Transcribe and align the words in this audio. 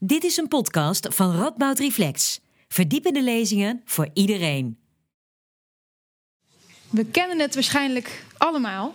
Dit 0.00 0.24
is 0.24 0.36
een 0.36 0.48
podcast 0.48 1.06
van 1.10 1.36
Radboud 1.36 1.78
Reflex. 1.78 2.40
Verdiepende 2.68 3.22
lezingen 3.22 3.82
voor 3.84 4.08
iedereen. 4.12 4.78
We 6.90 7.04
kennen 7.04 7.38
het 7.38 7.54
waarschijnlijk 7.54 8.24
allemaal. 8.36 8.94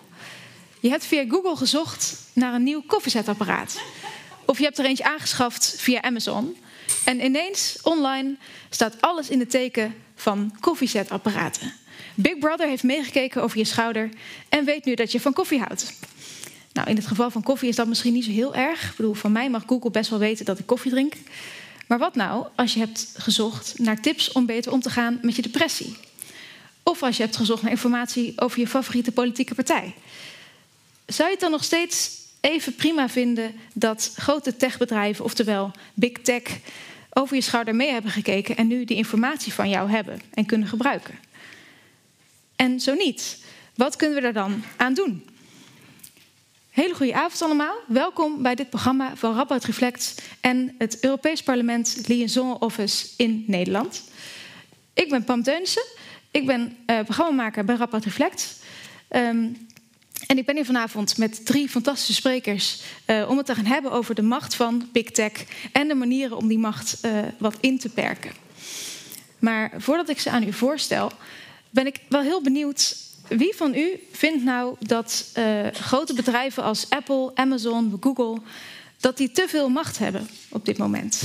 Je 0.79 0.89
hebt 0.89 1.05
via 1.05 1.25
Google 1.27 1.55
gezocht 1.55 2.15
naar 2.33 2.53
een 2.53 2.63
nieuw 2.63 2.83
koffiezetapparaat. 2.87 3.81
Of 4.45 4.57
je 4.57 4.63
hebt 4.63 4.77
er 4.77 4.85
eentje 4.85 5.03
aangeschaft 5.03 5.75
via 5.77 6.01
Amazon. 6.01 6.57
En 7.05 7.23
ineens 7.23 7.79
online 7.81 8.37
staat 8.69 9.01
alles 9.01 9.29
in 9.29 9.39
het 9.39 9.49
teken 9.49 9.95
van 10.15 10.55
koffiezetapparaten. 10.59 11.73
Big 12.15 12.37
Brother 12.37 12.67
heeft 12.67 12.83
meegekeken 12.83 13.43
over 13.43 13.57
je 13.57 13.65
schouder 13.65 14.09
en 14.49 14.65
weet 14.65 14.85
nu 14.85 14.93
dat 14.93 15.11
je 15.11 15.21
van 15.21 15.33
koffie 15.33 15.59
houdt. 15.59 15.93
Nou, 16.73 16.89
in 16.89 16.95
het 16.95 17.07
geval 17.07 17.31
van 17.31 17.43
koffie 17.43 17.69
is 17.69 17.75
dat 17.75 17.87
misschien 17.87 18.13
niet 18.13 18.23
zo 18.23 18.31
heel 18.31 18.55
erg. 18.55 18.89
Ik 18.89 18.95
bedoel, 18.95 19.13
van 19.13 19.31
mij 19.31 19.49
mag 19.49 19.63
Google 19.67 19.91
best 19.91 20.09
wel 20.09 20.19
weten 20.19 20.45
dat 20.45 20.59
ik 20.59 20.65
koffie 20.65 20.91
drink. 20.91 21.13
Maar 21.87 21.99
wat 21.99 22.15
nou 22.15 22.47
als 22.55 22.73
je 22.73 22.79
hebt 22.79 23.13
gezocht 23.17 23.79
naar 23.79 24.01
tips 24.01 24.31
om 24.31 24.45
beter 24.45 24.71
om 24.71 24.81
te 24.81 24.89
gaan 24.89 25.19
met 25.21 25.35
je 25.35 25.41
depressie? 25.41 25.95
Of 26.83 27.03
als 27.03 27.17
je 27.17 27.23
hebt 27.23 27.35
gezocht 27.35 27.61
naar 27.61 27.71
informatie 27.71 28.33
over 28.35 28.59
je 28.59 28.67
favoriete 28.67 29.11
politieke 29.11 29.55
partij? 29.55 29.93
Zou 31.05 31.27
je 31.27 31.33
het 31.33 31.43
dan 31.43 31.51
nog 31.51 31.63
steeds 31.63 32.11
even 32.39 32.75
prima 32.75 33.09
vinden 33.09 33.53
dat 33.73 34.13
grote 34.15 34.55
techbedrijven, 34.55 35.25
oftewel 35.25 35.71
big 35.93 36.11
tech, 36.11 36.43
over 37.09 37.35
je 37.35 37.41
schouder 37.41 37.75
mee 37.75 37.91
hebben 37.91 38.11
gekeken 38.11 38.57
en 38.57 38.67
nu 38.67 38.85
die 38.85 38.97
informatie 38.97 39.53
van 39.53 39.69
jou 39.69 39.89
hebben 39.89 40.21
en 40.33 40.45
kunnen 40.45 40.67
gebruiken? 40.67 41.19
En 42.55 42.79
zo 42.79 42.93
niet, 42.93 43.37
wat 43.75 43.95
kunnen 43.95 44.15
we 44.15 44.21
daar 44.21 44.33
dan 44.33 44.63
aan 44.77 44.93
doen? 44.93 45.23
Hele 46.73 46.93
goede 46.93 47.13
avond 47.13 47.41
allemaal. 47.41 47.75
Welkom 47.87 48.41
bij 48.41 48.55
dit 48.55 48.69
programma 48.69 49.15
van 49.15 49.35
Rapport 49.35 49.65
Reflect 49.65 50.21
en 50.41 50.75
het 50.77 51.03
Europees 51.03 51.43
Parlement 51.43 52.01
Liaison 52.05 52.59
Office 52.61 53.07
in 53.17 53.43
Nederland. 53.47 54.03
Ik 54.93 55.09
ben 55.09 55.23
Pam 55.23 55.43
Teunissen. 55.43 55.83
Ik 56.31 56.45
ben 56.45 56.77
uh, 56.87 56.99
programmamaker 57.03 57.65
bij 57.65 57.75
Rapport 57.75 58.03
Reflect. 58.03 58.59
Um, 59.09 59.67
en 60.27 60.37
ik 60.37 60.45
ben 60.45 60.55
hier 60.55 60.65
vanavond 60.65 61.17
met 61.17 61.45
drie 61.45 61.69
fantastische 61.69 62.13
sprekers 62.13 62.81
uh, 63.07 63.29
om 63.29 63.37
het 63.37 63.45
te 63.45 63.55
gaan 63.55 63.65
hebben 63.65 63.91
over 63.91 64.15
de 64.15 64.21
macht 64.21 64.55
van 64.55 64.89
Big 64.91 65.11
Tech 65.11 65.31
en 65.71 65.87
de 65.87 65.95
manieren 65.95 66.37
om 66.37 66.47
die 66.47 66.59
macht 66.59 66.99
uh, 67.05 67.19
wat 67.37 67.57
in 67.59 67.79
te 67.79 67.89
perken. 67.89 68.31
Maar 69.39 69.71
voordat 69.77 70.09
ik 70.09 70.19
ze 70.19 70.29
aan 70.29 70.47
u 70.47 70.53
voorstel, 70.53 71.11
ben 71.69 71.87
ik 71.87 71.99
wel 72.09 72.21
heel 72.21 72.41
benieuwd 72.41 72.95
wie 73.27 73.55
van 73.55 73.75
u 73.75 73.99
vindt 74.11 74.43
nou 74.43 74.75
dat 74.79 75.31
uh, 75.37 75.67
grote 75.67 76.13
bedrijven 76.13 76.63
als 76.63 76.89
Apple, 76.89 77.31
Amazon, 77.35 77.97
Google, 77.99 78.41
dat 78.99 79.17
die 79.17 79.31
te 79.31 79.45
veel 79.47 79.69
macht 79.69 79.97
hebben 79.97 80.29
op 80.49 80.65
dit 80.65 80.77
moment? 80.77 81.21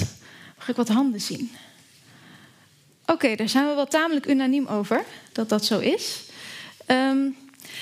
Mag 0.59 0.69
ik 0.69 0.77
wat 0.77 0.89
handen 0.89 1.21
zien? 1.21 1.51
Oké, 3.07 3.35
daar 3.35 3.49
zijn 3.49 3.67
we 3.67 3.75
wel 3.75 3.87
tamelijk 3.87 4.27
unaniem 4.27 4.67
over 4.67 5.05
dat 5.33 5.49
dat 5.49 5.65
zo 5.65 5.79
is. 5.79 6.23
Um, 6.87 7.37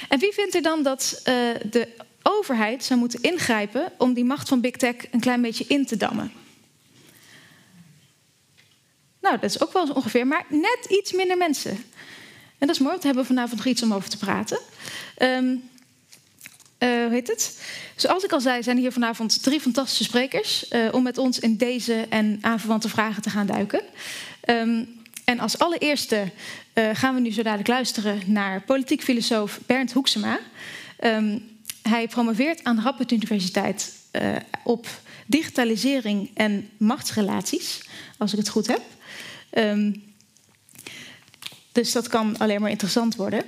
en 0.08 0.18
wie 0.18 0.32
vindt 0.32 0.54
er 0.54 0.62
dan 0.62 0.82
dat 0.82 1.22
uh, 1.28 1.34
de 1.70 1.88
overheid 2.22 2.84
zou 2.84 2.98
moeten 2.98 3.22
ingrijpen 3.22 3.92
om 3.98 4.14
die 4.14 4.24
macht 4.24 4.48
van 4.48 4.60
Big 4.60 4.76
Tech 4.76 4.94
een 5.10 5.20
klein 5.20 5.42
beetje 5.42 5.64
in 5.68 5.86
te 5.86 5.96
dammen? 5.96 6.32
Nou, 9.20 9.38
dat 9.38 9.50
is 9.50 9.60
ook 9.62 9.72
wel 9.72 9.92
ongeveer, 9.92 10.26
maar 10.26 10.46
net 10.48 10.86
iets 10.88 11.12
minder 11.12 11.36
mensen. 11.36 11.84
En 12.58 12.66
dat 12.66 12.76
is 12.76 12.78
mooi, 12.78 12.90
want 12.90 13.00
we 13.00 13.06
hebben 13.06 13.26
vanavond 13.26 13.56
nog 13.56 13.66
iets 13.66 13.82
om 13.82 13.94
over 13.94 14.10
te 14.10 14.18
praten. 14.18 14.58
Um, 15.22 15.62
hoe 16.78 17.08
heet 17.10 17.28
het? 17.28 17.62
Zoals 17.96 18.24
ik 18.24 18.32
al 18.32 18.40
zei, 18.40 18.62
zijn 18.62 18.78
hier 18.78 18.92
vanavond 18.92 19.42
drie 19.42 19.60
fantastische 19.60 20.04
sprekers 20.04 20.70
uh, 20.70 20.88
om 20.92 21.02
met 21.02 21.18
ons 21.18 21.38
in 21.38 21.56
deze 21.56 22.06
en 22.08 22.38
aanverwante 22.40 22.88
vragen 22.88 23.22
te 23.22 23.30
gaan 23.30 23.46
duiken. 23.46 23.82
Um, 24.48 24.88
en 25.24 25.38
als 25.38 25.58
allereerste 25.58 26.30
uh, 26.74 26.90
gaan 26.92 27.14
we 27.14 27.20
nu 27.20 27.32
zo 27.32 27.42
dadelijk 27.42 27.68
luisteren 27.68 28.20
naar 28.26 28.62
politiek 28.62 29.02
filosoof 29.02 29.60
Bernd 29.66 29.92
Hoeksema. 29.92 30.38
Um, 31.00 31.58
hij 31.82 32.08
promoveert 32.08 32.64
aan 32.64 32.76
de 32.76 32.82
Radboud 32.82 33.10
Universiteit 33.10 33.94
op 34.64 34.86
digitalisering 35.26 36.30
en 36.34 36.70
machtsrelaties, 36.76 37.80
als 38.18 38.32
ik 38.32 38.38
het 38.38 38.48
goed 38.48 38.66
heb. 38.66 38.82
Um, 39.50 40.14
dus 41.76 41.92
dat 41.92 42.08
kan 42.08 42.38
alleen 42.38 42.60
maar 42.60 42.70
interessant 42.70 43.16
worden. 43.16 43.44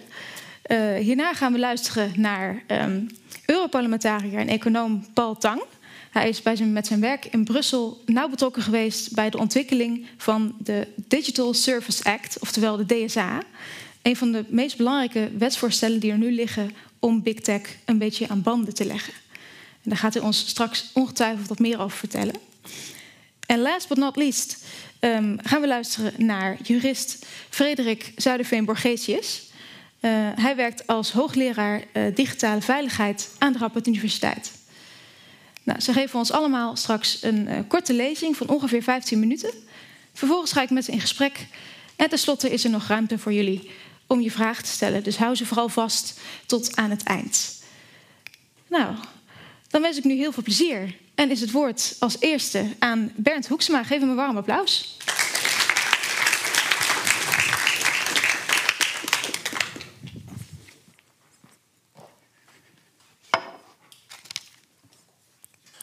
Uh, 0.67 0.95
hierna 0.95 1.35
gaan 1.35 1.53
we 1.53 1.59
luisteren 1.59 2.13
naar 2.17 2.63
um, 2.67 3.11
Europarlementariër 3.47 4.39
en 4.39 4.49
econoom 4.49 5.07
Paul 5.13 5.37
Tang. 5.37 5.63
Hij 6.11 6.29
is 6.29 6.43
bij 6.43 6.57
met 6.57 6.87
zijn 6.87 7.01
werk 7.01 7.25
in 7.25 7.45
Brussel 7.45 8.03
nauw 8.07 8.29
betrokken 8.29 8.63
geweest 8.63 9.15
bij 9.15 9.31
de 9.31 9.39
ontwikkeling 9.39 10.07
van 10.17 10.55
de 10.59 10.87
Digital 10.95 11.55
Service 11.55 12.05
Act, 12.05 12.39
oftewel 12.39 12.77
de 12.77 13.05
DSA. 13.07 13.43
Een 14.03 14.17
van 14.17 14.33
de 14.33 14.45
meest 14.49 14.77
belangrijke 14.77 15.31
wetsvoorstellen 15.39 16.01
die 16.01 16.11
er 16.11 16.19
nu 16.19 16.33
liggen 16.33 16.71
om 16.99 17.23
big 17.23 17.41
tech 17.41 17.63
een 17.85 17.99
beetje 17.99 18.29
aan 18.29 18.43
banden 18.43 18.75
te 18.75 18.85
leggen. 18.85 19.13
En 19.83 19.91
daar 19.91 19.99
gaat 19.99 20.15
hij 20.15 20.23
ons 20.23 20.39
straks 20.39 20.91
ongetwijfeld 20.93 21.49
wat 21.49 21.59
meer 21.59 21.81
over 21.81 21.99
vertellen. 21.99 22.35
En 23.47 23.61
last 23.61 23.89
but 23.89 23.99
not 23.99 24.17
least 24.17 24.65
um, 25.01 25.39
gaan 25.43 25.61
we 25.61 25.67
luisteren 25.67 26.27
naar 26.27 26.57
jurist 26.63 27.27
Frederik 27.49 28.13
Zuiderveen-Borgesius. 28.17 29.43
Uh, 30.01 30.11
hij 30.35 30.57
werkt 30.57 30.87
als 30.87 31.13
hoogleraar 31.13 31.83
uh, 31.93 32.15
digitale 32.15 32.61
veiligheid 32.61 33.31
aan 33.39 33.53
de 33.53 33.59
Radboud 33.59 33.87
Universiteit. 33.87 34.53
Nou, 35.63 35.81
ze 35.81 35.93
geven 35.93 36.19
ons 36.19 36.33
allemaal 36.33 36.77
straks 36.77 37.23
een 37.23 37.49
uh, 37.49 37.59
korte 37.69 37.93
lezing 37.93 38.37
van 38.37 38.49
ongeveer 38.49 38.83
15 38.83 39.19
minuten. 39.19 39.51
Vervolgens 40.13 40.53
ga 40.53 40.63
ik 40.63 40.71
met 40.71 40.85
ze 40.85 40.93
in 40.93 41.01
gesprek. 41.01 41.47
En 41.97 42.09
tenslotte 42.09 42.51
is 42.51 42.65
er 42.65 42.71
nog 42.71 42.87
ruimte 42.87 43.19
voor 43.19 43.33
jullie 43.33 43.71
om 44.07 44.21
je 44.21 44.31
vragen 44.31 44.65
te 44.65 44.71
stellen. 44.71 45.03
Dus 45.03 45.17
hou 45.17 45.35
ze 45.35 45.47
vooral 45.47 45.69
vast 45.69 46.21
tot 46.47 46.77
aan 46.77 46.91
het 46.91 47.03
eind. 47.03 47.63
Nou, 48.67 48.95
dan 49.69 49.83
wens 49.83 49.97
ik 49.97 50.05
nu 50.05 50.15
heel 50.15 50.33
veel 50.33 50.43
plezier. 50.43 50.95
En 51.19 51.31
is 51.31 51.41
het 51.41 51.51
woord 51.51 51.97
als 51.99 52.21
eerste 52.21 52.77
aan 52.79 53.13
Bernd 53.17 53.49
Hoeksema. 53.49 53.85
Geef 53.85 54.01
hem 54.01 54.09
een 54.09 54.17
warm 54.17 54.37
applaus. 54.37 54.97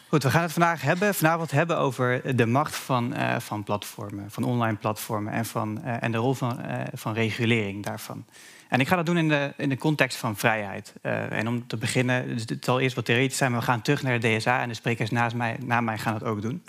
Goed, 0.08 0.22
we 0.22 0.30
gaan 0.30 0.42
het 0.42 0.52
vandaag 0.52 0.82
hebben, 0.82 1.14
vanavond 1.14 1.50
hebben 1.50 1.78
over 1.78 2.36
de 2.36 2.46
macht 2.46 2.76
van, 2.76 3.12
uh, 3.12 3.38
van 3.38 3.64
platformen, 3.64 4.30
van 4.30 4.44
online 4.44 4.76
platformen 4.76 5.32
en, 5.32 5.44
van, 5.44 5.80
uh, 5.84 6.02
en 6.02 6.12
de 6.12 6.18
rol 6.18 6.34
van, 6.34 6.60
uh, 6.60 6.80
van 6.92 7.12
regulering 7.12 7.84
daarvan. 7.84 8.24
En 8.68 8.80
ik 8.80 8.88
ga 8.88 8.96
dat 8.96 9.06
doen 9.06 9.16
in 9.16 9.28
de, 9.28 9.52
in 9.56 9.68
de 9.68 9.78
context 9.78 10.16
van 10.16 10.36
vrijheid. 10.36 10.92
en 11.02 11.48
om 11.48 11.66
te 11.66 11.76
beginnen, 11.76 12.28
dus 12.28 12.44
het 12.46 12.64
zal 12.64 12.80
eerst 12.80 12.96
wat 12.96 13.04
theoretisch 13.04 13.36
zijn, 13.36 13.50
maar 13.50 13.60
we 13.60 13.66
gaan 13.66 13.82
terug 13.82 14.02
naar 14.02 14.20
de 14.20 14.36
DSA 14.36 14.60
en 14.60 14.68
de 14.68 14.74
sprekers 14.74 15.10
naast 15.10 15.36
mij, 15.36 15.56
na 15.60 15.80
mij 15.80 15.98
gaan 15.98 16.18
dat 16.18 16.28
ook 16.28 16.42
doen. 16.42 16.62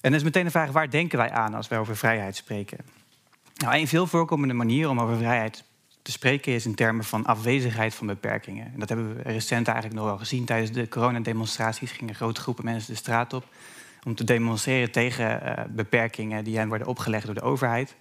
En 0.00 0.10
dan 0.10 0.14
is 0.14 0.22
meteen 0.22 0.44
de 0.44 0.50
vraag, 0.50 0.70
waar 0.70 0.90
denken 0.90 1.18
wij 1.18 1.30
aan 1.30 1.54
als 1.54 1.68
wij 1.68 1.78
over 1.78 1.96
vrijheid 1.96 2.36
spreken? 2.36 2.78
Nou, 3.56 3.74
een 3.74 3.88
veel 3.88 4.06
voorkomende 4.06 4.54
manier 4.54 4.88
om 4.88 5.00
over 5.00 5.16
vrijheid 5.16 5.64
te 6.02 6.10
spreken 6.10 6.52
is 6.52 6.66
in 6.66 6.74
termen 6.74 7.04
van 7.04 7.26
afwezigheid 7.26 7.94
van 7.94 8.06
beperkingen. 8.06 8.64
En 8.72 8.80
dat 8.80 8.88
hebben 8.88 9.16
we 9.16 9.22
recent 9.22 9.66
eigenlijk 9.66 9.96
nog 9.98 10.06
wel 10.06 10.18
gezien. 10.18 10.44
Tijdens 10.44 10.72
de 10.72 10.88
coronademonstraties 10.88 11.90
gingen 11.90 12.14
grote 12.14 12.40
groepen 12.40 12.64
mensen 12.64 12.92
de 12.92 12.98
straat 12.98 13.32
op 13.32 13.44
om 14.04 14.14
te 14.14 14.24
demonstreren 14.24 14.90
tegen 14.90 15.42
uh, 15.42 15.64
beperkingen 15.68 16.44
die 16.44 16.56
hen 16.56 16.68
worden 16.68 16.86
opgelegd 16.86 17.26
door 17.26 17.34
de 17.34 17.40
overheid. 17.40 17.94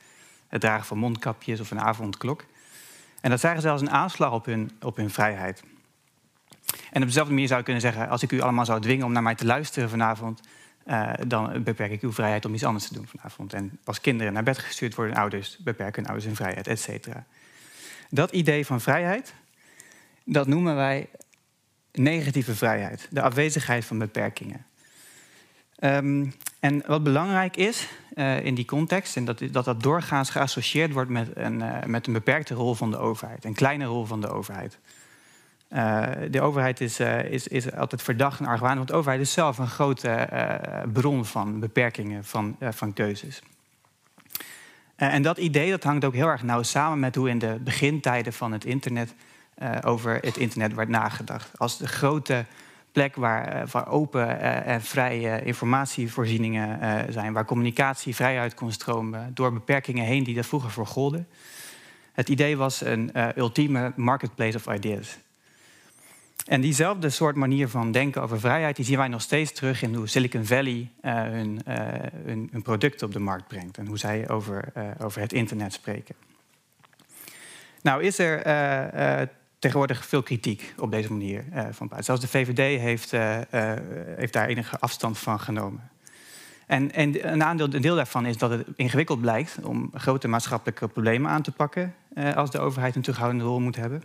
Het 0.48 0.62
dragen 0.62 0.86
van 0.86 0.98
mondkapjes 0.98 1.60
of 1.60 1.72
een 1.72 1.82
avondklok. 1.82 2.46
En 3.22 3.30
dat 3.30 3.40
zagen 3.40 3.62
zelfs 3.62 3.82
een 3.82 3.90
aanslag 3.90 4.32
op 4.32 4.46
hun, 4.46 4.72
op 4.82 4.96
hun 4.96 5.10
vrijheid. 5.10 5.64
En 6.92 7.02
op 7.02 7.08
dezelfde 7.08 7.34
manier 7.34 7.48
zou 7.48 7.60
ik 7.60 7.66
kunnen 7.66 7.82
zeggen: 7.82 8.10
als 8.10 8.24
ik 8.24 8.32
u 8.32 8.42
allemaal 8.42 8.66
zou 8.66 8.82
dwingen 8.82 9.06
om 9.06 9.12
naar 9.12 9.24
mij 9.24 9.36
te 9.36 9.46
luisteren 9.46 9.90
vanavond, 9.90 10.42
uh, 10.86 11.14
dan 11.28 11.64
beperk 11.64 11.92
ik 11.92 12.02
uw 12.02 12.14
vrijheid 12.14 12.46
om 12.46 12.54
iets 12.54 12.64
anders 12.64 12.88
te 12.88 12.94
doen 12.94 13.08
vanavond. 13.08 13.54
En 13.54 13.80
als 13.84 14.02
kinderen 14.02 14.34
naar 14.34 14.44
bed 14.44 14.58
gestuurd 14.58 14.96
worden, 14.96 15.16
ouders 15.16 15.58
beperken 15.58 15.96
hun 15.96 16.06
ouders 16.06 16.26
hun 16.26 16.36
vrijheid, 16.36 16.68
et 16.68 16.80
cetera. 16.80 17.26
Dat 18.10 18.32
idee 18.32 18.66
van 18.66 18.82
vrijheid, 18.82 19.34
dat 20.24 20.48
noemen 20.48 20.76
wij 20.76 21.10
negatieve 21.92 22.56
vrijheid, 22.56 23.08
de 23.12 23.22
afwezigheid 23.22 23.86
van 23.86 23.98
beperkingen. 23.98 24.66
Um, 25.80 26.34
en 26.60 26.84
wat 26.86 27.04
belangrijk 27.04 27.58
is 27.58 27.88
uh, 28.16 28.46
in 28.46 28.56
die 28.56 28.66
context, 28.66 29.16
en 29.16 29.26
dat, 29.26 29.42
dat 29.52 29.66
dat 29.66 29.84
doorgaans 29.84 30.30
geassocieerd 30.30 30.92
wordt 30.92 31.10
met 31.10 31.30
een, 31.34 31.60
uh, 31.60 31.84
met 31.84 32.08
een 32.08 32.14
beperkte 32.14 32.54
rol 32.54 32.76
van 32.76 32.92
de 32.92 32.98
overheid, 32.98 33.46
een 33.46 33.54
kleine 33.54 33.86
rol 33.86 34.06
van 34.06 34.22
de 34.22 34.30
overheid. 34.30 34.78
Uh, 35.70 36.06
de 36.32 36.42
overheid 36.42 36.82
is, 36.82 37.00
is, 37.30 37.48
is 37.48 37.74
altijd 37.74 38.02
verdacht 38.02 38.40
en 38.40 38.46
argwanend, 38.46 38.78
want 38.78 38.90
de 38.90 38.96
overheid 38.96 39.22
is 39.22 39.32
zelf 39.32 39.58
een 39.58 39.68
grote 39.68 40.30
bron 40.94 41.26
van 41.26 41.60
beperkingen 41.60 42.26
van, 42.26 42.58
van 42.62 42.94
keuzes. 42.94 43.42
En 44.96 45.22
dat 45.22 45.38
idee 45.38 45.70
dat 45.70 45.84
hangt 45.84 46.06
ook 46.06 46.14
heel 46.14 46.28
erg 46.28 46.44
nauw 46.44 46.64
samen 46.64 47.00
met 47.00 47.16
hoe 47.16 47.30
in 47.30 47.40
de 47.40 47.58
begintijden 47.64 48.34
van 48.34 48.52
het 48.52 48.66
internet 48.66 49.14
over 49.84 50.16
het 50.22 50.38
internet 50.38 50.74
werd 50.74 50.90
nagedacht. 50.90 51.60
Als 51.60 51.78
de 51.78 51.88
grote 51.88 52.46
plek 52.98 53.16
waar, 53.16 53.68
waar 53.72 53.88
open 53.88 54.42
en 54.66 54.82
vrije 54.82 55.44
informatievoorzieningen 55.44 56.80
zijn, 57.14 57.34
waar 57.34 57.46
communicatie 57.46 58.16
vrijheid 58.16 58.54
kon 58.54 58.72
stromen 58.72 59.32
door 59.34 59.54
beperkingen 59.54 60.06
heen 60.06 60.24
die 60.24 60.36
dat 60.36 60.46
vroeger 60.46 60.72
voor 60.72 60.88
golden. 60.88 61.28
Het 62.12 62.30
idee 62.30 62.58
was 62.58 62.82
een 62.82 63.12
ultieme 63.36 63.94
marketplace 63.96 64.58
of 64.58 64.76
ideas. 64.76 65.18
En 66.46 66.62
diezelfde 66.62 67.10
soort 67.10 67.36
manier 67.36 67.70
van 67.70 67.92
denken 67.92 68.22
over 68.22 68.40
vrijheid, 68.40 68.76
die 68.76 68.86
zien 68.86 68.98
wij 68.98 69.08
nog 69.08 69.22
steeds 69.22 69.52
terug 69.52 69.82
in 69.82 69.94
hoe 69.94 70.08
Silicon 70.08 70.46
Valley 70.46 70.92
hun, 71.02 71.62
uh, 71.68 72.62
producten 72.64 73.08
op 73.08 73.14
de 73.14 73.20
markt 73.20 73.48
brengt 73.48 73.78
en 73.78 73.88
hoe 73.88 73.98
zij 73.98 74.30
over, 74.30 74.74
over 75.00 75.22
het 75.22 75.34
internet 75.34 75.74
spreken. 75.74 76.16
Nou 77.82 78.04
is 78.04 78.20
er 78.20 78.42
tegenwoordig 79.68 80.06
veel 80.06 80.24
kritiek 80.24 80.74
op 80.78 80.92
deze 80.92 81.12
manier 81.12 81.44
van 81.52 81.88
buiten. 81.88 82.04
Zelfs 82.04 82.22
de 82.22 82.28
VVD 82.28 82.80
heeft, 82.80 83.12
heeft 84.18 84.34
daar 84.34 84.48
enige 84.48 84.80
afstand 84.80 85.18
van 85.18 85.40
genomen. 85.40 85.90
En, 86.66 86.92
en 86.92 87.32
een, 87.32 87.44
aandeel, 87.44 87.74
een 87.74 87.82
deel 87.82 87.96
daarvan 87.96 88.26
is 88.26 88.38
dat 88.38 88.50
het 88.50 88.68
ingewikkeld 88.76 89.22
blijkt 89.22 89.58
om 89.64 89.92
grote 89.94 90.28
maatschappelijke 90.28 90.88
problemen 90.88 91.32
aan 91.32 91.42
te 91.42 91.52
pakken 91.52 91.96
als 92.36 92.52
de 92.52 92.60
overheid 92.60 92.96
een 92.96 93.02
terughoudende 93.02 93.44
rol 93.44 93.60
moet 93.60 93.76
hebben. 93.76 94.04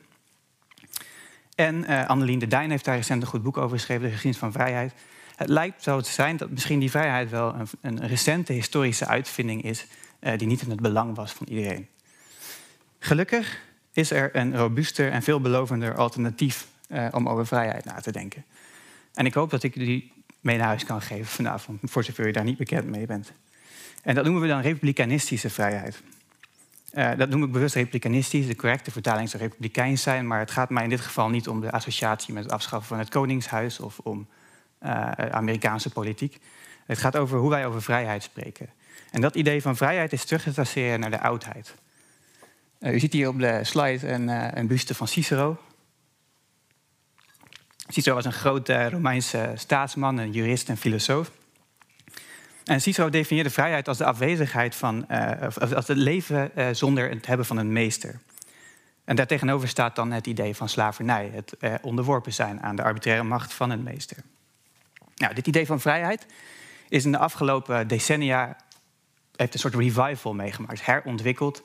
En 1.55 1.85
uh, 1.91 2.07
Annelien 2.07 2.39
de 2.39 2.47
Dijn 2.47 2.71
heeft 2.71 2.85
daar 2.85 2.97
recent 2.97 3.23
een 3.23 3.29
goed 3.29 3.43
boek 3.43 3.57
over 3.57 3.77
geschreven, 3.77 4.03
De 4.03 4.11
geschiedenis 4.11 4.41
van 4.41 4.53
vrijheid. 4.53 4.93
Het 5.37 5.49
lijkt 5.49 5.83
zo 5.83 6.01
te 6.01 6.11
zijn 6.11 6.37
dat 6.37 6.51
misschien 6.51 6.79
die 6.79 6.91
vrijheid 6.91 7.31
wel 7.31 7.55
een, 7.55 7.69
een 7.81 8.07
recente 8.07 8.53
historische 8.53 9.07
uitvinding 9.07 9.63
is, 9.63 9.87
uh, 10.21 10.39
die 10.39 10.47
niet 10.47 10.63
in 10.63 10.71
het 10.71 10.81
belang 10.81 11.17
was 11.17 11.33
van 11.33 11.47
iedereen. 11.47 11.89
Gelukkig 12.99 13.61
is 13.93 14.11
er 14.11 14.37
een 14.37 14.57
robuuster 14.57 15.11
en 15.11 15.23
veelbelovender 15.23 15.95
alternatief 15.95 16.67
uh, 16.89 17.07
om 17.11 17.29
over 17.29 17.47
vrijheid 17.47 17.85
na 17.85 18.01
te 18.01 18.13
denken. 18.13 18.45
En 19.15 19.27
ik 19.27 19.35
hoop 19.35 19.51
dat 19.51 19.63
ik 19.63 19.75
die 19.75 20.13
mee 20.41 20.57
naar 20.57 20.67
huis 20.67 20.85
kan 20.85 21.03
geven 21.03 21.27
vanavond, 21.27 21.81
voor 21.83 22.05
zover 22.05 22.27
je 22.27 22.33
daar 22.33 22.45
niet 22.45 22.57
bekend 22.57 22.87
mee 22.87 23.07
bent. 23.07 23.33
En 24.03 24.15
dat 24.15 24.25
noemen 24.25 24.43
we 24.43 24.49
dan 24.49 24.61
republikanistische 24.61 25.51
vrijheid. 25.51 26.03
Uh, 26.95 27.11
dat 27.17 27.29
noem 27.29 27.43
ik 27.43 27.53
bewust 27.53 27.75
republikanistisch. 27.75 28.47
De 28.47 28.57
correcte 28.57 28.91
vertaling 28.91 29.29
zou 29.29 29.43
republikeins 29.43 30.03
zijn. 30.03 30.27
Maar 30.27 30.39
het 30.39 30.51
gaat 30.51 30.71
mij 30.71 30.83
in 30.83 30.89
dit 30.89 31.01
geval 31.01 31.29
niet 31.29 31.49
om 31.49 31.61
de 31.61 31.71
associatie 31.71 32.35
met 32.35 32.43
het 32.43 32.53
afschaffen 32.53 32.89
van 32.89 32.99
het 32.99 33.09
Koningshuis 33.09 33.81
of 33.81 33.99
om 33.99 34.27
uh, 34.83 35.11
Amerikaanse 35.11 35.91
politiek. 35.91 36.39
Het 36.87 36.99
gaat 36.99 37.17
over 37.17 37.39
hoe 37.39 37.51
wij 37.51 37.67
over 37.67 37.83
vrijheid 37.83 38.23
spreken. 38.23 38.69
En 39.11 39.21
dat 39.21 39.35
idee 39.35 39.63
van 39.63 39.77
vrijheid 39.77 40.13
is 40.13 40.25
terug 40.25 40.43
te 40.43 40.53
traceren 40.53 41.01
naar 41.01 41.11
de 41.11 41.21
oudheid. 41.21 41.75
Uh, 42.83 42.95
u 42.95 42.99
ziet 42.99 43.13
hier 43.13 43.29
op 43.29 43.39
de 43.39 43.65
slide 43.65 44.09
een, 44.09 44.29
een 44.59 44.67
buste 44.67 44.95
van 44.95 45.09
Cicero. 45.09 45.59
Cicero 47.89 48.15
was 48.15 48.25
een 48.25 48.33
grote 48.33 48.89
Romeinse 48.89 49.53
staatsman, 49.55 50.19
een 50.19 50.33
jurist 50.33 50.69
en 50.69 50.77
filosoof. 50.77 51.31
En 52.65 52.81
Cicero 52.81 53.11
definieerde 53.11 53.51
vrijheid 53.51 53.89
als 53.89 53.99
de 53.99 54.05
afwezigheid 54.05 54.75
van, 54.75 55.07
uh, 55.11 55.31
als 55.75 55.89
het 55.89 55.97
leven 55.97 56.51
zonder 56.77 57.11
het 57.11 57.27
hebben 57.27 57.47
van 57.47 57.57
een 57.57 57.73
meester. 57.73 58.21
En 59.05 59.17
daartegenover 59.17 59.69
staat 59.69 59.97
dan 59.97 60.13
het 60.13 60.27
idee 60.27 60.57
van 60.57 60.69
slavernij, 60.69 61.31
het 61.35 61.81
onderworpen 61.83 62.33
zijn 62.33 62.63
aan 62.63 62.77
de 62.77 62.83
arbitraire 62.83 63.25
macht 63.25 63.53
van 63.53 63.71
een 63.71 63.83
meester. 63.83 64.17
Nou, 65.17 65.35
dit 65.35 65.47
idee 65.47 65.67
van 65.67 65.81
vrijheid 65.81 66.27
is 66.89 67.05
in 67.05 67.13
de 67.13 67.19
afgelopen 67.19 67.89
decennia 67.89 68.57
heeft 69.37 69.55
een 69.55 69.61
soort 69.61 69.75
revival 69.75 70.35
meegemaakt, 70.35 70.87
herontwikkeld 70.87 71.63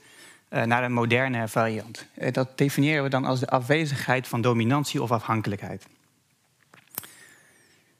naar 0.49 0.83
een 0.83 0.93
moderne 0.93 1.47
variant. 1.47 2.05
dat 2.31 2.57
definiëren 2.57 3.03
we 3.03 3.09
dan 3.09 3.25
als 3.25 3.39
de 3.39 3.47
afwezigheid 3.47 4.27
van 4.27 4.41
dominantie 4.41 5.01
of 5.01 5.11
afhankelijkheid. 5.11 5.87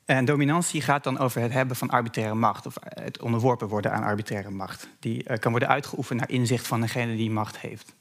En 0.06 0.26
dominantie 0.26 0.82
gaat 0.82 1.04
dan 1.04 1.18
over 1.18 1.42
het 1.42 1.52
hebben 1.52 1.76
van 1.76 1.90
arbitraire 1.90 2.36
macht, 2.36 2.66
of 2.66 2.76
het 2.82 3.22
onderworpen 3.22 3.68
worden 3.68 3.92
aan 3.92 4.04
arbitraire 4.04 4.50
macht. 4.50 4.88
Die 5.00 5.40
kan 5.40 5.52
worden 5.52 5.70
uitgeoefend 5.70 6.20
naar 6.20 6.30
inzicht 6.30 6.68
van 6.68 6.82
degene 6.82 7.16
die 7.16 7.32
macht 7.32 7.60
heeft. 7.60 7.96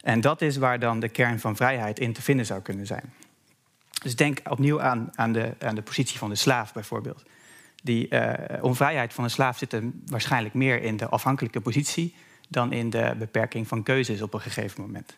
En 0.00 0.20
dat 0.20 0.42
is 0.42 0.56
waar 0.56 0.78
dan 0.78 1.00
de 1.00 1.08
kern 1.08 1.40
van 1.40 1.56
vrijheid 1.56 1.98
in 1.98 2.12
te 2.12 2.22
vinden 2.22 2.46
zou 2.46 2.60
kunnen 2.60 2.86
zijn. 2.86 3.12
Dus 4.02 4.16
denk 4.16 4.40
opnieuw 4.50 4.80
aan, 4.80 5.10
aan, 5.14 5.32
de, 5.32 5.54
aan 5.58 5.74
de 5.74 5.82
positie 5.82 6.18
van 6.18 6.28
de 6.28 6.34
slaaf 6.34 6.72
bijvoorbeeld. 6.72 7.22
Die 7.82 8.08
onvrijheid 8.60 9.12
van 9.12 9.24
de 9.24 9.30
slaaf 9.30 9.58
zit 9.58 9.72
er 9.72 9.82
waarschijnlijk 10.06 10.54
meer 10.54 10.82
in 10.82 10.96
de 10.96 11.08
afhankelijke 11.08 11.60
positie 11.60 12.14
dan 12.48 12.72
in 12.72 12.90
de 12.90 13.14
beperking 13.18 13.68
van 13.68 13.82
keuzes 13.82 14.22
op 14.22 14.34
een 14.34 14.40
gegeven 14.40 14.80
moment. 14.80 15.16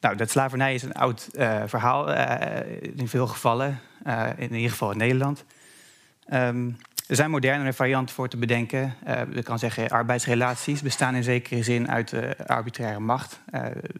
Nou, 0.00 0.16
dat 0.16 0.30
slavernij 0.30 0.74
is 0.74 0.82
een 0.82 0.92
oud 0.92 1.28
uh, 1.32 1.62
verhaal 1.66 2.10
uh, 2.10 2.56
in 2.96 3.08
veel 3.08 3.26
gevallen, 3.26 3.80
uh, 4.06 4.28
in 4.36 4.54
ieder 4.54 4.70
geval 4.70 4.90
in 4.90 4.98
Nederland. 4.98 5.44
Um, 6.32 6.76
er 7.06 7.16
zijn 7.16 7.30
modernere 7.30 7.72
varianten 7.72 8.14
voor 8.14 8.28
te 8.28 8.36
bedenken. 8.36 8.94
je 9.32 9.42
kan 9.42 9.58
zeggen, 9.58 9.88
arbeidsrelaties 9.88 10.82
bestaan 10.82 11.14
in 11.14 11.22
zekere 11.22 11.62
zin 11.62 11.90
uit 11.90 12.14
arbitraire 12.46 13.00
macht. 13.00 13.40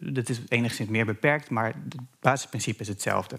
dat 0.00 0.28
is 0.28 0.40
enigszins 0.48 0.88
meer 0.88 1.06
beperkt, 1.06 1.50
maar 1.50 1.66
het 1.66 1.94
basisprincipe 2.20 2.82
is 2.82 2.88
hetzelfde. 2.88 3.38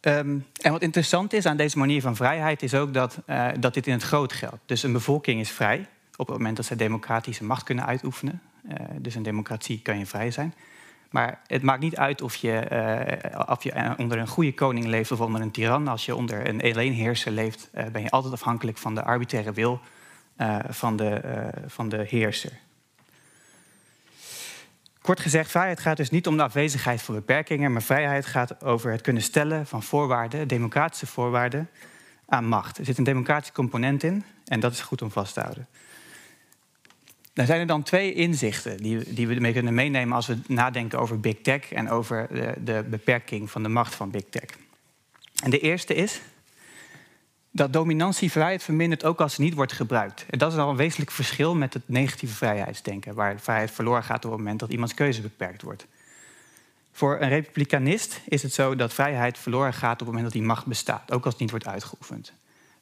Um, 0.00 0.46
en 0.60 0.72
wat 0.72 0.82
interessant 0.82 1.32
is 1.32 1.46
aan 1.46 1.56
deze 1.56 1.78
manier 1.78 2.00
van 2.00 2.16
vrijheid 2.16 2.62
is 2.62 2.74
ook 2.74 2.94
dat, 2.94 3.18
dat 3.60 3.74
dit 3.74 3.86
in 3.86 3.92
het 3.92 4.02
groot 4.02 4.32
geldt. 4.32 4.60
Dus 4.66 4.82
een 4.82 4.92
bevolking 4.92 5.40
is 5.40 5.50
vrij 5.50 5.86
op 6.16 6.26
het 6.26 6.36
moment 6.36 6.56
dat 6.56 6.64
zij 6.64 6.76
democratische 6.76 7.44
macht 7.44 7.62
kunnen 7.62 7.86
uitoefenen. 7.86 8.42
Uh, 8.68 8.74
dus 8.98 9.14
een 9.14 9.22
democratie 9.22 9.80
kan 9.82 9.98
je 9.98 10.06
vrij 10.06 10.30
zijn. 10.30 10.54
Maar 11.10 11.40
het 11.46 11.62
maakt 11.62 11.80
niet 11.80 11.96
uit 11.96 12.22
of 12.22 12.34
je, 12.34 12.68
uh, 13.32 13.40
of 13.46 13.62
je 13.62 13.94
onder 13.96 14.18
een 14.18 14.28
goede 14.28 14.54
koning 14.54 14.86
leeft 14.86 15.12
of 15.12 15.20
onder 15.20 15.40
een 15.40 15.50
tiran. 15.50 15.88
Als 15.88 16.04
je 16.04 16.16
onder 16.16 16.48
een 16.48 16.62
alleenheerser 16.62 17.32
leeft, 17.32 17.70
ben 17.92 18.02
je 18.02 18.10
altijd 18.10 18.32
afhankelijk 18.32 18.78
van 18.78 18.94
de 18.94 19.02
arbitraire 19.02 19.52
wil 19.52 19.80
van, 20.68 20.96
de, 20.96 21.20
van 21.66 21.88
de 21.88 22.04
heerser. 22.08 22.52
Kort 25.04 25.20
gezegd, 25.20 25.50
vrijheid 25.50 25.80
gaat 25.80 25.96
dus 25.96 26.10
niet 26.10 26.26
om 26.26 26.36
de 26.36 26.42
afwezigheid 26.42 27.02
van 27.02 27.14
beperkingen, 27.14 27.72
maar 27.72 27.82
vrijheid 27.82 28.26
gaat 28.26 28.62
over 28.64 28.90
het 28.90 29.00
kunnen 29.00 29.22
stellen 29.22 29.66
van 29.66 29.82
voorwaarden, 29.82 30.48
democratische 30.48 31.06
voorwaarden, 31.06 31.68
aan 32.26 32.46
macht. 32.46 32.78
Er 32.78 32.84
zit 32.84 32.98
een 32.98 33.04
democratische 33.04 33.52
component 33.52 34.02
in 34.02 34.24
en 34.44 34.60
dat 34.60 34.72
is 34.72 34.80
goed 34.80 35.02
om 35.02 35.10
vast 35.10 35.34
te 35.34 35.40
houden. 35.40 35.66
Daar 37.34 37.46
zijn 37.46 37.60
er 37.60 37.66
dan 37.66 37.82
twee 37.82 38.12
inzichten 38.12 38.76
die, 38.76 39.14
die 39.14 39.28
we 39.28 39.34
mee 39.34 39.52
kunnen 39.52 39.74
meenemen 39.74 40.16
als 40.16 40.26
we 40.26 40.38
nadenken 40.46 40.98
over 40.98 41.20
big 41.20 41.36
tech 41.42 41.72
en 41.72 41.90
over 41.90 42.28
de, 42.30 42.54
de 42.64 42.84
beperking 42.90 43.50
van 43.50 43.62
de 43.62 43.68
macht 43.68 43.94
van 43.94 44.10
big 44.10 44.24
tech. 44.30 44.58
En 45.42 45.50
de 45.50 45.58
eerste 45.58 45.94
is 45.94 46.20
dat 47.50 47.72
dominantie 47.72 48.30
vrijheid 48.30 48.62
vermindert 48.62 49.04
ook 49.04 49.20
als 49.20 49.34
ze 49.34 49.40
niet 49.40 49.54
wordt 49.54 49.72
gebruikt. 49.72 50.26
En 50.30 50.38
dat 50.38 50.52
is 50.52 50.58
al 50.58 50.70
een 50.70 50.76
wezenlijk 50.76 51.10
verschil 51.10 51.54
met 51.54 51.74
het 51.74 51.82
negatieve 51.86 52.34
vrijheidsdenken, 52.34 53.14
waar 53.14 53.40
vrijheid 53.40 53.70
verloren 53.70 54.02
gaat 54.02 54.24
op 54.24 54.30
het 54.30 54.40
moment 54.40 54.60
dat 54.60 54.70
iemands 54.70 54.94
keuze 54.94 55.20
beperkt 55.20 55.62
wordt. 55.62 55.86
Voor 56.92 57.20
een 57.20 57.28
republikanist 57.28 58.20
is 58.28 58.42
het 58.42 58.52
zo 58.52 58.76
dat 58.76 58.94
vrijheid 58.94 59.38
verloren 59.38 59.72
gaat 59.72 59.92
op 59.92 59.98
het 59.98 60.06
moment 60.06 60.24
dat 60.24 60.32
die 60.32 60.42
macht 60.42 60.66
bestaat, 60.66 61.12
ook 61.12 61.24
als 61.24 61.32
het 61.32 61.42
niet 61.42 61.50
wordt 61.50 61.66
uitgeoefend. 61.66 62.32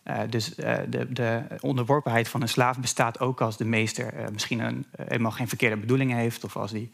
Uh, 0.04 0.20
dus 0.28 0.58
uh, 0.58 0.74
de, 0.88 1.12
de, 1.12 1.42
onderworpenheid 1.60 2.28
van 2.28 2.42
een 2.42 2.48
slaaf 2.48 2.78
bestaat 2.78 3.20
ook 3.20 3.40
als 3.40 3.56
de 3.56 3.64
meester 3.64 4.14
uh, 4.14 4.28
misschien 4.32 4.60
een, 4.60 4.86
helemaal 4.96 5.30
geen 5.30 5.48
verkeerde 5.48 5.76
bedoelingen 5.76 6.16
heeft, 6.16 6.44
of 6.44 6.56
als 6.56 6.70
hij 6.70 6.90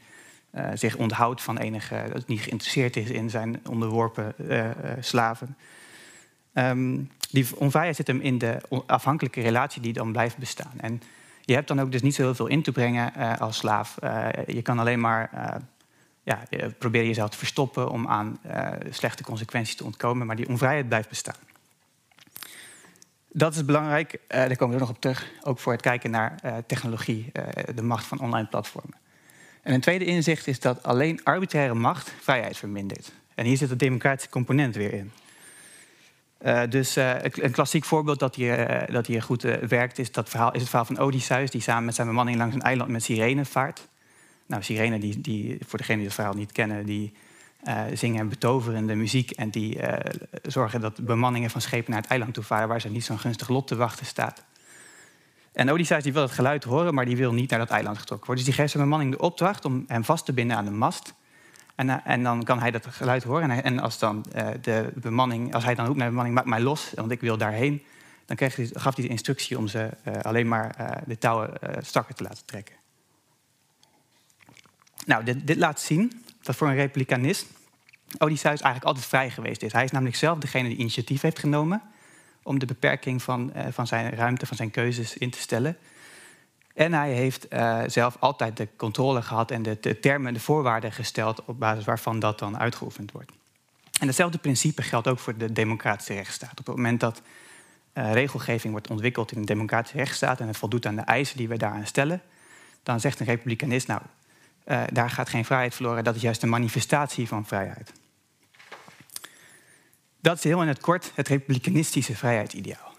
zich 0.75 0.97
onthoudt 0.97 1.43
van 1.43 1.59
enige, 1.59 2.05
dat 2.13 2.27
niet 2.27 2.41
geïnteresseerd 2.41 2.97
is 2.97 3.11
in 3.11 3.31
zijn 3.31 3.61
onderworpen 3.69 4.35
slaven. 5.01 5.57
Um, 6.53 7.11
die 7.31 7.47
onvrijheid 7.57 7.97
zit 7.97 8.07
hem 8.07 8.21
in 8.21 8.39
de 8.39 8.61
afhankelijke 8.87 9.41
relatie 9.41 9.83
die 9.83 9.93
dan 9.93 10.13
blijft 10.13 10.37
bestaan. 10.37 10.73
En 10.77 11.03
je 11.41 11.55
hebt 11.55 11.69
dan 11.69 11.81
ook 11.81 11.93
dus 11.93 12.03
niet 12.03 12.15
zo 12.15 12.23
heel 12.23 12.35
veel 12.35 12.47
in 12.47 12.63
te 12.63 12.73
brengen 12.73 13.39
als 13.39 13.57
slaaf. 13.57 13.95
je 14.47 14.63
kan 14.63 14.79
alleen 14.79 15.01
maar 15.01 15.31
ja, 16.23 16.43
proberen 16.79 17.07
jezelf 17.07 17.31
te 17.31 17.39
verstoppen 17.39 17.91
om 17.91 18.09
aan 18.09 18.39
slechte 18.91 19.23
consequenties 19.23 19.77
te 19.77 19.85
ontkomen, 19.85 20.27
maar 20.27 20.37
die 20.37 20.49
onvrijheid 20.49 20.89
blijft 20.89 21.09
bestaan. 21.09 21.49
Dat 23.33 23.55
is 23.55 23.65
belangrijk, 23.65 24.13
uh, 24.13 24.19
daar 24.29 24.57
komen 24.57 24.75
we 24.75 24.81
nog 24.81 24.91
op 24.91 25.01
terug, 25.01 25.31
ook 25.43 25.59
voor 25.59 25.73
het 25.73 25.83
kijken 25.83 26.11
naar 26.11 26.39
uh, 26.45 26.57
technologie, 26.67 27.31
uh, 27.33 27.45
de 27.75 27.83
macht 27.83 28.05
van 28.05 28.21
online 28.21 28.49
platformen. 28.49 28.97
En 29.63 29.75
een 29.75 29.81
tweede 29.81 30.05
inzicht 30.05 30.47
is 30.47 30.61
dat 30.61 30.83
alleen 30.83 31.25
arbitraire 31.25 31.75
macht 31.75 32.15
vrijheid 32.21 32.57
vermindert. 32.57 33.13
En 33.35 33.45
hier 33.45 33.57
zit 33.57 33.71
het 33.71 33.79
democratische 33.79 34.31
component 34.31 34.77
weer 34.77 34.93
in. 34.93 35.13
dus 36.71 36.97
een 36.97 37.51
klassiek 37.51 37.85
voorbeeld 37.85 38.19
dat 38.19 38.35
hier, 38.35 38.87
dat 38.93 39.07
hier 39.07 39.23
goed 39.23 39.43
werkt 39.69 39.99
is, 39.99 40.13
dat 40.13 40.29
verhaal, 40.29 40.53
is 40.53 40.61
het 40.61 40.69
verhaal 40.69 40.87
van 40.87 40.99
Odysseus... 40.99 41.51
die 41.51 41.61
samen 41.61 41.85
met 41.85 41.95
zijn 41.95 42.07
bemanning 42.07 42.39
langs 42.39 42.55
een 42.55 42.63
eiland 42.63 42.91
met 42.91 43.03
sirenen 43.03 43.47
vaart. 43.47 43.89
Nou, 44.47 44.63
sirenen, 44.63 45.01
die, 45.01 45.21
die, 45.21 45.59
voor 45.67 45.79
degenen 45.79 45.99
die 45.99 46.07
het 46.07 46.17
verhaal 46.17 46.35
niet 46.35 46.53
kennen... 46.53 46.87
die 46.87 47.13
uh, 47.69 47.83
zingen 47.93 48.29
betoverende 48.29 48.95
muziek 48.95 49.31
en 49.31 49.51
die 49.51 49.77
uh, 49.77 49.93
zorgen 50.43 50.81
dat 50.81 51.05
bemanningen 51.05 51.51
van 51.51 51.61
schepen 51.61 51.91
naar 51.91 52.01
het 52.01 52.11
eiland 52.11 52.35
toe 52.35 52.45
varen 52.45 52.69
waar 52.69 52.81
ze 52.81 52.89
niet 52.89 53.05
zo'n 53.05 53.19
gunstig 53.19 53.49
lot 53.49 53.67
te 53.67 53.77
wachten 53.77 54.07
staat. 54.07 54.45
En 55.53 55.71
Odysseus 55.71 56.03
die 56.03 56.13
wil 56.13 56.23
het 56.23 56.31
geluid 56.31 56.65
horen, 56.65 56.95
maar 56.95 57.05
die 57.05 57.17
wil 57.17 57.33
niet 57.33 57.51
naar 57.51 57.59
dat 57.59 57.71
eiland 57.71 57.99
getrokken 57.99 58.27
worden. 58.27 58.45
Dus 58.45 58.55
die 58.55 58.63
geeft 58.63 58.73
zijn 58.73 58.85
bemanning 58.85 59.13
de 59.13 59.21
opdracht 59.21 59.65
om 59.65 59.85
hem 59.87 60.05
vast 60.05 60.25
te 60.25 60.33
binden 60.33 60.57
aan 60.57 60.65
de 60.65 60.71
mast 60.71 61.15
En, 61.75 62.05
en 62.05 62.23
dan 62.23 62.45
kan 62.45 62.61
hij 62.61 62.71
dat 62.71 62.87
geluid 62.87 63.25
horen. 63.25 63.51
En, 63.51 63.79
als 63.79 63.99
dan 63.99 64.25
de 64.61 64.93
bemanning, 64.95 65.55
als 65.55 65.65
hij 65.65 65.75
dan 65.75 65.87
roept 65.87 65.99
naar 65.99 66.07
de 66.07 66.13
bemanning, 66.13 66.39
maak 66.39 66.47
mij 66.47 66.61
los, 66.61 66.93
want 66.95 67.11
ik 67.11 67.21
wil 67.21 67.37
daarheen. 67.37 67.83
Dan 68.27 68.37
hij, 68.39 68.51
gaf 68.73 68.97
hij 68.97 69.05
de 69.05 69.11
instructie 69.11 69.59
om 69.59 69.69
ze 69.69 69.91
alleen 70.23 70.49
maar 70.49 71.03
de 71.07 71.19
touwen 71.19 71.51
strakker 71.81 72.15
te 72.15 72.23
laten 72.23 72.45
trekken. 72.45 72.75
Nou, 75.07 75.25
dit, 75.25 75.47
dit 75.47 75.57
laat 75.57 75.81
zien 75.81 76.25
dat 76.43 76.57
voor 76.57 76.69
een 76.69 76.75
republikanist 76.75 77.47
Odysseus 78.19 78.61
eigenlijk 78.61 78.85
altijd 78.85 79.07
vrij 79.07 79.31
geweest 79.31 79.63
is. 79.63 79.73
Hij 79.73 79.85
is 79.85 79.91
namelijk 79.91 80.17
zelf 80.17 80.39
degene 80.39 80.69
die 80.69 80.79
initiatief 80.79 81.21
heeft 81.21 81.39
genomen 81.39 81.83
om 82.43 82.59
de 82.59 82.67
beperking 82.67 83.23
van, 83.23 83.53
uh, 83.57 83.63
van 83.71 83.87
zijn 83.87 84.11
ruimte, 84.15 84.47
van 84.47 84.57
zijn 84.57 84.71
keuzes 84.71 85.17
in 85.17 85.31
te 85.31 85.39
stellen. 85.39 85.77
En 86.75 86.93
hij 86.93 87.13
heeft 87.13 87.53
uh, 87.53 87.83
zelf 87.87 88.17
altijd 88.21 88.57
de 88.57 88.69
controle 88.77 89.23
gehad 89.23 89.51
en 89.51 89.63
de, 89.63 89.99
termen, 90.01 90.35
de 90.35 90.41
voorwaarden 90.41 90.93
gesteld 90.93 91.45
op 91.45 91.59
basis 91.59 91.85
waarvan 91.85 92.19
dat 92.19 92.39
dan 92.39 92.59
uitgeoefend 92.59 93.13
wordt. 93.13 93.33
En 94.01 94.07
hetzelfde 94.07 94.39
principe 94.39 94.83
geldt 94.83 95.09
ook 95.09 95.19
voor 95.19 95.37
de 95.37 95.53
democratische 95.53 96.15
rechtsstaat. 96.15 96.61
Op 96.61 96.67
het 96.67 96.77
moment 96.77 97.01
dat 97.01 97.23
uh, 97.95 98.13
regelgeving 98.13 98.73
wordt 98.73 98.91
ontwikkeld 98.91 99.33
in 99.33 99.39
een 99.39 99.45
democratische 99.45 99.97
rechtsstaat 99.97 100.41
en 100.41 100.47
het 100.47 100.57
voldoet 100.57 100.87
aan 100.87 100.97
de 100.97 101.03
eisen 101.03 101.37
die 101.37 101.49
we 101.49 101.57
daaraan 101.57 101.87
stellen, 101.87 102.23
dan 102.83 103.01
zegt 103.01 103.21
een 103.21 103.27
republikanist, 103.27 103.87
nou, 103.87 104.01
uh, 104.69 104.83
daar 104.93 105.11
gaat 105.11 105.29
geen 105.29 105.45
vrijheid 105.45 105.75
verloren, 105.75 106.05
dat 106.05 106.15
is 106.15 106.23
juist 106.23 106.43
een 106.43 106.49
manifestatie 106.49 107.29
van 107.29 107.47
vrijheid. 107.47 107.93
Dat 110.21 110.37
is 110.37 110.45
heel 110.45 110.63
in 110.63 110.69
het 110.69 110.81
kort 110.81 111.13
het 111.15 111.29
republikeinistische 111.29 112.17
vrijheidsideaal. 112.17 112.95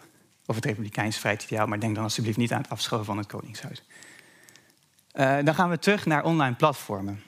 Of 0.46 0.56
het 0.56 0.66
republikeinse 0.66 1.20
vrijheidsideaal, 1.20 1.68
maar 1.68 1.80
denk 1.80 1.96
dan 1.96 2.04
alsjeblieft 2.04 2.38
niet 2.38 2.52
aan 2.54 2.62
het 2.62 2.70
afschoven 2.70 3.06
van 3.06 3.18
het 3.18 3.28
Koningshuis. 3.28 3.84
Uh, 5.14 5.38
dan 5.44 5.56
gaan 5.56 5.70
we 5.70 5.80
terug 5.80 6.06
naar 6.06 6.24
online 6.24 6.56
platformen. 6.56 7.24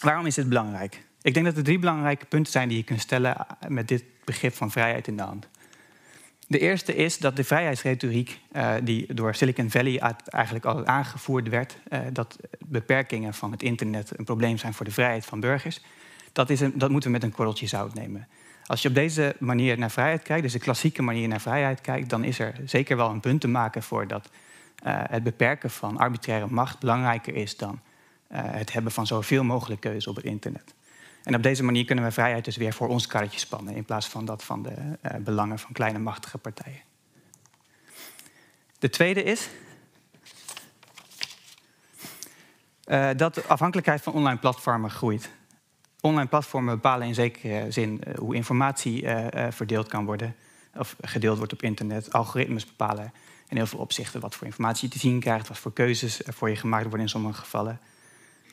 Waarom 0.00 0.26
is 0.26 0.34
dit 0.34 0.48
belangrijk? 0.48 1.04
Ik 1.22 1.34
denk 1.34 1.46
dat 1.46 1.56
er 1.56 1.62
drie 1.62 1.78
belangrijke 1.78 2.24
punten 2.24 2.52
zijn 2.52 2.68
die 2.68 2.76
je 2.76 2.84
kunt 2.84 3.00
stellen 3.00 3.46
met 3.68 3.88
dit 3.88 4.04
begrip 4.24 4.54
van 4.54 4.70
vrijheid 4.70 5.08
in 5.08 5.16
de 5.16 5.22
hand. 5.22 5.48
De 6.46 6.58
eerste 6.58 6.94
is 6.94 7.18
dat 7.18 7.36
de 7.36 7.44
vrijheidsretoriek 7.44 8.40
uh, 8.52 8.74
die 8.82 9.14
door 9.14 9.34
Silicon 9.34 9.70
Valley 9.70 10.14
eigenlijk 10.24 10.64
al 10.64 10.86
aangevoerd 10.86 11.48
werd, 11.48 11.78
uh, 11.88 11.98
dat 12.12 12.36
beperkingen 12.66 13.34
van 13.34 13.50
het 13.50 13.62
internet 13.62 14.18
een 14.18 14.24
probleem 14.24 14.58
zijn 14.58 14.74
voor 14.74 14.84
de 14.84 14.92
vrijheid 14.92 15.26
van 15.26 15.40
burgers, 15.40 15.80
dat, 16.32 16.50
is 16.50 16.60
een, 16.60 16.72
dat 16.74 16.90
moeten 16.90 17.10
we 17.10 17.16
met 17.16 17.26
een 17.26 17.34
korreltje 17.34 17.66
zout 17.66 17.94
nemen. 17.94 18.28
Als 18.66 18.82
je 18.82 18.88
op 18.88 18.94
deze 18.94 19.36
manier 19.38 19.78
naar 19.78 19.90
vrijheid 19.90 20.22
kijkt, 20.22 20.42
dus 20.42 20.52
de 20.52 20.58
klassieke 20.58 21.02
manier 21.02 21.28
naar 21.28 21.40
vrijheid 21.40 21.80
kijkt, 21.80 22.10
dan 22.10 22.24
is 22.24 22.38
er 22.38 22.54
zeker 22.64 22.96
wel 22.96 23.10
een 23.10 23.20
punt 23.20 23.40
te 23.40 23.48
maken 23.48 23.82
voor 23.82 24.06
dat 24.06 24.30
uh, 24.86 25.00
het 25.10 25.22
beperken 25.22 25.70
van 25.70 25.98
arbitraire 25.98 26.46
macht 26.50 26.78
belangrijker 26.78 27.34
is 27.34 27.56
dan 27.56 27.80
het 28.36 28.72
hebben 28.72 28.92
van 28.92 29.06
zoveel 29.06 29.44
mogelijk 29.44 29.80
keuze 29.80 30.10
op 30.10 30.16
het 30.16 30.24
internet. 30.24 30.74
En 31.24 31.34
op 31.34 31.42
deze 31.42 31.62
manier 31.62 31.84
kunnen 31.84 32.04
we 32.04 32.10
vrijheid 32.10 32.44
dus 32.44 32.56
weer 32.56 32.72
voor 32.72 32.88
ons 32.88 33.06
karretje 33.06 33.38
spannen, 33.38 33.74
in 33.74 33.84
plaats 33.84 34.08
van 34.08 34.24
dat 34.24 34.44
van 34.44 34.62
de 34.62 34.70
uh, 34.70 35.16
belangen 35.20 35.58
van 35.58 35.72
kleine 35.72 35.98
machtige 35.98 36.38
partijen. 36.38 36.80
De 38.78 38.90
tweede 38.90 39.22
is 39.22 39.48
uh, 42.86 43.10
dat 43.16 43.34
de 43.34 43.44
afhankelijkheid 43.46 44.02
van 44.02 44.12
online 44.12 44.38
platformen 44.38 44.90
groeit. 44.90 45.30
Online 46.00 46.28
platformen 46.28 46.74
bepalen 46.74 47.06
in 47.06 47.14
zekere 47.14 47.70
zin 47.70 48.00
uh, 48.06 48.14
hoe 48.14 48.34
informatie 48.34 49.06
verdeeld 49.50 49.88
kan 49.88 50.04
worden, 50.04 50.36
of 50.74 50.96
gedeeld 51.00 51.38
wordt 51.38 51.52
op 51.52 51.62
internet. 51.62 52.12
Algoritmes 52.12 52.66
bepalen 52.66 53.12
in 53.48 53.56
heel 53.56 53.66
veel 53.66 53.78
opzichten 53.78 54.20
wat 54.20 54.34
voor 54.34 54.46
informatie 54.46 54.88
je 54.88 54.94
te 54.94 55.00
zien 55.00 55.20
krijgt, 55.20 55.48
wat 55.48 55.58
voor 55.58 55.72
keuzes 55.72 56.20
voor 56.24 56.48
je 56.48 56.56
gemaakt 56.56 56.82
worden 56.82 57.00
in 57.00 57.08
sommige 57.08 57.40
gevallen. 57.40 57.80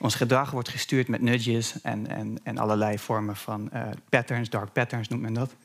Ons 0.01 0.15
gedrag 0.15 0.51
wordt 0.51 0.70
gestuurd 0.70 1.08
met 1.08 1.22
nudges 1.22 1.81
en, 1.81 2.08
en, 2.08 2.39
en 2.43 2.58
allerlei 2.58 3.00
vormen 3.00 3.36
van 3.36 3.70
uh, 3.74 3.88
patterns, 4.10 4.50
dark 4.50 4.74
patterns 4.74 5.08
noemt 5.08 5.22
men 5.22 5.34
dat. 5.34 5.55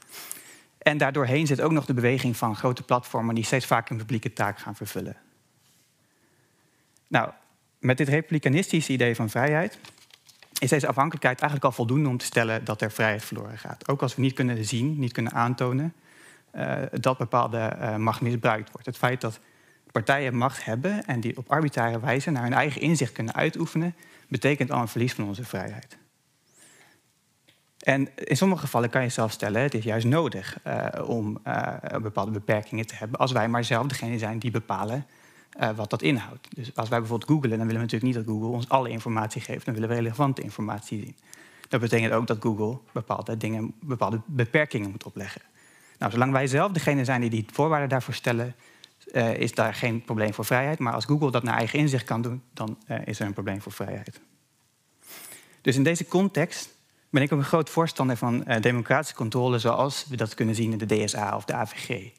En 0.79 0.99
daardoorheen 0.99 1.47
zit 1.47 1.61
ook 1.61 1.73
nog 1.73 1.85
de 1.85 1.95
beweging 1.95 2.37
van 2.37 2.57
grote 2.57 2.83
platformen 2.83 3.35
die 3.35 3.45
steeds 3.45 3.67
vaker 3.67 3.93
een 3.93 3.99
publieke 3.99 4.33
taak 4.33 4.59
gaan 4.59 4.77
vervullen. 4.77 5.17
Nou, 7.07 7.31
met 7.79 7.99
dit 7.99 8.09
republikanistische 8.09 8.93
idee 8.93 9.15
van 9.15 9.31
vrijheid 9.31 9.79
is 10.59 10.71
deze 10.71 10.87
afhankelijkheid 10.87 11.41
eigenlijk 11.41 11.71
al 11.71 11.77
voldoende 11.77 12.09
om 12.09 12.19
te 12.19 12.25
stellen 12.25 12.65
dat 12.65 12.83
er 12.83 12.91
vrijheid 12.91 13.25
verloren 13.25 13.59
gaat. 13.59 13.89
Ook 13.89 14.03
als 14.03 14.15
we 14.15 14.23
niet 14.23 14.33
kunnen 14.33 14.65
zien, 14.65 14.99
niet 14.99 15.13
kunnen 15.13 15.33
aantonen 15.33 15.95
uh, 16.55 16.83
dat 16.93 17.19
bepaalde 17.19 17.77
uh, 17.81 17.97
macht 17.97 18.21
misbruikt 18.21 18.71
wordt. 18.71 18.87
Het 18.87 18.97
feit 18.97 19.21
dat 19.21 19.41
partijen 19.93 20.37
macht 20.37 20.65
hebben 20.65 21.05
en 21.05 21.21
die 21.21 21.37
op 21.37 21.51
arbitrare 21.51 22.01
wijze 22.01 22.31
naar 22.31 22.43
hun 22.43 22.53
eigen 22.53 22.81
inzicht 22.81 23.13
kunnen 23.13 23.35
uitoefenen, 23.35 23.95
betekent 24.29 24.71
al 24.71 24.81
een 24.81 24.89
verlies 24.89 25.13
van 25.13 25.25
onze 25.25 25.45
vrijheid. 25.45 25.99
En 27.79 28.09
in 28.17 28.37
sommige 28.37 28.61
gevallen 28.61 28.91
kan 28.91 29.03
je 29.03 29.09
zelf 29.09 29.33
stellen, 29.33 29.63
het 29.63 29.75
is 29.75 29.85
juist 29.85 30.07
nodig 30.07 30.59
uh, 30.67 30.89
om 31.09 31.39
uh, 31.47 31.77
bepaalde 32.03 32.31
beperkingen 32.31 32.87
te 32.87 32.95
hebben, 32.95 33.19
als 33.19 33.33
wij 33.33 33.49
maar 33.49 33.65
zelf 33.65 33.87
degene 33.87 34.19
zijn 34.19 34.39
die 34.39 34.51
bepalen 34.51 35.07
uh, 35.61 35.71
wat 35.71 35.91
dat 35.91 36.03
inhoudt. 36.03 36.57
Dus 36.57 36.77
als 36.77 36.89
wij 36.89 36.99
bijvoorbeeld 36.99 37.31
googlen, 37.31 37.59
dan 37.59 37.67
willen 37.67 37.83
we 37.83 37.93
natuurlijk 37.93 38.03
niet 38.03 38.15
dat 38.15 38.35
Google 38.35 38.49
ons 38.49 38.69
alle 38.69 38.89
informatie 38.89 39.41
geeft, 39.41 39.65
dan 39.65 39.75
willen 39.75 39.89
we 39.89 39.95
relevante 39.95 40.43
informatie 40.43 41.01
zien. 41.01 41.17
Dat 41.69 41.81
betekent 41.81 42.13
ook 42.13 42.27
dat 42.27 42.37
Google 42.41 42.79
bepaalde 42.93 43.37
dingen, 43.37 43.75
bepaalde 43.81 44.21
beperkingen 44.27 44.91
moet 44.91 45.05
opleggen. 45.05 45.43
Nou, 45.99 46.13
zolang 46.13 46.33
wij 46.33 46.47
zelf 46.47 46.73
degene 46.73 47.05
zijn 47.05 47.21
die 47.21 47.31
die 47.31 47.47
voorwaarden 47.53 47.89
daarvoor 47.89 48.15
stellen, 48.15 48.55
uh, 49.13 49.35
is 49.35 49.55
daar 49.55 49.75
geen 49.75 50.05
probleem 50.05 50.35
voor 50.35 50.45
vrijheid. 50.45 50.79
Maar 50.79 50.93
als 50.93 51.05
Google 51.05 51.31
dat 51.31 51.43
naar 51.43 51.57
eigen 51.57 51.79
inzicht 51.79 52.05
kan 52.05 52.23
doen, 52.23 52.43
dan 52.53 52.79
uh, 52.89 52.99
is 53.05 53.21
er 53.21 53.27
een 53.27 53.33
probleem 53.33 53.63
voor 53.63 53.73
vrijheid. 53.73 54.21
Dus 55.61 55.77
in 55.77 55.83
deze 55.83 56.07
context 56.07 56.69
ben 57.11 57.23
ik 57.23 57.33
ook 57.33 57.39
een 57.39 57.45
groot 57.45 57.71
voorstander 57.71 58.17
van 58.17 58.45
uh, 58.49 58.61
democratische 58.61 59.17
controle 59.17 59.59
zoals 59.59 60.07
we 60.09 60.17
dat 60.17 60.35
kunnen 60.35 60.55
zien 60.55 60.73
in 60.73 60.79
de 60.79 61.05
DSA 61.05 61.37
of 61.37 61.45
de 61.45 61.55
AVG. 61.55 62.11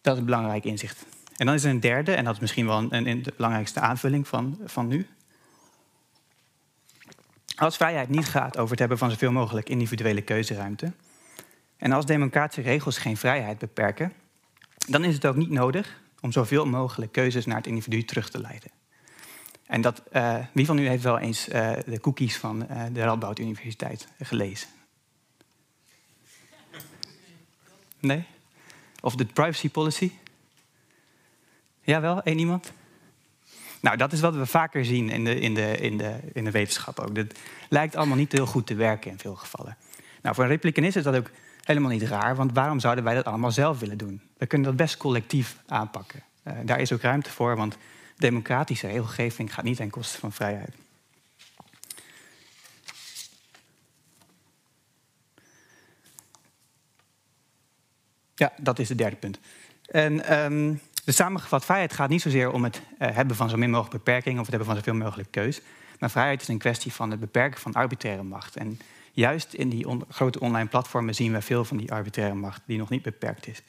dat 0.00 0.12
is 0.14 0.18
een 0.18 0.24
belangrijk 0.24 0.64
inzicht. 0.64 1.06
En 1.36 1.46
dan 1.46 1.54
is 1.54 1.64
er 1.64 1.70
een 1.70 1.80
derde, 1.80 2.14
en 2.14 2.24
dat 2.24 2.34
is 2.34 2.40
misschien 2.40 2.66
wel 2.66 2.78
een, 2.78 3.06
een, 3.08 3.22
de 3.22 3.32
belangrijkste 3.36 3.80
aanvulling 3.80 4.28
van, 4.28 4.58
van 4.64 4.86
nu. 4.86 5.06
Als 7.56 7.76
vrijheid 7.76 8.08
niet 8.08 8.28
gaat 8.28 8.56
over 8.56 8.70
het 8.70 8.78
hebben 8.78 8.98
van 8.98 9.10
zoveel 9.10 9.32
mogelijk 9.32 9.68
individuele 9.68 10.22
keuzeruimte, 10.22 10.92
en 11.76 11.92
als 11.92 12.06
democratische 12.06 12.62
regels 12.62 12.98
geen 12.98 13.16
vrijheid 13.16 13.58
beperken, 13.58 14.12
dan 14.88 15.04
is 15.04 15.14
het 15.14 15.26
ook 15.26 15.36
niet 15.36 15.50
nodig 15.50 16.00
om 16.20 16.32
zoveel 16.32 16.66
mogelijk 16.66 17.12
keuzes 17.12 17.46
naar 17.46 17.56
het 17.56 17.66
individu 17.66 18.04
terug 18.04 18.30
te 18.30 18.40
leiden. 18.40 18.70
En 19.66 19.80
dat, 19.80 20.02
uh, 20.12 20.38
wie 20.52 20.66
van 20.66 20.78
u 20.78 20.88
heeft 20.88 21.02
wel 21.02 21.18
eens 21.18 21.48
uh, 21.48 21.72
de 21.86 22.00
cookies 22.00 22.36
van 22.36 22.66
uh, 22.70 22.84
de 22.92 23.02
Radboud 23.02 23.38
Universiteit 23.38 24.08
gelezen? 24.22 24.68
Nee? 28.00 28.24
Of 29.00 29.14
de 29.14 29.24
privacy 29.24 29.70
policy? 29.70 30.12
Jawel, 31.80 32.22
één 32.22 32.38
iemand? 32.38 32.72
Nou, 33.80 33.96
dat 33.96 34.12
is 34.12 34.20
wat 34.20 34.34
we 34.34 34.46
vaker 34.46 34.84
zien 34.84 35.10
in 35.10 35.24
de, 35.24 35.40
in 35.40 35.54
de, 35.54 35.76
in 35.76 35.98
de, 35.98 36.18
in 36.32 36.44
de 36.44 36.50
wetenschap 36.50 36.98
ook. 36.98 37.14
Dat 37.14 37.38
lijkt 37.68 37.96
allemaal 37.96 38.16
niet 38.16 38.32
heel 38.32 38.46
goed 38.46 38.66
te 38.66 38.74
werken 38.74 39.10
in 39.10 39.18
veel 39.18 39.34
gevallen. 39.34 39.76
Nou, 40.22 40.34
voor 40.34 40.44
een 40.44 40.50
replicanist 40.50 40.96
is 40.96 41.02
dat 41.02 41.16
ook 41.16 41.30
helemaal 41.72 41.98
niet 41.98 42.08
raar, 42.08 42.36
want 42.36 42.52
waarom 42.52 42.80
zouden 42.80 43.04
wij 43.04 43.14
dat 43.14 43.24
allemaal 43.24 43.50
zelf 43.50 43.78
willen 43.78 43.98
doen? 43.98 44.20
We 44.36 44.46
kunnen 44.46 44.66
dat 44.66 44.76
best 44.76 44.96
collectief 44.96 45.56
aanpakken. 45.66 46.22
Uh, 46.44 46.54
daar 46.64 46.80
is 46.80 46.92
ook 46.92 47.00
ruimte 47.00 47.30
voor, 47.30 47.56
want 47.56 47.76
democratische 48.16 48.86
regelgeving 48.86 49.54
gaat 49.54 49.64
niet 49.64 49.76
ten 49.76 49.90
koste 49.90 50.18
van 50.18 50.32
vrijheid. 50.32 50.74
Ja, 58.34 58.52
dat 58.56 58.78
is 58.78 58.88
het 58.88 58.98
derde 58.98 59.16
punt. 59.16 59.38
En 59.86 60.22
de 61.04 61.12
samengevat 61.12 61.64
vrijheid 61.64 61.92
gaat 61.92 62.08
niet 62.08 62.22
zozeer 62.22 62.50
om 62.50 62.64
het 62.64 62.82
uh, 62.98 63.08
hebben 63.14 63.36
van 63.36 63.48
zo 63.48 63.56
min 63.56 63.70
mogelijk 63.70 64.04
beperkingen 64.04 64.38
of 64.38 64.46
het 64.46 64.54
hebben 64.56 64.74
van 64.74 64.76
zoveel 64.76 65.04
mogelijk 65.04 65.30
keus. 65.30 65.60
Maar 65.98 66.10
vrijheid 66.10 66.42
is 66.42 66.48
een 66.48 66.58
kwestie 66.58 66.92
van 66.92 67.10
het 67.10 67.20
beperken 67.20 67.60
van 67.60 67.72
arbitraire 67.72 68.22
macht. 68.22 68.56
En 68.56 68.80
juist 69.12 69.52
in 69.52 69.68
die 69.68 69.86
grote 70.08 70.40
online 70.40 70.68
platformen 70.68 71.14
zien 71.14 71.32
we 71.32 71.40
veel 71.40 71.64
van 71.64 71.76
die 71.76 71.92
arbitraire 71.92 72.34
macht 72.34 72.62
die 72.66 72.78
nog 72.78 72.88
niet 72.88 73.02
beperkt 73.02 73.46
is. 73.46 73.62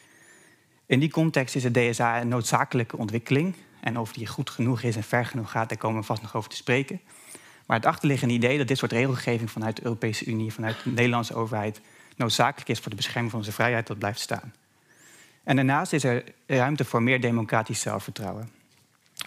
In 0.86 1.00
die 1.00 1.12
context 1.12 1.56
is 1.56 1.64
het 1.64 1.74
DSA 1.74 2.22
een 2.22 2.28
noodzakelijke 2.28 2.98
ontwikkeling. 2.98 3.56
En 3.80 4.00
of 4.00 4.14
die 4.14 4.28
goed 4.28 4.50
genoeg 4.50 4.82
is 4.82 4.96
en 4.96 5.04
ver 5.04 5.26
genoeg 5.26 5.52
gaat, 5.52 5.70
daar 5.70 5.78
komen 5.78 6.00
we 6.00 6.06
vast 6.06 6.22
nog 6.22 6.36
over 6.36 6.50
te 6.50 6.56
spreken. 6.56 7.02
Maar 7.66 7.78
het 7.78 7.86
achterliggende 7.86 8.34
idee 8.34 8.58
dat 8.58 8.68
dit 8.68 8.78
soort 8.78 8.92
regelgeving 8.92 9.52
vanuit 9.52 9.76
de 9.76 9.84
Europese 9.84 10.26
Unie, 10.26 10.54
vanuit 10.54 10.84
de 10.84 10.90
Nederlandse 10.90 11.36
overheid, 11.36 11.82
noodzakelijk 12.16 12.70
is 12.70 12.80
voor 12.80 12.90
de 12.90 12.96
bescherming 12.96 13.32
van 13.32 13.40
onze 13.40 13.52
vrijheid, 13.52 13.88
dat 13.88 14.00
blijft 14.00 14.20
staan. 14.20 14.54
En 15.44 15.56
daarnaast 15.56 15.94
is 15.94 16.04
er 16.04 16.24
ruimte 16.46 16.86
voor 16.86 17.04
meer 17.04 17.22
democratisch 17.22 17.80
zelfvertrouwen. 17.80 18.50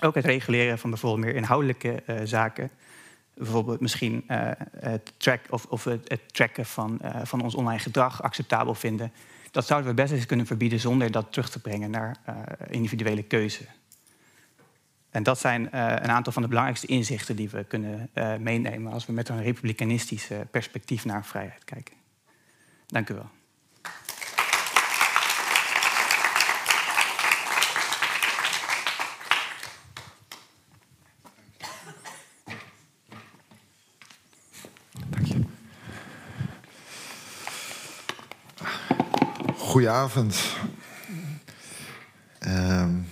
Ook 0.01 0.15
het 0.15 0.25
reguleren 0.25 0.79
van 0.79 0.91
bijvoorbeeld 0.91 1.25
meer 1.25 1.35
inhoudelijke 1.35 2.03
uh, 2.07 2.17
zaken 2.25 2.71
bijvoorbeeld 3.37 3.81
misschien 3.81 4.25
uh, 4.29 4.51
het, 4.79 5.13
track 5.17 5.41
of, 5.51 5.65
of 5.65 5.85
het, 5.85 6.21
tracken 6.27 6.67
van, 6.67 6.99
uh, 7.03 7.21
van 7.23 7.41
ons 7.41 7.55
online 7.55 7.79
gedrag 7.79 8.23
acceptabel 8.23 8.75
vinden. 8.75 9.13
Dat 9.51 9.67
zouden 9.67 9.91
we 9.91 9.97
best 9.97 10.13
eens 10.13 10.27
kunnen 10.27 10.47
verbieden 10.47 10.81
zonder 10.81 11.11
dat 11.11 11.33
terug 11.33 11.51
te 11.51 11.61
brengen 11.61 11.91
naar 11.91 12.17
uh, 12.29 12.35
individuele 12.71 13.23
keuze. 13.23 13.65
En 15.11 15.23
dat 15.23 15.39
zijn 15.39 15.77
een 15.77 16.11
aantal 16.11 16.33
van 16.33 16.43
de 16.43 16.49
belangrijkste 16.49 16.87
inzichten 16.87 17.37
die 17.37 17.49
we 17.49 17.65
kunnen 17.65 18.11
meenemen 18.39 18.93
als 18.93 19.07
we 19.07 19.13
met 19.13 19.29
een 19.29 19.43
republikanistisch 19.43 20.29
perspectief 20.51 21.05
naar 21.05 21.25
vrijheid 21.25 21.65
kijken. 21.65 21.95
Dank 22.87 23.09
u 23.09 23.15
wel. 23.15 23.31
Goedenavond. 39.77 40.57
Um, 42.47 43.09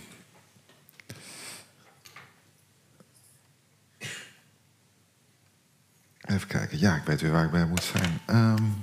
even 6.20 6.48
kijken. 6.48 6.78
Ja, 6.78 6.94
ik 6.96 7.02
weet 7.02 7.20
weer 7.20 7.30
waar 7.30 7.44
ik 7.44 7.50
bij 7.50 7.66
moet 7.66 7.82
zijn. 7.82 8.20
Um, 8.30 8.82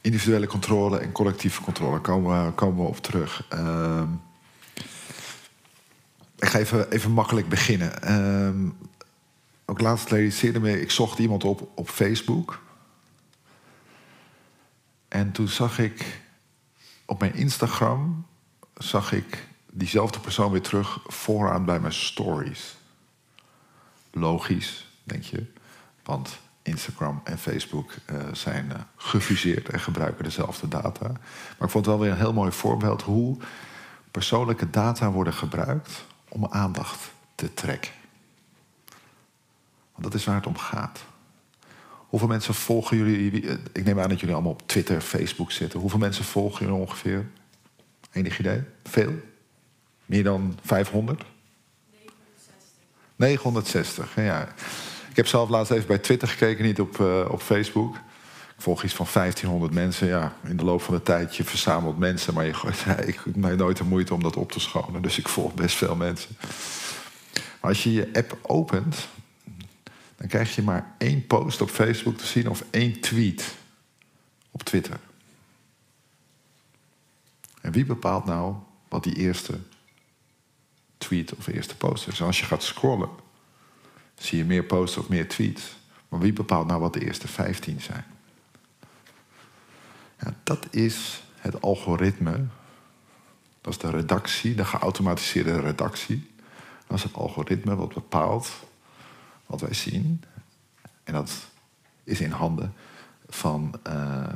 individuele 0.00 0.46
controle 0.46 0.98
en 0.98 1.12
collectieve 1.12 1.60
controle 1.60 2.00
komen 2.00 2.46
we, 2.46 2.52
komen 2.52 2.82
we 2.82 2.88
op 2.88 2.98
terug. 2.98 3.46
Um, 3.52 4.20
ik 6.38 6.48
ga 6.48 6.58
even, 6.58 6.90
even 6.90 7.10
makkelijk 7.10 7.48
beginnen. 7.48 8.74
Ook 9.64 9.80
laatst 9.80 10.10
realiseerde 10.10 10.60
me, 10.60 10.80
ik 10.80 10.90
zocht 10.90 11.18
iemand 11.18 11.44
op 11.44 11.68
op 11.74 11.88
Facebook. 11.88 12.63
En 15.14 15.32
toen 15.32 15.48
zag 15.48 15.78
ik 15.78 16.20
op 17.04 17.20
mijn 17.20 17.34
Instagram 17.34 18.26
zag 18.74 19.12
ik 19.12 19.46
diezelfde 19.70 20.20
persoon 20.20 20.50
weer 20.50 20.62
terug 20.62 20.98
vooraan 21.06 21.64
bij 21.64 21.80
mijn 21.80 21.92
stories. 21.92 22.76
Logisch, 24.10 24.90
denk 25.02 25.22
je, 25.22 25.46
want 26.02 26.38
Instagram 26.62 27.20
en 27.24 27.38
Facebook 27.38 27.94
uh, 28.10 28.22
zijn 28.32 28.66
uh, 28.66 28.78
gefuseerd 28.96 29.68
en 29.68 29.80
gebruiken 29.80 30.24
dezelfde 30.24 30.68
data. 30.68 31.08
Maar 31.08 31.66
ik 31.66 31.70
vond 31.70 31.74
het 31.74 31.86
wel 31.86 31.98
weer 31.98 32.10
een 32.10 32.16
heel 32.16 32.32
mooi 32.32 32.52
voorbeeld 32.52 33.02
hoe 33.02 33.36
persoonlijke 34.10 34.70
data 34.70 35.10
worden 35.10 35.34
gebruikt 35.34 36.04
om 36.28 36.46
aandacht 36.46 37.12
te 37.34 37.54
trekken. 37.54 37.92
Want 39.92 40.04
dat 40.04 40.14
is 40.14 40.24
waar 40.24 40.36
het 40.36 40.46
om 40.46 40.58
gaat. 40.58 41.04
Hoeveel 42.14 42.32
mensen 42.32 42.54
volgen 42.54 42.96
jullie? 42.96 43.42
Ik 43.72 43.84
neem 43.84 44.00
aan 44.00 44.08
dat 44.08 44.20
jullie 44.20 44.34
allemaal 44.34 44.52
op 44.52 44.62
Twitter, 44.66 45.00
Facebook 45.00 45.52
zitten. 45.52 45.80
Hoeveel 45.80 45.98
mensen 45.98 46.24
volgen 46.24 46.66
jullie 46.66 46.80
ongeveer? 46.80 47.26
Enig 48.12 48.38
idee? 48.38 48.62
Veel? 48.84 49.12
Meer 50.06 50.24
dan 50.24 50.58
500? 50.62 51.24
960. 53.16 54.14
960, 54.14 54.14
ja. 54.14 54.48
Ik 55.10 55.16
heb 55.16 55.26
zelf 55.26 55.48
laatst 55.48 55.72
even 55.72 55.86
bij 55.86 55.98
Twitter 55.98 56.28
gekeken, 56.28 56.64
niet 56.64 56.80
op, 56.80 56.98
uh, 56.98 57.24
op 57.30 57.40
Facebook. 57.40 57.96
Ik 58.56 58.62
volg 58.62 58.84
iets 58.84 58.94
van 58.94 59.06
1500 59.12 59.74
mensen. 59.74 60.06
Ja, 60.06 60.32
in 60.44 60.56
de 60.56 60.64
loop 60.64 60.82
van 60.82 60.94
de 60.94 61.02
tijd, 61.02 61.36
je 61.36 61.44
verzamelt 61.44 61.98
mensen... 61.98 62.34
maar 62.34 62.44
je 62.44 62.52
ik 63.06 63.20
heb 63.24 63.56
nooit 63.56 63.76
de 63.76 63.84
moeite 63.84 64.14
om 64.14 64.22
dat 64.22 64.36
op 64.36 64.52
te 64.52 64.60
schonen. 64.60 65.02
Dus 65.02 65.18
ik 65.18 65.28
volg 65.28 65.54
best 65.54 65.76
veel 65.76 65.96
mensen. 65.96 66.36
Maar 67.60 67.70
als 67.70 67.82
je 67.82 67.92
je 67.92 68.08
app 68.12 68.38
opent 68.42 69.08
dan 70.24 70.32
krijg 70.32 70.54
je 70.54 70.62
maar 70.62 70.94
één 70.98 71.26
post 71.26 71.60
op 71.60 71.70
Facebook 71.70 72.16
te 72.16 72.26
zien 72.26 72.48
of 72.48 72.64
één 72.70 73.00
tweet 73.00 73.54
op 74.50 74.62
Twitter. 74.62 75.00
En 77.60 77.72
wie 77.72 77.84
bepaalt 77.84 78.24
nou 78.24 78.54
wat 78.88 79.02
die 79.02 79.14
eerste 79.14 79.58
tweet 80.98 81.34
of 81.34 81.46
eerste 81.46 81.76
post 81.76 82.08
is? 82.08 82.22
Als 82.22 82.40
je 82.40 82.46
gaat 82.46 82.62
scrollen, 82.62 83.08
zie 84.14 84.38
je 84.38 84.44
meer 84.44 84.64
posts 84.64 84.96
of 84.96 85.08
meer 85.08 85.28
tweets. 85.28 85.76
Maar 86.08 86.20
wie 86.20 86.32
bepaalt 86.32 86.66
nou 86.66 86.80
wat 86.80 86.92
de 86.92 87.04
eerste 87.04 87.28
15 87.28 87.80
zijn? 87.80 88.04
Dat 90.42 90.66
is 90.70 91.22
het 91.36 91.62
algoritme. 91.62 92.46
Dat 93.60 93.72
is 93.72 93.78
de 93.78 93.90
redactie, 93.90 94.54
de 94.54 94.64
geautomatiseerde 94.64 95.60
redactie. 95.60 96.30
Dat 96.86 96.96
is 96.96 97.02
het 97.02 97.14
algoritme 97.14 97.76
wat 97.76 97.94
bepaalt 97.94 98.50
wat 99.46 99.60
wij 99.60 99.74
zien. 99.74 100.22
En 101.04 101.12
dat 101.12 101.32
is 102.04 102.20
in 102.20 102.30
handen 102.30 102.74
van, 103.28 103.74
uh, 103.86 104.26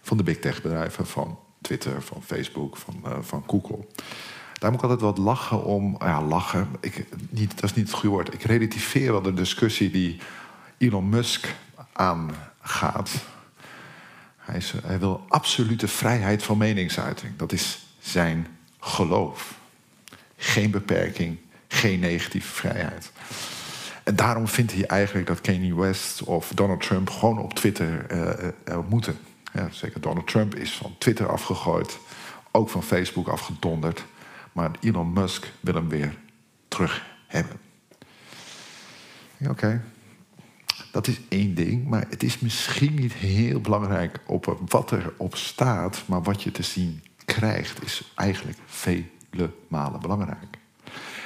van 0.00 0.16
de 0.16 0.22
big 0.22 0.38
tech 0.38 0.62
bedrijven, 0.62 1.06
van 1.06 1.38
Twitter, 1.60 2.02
van 2.02 2.22
Facebook, 2.22 2.76
van, 2.76 3.02
uh, 3.06 3.16
van 3.20 3.44
Google. 3.46 3.86
Daar 4.52 4.70
moet 4.70 4.82
ik 4.82 4.90
altijd 4.90 5.00
wat 5.00 5.18
lachen 5.18 5.64
om. 5.64 5.96
Ja, 5.98 6.22
lachen. 6.22 6.68
Ik, 6.80 7.06
dat 7.54 7.64
is 7.64 7.74
niet 7.74 7.86
het 7.86 7.96
goede 7.96 8.08
woord. 8.08 8.34
Ik 8.34 8.42
relativeer 8.42 9.12
wel 9.12 9.22
de 9.22 9.34
discussie 9.34 9.90
die 9.90 10.18
Elon 10.78 11.08
Musk 11.08 11.54
aangaat. 11.92 13.10
Hij, 14.36 14.56
is, 14.56 14.72
hij 14.82 14.98
wil 14.98 15.24
absolute 15.28 15.88
vrijheid 15.88 16.42
van 16.42 16.58
meningsuiting. 16.58 17.36
Dat 17.36 17.52
is 17.52 17.78
zijn 17.98 18.46
geloof. 18.80 19.58
Geen 20.36 20.70
beperking, 20.70 21.38
geen 21.68 22.00
negatieve 22.00 22.52
vrijheid. 22.52 23.12
En 24.06 24.16
daarom 24.16 24.48
vindt 24.48 24.72
hij 24.72 24.86
eigenlijk 24.86 25.26
dat 25.26 25.40
Kanye 25.40 25.74
West 25.74 26.22
of 26.22 26.52
Donald 26.54 26.80
Trump 26.80 27.10
gewoon 27.10 27.38
op 27.38 27.54
Twitter 27.54 28.06
uh, 28.68 28.78
moeten. 28.88 29.18
Ja, 29.52 29.68
zeker 29.70 30.00
Donald 30.00 30.26
Trump 30.26 30.54
is 30.54 30.72
van 30.72 30.94
Twitter 30.98 31.28
afgegooid, 31.28 31.98
ook 32.50 32.68
van 32.68 32.82
Facebook 32.82 33.28
afgedonderd. 33.28 34.04
Maar 34.52 34.70
Elon 34.80 35.12
Musk 35.12 35.52
wil 35.60 35.74
hem 35.74 35.88
weer 35.88 36.18
terug 36.68 37.06
hebben. 37.26 37.56
Oké, 39.48 39.82
dat 40.92 41.06
is 41.06 41.20
één 41.28 41.54
ding, 41.54 41.86
maar 41.86 42.06
het 42.08 42.22
is 42.22 42.38
misschien 42.38 42.94
niet 42.94 43.12
heel 43.12 43.60
belangrijk 43.60 44.18
op 44.26 44.58
wat 44.68 44.90
er 44.90 45.12
op 45.16 45.36
staat, 45.36 46.02
maar 46.06 46.22
wat 46.22 46.42
je 46.42 46.50
te 46.50 46.62
zien 46.62 47.02
krijgt 47.24 47.84
is 47.84 48.12
eigenlijk 48.14 48.58
vele 48.66 49.50
malen 49.68 50.00
belangrijk. 50.00 50.58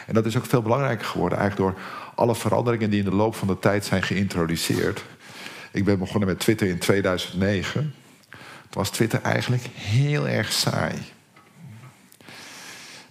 En 0.06 0.14
dat 0.14 0.26
is 0.26 0.36
ook 0.36 0.46
veel 0.46 0.62
belangrijker 0.62 1.06
geworden 1.06 1.38
eigenlijk 1.38 1.70
door 1.70 1.82
alle 2.20 2.34
veranderingen 2.34 2.90
die 2.90 2.98
in 2.98 3.10
de 3.10 3.14
loop 3.14 3.34
van 3.34 3.48
de 3.48 3.58
tijd 3.58 3.84
zijn 3.84 4.02
geïntroduceerd. 4.02 5.04
Ik 5.72 5.84
ben 5.84 5.98
begonnen 5.98 6.28
met 6.28 6.38
Twitter 6.38 6.68
in 6.68 6.78
2009. 6.78 7.94
Toen 8.30 8.40
was 8.70 8.90
Twitter 8.90 9.22
eigenlijk 9.22 9.62
heel 9.74 10.28
erg 10.28 10.52
saai. 10.52 10.94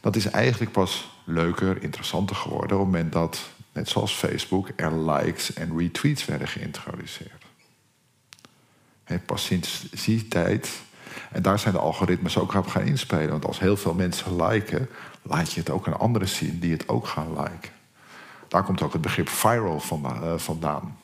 Dat 0.02 0.16
is 0.16 0.26
eigenlijk 0.26 0.72
pas 0.72 1.10
leuker, 1.24 1.84
interessanter 1.84 2.36
geworden 2.36 2.78
op 2.78 2.84
het 2.84 2.94
moment 2.94 3.12
dat, 3.14 3.40
net 3.72 3.90
zoals 3.90 4.14
Facebook, 4.14 4.70
er 4.76 5.12
likes 5.12 5.54
en 5.54 5.78
retweets 5.78 6.26
werden 6.26 6.48
geïntroduceerd. 6.48 7.46
Pas 9.26 9.46
sinds 9.46 9.90
die 10.06 10.28
tijd, 10.28 10.70
en 11.32 11.42
daar 11.42 11.60
zijn 11.60 11.74
de 11.74 11.80
algoritmes 11.80 12.38
ook 12.38 12.54
op 12.54 12.68
gaan 12.68 12.86
inspelen. 12.86 13.30
Want 13.30 13.46
als 13.46 13.60
heel 13.60 13.78
veel 13.78 13.94
mensen 13.94 14.44
liken, 14.44 14.90
laat 15.22 15.52
je 15.52 15.60
het 15.60 15.70
ook 15.70 15.88
aan 15.88 16.00
anderen 16.00 16.28
zien 16.28 16.60
die 16.60 16.72
het 16.72 16.88
ook 16.88 17.08
gaan 17.08 17.30
liken. 17.30 17.78
Daar 18.50 18.64
komt 18.64 18.82
ook 18.82 18.94
het 18.94 19.02
begrip 19.02 19.30
viral 19.30 19.82
eh, 19.92 20.38
vandaan. 20.38 20.98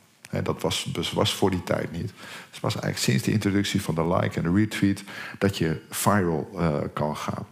dat 0.43 0.62
was, 0.62 0.89
dus 0.93 1.12
was 1.12 1.34
voor 1.34 1.51
die 1.51 1.63
tijd 1.63 1.91
niet. 1.91 2.12
Het 2.51 2.60
was 2.60 2.73
eigenlijk 2.73 3.03
sinds 3.03 3.23
de 3.23 3.31
introductie 3.31 3.81
van 3.81 3.95
de 3.95 4.08
like 4.08 4.38
en 4.38 4.43
de 4.43 4.60
retweet 4.60 5.03
dat 5.38 5.58
je 5.58 5.81
viral 5.89 6.49
uh, 6.53 6.77
kan 6.93 7.17
gaan. 7.17 7.47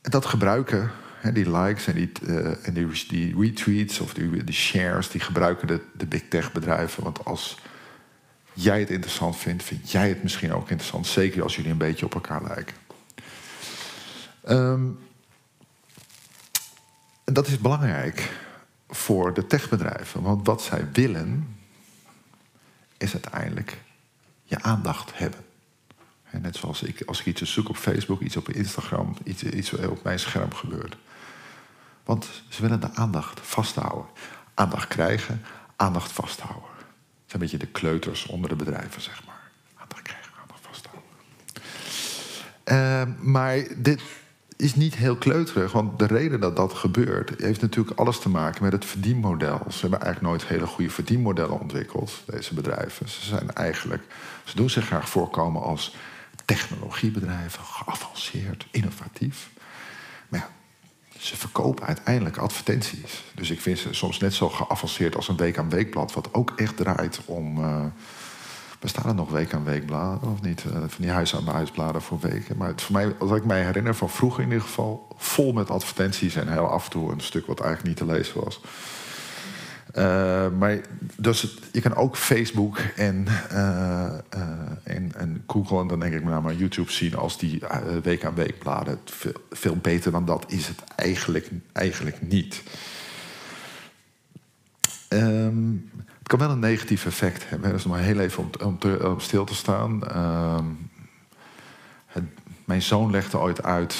En 0.00 0.10
dat 0.10 0.26
gebruiken, 0.26 0.90
die 1.32 1.50
likes 1.50 1.86
en, 1.86 1.94
die, 1.94 2.12
uh, 2.22 2.66
en 2.66 2.74
die, 3.08 3.36
retweets 3.38 4.00
of 4.00 4.14
die, 4.14 4.52
shares, 4.52 5.10
die 5.10 5.20
gebruiken 5.20 5.66
de, 5.66 5.80
de 5.96 6.06
big 6.06 6.22
tech 6.28 6.52
bedrijven. 6.52 7.02
Want 7.02 7.24
als 7.24 7.58
jij 8.52 8.80
het 8.80 8.90
interessant 8.90 9.36
vindt, 9.36 9.62
vind 9.62 9.90
jij 9.90 10.08
het 10.08 10.22
misschien 10.22 10.52
ook 10.52 10.70
interessant. 10.70 11.06
Zeker 11.06 11.42
als 11.42 11.56
jullie 11.56 11.70
een 11.70 11.78
beetje 11.78 12.06
op 12.06 12.14
elkaar 12.14 12.42
lijken. 12.42 12.76
Um, 14.48 14.98
en 17.30 17.36
dat 17.36 17.46
is 17.46 17.58
belangrijk 17.58 18.32
voor 18.88 19.34
de 19.34 19.46
techbedrijven. 19.46 20.22
Want 20.22 20.46
wat 20.46 20.62
zij 20.62 20.88
willen, 20.92 21.56
is 22.96 23.12
uiteindelijk 23.12 23.78
je 24.44 24.62
aandacht 24.62 25.18
hebben. 25.18 25.40
En 26.30 26.40
net 26.42 26.56
zoals 26.56 26.82
ik, 26.82 27.02
als 27.06 27.20
ik 27.20 27.26
iets 27.26 27.42
zoek 27.42 27.68
op 27.68 27.76
Facebook, 27.76 28.20
iets 28.20 28.36
op 28.36 28.48
Instagram, 28.48 29.16
iets, 29.24 29.42
iets 29.42 29.72
op 29.72 30.02
mijn 30.02 30.18
scherm 30.18 30.54
gebeurt. 30.54 30.96
Want 32.04 32.28
ze 32.48 32.62
willen 32.62 32.80
de 32.80 32.94
aandacht 32.94 33.40
vasthouden. 33.42 34.10
Aandacht 34.54 34.88
krijgen, 34.88 35.42
aandacht 35.76 36.12
vasthouden. 36.12 36.70
Het 36.78 36.86
zijn 37.26 37.42
een 37.42 37.48
beetje 37.48 37.66
de 37.66 37.72
kleuters 37.72 38.26
onder 38.26 38.48
de 38.48 38.56
bedrijven, 38.56 39.02
zeg 39.02 39.24
maar. 39.26 39.50
Aandacht 39.76 40.02
krijgen, 40.02 40.32
aandacht 40.40 40.66
vasthouden. 40.66 41.10
Uh, 42.64 43.24
maar 43.24 43.66
dit, 43.76 44.02
is 44.60 44.74
niet 44.74 44.94
heel 44.94 45.16
kleuterig. 45.16 45.72
Want 45.72 45.98
de 45.98 46.06
reden 46.06 46.40
dat 46.40 46.56
dat 46.56 46.74
gebeurt, 46.74 47.32
heeft 47.40 47.60
natuurlijk 47.60 47.98
alles 47.98 48.18
te 48.18 48.28
maken 48.28 48.62
met 48.62 48.72
het 48.72 48.84
verdienmodel. 48.84 49.60
Ze 49.68 49.80
hebben 49.80 50.00
eigenlijk 50.00 50.32
nooit 50.32 50.46
hele 50.46 50.66
goede 50.66 50.90
verdienmodellen 50.90 51.60
ontwikkeld, 51.60 52.22
deze 52.26 52.54
bedrijven. 52.54 53.08
Ze 53.08 53.24
zijn 53.24 53.52
eigenlijk, 53.52 54.02
ze 54.44 54.56
doen 54.56 54.70
zich 54.70 54.86
graag 54.86 55.08
voorkomen 55.08 55.62
als 55.62 55.96
technologiebedrijven, 56.44 57.64
geavanceerd, 57.64 58.66
innovatief. 58.70 59.50
Maar 60.28 60.40
ja, 60.40 60.48
ze 61.18 61.36
verkopen 61.36 61.86
uiteindelijk 61.86 62.36
advertenties. 62.36 63.24
Dus 63.34 63.50
ik 63.50 63.60
vind 63.60 63.78
ze 63.78 63.94
soms 63.94 64.18
net 64.18 64.34
zo 64.34 64.48
geavanceerd 64.48 65.16
als 65.16 65.28
een 65.28 65.36
week 65.36 65.58
aan 65.58 65.70
weekblad, 65.70 66.12
wat 66.12 66.34
ook 66.34 66.52
echt 66.56 66.76
draait 66.76 67.20
om. 67.24 67.58
Uh, 67.58 67.84
bestaan 68.80 69.06
er 69.08 69.14
nog 69.14 69.30
week 69.30 69.54
aan 69.54 69.64
weekbladen 69.64 70.30
of 70.30 70.42
niet? 70.42 70.64
Uh, 70.64 70.72
van 70.72 70.88
die 70.98 71.10
huis 71.10 71.36
aan 71.36 71.46
huisbladen 71.46 72.02
voor 72.02 72.20
weken. 72.20 72.56
Maar 72.56 72.68
het 72.68 72.82
voor 72.82 72.96
mij, 72.96 73.14
als 73.18 73.30
ik 73.30 73.44
mij 73.44 73.64
herinner 73.64 73.94
van 73.94 74.10
vroeger 74.10 74.42
in 74.42 74.48
ieder 74.48 74.64
geval, 74.64 75.08
vol 75.16 75.52
met 75.52 75.70
advertenties 75.70 76.36
en 76.36 76.52
heel 76.52 76.68
af 76.68 76.84
en 76.84 76.90
toe 76.90 77.12
een 77.12 77.20
stuk 77.20 77.46
wat 77.46 77.60
eigenlijk 77.60 77.88
niet 77.88 78.08
te 78.08 78.14
lezen 78.14 78.44
was. 78.44 78.60
Uh, 79.94 80.48
maar 80.58 80.80
dus 81.16 81.58
je 81.72 81.80
kan 81.80 81.94
ook 81.94 82.16
Facebook 82.16 82.78
en, 82.96 83.26
uh, 83.52 84.12
en, 84.82 85.12
en, 85.16 85.42
Google 85.46 85.80
en 85.80 85.86
dan 85.86 86.00
denk 86.00 86.14
ik 86.14 86.24
name 86.24 86.56
YouTube 86.56 86.92
zien 86.92 87.16
als 87.16 87.38
die 87.38 87.62
week 88.02 88.24
aan 88.24 88.34
week 88.34 88.58
bladen. 88.58 88.98
Veel, 89.04 89.32
veel, 89.50 89.76
beter 89.76 90.12
dan 90.12 90.24
dat 90.24 90.44
is 90.48 90.66
het 90.66 90.84
eigenlijk, 90.96 91.50
eigenlijk 91.72 92.22
niet. 92.22 92.62
Um, 95.08 95.90
het 95.96 95.99
kan 96.30 96.38
wel 96.38 96.50
een 96.50 96.58
negatief 96.58 97.06
effect 97.06 97.48
hebben. 97.48 97.72
Dus 97.72 97.84
maar 97.84 98.00
heel 98.00 98.18
even 98.18 98.50
om, 98.64 98.78
te, 98.78 99.08
om 99.08 99.20
stil 99.20 99.44
te 99.44 99.54
staan. 99.54 100.16
Um, 100.56 100.90
het, 102.06 102.24
mijn 102.64 102.82
zoon 102.82 103.10
legde 103.10 103.38
ooit 103.38 103.62
uit 103.62 103.96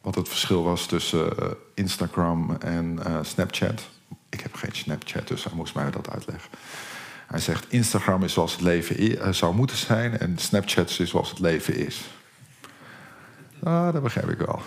wat 0.00 0.14
het 0.14 0.28
verschil 0.28 0.62
was 0.62 0.86
tussen 0.86 1.32
Instagram 1.74 2.56
en 2.60 2.98
Snapchat 3.22 3.88
ik 4.28 4.40
heb 4.40 4.54
geen 4.54 4.72
Snapchat, 4.72 5.28
dus 5.28 5.44
hij 5.44 5.52
moest 5.54 5.74
mij 5.74 5.90
dat 5.90 6.10
uitleggen. 6.10 6.50
Hij 7.26 7.40
zegt: 7.40 7.66
Instagram 7.68 8.22
is 8.22 8.32
zoals 8.32 8.52
het 8.52 8.60
leven 8.60 9.20
eh, 9.20 9.32
zou 9.32 9.54
moeten 9.54 9.76
zijn 9.76 10.18
en 10.18 10.38
Snapchat 10.38 10.98
is 10.98 11.10
zoals 11.10 11.30
het 11.30 11.38
leven 11.38 11.76
is. 11.76 12.00
Ah, 13.62 13.92
dat 13.92 14.02
begrijp 14.02 14.28
ik 14.28 14.38
wel. 14.38 14.62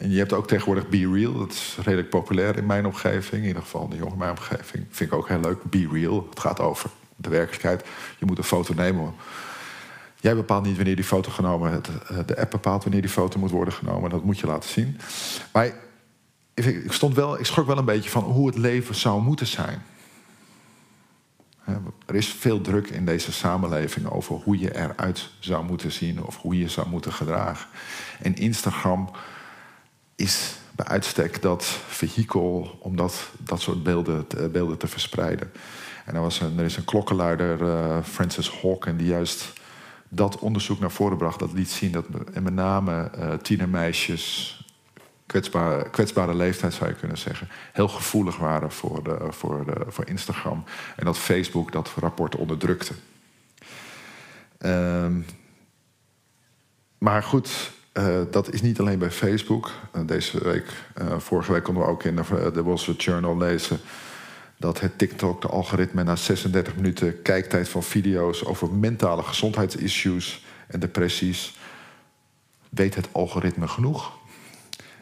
En 0.00 0.10
je 0.10 0.18
hebt 0.18 0.32
ook 0.32 0.46
tegenwoordig 0.46 0.88
Be 0.88 1.12
Real. 1.12 1.38
Dat 1.38 1.52
is 1.52 1.78
redelijk 1.82 2.10
populair 2.10 2.56
in 2.56 2.66
mijn 2.66 2.86
omgeving. 2.86 3.42
In 3.42 3.48
ieder 3.48 3.62
geval 3.62 3.88
de 3.88 3.96
jongen 3.96 4.12
in 4.12 4.18
mijn 4.18 4.30
omgeving. 4.30 4.86
Vind 4.90 5.12
ik 5.12 5.18
ook 5.18 5.28
heel 5.28 5.40
leuk. 5.40 5.62
Be 5.62 5.88
Real. 5.92 6.26
Het 6.30 6.40
gaat 6.40 6.60
over 6.60 6.90
de 7.16 7.28
werkelijkheid. 7.28 7.84
Je 8.18 8.26
moet 8.26 8.38
een 8.38 8.44
foto 8.44 8.74
nemen. 8.74 9.14
Jij 10.16 10.34
bepaalt 10.34 10.64
niet 10.64 10.76
wanneer 10.76 10.96
die 10.96 11.04
foto 11.04 11.30
genomen 11.30 11.70
wordt. 11.70 11.88
Eh, 12.08 12.18
de 12.26 12.40
app 12.40 12.50
bepaalt 12.50 12.82
wanneer 12.82 13.00
die 13.00 13.10
foto 13.10 13.38
moet 13.38 13.50
worden 13.50 13.74
genomen. 13.74 14.10
Dat 14.10 14.24
moet 14.24 14.38
je 14.38 14.46
laten 14.46 14.70
zien. 14.70 14.98
Maar 15.52 15.72
ik, 16.54 16.92
stond 16.92 17.14
wel, 17.14 17.38
ik 17.38 17.46
schrok 17.46 17.66
wel 17.66 17.78
een 17.78 17.84
beetje 17.84 18.10
van 18.10 18.22
hoe 18.22 18.46
het 18.46 18.56
leven 18.56 18.94
zou 18.94 19.22
moeten 19.22 19.46
zijn. 19.46 19.82
Er 22.06 22.14
is 22.14 22.28
veel 22.28 22.60
druk 22.60 22.88
in 22.88 23.04
deze 23.04 23.32
samenleving 23.32 24.10
over 24.10 24.34
hoe 24.34 24.58
je 24.58 24.76
eruit 24.76 25.30
zou 25.38 25.64
moeten 25.64 25.92
zien 25.92 26.22
of 26.22 26.36
hoe 26.36 26.58
je 26.58 26.68
zou 26.68 26.88
moeten 26.88 27.12
gedragen. 27.12 27.68
En 28.20 28.34
Instagram 28.34 29.10
is 30.20 30.54
bij 30.72 30.86
uitstek 30.86 31.42
dat 31.42 31.64
vehikel 31.88 32.78
om 32.80 32.96
dat, 32.96 33.30
dat 33.38 33.60
soort 33.60 33.82
beelden, 33.82 34.26
te, 34.26 34.48
beelden 34.48 34.78
te 34.78 34.86
verspreiden. 34.86 35.52
En 36.04 36.14
er, 36.14 36.20
was 36.20 36.40
er 36.40 36.64
is 36.64 36.76
een 36.76 36.84
klokkenluider, 36.84 37.60
uh, 37.60 37.98
Francis 38.02 38.50
Hawken, 38.50 38.96
die 38.96 39.06
juist 39.06 39.52
dat 40.08 40.38
onderzoek 40.38 40.80
naar 40.80 40.90
voren 40.90 41.16
bracht. 41.16 41.38
Dat 41.38 41.52
liet 41.52 41.70
zien 41.70 41.92
dat 41.92 42.08
met 42.42 42.54
name 42.54 43.10
uh, 43.18 43.32
tienermeisjes 43.34 44.54
kwetsbare, 45.26 45.90
kwetsbare 45.90 46.34
leeftijd 46.34 46.74
zou 46.74 46.90
je 46.90 46.96
kunnen 46.96 47.18
zeggen, 47.18 47.48
heel 47.72 47.88
gevoelig 47.88 48.36
waren 48.36 48.72
voor, 48.72 49.02
de, 49.02 49.26
voor, 49.28 49.64
de, 49.64 49.84
voor 49.88 50.06
Instagram. 50.08 50.64
En 50.96 51.04
dat 51.04 51.18
Facebook 51.18 51.72
dat 51.72 51.90
rapport 51.96 52.36
onderdrukte. 52.36 52.92
Um, 54.58 55.26
maar 56.98 57.22
goed, 57.22 57.72
uh, 58.00 58.20
dat 58.30 58.52
is 58.52 58.62
niet 58.62 58.80
alleen 58.80 58.98
bij 58.98 59.10
Facebook. 59.10 59.70
Uh, 59.96 60.02
deze 60.06 60.44
week, 60.44 60.66
uh, 61.00 61.18
vorige 61.18 61.52
week 61.52 61.62
konden 61.62 61.82
we 61.82 61.88
ook 61.88 62.04
in 62.04 62.16
de, 62.16 62.62
Wall 62.62 62.76
Street 62.76 63.02
Journal 63.02 63.36
lezen 63.36 63.78
dat 64.56 64.80
het 64.80 64.98
TikTok, 64.98 65.42
de 65.42 65.48
algoritme, 65.48 66.02
na 66.02 66.16
36 66.16 66.76
minuten 66.76 67.22
kijktijd 67.22 67.68
van 67.68 67.82
video's 67.82 68.44
over 68.44 68.72
mentale 68.72 69.22
gezondheidsissues 69.22 70.44
en 70.66 70.80
depressies, 70.80 71.58
weet 72.68 72.94
het 72.94 73.08
algoritme 73.12 73.68
genoeg. 73.68 74.12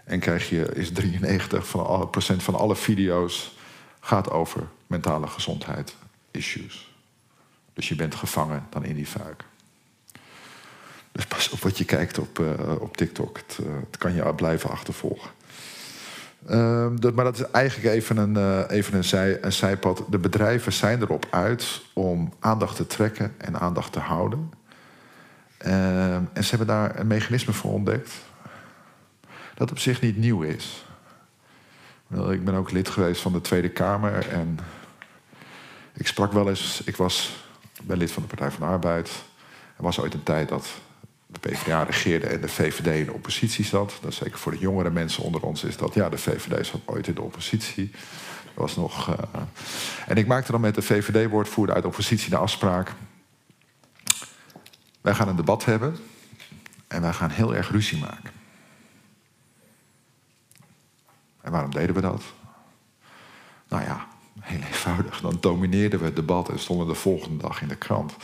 En 0.05 0.21
krijg 0.21 0.49
je, 0.49 0.75
is 0.75 0.93
93 0.93 1.69
van 1.69 1.87
alle, 1.87 2.09
procent 2.09 2.43
van 2.43 2.55
alle 2.55 2.77
video's 2.77 3.57
gaat 4.01 4.31
over 4.31 4.69
mentale 4.87 5.27
gezondheid 5.27 5.95
issues. 6.31 6.95
Dus 7.73 7.89
je 7.89 7.95
bent 7.95 8.15
gevangen 8.15 8.67
dan 8.71 8.85
in 8.85 8.95
die 8.95 9.09
vuik. 9.09 9.45
Dus 11.12 11.27
pas 11.27 11.51
op 11.51 11.61
wat 11.61 11.79
je 11.79 11.85
kijkt 11.85 12.18
op, 12.18 12.38
uh, 12.38 12.81
op 12.81 12.97
TikTok. 12.97 13.37
Het, 13.37 13.59
uh, 13.61 13.66
het, 13.87 13.97
kan 13.97 14.14
je 14.14 14.35
blijven 14.35 14.71
achtervolgen. 14.71 15.31
Uh, 16.51 16.87
dat, 16.94 17.14
maar 17.14 17.25
dat 17.25 17.38
is 17.38 17.51
eigenlijk 17.51 17.94
even, 17.94 18.16
een, 18.16 18.35
uh, 18.35 18.61
even 18.68 18.94
een, 18.94 19.05
zij, 19.05 19.42
een 19.42 19.53
zijpad. 19.53 20.05
De 20.09 20.18
bedrijven 20.18 20.73
zijn 20.73 21.03
erop 21.03 21.27
uit 21.31 21.83
om 21.92 22.33
aandacht 22.40 22.77
te 22.77 22.87
trekken 22.87 23.35
en 23.38 23.61
aandacht 23.61 23.92
te 23.92 23.99
houden. 23.99 24.53
Ehm, 25.59 26.23
en 26.33 26.44
ze 26.44 26.49
hebben 26.49 26.66
daar 26.66 26.99
een 26.99 27.07
mechanisme 27.07 27.53
voor 27.53 27.73
ontdekt 27.73 28.11
dat 29.55 29.71
op 29.71 29.79
zich 29.79 30.01
niet 30.01 30.16
nieuw 30.16 30.42
is. 30.42 30.87
Ik 32.31 32.44
ben 32.44 32.55
ook 32.55 32.71
lid 32.71 32.88
geweest 32.88 33.21
van 33.21 33.33
de 33.33 33.40
Tweede 33.40 33.68
Kamer 33.68 34.29
en 34.29 34.59
ik 35.94 36.07
sprak 36.07 36.33
wel 36.33 36.49
eens, 36.49 36.83
ik 36.85 36.97
was, 36.97 37.44
ben 37.83 37.97
lid 37.97 38.12
van 38.12 38.23
de 38.23 38.29
Partij 38.29 38.51
van 38.51 38.61
de 38.61 38.73
Arbeid. 38.73 39.09
Er 39.77 39.83
was 39.83 40.01
ooit 40.01 40.14
een 40.14 40.23
tijd 40.23 40.49
dat 40.49 40.68
de 41.31 41.38
PvdA 41.38 41.83
regeerde 41.83 42.27
en 42.27 42.41
de 42.41 42.49
VVD 42.49 42.87
in 42.87 43.05
de 43.05 43.12
oppositie 43.12 43.64
zat. 43.64 43.99
Dat 44.01 44.14
zeker 44.14 44.38
voor 44.38 44.53
de 44.53 44.59
jongere 44.59 44.91
mensen 44.91 45.23
onder 45.23 45.43
ons 45.43 45.64
is 45.64 45.77
dat, 45.77 45.95
ja, 45.95 46.09
de 46.09 46.19
VVD 46.19 46.67
zat 46.67 46.81
ooit 46.85 47.07
in 47.07 47.14
de 47.14 47.23
oppositie. 47.23 47.91
Dat 48.45 48.55
was 48.55 48.77
nog, 48.77 49.09
uh... 49.09 49.14
En 50.07 50.17
ik 50.17 50.27
maakte 50.27 50.53
dan 50.53 50.61
met 50.61 50.75
de 50.75 50.83
VVD-woordvoerder 50.83 51.75
uit 51.75 51.85
de 51.85 51.91
oppositie 51.91 52.31
de 52.31 52.37
afspraak. 52.37 52.93
Wij 55.01 55.14
gaan 55.14 55.29
een 55.29 55.37
debat 55.37 55.64
hebben 55.64 55.97
en 56.88 57.01
wij 57.01 57.12
gaan 57.12 57.31
heel 57.31 57.55
erg 57.55 57.71
ruzie 57.71 57.99
maken. 57.99 58.31
En 61.41 61.53
waarom 61.53 61.71
deden 61.71 61.95
we 61.95 62.01
dat? 62.01 62.23
Nou 63.69 63.83
ja, 63.83 64.07
heel 64.41 64.61
eenvoudig. 64.61 65.21
Dan 65.21 65.37
domineerden 65.41 65.99
we 65.99 66.05
het 66.05 66.17
debat 66.17 66.49
en 66.49 66.59
stonden 66.59 66.87
de 66.87 66.95
volgende 66.95 67.43
dag 67.43 67.62
in 67.62 67.69
de 67.69 67.77
krant. 67.77 68.17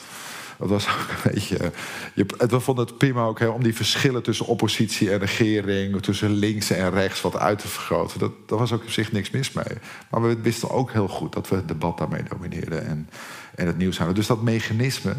Dat 0.58 0.68
was 0.68 0.88
ook 0.88 1.08
een 1.08 1.32
beetje. 1.32 1.72
Je, 2.14 2.26
we 2.48 2.60
vonden 2.60 2.86
het 2.86 2.98
prima 2.98 3.24
ook 3.24 3.38
hè, 3.38 3.46
om 3.46 3.62
die 3.62 3.74
verschillen 3.74 4.22
tussen 4.22 4.46
oppositie 4.46 5.10
en 5.10 5.18
regering, 5.18 6.02
tussen 6.02 6.30
links 6.30 6.70
en 6.70 6.90
rechts, 6.90 7.20
wat 7.20 7.36
uit 7.36 7.58
te 7.58 7.68
vergroten. 7.68 8.18
Dat, 8.18 8.32
daar 8.46 8.58
was 8.58 8.72
ook 8.72 8.82
op 8.82 8.90
zich 8.90 9.12
niks 9.12 9.30
mis 9.30 9.52
mee. 9.52 9.78
Maar 10.10 10.22
we 10.22 10.40
wisten 10.40 10.70
ook 10.70 10.92
heel 10.92 11.08
goed 11.08 11.32
dat 11.32 11.48
we 11.48 11.56
het 11.56 11.68
debat 11.68 11.98
daarmee 11.98 12.22
domineerden 12.22 12.86
en, 12.86 13.08
en 13.54 13.66
het 13.66 13.76
nieuws 13.76 13.96
hadden. 13.96 14.14
Dus 14.14 14.26
dat 14.26 14.42
mechanisme 14.42 15.14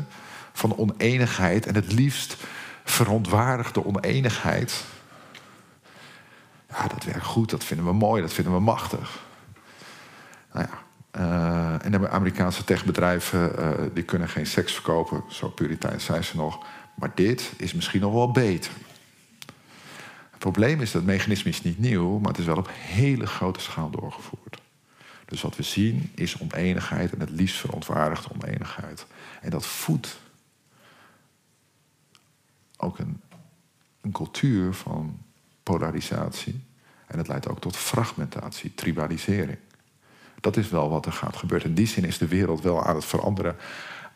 van 0.53 0.77
oneenigheid 0.77 1.65
en 1.65 1.75
het 1.75 1.93
liefst 1.93 2.37
verontwaardigde 2.83 3.85
oneenigheid 3.85 4.83
ja, 6.77 6.87
dat 6.87 7.03
werkt 7.03 7.25
goed, 7.25 7.49
dat 7.49 7.63
vinden 7.63 7.85
we 7.85 7.93
mooi, 7.93 8.21
dat 8.21 8.33
vinden 8.33 8.53
we 8.53 8.59
machtig. 8.59 9.23
Nou 10.53 10.67
ja, 10.71 10.77
en 11.81 11.91
de 11.91 12.09
Amerikaanse 12.09 12.63
techbedrijven 12.63 13.59
uh, 13.59 13.69
die 13.93 14.03
kunnen 14.03 14.29
geen 14.29 14.45
seks 14.45 14.73
verkopen, 14.73 15.23
zo 15.29 15.49
puritein 15.49 16.01
zijn 16.01 16.23
ze 16.23 16.35
nog. 16.35 16.65
Maar 16.95 17.11
dit 17.15 17.53
is 17.57 17.73
misschien 17.73 18.01
nog 18.01 18.13
wel 18.13 18.31
beter. 18.31 18.71
Het 20.29 20.39
probleem 20.39 20.81
is 20.81 20.91
dat 20.91 21.01
het 21.01 21.11
mechanisme 21.11 21.49
is 21.49 21.61
niet 21.61 21.79
nieuw, 21.79 22.19
maar 22.19 22.31
het 22.31 22.39
is 22.39 22.45
wel 22.45 22.57
op 22.57 22.69
hele 22.71 23.27
grote 23.27 23.59
schaal 23.59 23.89
doorgevoerd. 23.89 24.61
Dus 25.25 25.41
wat 25.41 25.55
we 25.55 25.63
zien 25.63 26.11
is 26.15 26.39
oneenigheid 26.39 27.13
en 27.13 27.19
het 27.19 27.29
liefst 27.29 27.57
verontwaardigde 27.57 28.29
oneenigheid. 28.33 29.05
En 29.41 29.49
dat 29.49 29.65
voedt 29.65 30.19
ook 32.77 32.99
een, 32.99 33.21
een 34.01 34.11
cultuur 34.11 34.73
van 34.73 35.19
polarisatie. 35.63 36.63
En 37.07 37.17
het 37.17 37.27
leidt 37.27 37.47
ook 37.47 37.61
tot 37.61 37.77
fragmentatie, 37.77 38.73
tribalisering. 38.75 39.57
Dat 40.41 40.57
is 40.57 40.69
wel 40.69 40.89
wat 40.89 41.05
er 41.05 41.11
gaat 41.11 41.35
gebeuren. 41.35 41.67
In 41.67 41.75
die 41.75 41.87
zin 41.87 42.03
is 42.03 42.17
de 42.17 42.27
wereld 42.27 42.61
wel 42.61 42.83
aan 42.83 42.95
het 42.95 43.05
veranderen. 43.05 43.55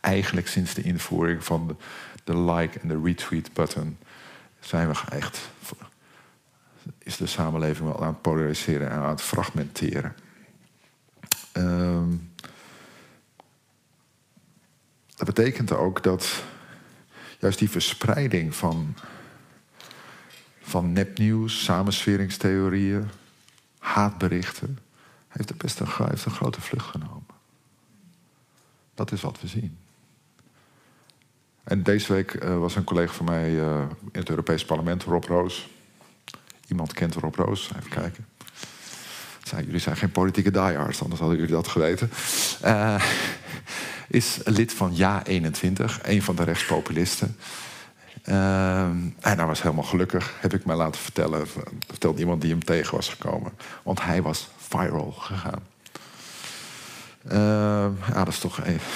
Eigenlijk 0.01 0.47
sinds 0.47 0.73
de 0.73 0.82
invoering 0.82 1.43
van 1.43 1.77
de, 2.23 2.38
like 2.38 2.79
en 2.79 2.88
de 2.88 3.01
retweet 3.03 3.53
button 3.53 3.97
zijn 4.60 4.88
we 4.88 4.95
echt. 5.10 5.49
Is 6.97 7.17
de 7.17 7.27
samenleving 7.27 7.88
wel 7.88 8.01
aan 8.01 8.08
het 8.08 8.21
polariseren 8.21 8.89
en 8.89 8.97
aan 8.97 9.10
het 9.10 9.21
fragmenteren. 9.21 10.15
Um, 11.53 12.32
dat 15.15 15.25
betekent 15.25 15.71
ook 15.71 16.03
dat 16.03 16.43
juist 17.39 17.60
die 17.60 17.69
verspreiding 17.69 18.55
van 18.55 18.95
van 20.69 20.93
nepnieuws, 20.93 21.63
samensweringstheorieën, 21.63 23.10
haatberichten, 23.79 24.79
heeft 25.29 25.49
er 25.49 25.57
best 25.57 25.79
een, 25.79 25.87
heeft 26.09 26.25
een 26.25 26.31
grote 26.31 26.61
vlucht 26.61 26.85
genomen. 26.85 27.25
Dat 28.93 29.11
is 29.11 29.21
wat 29.21 29.41
we 29.41 29.47
zien. 29.47 29.77
En 31.63 31.83
deze 31.83 32.13
week 32.13 32.33
uh, 32.33 32.57
was 32.57 32.75
een 32.75 32.83
collega 32.83 33.13
van 33.13 33.25
mij 33.25 33.51
uh, 33.51 33.81
in 34.11 34.19
het 34.19 34.29
Europees 34.29 34.65
Parlement, 34.65 35.03
Rob 35.03 35.23
Roos. 35.23 35.69
Iemand 36.67 36.93
kent 36.93 37.15
Rob 37.15 37.35
Roos, 37.35 37.69
even 37.77 37.89
kijken. 37.89 38.27
Zijn, 39.43 39.65
jullie 39.65 39.79
zijn 39.79 39.97
geen 39.97 40.11
politieke 40.11 40.51
diehards, 40.51 41.01
anders 41.01 41.19
hadden 41.19 41.37
jullie 41.37 41.53
dat 41.53 41.67
geweten. 41.67 42.09
Uh, 42.65 43.03
is 44.07 44.39
lid 44.45 44.73
van 44.73 44.95
Ja21, 44.95 46.01
een 46.01 46.21
van 46.21 46.35
de 46.35 46.43
rechtspopulisten. 46.43 47.35
en 48.23 49.15
hij 49.19 49.45
was 49.45 49.61
helemaal 49.61 49.83
gelukkig, 49.83 50.33
heb 50.39 50.53
ik 50.53 50.65
mij 50.65 50.75
laten 50.75 51.01
vertellen. 51.01 51.47
Vertelde 51.87 52.19
iemand 52.19 52.41
die 52.41 52.51
hem 52.51 52.63
tegen 52.63 52.95
was 52.95 53.09
gekomen. 53.09 53.51
Want 53.83 54.01
hij 54.01 54.21
was 54.21 54.49
viral 54.69 55.12
gegaan. 55.12 55.63
ja, 58.08 58.23
dat 58.23 58.27
is 58.27 58.39
toch 58.39 58.63
even 58.63 58.91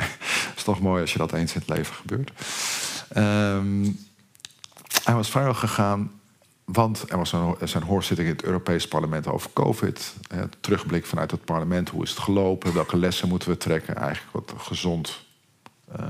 toch 0.66 0.80
mooi 0.80 1.00
als 1.00 1.12
je 1.12 1.18
dat 1.18 1.32
eens 1.32 1.54
in 1.54 1.60
het 1.60 1.68
leven 1.68 1.94
gebeurt. 1.94 2.32
Um, 3.16 3.98
hij 5.04 5.14
was 5.14 5.30
viral 5.30 5.54
gegaan, 5.54 6.10
want 6.64 7.10
er 7.10 7.18
was 7.18 7.32
een, 7.32 7.56
zijn 7.64 7.82
hoorzitting 7.82 8.28
in 8.28 8.34
het 8.34 8.44
Europees 8.44 8.88
Parlement 8.88 9.26
over 9.26 9.50
COVID. 9.52 10.14
Het 10.28 10.56
terugblik 10.60 11.06
vanuit 11.06 11.30
het 11.30 11.44
parlement, 11.44 11.88
hoe 11.88 12.02
is 12.02 12.10
het 12.10 12.18
gelopen, 12.18 12.74
welke 12.74 12.96
lessen 12.96 13.28
moeten 13.28 13.48
we 13.48 13.56
trekken. 13.56 13.96
Eigenlijk 13.96 14.32
wat 14.32 14.62
gezond, 14.62 15.24
uh, 16.00 16.06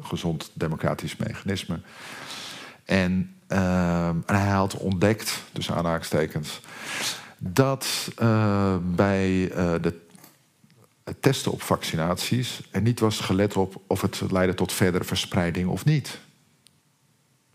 gezond 0.00 0.50
democratisch 0.52 1.16
mechanisme. 1.16 1.80
En, 2.84 3.34
uh, 3.48 4.08
en, 4.08 4.24
hij 4.26 4.48
had 4.48 4.76
ontdekt, 4.76 5.42
dus 5.52 5.72
aanhalingstekens, 5.72 6.60
dat 7.38 8.12
uh, 8.18 8.76
bij 8.94 9.48
de 9.54 10.06
het 11.08 11.22
testen 11.22 11.52
op 11.52 11.62
vaccinaties 11.62 12.60
en 12.70 12.82
niet 12.82 13.00
was 13.00 13.20
gelet 13.20 13.56
op 13.56 13.82
of 13.86 14.00
het 14.00 14.22
leidde 14.30 14.54
tot 14.54 14.72
verdere 14.72 15.04
verspreiding 15.04 15.68
of 15.68 15.84
niet. 15.84 16.18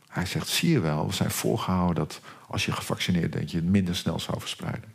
Hij 0.07 0.25
zegt, 0.25 0.47
zie 0.47 0.69
je 0.69 0.79
wel, 0.79 1.07
we 1.07 1.13
zijn 1.13 1.31
voorgehouden 1.31 1.95
dat 1.95 2.19
als 2.47 2.65
je 2.65 2.71
gevaccineerd 2.71 3.31
bent, 3.31 3.51
je 3.51 3.57
het 3.57 3.65
minder 3.65 3.95
snel 3.95 4.19
zou 4.19 4.39
verspreiden. 4.39 4.91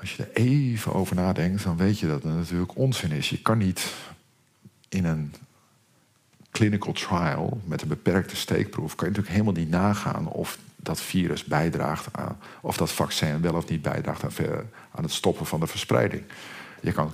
Als 0.00 0.16
je 0.16 0.22
er 0.22 0.32
even 0.32 0.92
over 0.92 1.16
nadenkt, 1.16 1.62
dan 1.62 1.76
weet 1.76 1.98
je 1.98 2.06
dat 2.06 2.22
het 2.22 2.34
natuurlijk 2.34 2.76
onzin 2.76 3.12
is. 3.12 3.30
Je 3.30 3.42
kan 3.42 3.58
niet 3.58 3.94
in 4.88 5.04
een 5.04 5.34
clinical 6.50 6.92
trial 6.92 7.60
met 7.64 7.82
een 7.82 7.88
beperkte 7.88 8.36
steekproef, 8.36 8.94
kan 8.94 9.08
je 9.08 9.16
natuurlijk 9.16 9.42
helemaal 9.42 9.62
niet 9.62 9.70
nagaan 9.70 10.28
of 10.28 10.58
dat 10.82 11.00
virus 11.00 11.44
bijdraagt 11.44 12.16
aan, 12.16 12.38
of 12.60 12.76
dat 12.76 12.92
vaccin 12.92 13.40
wel 13.40 13.54
of 13.54 13.68
niet 13.68 13.82
bijdraagt 13.82 14.22
aan, 14.92 15.02
het 15.02 15.12
stoppen 15.12 15.46
van 15.46 15.60
de 15.60 15.66
verspreiding. 15.66 16.22
Je 16.80 16.92
kan 16.92 17.12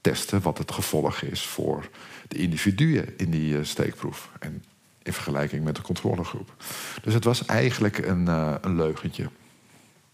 testen 0.00 0.42
wat 0.42 0.58
het 0.58 0.72
gevolg 0.72 1.22
is 1.22 1.46
voor 1.46 1.88
de 2.28 2.36
individuen 2.36 3.18
in 3.18 3.30
die 3.30 3.56
uh, 3.56 3.64
steekproef. 3.64 4.30
En 4.38 4.64
in 5.02 5.12
vergelijking 5.12 5.64
met 5.64 5.76
de 5.76 5.82
controlegroep. 5.82 6.54
Dus 7.02 7.14
het 7.14 7.24
was 7.24 7.44
eigenlijk 7.44 7.98
een, 7.98 8.26
uh, 8.26 8.54
een 8.60 8.76
leugentje. 8.76 9.30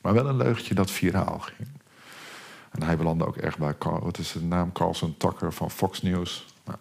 Maar 0.01 0.15
wel 0.15 0.29
een 0.29 0.37
leugentje 0.37 0.75
dat 0.75 0.91
viraal 0.91 1.39
ging. 1.39 1.69
En 2.71 2.83
hij 2.83 2.97
belandde 2.97 3.27
ook 3.27 3.37
erg 3.37 3.59
bij. 3.59 3.75
Wat 3.79 4.19
is 4.19 4.33
de 4.33 4.43
naam? 4.43 4.73
Carlson 4.73 5.17
Tucker 5.17 5.53
van 5.53 5.71
Fox 5.71 6.03
News. 6.03 6.47
Nou. 6.65 6.79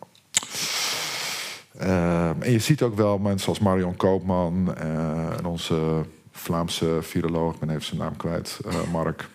Uh, 1.82 2.30
en 2.30 2.52
je 2.52 2.60
ziet 2.60 2.82
ook 2.82 2.96
wel 2.96 3.18
mensen 3.18 3.48
als 3.48 3.60
Marion 3.60 3.96
Koopman 3.96 4.76
uh, 4.78 5.38
en 5.38 5.46
onze 5.46 6.06
Vlaamse 6.32 6.98
viroloog, 7.02 7.54
ik 7.54 7.60
ben 7.60 7.70
even 7.70 7.84
zijn 7.84 8.00
naam 8.00 8.18
kwijt, 8.18 8.60
uh, 8.66 8.74
Mark. 8.92 9.30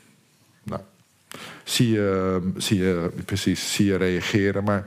Nou, 0.63 0.81
zie 1.65 1.91
je, 1.91 2.41
zie 2.57 2.79
je 2.79 3.11
precies 3.25 3.75
zie 3.75 3.87
je 3.87 3.97
reageren, 3.97 4.65
maar 4.65 4.87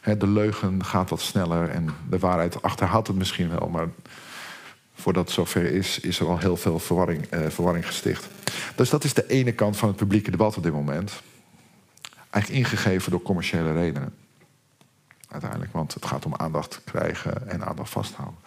hè, 0.00 0.16
de 0.16 0.26
leugen 0.26 0.84
gaat 0.84 1.10
wat 1.10 1.20
sneller 1.20 1.68
en 1.68 1.88
de 2.10 2.18
waarheid 2.18 2.62
achterhaalt 2.62 3.06
het 3.06 3.16
misschien 3.16 3.48
wel, 3.58 3.68
maar 3.68 3.88
voordat 4.94 5.24
het 5.24 5.34
zover 5.34 5.64
is, 5.64 6.00
is 6.00 6.20
er 6.20 6.26
al 6.26 6.38
heel 6.38 6.56
veel 6.56 6.78
verwarring, 6.78 7.26
verwarring 7.48 7.86
gesticht. 7.86 8.28
Dus 8.74 8.90
dat 8.90 9.04
is 9.04 9.14
de 9.14 9.26
ene 9.26 9.52
kant 9.52 9.76
van 9.76 9.88
het 9.88 9.96
publieke 9.96 10.30
debat 10.30 10.56
op 10.56 10.62
dit 10.62 10.72
moment. 10.72 11.22
Eigenlijk 12.30 12.64
ingegeven 12.64 13.10
door 13.10 13.22
commerciële 13.22 13.72
redenen 13.72 14.12
uiteindelijk. 15.28 15.72
Want 15.72 15.94
het 15.94 16.06
gaat 16.06 16.26
om 16.26 16.34
aandacht 16.36 16.80
krijgen 16.84 17.48
en 17.48 17.66
aandacht 17.66 17.90
vasthouden. 17.90 18.38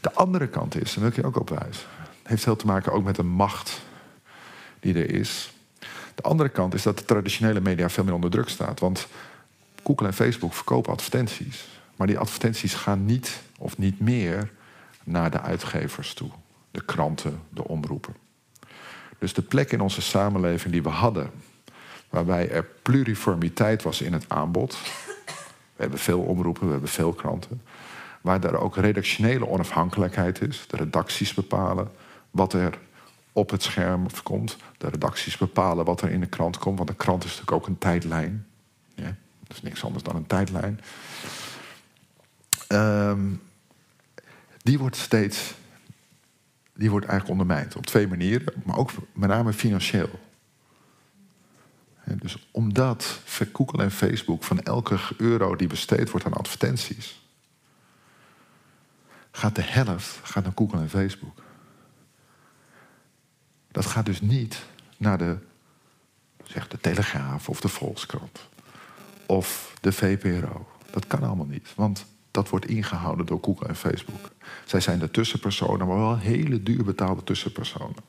De 0.00 0.12
andere 0.12 0.48
kant 0.48 0.80
is, 0.82 0.94
en 0.94 1.00
wil 1.00 1.10
ik 1.10 1.16
je 1.16 1.24
ook 1.24 1.40
op 1.40 1.48
wijzen, 1.48 1.86
heeft 2.22 2.44
heel 2.44 2.56
te 2.56 2.66
maken 2.66 2.92
ook 2.92 3.04
met 3.04 3.16
de 3.16 3.22
macht 3.22 3.80
die 4.80 4.94
er 4.94 5.10
is. 5.14 5.52
De 6.14 6.22
andere 6.22 6.48
kant 6.48 6.74
is 6.74 6.82
dat 6.82 6.98
de 6.98 7.04
traditionele 7.04 7.60
media 7.60 7.90
veel 7.90 8.04
meer 8.04 8.14
onder 8.14 8.30
druk 8.30 8.48
staat. 8.48 8.80
Want 8.80 9.06
Google 9.84 10.06
en 10.06 10.14
Facebook 10.14 10.54
verkopen 10.54 10.92
advertenties. 10.92 11.68
Maar 11.96 12.06
die 12.06 12.18
advertenties 12.18 12.74
gaan 12.74 13.04
niet 13.04 13.40
of 13.58 13.78
niet 13.78 14.00
meer 14.00 14.50
naar 15.04 15.30
de 15.30 15.40
uitgevers 15.40 16.14
toe. 16.14 16.30
De 16.70 16.84
kranten, 16.84 17.40
de 17.48 17.68
omroepen. 17.68 18.14
Dus 19.18 19.34
de 19.34 19.42
plek 19.42 19.72
in 19.72 19.80
onze 19.80 20.02
samenleving 20.02 20.72
die 20.72 20.82
we 20.82 20.88
hadden, 20.88 21.30
waarbij 22.08 22.50
er 22.50 22.66
pluriformiteit 22.82 23.82
was 23.82 24.00
in 24.00 24.12
het 24.12 24.24
aanbod, 24.28 24.78
we 25.80 25.86
hebben 25.86 26.04
veel 26.04 26.20
omroepen, 26.20 26.64
we 26.66 26.72
hebben 26.72 26.90
veel 26.90 27.12
kranten. 27.12 27.62
Waar 28.20 28.44
er 28.44 28.58
ook 28.58 28.76
redactionele 28.76 29.48
onafhankelijkheid 29.48 30.40
is. 30.40 30.64
De 30.66 30.76
redacties 30.76 31.34
bepalen 31.34 31.90
wat 32.30 32.52
er 32.52 32.78
op 33.32 33.50
het 33.50 33.62
scherm 33.62 34.06
komt. 34.22 34.56
De 34.78 34.88
redacties 34.88 35.36
bepalen 35.36 35.84
wat 35.84 36.00
er 36.02 36.10
in 36.10 36.20
de 36.20 36.26
krant 36.26 36.58
komt. 36.58 36.76
Want 36.76 36.88
een 36.88 36.96
krant 36.96 37.24
is 37.24 37.30
natuurlijk 37.30 37.56
ook 37.56 37.66
een 37.66 37.78
tijdlijn. 37.78 38.46
Ja, 38.94 39.16
dat 39.46 39.56
is 39.56 39.62
niks 39.62 39.84
anders 39.84 40.04
dan 40.04 40.16
een 40.16 40.26
tijdlijn. 40.26 40.80
Um, 42.68 43.42
die 44.62 44.78
wordt 44.78 44.96
steeds. 44.96 45.54
Die 46.74 46.90
wordt 46.90 47.06
eigenlijk 47.06 47.40
ondermijnd. 47.40 47.76
Op 47.76 47.86
twee 47.86 48.08
manieren, 48.08 48.54
maar 48.64 48.76
ook 48.76 48.90
met 49.12 49.28
name 49.28 49.52
financieel. 49.52 50.10
Dus 52.18 52.48
omdat 52.50 53.20
Google 53.52 53.82
en 53.82 53.90
Facebook 53.90 54.44
van 54.44 54.60
elke 54.60 54.98
euro 55.16 55.56
die 55.56 55.68
besteed 55.68 56.10
wordt 56.10 56.26
aan 56.26 56.32
advertenties, 56.32 57.20
gaat 59.30 59.54
de 59.54 59.62
helft 59.62 60.20
gaat 60.22 60.44
naar 60.44 60.52
Google 60.54 60.80
en 60.80 60.90
Facebook. 60.90 61.42
Dat 63.70 63.86
gaat 63.86 64.06
dus 64.06 64.20
niet 64.20 64.64
naar 64.96 65.18
de, 65.18 65.38
zeg, 66.44 66.68
de 66.68 66.78
Telegraaf 66.80 67.48
of 67.48 67.60
de 67.60 67.68
Volkskrant 67.68 68.48
of 69.26 69.74
de 69.80 69.92
VPRO. 69.92 70.68
Dat 70.90 71.06
kan 71.06 71.22
allemaal 71.22 71.46
niet, 71.46 71.72
want 71.74 72.06
dat 72.30 72.48
wordt 72.48 72.66
ingehouden 72.66 73.26
door 73.26 73.38
Google 73.42 73.68
en 73.68 73.76
Facebook. 73.76 74.30
Zij 74.64 74.80
zijn 74.80 74.98
de 74.98 75.10
tussenpersonen, 75.10 75.86
maar 75.86 75.96
wel 75.96 76.18
hele 76.18 76.62
duur 76.62 76.84
betaalde 76.84 77.24
tussenpersonen. 77.24 78.02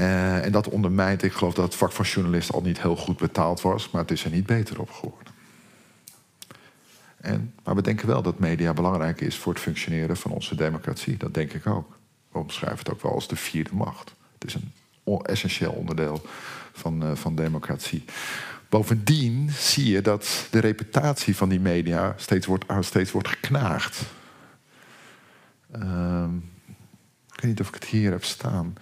Uh, 0.00 0.44
en 0.44 0.52
dat 0.52 0.68
ondermijnt, 0.68 1.22
ik 1.22 1.32
geloof 1.32 1.54
dat 1.54 1.64
het 1.64 1.74
vak 1.74 1.92
van 1.92 2.04
journalist 2.04 2.52
al 2.52 2.60
niet 2.60 2.82
heel 2.82 2.96
goed 2.96 3.16
betaald 3.16 3.60
was, 3.60 3.90
maar 3.90 4.00
het 4.00 4.10
is 4.10 4.24
er 4.24 4.30
niet 4.30 4.46
beter 4.46 4.80
op 4.80 4.90
geworden. 4.90 5.32
En, 7.16 7.54
maar 7.64 7.74
we 7.74 7.82
denken 7.82 8.06
wel 8.06 8.22
dat 8.22 8.38
media 8.38 8.72
belangrijk 8.72 9.20
is 9.20 9.36
voor 9.36 9.52
het 9.52 9.62
functioneren 9.62 10.16
van 10.16 10.30
onze 10.30 10.54
democratie. 10.54 11.16
Dat 11.16 11.34
denk 11.34 11.52
ik 11.52 11.66
ook. 11.66 11.98
We 12.32 12.38
omschrijven 12.38 12.78
het 12.78 12.90
ook 12.90 13.02
wel 13.02 13.12
als 13.12 13.28
de 13.28 13.36
vierde 13.36 13.70
macht. 13.72 14.14
Het 14.38 14.44
is 14.44 14.54
een 14.54 14.72
essentieel 15.22 15.72
onderdeel 15.72 16.26
van, 16.72 17.04
uh, 17.04 17.14
van 17.14 17.34
democratie. 17.34 18.04
Bovendien 18.68 19.50
zie 19.50 19.92
je 19.92 20.00
dat 20.00 20.46
de 20.50 20.58
reputatie 20.58 21.36
van 21.36 21.48
die 21.48 21.60
media 21.60 22.14
steeds 22.16 22.46
wordt, 22.46 22.64
steeds 22.80 23.10
wordt 23.10 23.28
geknaagd. 23.28 24.02
Uh, 25.76 26.24
ik 27.32 27.40
weet 27.40 27.50
niet 27.50 27.60
of 27.60 27.68
ik 27.68 27.74
het 27.74 27.84
hier 27.84 28.10
heb 28.10 28.24
staan. 28.24 28.74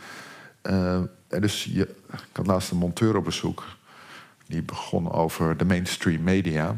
Uh, 0.71 1.01
dus 1.29 1.65
je, 1.65 1.89
ik 2.13 2.37
had 2.37 2.47
laatst 2.47 2.71
een 2.71 2.77
monteur 2.77 3.17
op 3.17 3.25
bezoek. 3.25 3.65
Die 4.47 4.63
begon 4.63 5.13
over 5.13 5.57
de 5.57 5.65
mainstream 5.65 6.23
media. 6.23 6.77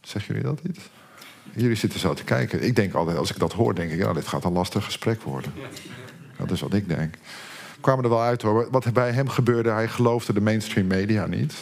Zeggen 0.00 0.34
jullie 0.34 0.50
dat 0.50 0.62
niet? 0.62 0.78
Jullie 1.54 1.76
zitten 1.76 2.00
zo 2.00 2.14
te 2.14 2.24
kijken. 2.24 2.62
Ik 2.62 2.76
denk 2.76 2.94
altijd, 2.94 3.16
als 3.16 3.30
ik 3.30 3.38
dat 3.38 3.52
hoor, 3.52 3.74
denk 3.74 3.90
ik... 3.90 3.98
ja, 3.98 4.12
dit 4.12 4.28
gaat 4.28 4.44
een 4.44 4.52
lastig 4.52 4.84
gesprek 4.84 5.22
worden. 5.22 5.52
Dat 6.36 6.50
is 6.50 6.60
wat 6.60 6.74
ik 6.74 6.88
denk. 6.88 7.14
kwamen 7.80 8.04
er 8.04 8.10
wel 8.10 8.22
uit 8.22 8.42
hoor. 8.42 8.68
Wat 8.70 8.92
bij 8.92 9.12
hem 9.12 9.28
gebeurde, 9.28 9.70
hij 9.70 9.88
geloofde 9.88 10.32
de 10.32 10.40
mainstream 10.40 10.86
media 10.86 11.26
niet. 11.26 11.54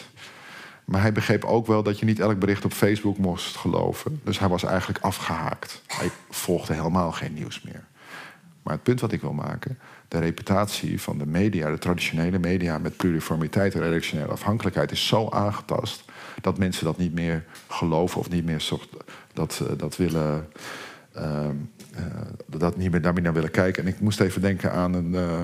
Maar 0.85 1.00
hij 1.00 1.12
begreep 1.12 1.44
ook 1.44 1.66
wel 1.66 1.82
dat 1.82 1.98
je 1.98 2.04
niet 2.04 2.20
elk 2.20 2.38
bericht 2.38 2.64
op 2.64 2.72
Facebook 2.72 3.18
moest 3.18 3.56
geloven. 3.56 4.20
Dus 4.24 4.38
hij 4.38 4.48
was 4.48 4.62
eigenlijk 4.62 5.04
afgehaakt. 5.04 5.82
Hij 5.87 6.11
volgde 6.30 6.74
helemaal 6.74 7.12
geen 7.12 7.35
nieuws 7.35 7.62
meer. 7.62 7.85
Maar 8.62 8.75
het 8.75 8.83
punt 8.83 9.01
wat 9.01 9.12
ik 9.12 9.20
wil 9.20 9.33
maken, 9.33 9.79
de 10.09 10.18
reputatie 10.18 11.01
van 11.01 11.18
de 11.18 11.27
media, 11.27 11.70
de 11.70 11.79
traditionele 11.79 12.38
media 12.38 12.79
met 12.79 12.96
pluriformiteit 12.96 13.75
en 13.75 13.81
redactionele 13.81 14.33
afhankelijkheid 14.33 14.90
is 14.90 15.07
zo 15.07 15.29
aangetast 15.29 16.05
dat 16.40 16.59
mensen 16.59 16.85
dat 16.85 16.98
niet 16.98 17.14
meer 17.14 17.44
geloven 17.68 18.20
of 18.20 18.31
niet 18.31 18.44
meer 18.44 18.68
dat, 19.33 19.62
eh, 19.68 19.79
dat 19.79 19.96
willen. 19.96 20.48
Uh, 21.16 21.48
uh, 21.96 22.07
dat 22.46 22.77
niet 22.77 22.90
meer 22.90 23.01
naar 23.01 23.12
binnen 23.12 23.33
willen 23.33 23.51
kijken. 23.51 23.83
En 23.83 23.88
ik 23.88 24.01
moest 24.01 24.20
even 24.20 24.40
denken 24.40 24.72
aan 24.72 24.94
een, 24.94 25.12
uh, 25.12 25.40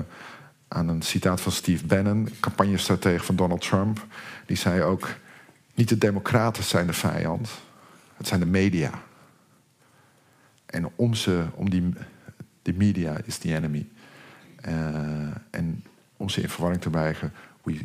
aan 0.67 0.87
een 0.87 1.01
citaat 1.01 1.41
van 1.41 1.51
Steve 1.51 1.85
Bannon, 1.85 2.29
campagnestratege 2.39 3.23
van 3.23 3.35
Donald 3.35 3.61
Trump. 3.61 4.05
Die 4.45 4.57
zei 4.57 4.81
ook: 4.81 5.07
Niet 5.73 5.89
de 5.89 5.97
democraten 5.97 6.63
zijn 6.63 6.87
de 6.87 6.93
vijand, 6.93 7.49
het 8.17 8.27
zijn 8.27 8.39
de 8.39 8.45
media. 8.45 8.91
En 10.65 10.89
om, 10.95 11.13
ze, 11.13 11.45
om 11.55 11.69
die, 11.69 11.93
die 12.61 12.73
media 12.73 13.17
is 13.25 13.37
the 13.37 13.55
enemy. 13.55 13.87
Uh, 14.67 14.73
en 15.49 15.83
om 16.17 16.29
ze 16.29 16.41
in 16.41 16.49
verwarring 16.49 16.81
te 16.81 16.89
brengen, 16.89 17.33
we 17.63 17.79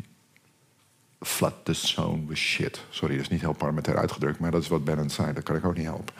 flood 1.24 1.54
the 1.62 1.72
zone 1.74 2.26
with 2.26 2.36
shit. 2.36 2.80
Sorry, 2.90 3.14
dat 3.14 3.24
is 3.24 3.30
niet 3.30 3.40
heel 3.40 3.52
parlementair 3.52 3.98
uitgedrukt, 3.98 4.38
maar 4.38 4.50
dat 4.50 4.62
is 4.62 4.68
wat 4.68 4.84
Bannon 4.84 5.10
zei. 5.10 5.32
Dat 5.32 5.42
kan 5.42 5.56
ik 5.56 5.64
ook 5.64 5.76
niet 5.76 5.86
helpen. 5.86 6.14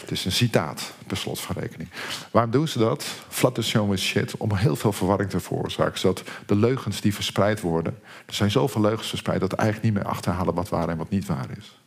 Het 0.00 0.10
is 0.10 0.24
een 0.24 0.32
citaat, 0.32 0.92
per 1.06 1.16
slot 1.16 1.40
van 1.40 1.56
rekening. 1.58 1.88
Waarom 2.30 2.50
doen 2.50 2.68
ze 2.68 2.78
dat? 2.78 3.04
Flood 3.28 3.54
the 3.54 3.62
zone 3.62 3.90
with 3.90 4.00
shit. 4.00 4.36
Om 4.36 4.54
heel 4.54 4.76
veel 4.76 4.92
verwarring 4.92 5.30
te 5.30 5.40
veroorzaken. 5.40 5.98
Zodat 5.98 6.22
de 6.46 6.56
leugens 6.56 7.00
die 7.00 7.14
verspreid 7.14 7.60
worden... 7.60 7.98
Er 8.26 8.34
zijn 8.34 8.50
zoveel 8.50 8.80
leugens 8.80 9.08
verspreid 9.08 9.40
dat 9.40 9.52
eigenlijk 9.52 9.92
niet 9.92 10.02
meer 10.02 10.12
achterhalen 10.12 10.54
wat 10.54 10.68
waar 10.68 10.88
en 10.88 10.96
wat 10.96 11.10
niet 11.10 11.26
waar 11.26 11.48
is. 11.56 11.80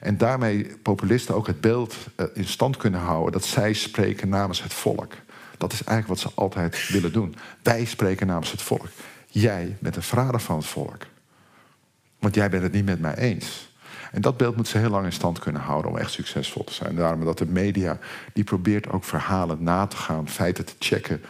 En 0.00 0.18
daarmee 0.18 0.76
populisten 0.82 1.34
ook 1.34 1.46
het 1.46 1.60
beeld 1.60 1.96
eh, 2.16 2.26
in 2.34 2.46
stand 2.46 2.76
kunnen 2.76 3.00
houden... 3.00 3.32
dat 3.32 3.44
zij 3.44 3.72
spreken 3.72 4.28
namens 4.28 4.62
het 4.62 4.72
volk. 4.74 5.14
Dat 5.58 5.72
is 5.72 5.82
eigenlijk 5.84 6.22
wat 6.22 6.32
ze 6.32 6.40
altijd 6.40 6.88
willen 6.88 7.12
doen. 7.12 7.36
Wij 7.62 7.84
spreken 7.84 8.26
namens 8.26 8.50
het 8.50 8.62
volk. 8.62 8.88
Jij 9.26 9.76
bent 9.80 9.96
een 9.96 10.02
verrader 10.02 10.40
van 10.40 10.56
het 10.56 10.66
volk. 10.66 11.06
Want 12.18 12.34
jij 12.34 12.50
bent 12.50 12.62
het 12.62 12.72
niet 12.72 12.84
met 12.84 13.00
mij 13.00 13.16
eens. 13.16 13.68
En 14.12 14.20
dat 14.20 14.36
beeld 14.36 14.56
moet 14.56 14.68
ze 14.68 14.78
heel 14.78 14.90
lang 14.90 15.04
in 15.04 15.12
stand 15.12 15.38
kunnen 15.38 15.62
houden 15.62 15.90
om 15.90 15.96
echt 15.96 16.12
succesvol 16.12 16.64
te 16.64 16.72
zijn. 16.72 16.94
Daarom 16.94 17.24
dat 17.24 17.38
de 17.38 17.46
media, 17.46 17.98
die 18.32 18.44
probeert 18.44 18.88
ook 18.90 19.04
verhalen 19.04 19.62
na 19.62 19.86
te 19.86 19.96
gaan, 19.96 20.28
feiten 20.28 20.64
te 20.64 20.74
checken, 20.78 21.22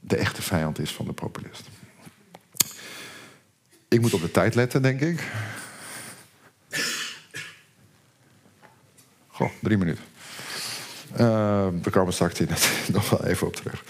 de 0.00 0.16
echte 0.16 0.42
vijand 0.42 0.78
is 0.78 0.92
van 0.92 1.06
de 1.06 1.12
populist. 1.12 1.68
Ik 3.88 4.00
moet 4.00 4.14
op 4.14 4.20
de 4.20 4.30
tijd 4.30 4.54
letten, 4.54 4.82
denk 4.82 5.00
ik. 5.00 5.30
Goh, 9.26 9.50
drie 9.60 9.76
minuten. 9.76 10.04
Uh, 11.12 11.18
daar 11.18 11.90
komen 11.90 12.06
we 12.06 12.12
straks 12.12 12.40
nog 12.92 13.10
wel 13.10 13.24
even 13.24 13.46
op 13.46 13.56
terug. 13.56 13.84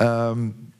Um, 0.00 0.72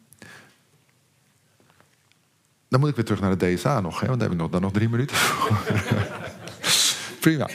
dan 2.69 2.81
moet 2.81 2.89
ik 2.89 2.95
weer 2.95 3.05
terug 3.05 3.21
naar 3.21 3.39
de 3.39 3.55
DSA 3.55 3.81
nog, 3.81 4.01
hè, 4.01 4.07
want 4.07 4.21
dan 4.21 4.29
heb 4.29 4.39
ik 4.39 4.43
nog, 4.43 4.51
dan 4.51 4.61
nog 4.61 4.73
drie 4.73 4.89
minuten. 4.89 5.17
Prima. 7.21 7.49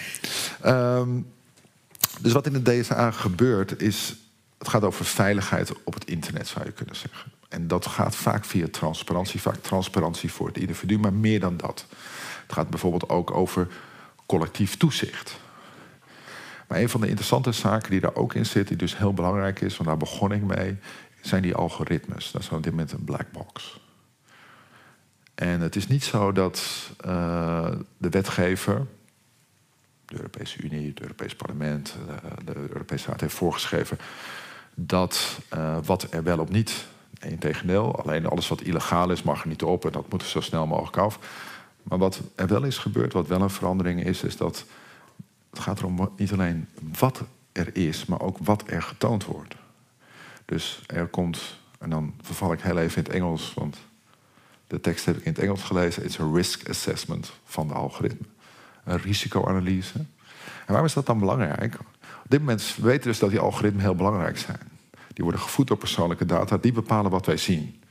Um, 0.66 1.32
dus 2.20 2.32
wat 2.32 2.46
in 2.46 2.64
de 2.64 2.80
DSA 2.80 3.12
gebeurt 3.12 3.82
is... 3.82 4.16
het 4.58 4.68
gaat 4.68 4.84
over 4.84 5.06
veiligheid 5.06 5.72
op 5.84 5.94
het 5.94 6.06
internet, 6.06 6.48
zou 6.48 6.66
je 6.66 6.72
kunnen 6.72 6.96
zeggen. 6.96 7.32
En 7.50 7.68
dat 7.68 7.86
gaat 7.86 8.16
vaak 8.16 8.46
via 8.46 8.68
transparantie. 8.72 9.42
Vaak 9.42 9.56
transparantie 9.56 10.32
voor 10.32 10.48
het 10.48 10.58
individu, 10.58 11.00
maar 11.00 11.14
meer 11.14 11.40
dan 11.40 11.58
dat. 11.58 11.86
Het 12.44 12.54
gaat 12.54 12.70
bijvoorbeeld 12.70 13.10
ook 13.10 13.32
over 13.32 13.68
collectief 14.26 14.78
toezicht. 14.78 15.40
Maar 16.74 16.82
een 16.82 16.90
van 16.90 17.02
de 17.02 17.08
interessante 17.08 17.52
zaken 17.52 17.92
die 17.92 18.00
daar 18.00 18.16
ook 18.16 18.34
in 18.34 18.46
zit... 18.46 18.68
die 18.68 18.78
dus 18.78 18.98
heel 18.98 19.14
belangrijk 19.14 19.62
is, 19.62 19.78
want 19.78 19.90
daar 19.90 19.98
begon 19.98 20.32
ik 20.32 20.44
mee... 20.44 20.78
zijn 21.22 21.42
die 21.42 21.56
algoritmes. 21.56 22.32
Dat 22.32 22.42
is 22.42 22.50
op 22.50 22.64
dit 22.64 22.72
moment 22.72 22.92
een 22.92 23.04
black 23.04 23.32
box. 23.32 23.80
En 25.36 25.62
het 25.62 25.76
is 25.76 25.88
niet 25.88 26.04
zo 26.04 26.32
dat 26.32 26.90
uh, 27.06 27.72
de 27.98 28.10
wetgever, 28.10 28.86
de 30.06 30.16
Europese 30.16 30.62
Unie, 30.62 30.88
het 30.90 31.02
Europees 31.02 31.36
Parlement, 31.36 31.96
uh, 32.10 32.16
de 32.46 32.56
Europese 32.56 33.10
Raad 33.10 33.22
heeft 33.22 33.36
voorgeschreven 33.36 33.98
dat 34.76 35.40
uh, 35.56 35.78
wat 35.84 36.08
er 36.10 36.24
wel 36.24 36.40
of 36.40 36.50
niet, 36.50 36.86
integendeel, 37.20 38.02
alleen 38.04 38.26
alles 38.26 38.48
wat 38.48 38.62
illegaal 38.62 39.10
is 39.10 39.24
mag 39.24 39.42
er 39.42 39.48
niet 39.48 39.64
op 39.64 39.86
en 39.86 39.92
dat 39.92 40.10
moet 40.10 40.22
er 40.22 40.28
zo 40.28 40.42
snel 40.42 40.68
mogelijk 40.68 40.98
af. 40.98 41.20
Maar 41.84 41.98
wat 41.98 42.22
er 42.36 42.48
wel 42.48 42.64
is 42.64 42.78
gebeurd, 42.78 43.14
wat 43.14 43.28
wel 43.28 43.42
een 43.42 43.50
verandering 43.50 44.06
is, 44.06 44.24
is 44.24 44.38
dat 44.38 44.66
het 45.54 45.62
gaat 45.62 45.80
erom 45.80 46.12
niet 46.18 46.32
alleen 46.32 46.68
wat 47.00 47.24
er 47.52 47.76
is, 47.76 48.06
maar 48.06 48.22
ook 48.22 48.38
wat 48.38 48.64
er 48.66 48.82
getoond 48.82 49.26
wordt. 49.26 49.56
Dus 50.46 50.82
er 50.88 51.08
komt, 51.08 51.60
en 51.80 51.90
dan 51.90 52.14
verval 52.22 52.54
ik 52.54 52.62
heel 52.62 52.78
even 52.78 52.98
in 52.98 53.04
het 53.04 53.14
Engels, 53.14 53.54
want 53.54 53.78
de 54.68 54.80
tekst 54.80 55.06
heb 55.06 55.18
ik 55.18 55.26
in 55.26 55.32
het 55.32 55.42
Engels 55.42 55.64
gelezen. 55.64 56.04
It's 56.04 56.20
a 56.20 56.32
risk 56.34 56.70
assessment 56.70 57.32
van 57.46 57.68
de 57.68 57.74
algoritme. 57.74 58.26
Een 58.84 58.98
risicoanalyse. 58.98 59.98
En 59.98 60.68
waarom 60.68 60.86
is 60.86 60.94
dat 60.94 61.06
dan 61.06 61.20
belangrijk? 61.20 61.80
Op 62.24 62.30
dit 62.30 62.40
moment 62.40 62.76
weten 62.76 63.02
we 63.02 63.08
dus 63.08 63.20
dat 63.20 63.30
die 63.30 63.40
algoritmen 63.40 63.82
heel 63.82 63.96
belangrijk 63.96 64.38
zijn. 64.38 64.72
Die 65.14 65.24
worden 65.24 65.42
gevoed 65.42 65.68
door 65.68 65.78
persoonlijke 65.78 66.26
data. 66.26 66.58
Die 66.58 66.72
bepalen 66.72 67.12
wat 67.12 67.26
wij 67.26 67.38
zien. 67.38 67.82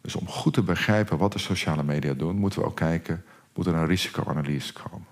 Dus 0.00 0.16
om 0.16 0.28
goed 0.28 0.54
te 0.54 0.62
begrijpen 0.62 1.18
wat 1.18 1.32
de 1.32 1.38
sociale 1.38 1.82
media 1.82 2.14
doen... 2.14 2.36
moeten 2.36 2.60
we 2.60 2.66
ook 2.66 2.76
kijken, 2.76 3.24
moet 3.54 3.66
er 3.66 3.74
een 3.74 3.86
risicoanalyse 3.86 4.72
komen. 4.72 5.06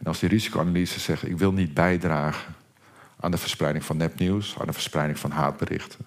En 0.00 0.06
als 0.06 0.18
die 0.18 0.28
risicoanalyse 0.28 1.00
zegt... 1.00 1.28
ik 1.28 1.38
wil 1.38 1.52
niet 1.52 1.74
bijdragen 1.74 2.54
aan 3.20 3.30
de 3.30 3.36
verspreiding 3.36 3.84
van 3.84 3.96
nepnieuws... 3.96 4.56
aan 4.58 4.66
de 4.66 4.72
verspreiding 4.72 5.18
van 5.18 5.30
haatberichten 5.30 6.06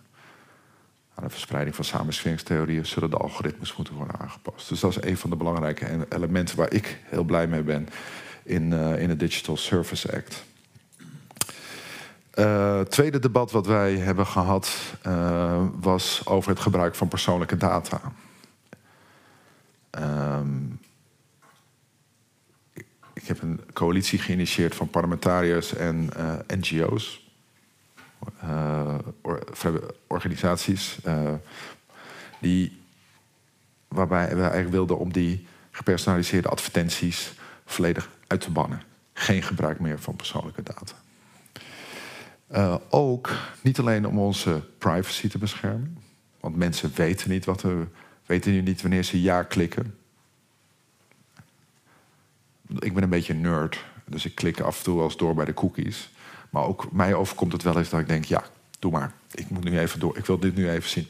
aan 1.15 1.23
de 1.23 1.29
verspreiding 1.29 1.75
van 1.75 1.86
samensweringstheorieën 1.86 2.86
zullen 2.86 3.10
de 3.10 3.17
algoritmes 3.17 3.75
moeten 3.75 3.93
worden 3.93 4.19
aangepast. 4.19 4.69
Dus 4.69 4.79
dat 4.79 4.89
is 4.91 5.10
een 5.10 5.17
van 5.17 5.29
de 5.29 5.36
belangrijke 5.36 6.06
elementen 6.10 6.58
waar 6.58 6.73
ik 6.73 6.99
heel 7.03 7.23
blij 7.23 7.47
mee 7.47 7.62
ben 7.62 7.89
in, 8.43 8.71
uh, 8.71 9.01
in 9.01 9.10
het 9.10 9.19
Digital 9.19 9.58
Service 9.58 10.15
Act. 10.15 10.43
Uh, 12.36 12.79
tweede 12.79 13.19
debat 13.19 13.51
wat 13.51 13.65
wij 13.65 13.95
hebben 13.97 14.25
gehad 14.25 14.95
uh, 15.08 15.63
was 15.79 16.21
over 16.25 16.49
het 16.49 16.60
gebruik 16.60 16.95
van 16.95 17.08
persoonlijke 17.08 17.58
data. 17.58 18.01
Um, 19.99 20.79
ik, 23.24 23.30
heb 23.30 23.42
een 23.42 23.62
coalitie 23.74 24.20
geïnitieerd 24.20 24.76
van 24.76 24.90
parlementariërs 24.90 25.74
en 25.74 26.10
NGO's 26.48 27.24
uh, 28.44 28.96
organisaties. 30.08 30.98
Uh, 31.06 31.32
die, 32.40 32.82
waarbij 33.88 34.28
we 34.28 34.42
eigenlijk 34.42 34.72
wilden 34.72 34.98
om 34.98 35.14
die 35.14 35.48
gepersonaliseerde 35.72 36.50
advertenties 36.50 37.34
volledig 37.66 38.10
uit 38.28 38.42
te 38.42 38.52
bannen. 38.52 38.82
Geen 39.14 39.44
gebruik 39.44 39.80
meer 39.80 40.00
van 40.00 40.16
persoonlijke 40.16 40.64
data. 40.64 40.96
Ook 42.90 43.32
niet 43.62 43.80
alleen 43.80 44.08
om 44.08 44.20
onze 44.20 44.62
privacy 44.78 45.28
te 45.28 45.38
beschermen. 45.38 45.98
Want 46.40 46.56
mensen 46.56 46.92
weten 46.96 47.30
niet 47.30 47.46
wat 47.46 47.64
er. 47.64 47.88
weten 48.26 48.52
nu 48.52 48.62
niet 48.62 48.82
wanneer 48.82 49.04
ze 49.04 49.22
ja 49.22 49.44
klikken. 49.44 49.98
Ik 52.80 52.94
ben 52.94 53.04
een 53.04 53.10
beetje 53.10 53.34
een 53.34 53.42
nerd. 53.42 53.86
Dus 54.06 54.26
ik 54.26 54.36
klik 54.36 54.60
af 54.60 54.78
en 54.78 54.84
toe 54.84 55.04
eens 55.04 55.18
door 55.18 55.36
bij 55.36 55.46
de 55.46 55.54
cookies. 55.54 56.10
Maar 56.50 56.64
ook 56.64 56.92
mij 56.92 57.14
overkomt 57.14 57.52
het 57.52 57.64
wel 57.64 57.78
eens 57.78 57.90
dat 57.90 58.00
ik 58.00 58.08
denk, 58.08 58.26
ja, 58.26 58.44
doe 58.80 58.92
maar. 58.92 59.12
Ik 59.32 59.50
moet 59.50 59.64
nu 59.64 59.80
even 59.80 60.00
door. 60.00 60.18
Ik 60.18 60.26
wil 60.26 60.40
dit 60.40 60.56
nu 60.56 60.70
even 60.70 60.90
zien. 60.90 61.08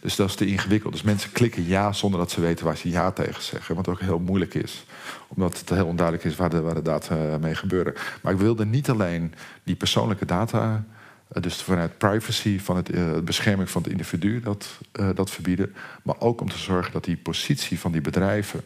Dus 0.00 0.16
dat 0.16 0.28
is 0.28 0.34
te 0.34 0.46
ingewikkeld. 0.46 0.92
Dus 0.92 1.02
mensen 1.02 1.32
klikken 1.32 1.66
ja 1.66 1.92
zonder 1.92 2.20
dat 2.20 2.30
ze 2.30 2.40
weten 2.40 2.64
waar 2.64 2.76
ze 2.76 2.90
ja 2.90 3.10
tegen 3.10 3.42
zeggen. 3.42 3.74
Wat 3.74 3.88
ook 3.88 4.00
heel 4.00 4.18
moeilijk 4.18 4.54
is. 4.54 4.84
Omdat 5.28 5.58
het 5.58 5.68
heel 5.68 5.86
onduidelijk 5.86 6.26
is 6.26 6.36
waar 6.36 6.50
de, 6.50 6.60
waar 6.60 6.74
de 6.74 6.82
data 6.82 7.38
mee 7.38 7.54
gebeuren. 7.54 7.94
Maar 8.22 8.32
ik 8.32 8.38
wilde 8.38 8.66
niet 8.66 8.90
alleen 8.90 9.34
die 9.62 9.76
persoonlijke 9.76 10.24
data... 10.24 10.84
Eh, 11.28 11.42
dus 11.42 11.62
vanuit 11.62 11.98
privacy, 11.98 12.58
van 12.60 12.76
het 12.76 12.90
uh, 12.90 13.18
bescherming 13.18 13.70
van 13.70 13.82
het 13.82 13.90
individu, 13.90 14.40
dat, 14.40 14.78
dat 15.14 15.30
verbieden. 15.30 15.74
Maar 16.02 16.16
ook 16.18 16.40
om 16.40 16.50
te 16.50 16.58
zorgen 16.58 16.92
dat 16.92 17.04
die 17.04 17.16
positie 17.16 17.80
van 17.80 17.92
die 17.92 18.00
bedrijven, 18.00 18.62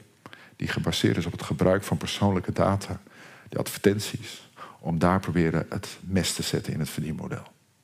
die 0.62 0.70
gebaseerd 0.70 1.16
is 1.16 1.26
op 1.26 1.32
het 1.32 1.42
gebruik 1.42 1.82
van 1.82 1.96
persoonlijke 1.96 2.52
data, 2.52 3.00
die 3.48 3.58
advertenties, 3.58 4.50
om 4.80 4.98
daar 4.98 5.20
proberen 5.20 5.66
het 5.68 5.98
mes 6.00 6.32
te 6.32 6.42
zetten 6.42 6.72
in 6.72 6.78
het 6.78 6.88
verdienmodel. 6.88 7.42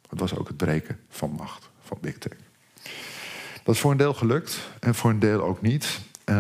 Het 0.09 0.21
was 0.21 0.37
ook 0.37 0.49
het 0.49 0.57
breken 0.57 0.99
van 1.09 1.31
macht 1.31 1.69
van 1.83 1.99
Big 2.01 2.19
Tech. 2.19 2.33
Dat 3.65 3.75
is 3.75 3.81
voor 3.81 3.91
een 3.91 3.97
deel 3.97 4.15
gelukt 4.15 4.69
en 4.81 4.95
voor 4.95 5.11
een 5.11 5.19
deel 5.19 5.43
ook 5.43 5.61
niet. 5.61 6.01
Um, 6.25 6.35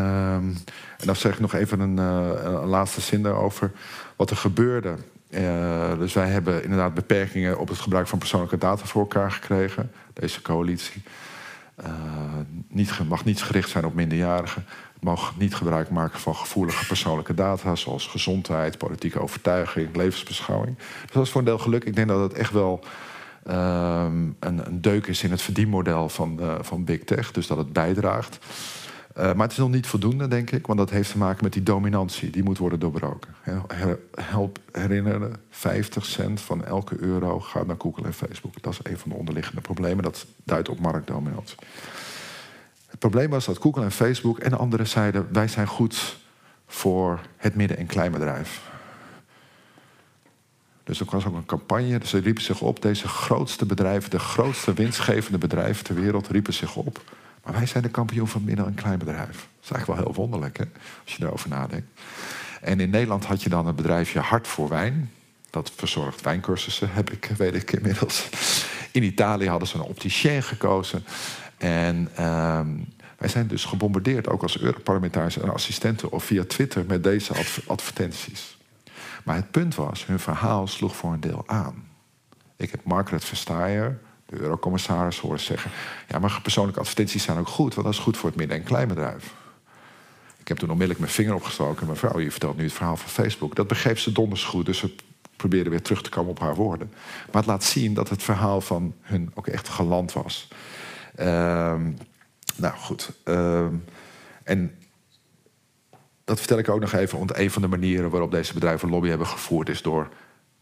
en 0.98 1.06
dan 1.06 1.16
zeg 1.16 1.32
ik 1.32 1.40
nog 1.40 1.54
even 1.54 1.80
een, 1.80 1.96
uh, 1.96 2.42
een, 2.42 2.66
laatste 2.66 3.00
zin 3.00 3.22
daarover. 3.22 3.72
Wat 4.16 4.30
er 4.30 4.36
gebeurde. 4.36 4.94
Uh, 5.30 5.98
dus 5.98 6.12
wij 6.12 6.28
hebben 6.28 6.62
inderdaad 6.62 6.94
beperkingen 6.94 7.58
op 7.58 7.68
het 7.68 7.78
gebruik 7.78 8.08
van 8.08 8.18
persoonlijke 8.18 8.58
data 8.58 8.84
voor 8.84 9.00
elkaar 9.00 9.32
gekregen. 9.32 9.90
Deze 10.12 10.42
coalitie. 10.42 11.02
Uh, 11.82 11.90
niet, 12.68 13.08
mag 13.08 13.24
niet 13.24 13.42
gericht 13.42 13.70
zijn 13.70 13.84
op 13.84 13.94
minderjarigen 13.94 14.64
mag 15.00 15.36
niet 15.36 15.54
gebruik 15.54 15.90
maken 15.90 16.18
van 16.18 16.34
gevoelige 16.34 16.86
persoonlijke 16.86 17.34
data, 17.34 17.74
zoals 17.74 18.06
gezondheid, 18.06 18.78
politieke 18.78 19.20
overtuiging, 19.20 19.96
levensbeschouwing. 19.96 20.76
Dus 20.76 21.12
dat 21.12 21.24
is 21.24 21.30
voor 21.30 21.40
een 21.40 21.46
deel 21.46 21.58
geluk. 21.58 21.84
Ik 21.84 21.96
denk 21.96 22.08
dat 22.08 22.20
het 22.20 22.32
echt 22.32 22.52
wel 22.52 22.80
um, 23.48 24.36
een, 24.40 24.66
een, 24.66 24.80
deuk 24.80 25.06
is 25.06 25.22
in 25.22 25.30
het 25.30 25.42
verdienmodel 25.42 26.08
van, 26.08 26.40
van 26.60 26.84
Big 26.84 27.04
Tech, 27.04 27.32
dus 27.32 27.46
dat 27.46 27.58
het 27.58 27.72
bijdraagt. 27.72 28.38
Uh, 29.18 29.24
maar 29.24 29.42
het 29.42 29.50
is 29.50 29.56
nog 29.56 29.70
niet 29.70 29.86
voldoende, 29.86 30.28
denk 30.28 30.50
ik, 30.50 30.66
want 30.66 30.78
dat 30.78 30.90
heeft 30.90 31.10
te 31.10 31.18
maken 31.18 31.44
met 31.44 31.52
die 31.52 31.62
dominantie. 31.62 32.30
Die 32.30 32.42
moet 32.42 32.58
worden 32.58 32.80
doorbroken. 32.80 33.34
Help 34.14 34.58
herinneren, 34.72 35.36
50 35.50 36.04
cent 36.06 36.40
van 36.40 36.64
elke 36.64 36.96
euro 37.00 37.40
gaat 37.40 37.66
naar 37.66 37.76
Google 37.78 38.04
en 38.04 38.12
Facebook. 38.12 38.62
Dat 38.62 38.72
is 38.72 38.80
een 38.82 38.98
van 38.98 39.10
de 39.10 39.16
onderliggende 39.16 39.60
problemen. 39.60 40.04
Dat 40.04 40.26
duidt 40.44 40.68
op 40.68 40.80
marktdominantie. 40.80 41.56
Het 42.86 42.98
probleem 42.98 43.30
was 43.30 43.44
dat 43.44 43.58
Google 43.58 43.82
en 43.82 43.90
Facebook 43.90 44.38
en 44.38 44.58
anderen 44.58 44.86
zeiden: 44.86 45.28
wij 45.32 45.48
zijn 45.48 45.66
goed 45.66 46.16
voor 46.66 47.20
het 47.36 47.54
midden- 47.54 47.78
en 47.78 47.86
kleinbedrijf. 47.86 48.60
Dus 50.84 51.00
er 51.00 51.06
was 51.10 51.26
ook 51.26 51.34
een 51.34 51.46
campagne. 51.46 51.98
Dus 51.98 52.10
ze 52.10 52.18
riepen 52.18 52.42
zich 52.42 52.60
op, 52.60 52.82
deze 52.82 53.08
grootste 53.08 53.66
bedrijven, 53.66 54.10
de 54.10 54.18
grootste 54.18 54.72
winstgevende 54.72 55.38
bedrijven 55.38 55.84
ter 55.84 55.94
wereld, 55.94 56.28
riepen 56.28 56.54
zich 56.54 56.76
op. 56.76 57.00
Maar 57.48 57.56
wij 57.56 57.66
zijn 57.66 57.82
de 57.82 57.88
kampioen 57.88 58.28
van 58.28 58.44
midden- 58.44 58.66
en 58.66 58.74
kleinbedrijf. 58.74 59.26
Dat 59.26 59.64
is 59.64 59.70
eigenlijk 59.70 59.86
wel 59.86 59.96
heel 59.96 60.22
wonderlijk, 60.22 60.58
hè, 60.58 60.64
als 61.04 61.16
je 61.16 61.24
erover 61.24 61.48
nadenkt. 61.48 62.00
En 62.60 62.80
in 62.80 62.90
Nederland 62.90 63.24
had 63.24 63.42
je 63.42 63.48
dan 63.48 63.66
het 63.66 63.76
bedrijfje 63.76 64.18
Hart 64.18 64.48
voor 64.48 64.68
Wijn. 64.68 65.10
Dat 65.50 65.72
verzorgt 65.76 66.20
wijncursussen, 66.20 66.90
heb 66.92 67.10
ik, 67.10 67.30
weet 67.36 67.54
ik 67.54 67.72
inmiddels. 67.72 68.28
In 68.92 69.02
Italië 69.02 69.48
hadden 69.48 69.68
ze 69.68 69.74
een 69.76 69.82
opticien 69.82 70.42
gekozen. 70.42 71.04
En 71.56 72.08
ehm, 72.14 72.68
wij 73.18 73.28
zijn 73.28 73.46
dus 73.46 73.64
gebombardeerd, 73.64 74.28
ook 74.28 74.42
als 74.42 74.60
Europarlementariërs 74.60 75.38
en 75.38 75.52
assistenten... 75.52 76.12
of 76.12 76.24
via 76.24 76.44
Twitter 76.44 76.84
met 76.86 77.02
deze 77.02 77.32
advertenties. 77.66 78.58
Maar 79.24 79.36
het 79.36 79.50
punt 79.50 79.74
was, 79.74 80.06
hun 80.06 80.18
verhaal 80.18 80.66
sloeg 80.66 80.96
voor 80.96 81.12
een 81.12 81.20
deel 81.20 81.42
aan. 81.46 81.88
Ik 82.56 82.70
heb 82.70 82.84
Margaret 82.84 83.24
Verstaier, 83.24 83.98
de 84.28 84.40
eurocommissaris, 84.40 85.18
horen 85.18 85.40
zeggen... 85.40 85.70
ja, 86.08 86.18
maar 86.18 86.40
persoonlijke 86.42 86.80
advertenties 86.80 87.22
zijn 87.22 87.38
ook 87.38 87.48
goed... 87.48 87.74
want 87.74 87.86
dat 87.86 87.96
is 87.96 88.02
goed 88.02 88.16
voor 88.16 88.28
het 88.28 88.38
midden- 88.38 88.56
en 88.56 88.62
kleinbedrijf. 88.62 89.34
Ik 90.38 90.48
heb 90.48 90.56
toen 90.56 90.70
onmiddellijk 90.70 91.00
mijn 91.00 91.12
vinger 91.12 91.34
opgestoken. 91.34 91.86
Mevrouw, 91.86 92.20
je 92.20 92.30
vertelt 92.30 92.56
nu 92.56 92.62
het 92.62 92.72
verhaal 92.72 92.96
van 92.96 93.10
Facebook. 93.10 93.54
Dat 93.54 93.66
begreep 93.66 93.98
ze 93.98 94.12
donders 94.12 94.44
goed, 94.44 94.66
dus 94.66 94.78
ze 94.78 94.94
probeerde 95.36 95.70
weer 95.70 95.82
terug 95.82 96.02
te 96.02 96.10
komen 96.10 96.30
op 96.30 96.40
haar 96.40 96.54
woorden. 96.54 96.92
Maar 97.26 97.42
het 97.42 97.46
laat 97.46 97.64
zien 97.64 97.94
dat 97.94 98.08
het 98.08 98.22
verhaal 98.22 98.60
van 98.60 98.94
hun 99.00 99.30
ook 99.34 99.46
echt 99.46 99.68
geland 99.68 100.12
was. 100.12 100.48
Ehm, 101.14 101.90
nou 102.56 102.74
goed. 102.76 103.10
Ehm, 103.24 103.74
en 104.44 104.74
dat 106.24 106.38
vertel 106.38 106.58
ik 106.58 106.68
ook 106.68 106.80
nog 106.80 106.92
even, 106.92 107.18
want 107.18 107.36
een 107.36 107.50
van 107.50 107.62
de 107.62 107.68
manieren 107.68 108.10
waarop 108.10 108.30
deze 108.30 108.54
bedrijven 108.54 108.88
lobby 108.88 109.08
hebben 109.08 109.26
gevoerd 109.26 109.68
is 109.68 109.82
door 109.82 110.08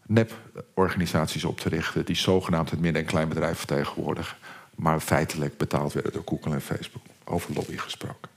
nep-organisaties 0.07 1.45
op 1.45 1.61
te 1.61 1.69
richten 1.69 2.05
die 2.05 2.17
zogenaamd 2.17 2.71
het 2.71 2.81
midden- 2.81 3.03
en 3.03 3.09
kleinbedrijf 3.09 3.59
vertegenwoordigen, 3.59 4.37
maar 4.75 5.01
feitelijk 5.01 5.57
betaald 5.57 5.93
werden 5.93 6.13
door 6.13 6.23
Google 6.25 6.53
en 6.53 6.61
Facebook. 6.61 7.03
Over 7.25 7.55
lobby 7.55 7.77
gesproken. 7.77 8.29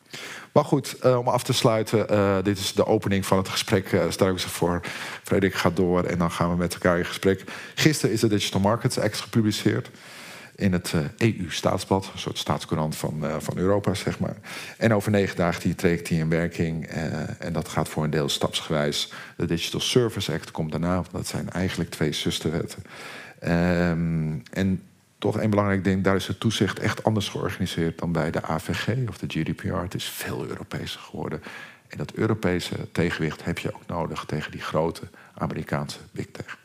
Maar 0.52 0.66
goed, 0.66 0.96
uh, 1.06 1.18
om 1.18 1.28
af 1.28 1.44
te 1.44 1.54
sluiten, 1.54 2.06
uh, 2.12 2.36
dit 2.44 2.58
is 2.58 2.74
de 2.74 2.86
opening 2.86 3.26
van 3.26 3.38
het 3.38 3.50
gesprek. 3.50 3.92
Uh, 3.92 4.04
stel 4.10 4.30
ik 4.30 4.40
ze 4.40 4.50
voor. 4.50 4.82
Frederik 5.24 5.56
gaat 5.56 5.76
door 5.76 6.04
en 6.04 6.18
dan 6.18 6.32
gaan 6.32 6.50
we 6.50 6.56
met 6.56 6.74
elkaar 6.74 6.98
in 6.98 7.06
gesprek. 7.06 7.44
Gisteren 7.76 8.14
is 8.14 8.20
de 8.20 8.28
Digital 8.28 8.62
Markets 8.62 9.00
Act 9.00 9.20
gepubliceerd 9.20 9.90
in 10.60 10.74
het 10.74 10.94
EU-staatsblad, 11.18 12.10
een 12.14 12.20
soort 12.20 12.38
staatscourant 12.38 12.96
van, 12.96 13.24
van 13.40 13.58
Europa, 13.58 13.94
zeg 13.94 14.20
maar. 14.20 14.36
En 14.78 14.94
over 14.94 15.12
negen 15.12 15.36
dagen 15.36 15.62
die 15.62 15.76
trekt 15.76 16.08
die 16.08 16.20
in 16.20 16.30
werking. 16.30 16.86
en 17.40 17.54
dat 17.54 17.68
gaat 17.68 17.90
voor 17.90 18.04
een 18.04 18.10
deel 18.10 18.30
stapsgewijs. 18.30 19.14
De 19.38 19.46
Digital 19.46 19.80
Service 19.80 20.34
Act 20.34 20.52
komt 20.52 20.72
daarna. 20.72 21.04
Dat 21.12 21.28
zijn 21.28 21.50
eigenlijk 21.50 21.90
twee 21.90 22.12
zusterwetten. 22.12 22.84
Um, 23.44 24.44
en 24.52 24.82
toch 25.18 25.42
een 25.42 25.50
belangrijk 25.50 25.84
ding, 25.84 26.04
daar 26.04 26.16
is 26.16 26.28
het 26.28 26.40
toezicht 26.40 26.80
echt 26.80 27.04
anders 27.04 27.30
georganiseerd 27.30 28.00
dan 28.00 28.12
bij 28.12 28.32
de 28.32 28.42
AVG 28.42 29.08
of 29.08 29.18
de 29.18 29.28
GDPR. 29.28 29.76
Het 29.76 29.96
is 29.96 30.06
veel 30.06 30.46
Europese 30.48 31.00
geworden. 31.00 31.42
En 31.88 31.98
dat 31.98 32.14
Europese 32.14 32.76
tegenwicht 32.92 33.44
heb 33.44 33.60
je 33.60 33.74
ook 33.74 33.88
nodig 33.88 34.26
tegen 34.26 34.52
die 34.52 34.62
grote 34.62 35.02
Amerikaanse 35.34 36.00
big 36.12 36.26
tech. 36.32 36.58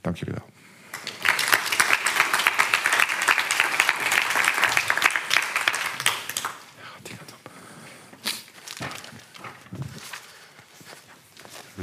Dank 0.00 0.16
jullie 0.16 0.34
wel. 0.34 0.51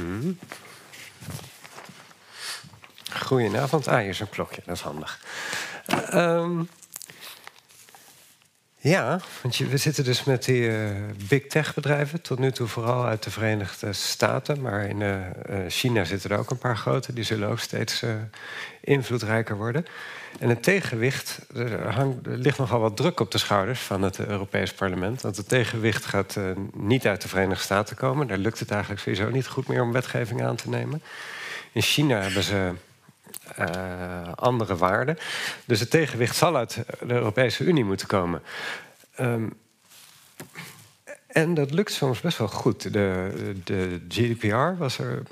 Hmm. 0.00 0.38
Goedenavond. 3.12 3.88
Ah, 3.88 3.98
hier 3.98 4.08
is 4.08 4.20
een 4.20 4.28
klokje, 4.28 4.62
dat 4.64 4.76
is 4.76 4.82
handig. 4.82 5.20
Um, 6.14 6.68
ja, 8.76 9.20
want 9.42 9.56
je, 9.56 9.66
we 9.66 9.76
zitten 9.76 10.04
dus 10.04 10.24
met 10.24 10.44
die 10.44 10.60
uh, 10.60 10.90
big 11.28 11.46
tech 11.46 11.74
bedrijven. 11.74 12.22
Tot 12.22 12.38
nu 12.38 12.52
toe 12.52 12.66
vooral 12.66 13.04
uit 13.04 13.22
de 13.22 13.30
Verenigde 13.30 13.92
Staten. 13.92 14.60
Maar 14.60 14.84
in 14.84 15.00
uh, 15.00 15.16
China 15.68 16.04
zitten 16.04 16.30
er 16.30 16.38
ook 16.38 16.50
een 16.50 16.58
paar 16.58 16.76
grote. 16.76 17.12
Die 17.12 17.24
zullen 17.24 17.48
ook 17.48 17.60
steeds 17.60 18.04
invloedrijker 18.80 19.56
worden. 19.56 19.86
En 20.38 20.48
het 20.48 20.62
tegenwicht, 20.62 21.38
er, 21.54 21.86
er 21.86 22.16
ligt 22.22 22.58
nogal 22.58 22.80
wat 22.80 22.96
druk 22.96 23.20
op 23.20 23.30
de 23.30 23.38
schouders 23.38 23.80
van 23.80 24.02
het 24.02 24.18
Europees 24.18 24.72
Parlement. 24.72 25.22
Want 25.22 25.36
het 25.36 25.48
tegenwicht 25.48 26.04
gaat 26.04 26.38
niet 26.72 27.06
uit 27.06 27.22
de 27.22 27.28
Verenigde 27.28 27.64
Staten 27.64 27.96
komen. 27.96 28.26
Daar 28.26 28.38
lukt 28.38 28.58
het 28.58 28.70
eigenlijk 28.70 29.00
sowieso 29.00 29.30
niet 29.30 29.46
goed 29.46 29.68
meer 29.68 29.82
om 29.82 29.92
wetgeving 29.92 30.42
aan 30.42 30.56
te 30.56 30.68
nemen. 30.68 31.02
In 31.72 31.82
China 31.82 32.20
hebben 32.20 32.42
ze 32.42 32.72
uh, 33.58 34.32
andere 34.34 34.76
waarden. 34.76 35.18
Dus 35.64 35.80
het 35.80 35.90
tegenwicht 35.90 36.36
zal 36.36 36.56
uit 36.56 36.84
de 37.00 37.14
Europese 37.14 37.64
Unie 37.64 37.84
moeten 37.84 38.06
komen. 38.06 38.42
Um, 39.20 39.52
en 41.26 41.54
dat 41.54 41.70
lukt 41.70 41.92
soms 41.92 42.20
best 42.20 42.38
wel 42.38 42.48
goed. 42.48 42.92
De, 42.92 43.32
de 43.64 44.00
GDPR 44.08 44.76
was 44.78 44.98
er. 44.98 45.22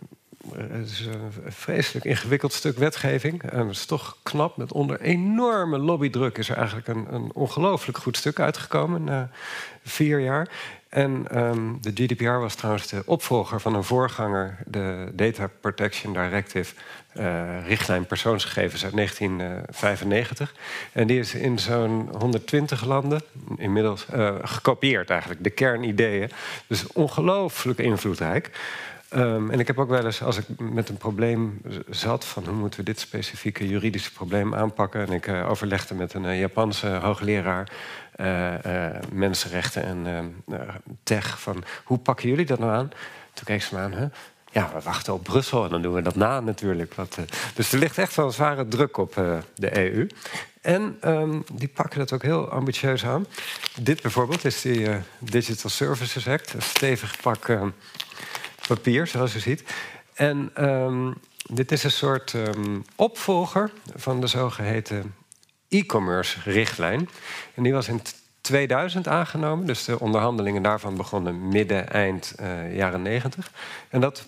Het 0.57 0.91
is 0.91 1.07
een 1.07 1.53
vreselijk 1.53 2.05
ingewikkeld 2.05 2.53
stuk 2.53 2.79
wetgeving. 2.79 3.43
En 3.43 3.67
het 3.67 3.77
is 3.77 3.87
toch 3.87 4.17
knap. 4.23 4.57
Met 4.57 4.73
onder 4.73 5.01
enorme 5.01 5.79
lobbydruk 5.79 6.39
is 6.39 6.49
er 6.49 6.57
eigenlijk 6.57 6.89
een, 6.89 7.07
een 7.15 7.31
ongelooflijk 7.35 7.99
goed 7.99 8.17
stuk 8.17 8.41
uitgekomen 8.41 9.05
na 9.05 9.31
vier 9.85 10.21
jaar. 10.21 10.49
En 10.89 11.39
um, 11.39 11.79
de 11.81 11.91
GDPR 11.95 12.25
was 12.25 12.55
trouwens 12.55 12.87
de 12.87 13.03
opvolger 13.07 13.61
van 13.61 13.75
een 13.75 13.85
voorganger, 13.85 14.59
de 14.67 15.09
Data 15.13 15.51
Protection 15.61 16.13
Directive, 16.13 16.75
uh, 17.15 17.67
richtlijn 17.67 18.07
persoonsgegevens 18.07 18.85
uit 18.85 18.95
1995. 18.95 20.55
En 20.93 21.07
die 21.07 21.19
is 21.19 21.35
in 21.35 21.59
zo'n 21.59 22.09
120 22.19 22.85
landen 22.85 23.23
inmiddels 23.57 24.07
uh, 24.15 24.35
gekopieerd 24.43 25.11
eigenlijk, 25.11 25.45
de 25.45 25.51
kernideeën. 25.51 26.31
Dus 26.67 26.87
ongelooflijk 26.87 27.79
invloedrijk. 27.79 28.51
Um, 29.17 29.51
en 29.51 29.61
ik 29.61 29.67
heb 29.67 29.79
ook 29.79 29.89
wel 29.89 30.05
eens, 30.05 30.23
als 30.23 30.37
ik 30.37 30.45
met 30.59 30.89
een 30.89 30.97
probleem 30.97 31.61
zat... 31.91 32.25
van 32.25 32.45
hoe 32.45 32.55
moeten 32.55 32.81
we 32.81 32.87
dit 32.87 33.01
specifieke 33.01 33.69
juridische 33.69 34.13
probleem 34.13 34.55
aanpakken... 34.55 35.07
en 35.07 35.13
ik 35.13 35.27
uh, 35.27 35.51
overlegde 35.51 35.95
met 35.95 36.15
een 36.15 36.25
uh, 36.25 36.39
Japanse 36.39 36.89
hoogleraar... 36.89 37.73
Uh, 38.21 38.55
mensenrechten 39.13 39.83
en 39.83 40.35
tech, 41.03 41.41
van 41.41 41.65
hoe 41.85 41.99
pakken 41.99 42.29
jullie 42.29 42.47
dat 42.47 42.59
nou 42.59 42.73
aan? 42.73 42.89
Toen 43.33 43.45
keek 43.45 43.63
ze 43.63 43.75
me 43.75 43.81
aan, 43.81 43.93
hè? 43.93 44.07
ja, 44.53 44.71
we 44.75 44.81
wachten 44.83 45.13
op 45.13 45.23
Brussel 45.23 45.65
en 45.65 45.71
dan 45.71 45.83
doen 45.83 45.95
we 45.95 46.03
dat 46.03 46.15
na 46.15 46.41
natuurlijk. 46.41 46.95
Wat, 46.95 47.19
dus 47.55 47.73
er 47.73 47.79
ligt 47.79 47.99
echt 47.99 48.15
wel 48.15 48.27
een 48.27 48.33
zware 48.33 48.69
druk 48.69 48.97
op 48.97 49.15
de 49.55 49.79
EU. 49.79 50.07
En 50.61 50.99
um, 51.05 51.45
die 51.53 51.69
pakken 51.69 51.99
dat 51.99 52.13
ook 52.13 52.23
heel 52.23 52.51
ambitieus 52.51 53.05
aan. 53.05 53.27
Dit 53.81 54.03
bijvoorbeeld 54.03 54.45
is 54.45 54.61
die 54.61 54.89
Digital 55.19 55.71
Services 55.71 56.29
Act, 56.29 56.53
een 56.53 56.63
stevig 56.63 57.21
pak 57.21 57.49
papier, 58.69 59.07
zoals 59.07 59.35
u 59.35 59.39
ziet. 59.39 59.65
En 60.15 60.65
um, 60.69 61.15
dit 61.51 61.73
is 61.73 61.85
een 61.85 61.91
soort 61.91 62.33
um, 62.33 62.85
opvolger 62.97 63.71
van 63.97 64.21
de 64.21 64.27
zogeheten 64.27 65.15
e-commerce 65.69 66.39
richtlijn. 66.45 67.09
En 67.55 67.63
die 67.63 67.73
was 67.73 67.89
in 67.89 68.01
2000 68.41 69.09
aangenomen, 69.09 69.67
dus 69.67 69.85
de 69.85 70.01
onderhandelingen 70.01 70.63
daarvan 70.63 70.97
begonnen 70.97 71.49
midden, 71.49 71.91
eind 71.91 72.35
uh, 72.41 72.77
jaren 72.77 73.03
90. 73.03 73.51
En 73.89 74.01
dat, 74.01 74.27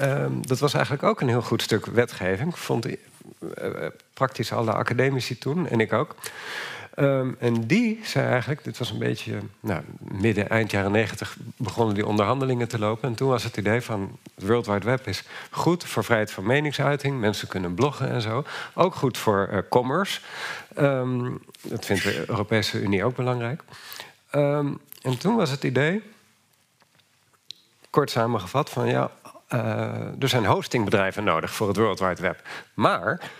um, 0.00 0.46
dat 0.46 0.58
was 0.58 0.74
eigenlijk 0.74 1.04
ook 1.04 1.20
een 1.20 1.28
heel 1.28 1.42
goed 1.42 1.62
stuk 1.62 1.86
wetgeving. 1.86 2.58
Vond 2.58 2.86
uh, 2.86 2.96
praktisch 4.14 4.52
alle 4.52 4.72
academici 4.72 5.38
toen, 5.38 5.68
en 5.68 5.80
ik 5.80 5.92
ook. 5.92 6.14
Um, 7.00 7.36
en 7.38 7.66
die 7.66 8.00
zei 8.02 8.26
eigenlijk, 8.28 8.64
dit 8.64 8.78
was 8.78 8.90
een 8.90 8.98
beetje 8.98 9.38
nou, 9.60 9.82
midden, 9.98 10.48
eind 10.48 10.70
jaren 10.70 10.92
negentig, 10.92 11.36
begonnen 11.56 11.94
die 11.94 12.06
onderhandelingen 12.06 12.68
te 12.68 12.78
lopen. 12.78 13.08
En 13.08 13.14
toen 13.14 13.28
was 13.28 13.44
het 13.44 13.56
idee 13.56 13.80
van 13.80 14.18
het 14.34 14.46
World 14.46 14.66
Wide 14.66 14.84
Web 14.84 15.06
is 15.06 15.22
goed 15.50 15.84
voor 15.84 16.04
vrijheid 16.04 16.30
van 16.30 16.46
meningsuiting. 16.46 17.20
Mensen 17.20 17.48
kunnen 17.48 17.74
bloggen 17.74 18.10
en 18.10 18.22
zo. 18.22 18.44
Ook 18.74 18.94
goed 18.94 19.18
voor 19.18 19.48
uh, 19.52 19.58
commerce. 19.68 20.20
Um, 20.78 21.40
dat 21.62 21.84
vindt 21.84 22.02
de 22.02 22.24
Europese 22.28 22.80
Unie 22.80 23.04
ook 23.04 23.16
belangrijk. 23.16 23.62
Um, 24.34 24.78
en 25.02 25.18
toen 25.18 25.36
was 25.36 25.50
het 25.50 25.64
idee, 25.64 26.02
kort 27.90 28.10
samengevat, 28.10 28.70
van 28.70 28.88
ja, 28.88 29.10
uh, 29.54 30.22
er 30.22 30.28
zijn 30.28 30.44
hostingbedrijven 30.44 31.24
nodig 31.24 31.50
voor 31.54 31.68
het 31.68 31.76
World 31.76 31.98
Wide 31.98 32.22
Web. 32.22 32.42
Maar 32.74 33.30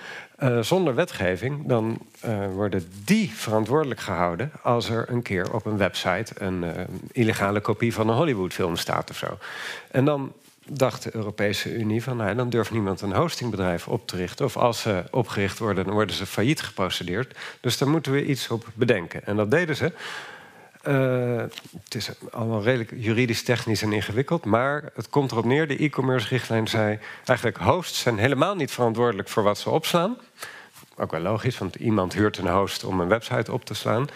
uh, 0.42 0.60
zonder 0.60 0.94
wetgeving, 0.94 1.66
dan 1.66 1.98
uh, 2.24 2.46
worden 2.54 2.92
die 3.04 3.30
verantwoordelijk 3.34 4.00
gehouden 4.00 4.52
als 4.62 4.88
er 4.88 5.10
een 5.10 5.22
keer 5.22 5.52
op 5.52 5.66
een 5.66 5.76
website 5.76 6.32
een 6.38 6.62
uh, 6.62 6.70
illegale 7.12 7.60
kopie 7.60 7.94
van 7.94 8.08
een 8.08 8.16
Hollywoodfilm 8.16 8.76
staat 8.76 9.10
of 9.10 9.16
zo. 9.16 9.38
En 9.90 10.04
dan 10.04 10.32
dacht 10.70 11.02
de 11.02 11.14
Europese 11.14 11.74
Unie 11.74 12.02
van, 12.02 12.16
nou, 12.16 12.34
dan 12.34 12.50
durft 12.50 12.70
niemand 12.70 13.00
een 13.00 13.14
hostingbedrijf 13.14 13.88
op 13.88 14.06
te 14.06 14.16
richten. 14.16 14.44
Of 14.44 14.56
als 14.56 14.80
ze 14.80 15.04
opgericht 15.10 15.58
worden, 15.58 15.84
dan 15.84 15.94
worden 15.94 16.14
ze 16.16 16.26
failliet 16.26 16.62
geprocedeerd. 16.62 17.38
Dus 17.60 17.78
daar 17.78 17.88
moeten 17.88 18.12
we 18.12 18.24
iets 18.24 18.48
op 18.48 18.66
bedenken. 18.74 19.26
En 19.26 19.36
dat 19.36 19.50
deden 19.50 19.76
ze. 19.76 19.92
Uh, 20.88 21.42
het 21.84 21.94
is 21.94 22.10
allemaal 22.30 22.62
redelijk 22.62 22.92
juridisch, 22.96 23.42
technisch 23.42 23.82
en 23.82 23.92
ingewikkeld. 23.92 24.44
Maar 24.44 24.84
het 24.94 25.08
komt 25.08 25.30
erop 25.30 25.44
neer, 25.44 25.68
de 25.68 25.76
e-commerce 25.76 26.28
richtlijn 26.28 26.68
zei... 26.68 26.98
eigenlijk 27.24 27.58
hosts 27.58 28.00
zijn 28.00 28.18
helemaal 28.18 28.54
niet 28.54 28.70
verantwoordelijk 28.70 29.28
voor 29.28 29.42
wat 29.42 29.58
ze 29.58 29.70
opslaan. 29.70 30.16
Ook 30.96 31.10
wel 31.10 31.20
logisch, 31.20 31.58
want 31.58 31.74
iemand 31.74 32.12
huurt 32.12 32.38
een 32.38 32.48
host 32.48 32.84
om 32.84 33.00
een 33.00 33.08
website 33.08 33.52
op 33.52 33.64
te 33.64 33.74
slaan. 33.74 34.08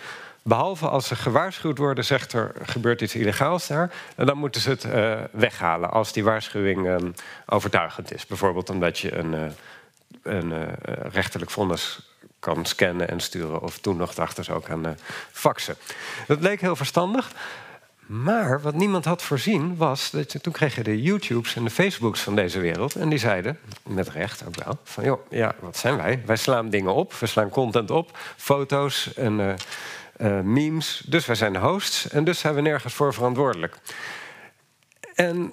Behalve 0.42 0.88
als 0.88 1.06
ze 1.06 1.16
gewaarschuwd 1.16 1.78
worden, 1.78 2.04
zegt 2.04 2.32
er 2.32 2.54
gebeurt 2.62 3.00
iets 3.00 3.14
illegaals 3.14 3.66
daar. 3.66 3.92
En 4.16 4.26
dan 4.26 4.38
moeten 4.38 4.60
ze 4.60 4.70
het 4.70 4.84
uh, 4.84 5.20
weghalen 5.30 5.90
als 5.90 6.12
die 6.12 6.24
waarschuwing 6.24 6.86
um, 6.86 7.14
overtuigend 7.46 8.14
is. 8.14 8.26
Bijvoorbeeld 8.26 8.70
omdat 8.70 8.98
je 8.98 9.14
een, 9.14 9.32
uh, 9.32 9.42
een 10.22 10.52
rechterlijk 11.10 11.50
vonnis 11.50 12.11
kan 12.42 12.64
scannen 12.64 13.08
en 13.08 13.20
sturen. 13.20 13.62
Of 13.62 13.78
toen 13.78 13.96
nog 13.96 14.14
dachten 14.14 14.44
ze 14.44 14.52
ook 14.52 14.70
aan 14.70 14.96
faxen. 15.30 15.76
Dat 16.26 16.40
leek 16.40 16.60
heel 16.60 16.76
verstandig. 16.76 17.32
Maar 18.06 18.60
wat 18.60 18.74
niemand 18.74 19.04
had 19.04 19.22
voorzien 19.22 19.76
was 19.76 20.10
dat 20.10 20.42
toen 20.42 20.52
kreeg 20.52 20.74
je 20.74 20.82
de 20.82 21.02
YouTubes 21.02 21.56
en 21.56 21.64
de 21.64 21.70
Facebooks 21.70 22.20
van 22.20 22.34
deze 22.34 22.60
wereld. 22.60 22.94
En 22.94 23.08
die 23.08 23.18
zeiden, 23.18 23.58
met 23.82 24.08
recht 24.08 24.46
ook 24.46 24.64
wel, 24.64 24.78
van 24.84 25.04
joh, 25.04 25.30
ja, 25.30 25.54
wat 25.60 25.76
zijn 25.76 25.96
wij? 25.96 26.22
Wij 26.26 26.36
slaan 26.36 26.70
dingen 26.70 26.94
op, 26.94 27.12
we 27.12 27.26
slaan 27.26 27.48
content 27.48 27.90
op, 27.90 28.18
foto's 28.36 29.14
en 29.14 29.38
uh, 29.38 29.54
uh, 30.16 30.40
memes. 30.40 31.02
Dus 31.06 31.26
wij 31.26 31.36
zijn 31.36 31.56
hosts 31.56 32.08
en 32.08 32.24
dus 32.24 32.38
zijn 32.38 32.54
we 32.54 32.60
nergens 32.60 32.94
voor 32.94 33.14
verantwoordelijk. 33.14 33.76
En 35.14 35.52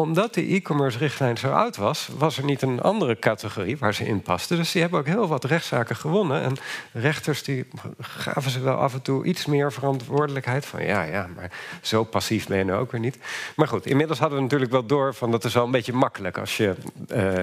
omdat 0.00 0.34
die 0.34 0.54
e-commerce 0.54 0.98
richtlijn 0.98 1.36
zo 1.36 1.52
oud 1.52 1.76
was, 1.76 2.08
was 2.18 2.38
er 2.38 2.44
niet 2.44 2.62
een 2.62 2.80
andere 2.80 3.18
categorie 3.18 3.78
waar 3.78 3.94
ze 3.94 4.06
in 4.06 4.22
pasten. 4.22 4.56
Dus 4.56 4.72
die 4.72 4.80
hebben 4.80 5.00
ook 5.00 5.06
heel 5.06 5.28
wat 5.28 5.44
rechtszaken 5.44 5.96
gewonnen. 5.96 6.42
En 6.42 6.56
rechters 6.92 7.42
die 7.42 7.66
gaven 8.00 8.50
ze 8.50 8.60
wel 8.60 8.76
af 8.76 8.94
en 8.94 9.02
toe 9.02 9.24
iets 9.24 9.46
meer 9.46 9.72
verantwoordelijkheid. 9.72 10.66
Van 10.66 10.84
ja, 10.84 11.02
ja, 11.02 11.28
maar 11.36 11.50
zo 11.82 12.04
passief 12.04 12.46
ben 12.46 12.58
je 12.58 12.64
nou 12.64 12.80
ook 12.80 12.92
weer 12.92 13.00
niet. 13.00 13.18
Maar 13.56 13.68
goed, 13.68 13.86
inmiddels 13.86 14.18
hadden 14.18 14.36
we 14.38 14.44
natuurlijk 14.44 14.70
wel 14.70 14.86
door 14.86 15.14
van 15.14 15.30
dat 15.30 15.44
is 15.44 15.54
wel 15.54 15.64
een 15.64 15.70
beetje 15.70 15.92
makkelijk 15.92 16.38
als 16.38 16.56
je. 16.56 16.74
Uh, 17.12 17.42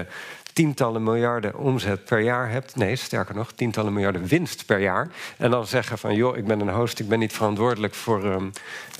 tientallen 0.56 1.02
miljarden 1.02 1.58
omzet 1.58 2.04
per 2.04 2.20
jaar 2.20 2.50
hebt. 2.50 2.76
Nee, 2.76 2.96
sterker 2.96 3.34
nog, 3.34 3.52
tientallen 3.52 3.92
miljarden 3.92 4.26
winst 4.26 4.66
per 4.66 4.78
jaar. 4.78 5.08
En 5.36 5.50
dan 5.50 5.66
zeggen 5.66 5.98
van, 5.98 6.14
joh, 6.14 6.36
ik 6.36 6.46
ben 6.46 6.60
een 6.60 6.74
host, 6.74 6.98
ik 6.98 7.08
ben 7.08 7.18
niet 7.18 7.32
verantwoordelijk 7.32 7.94
voor 7.94 8.24
um, 8.24 8.50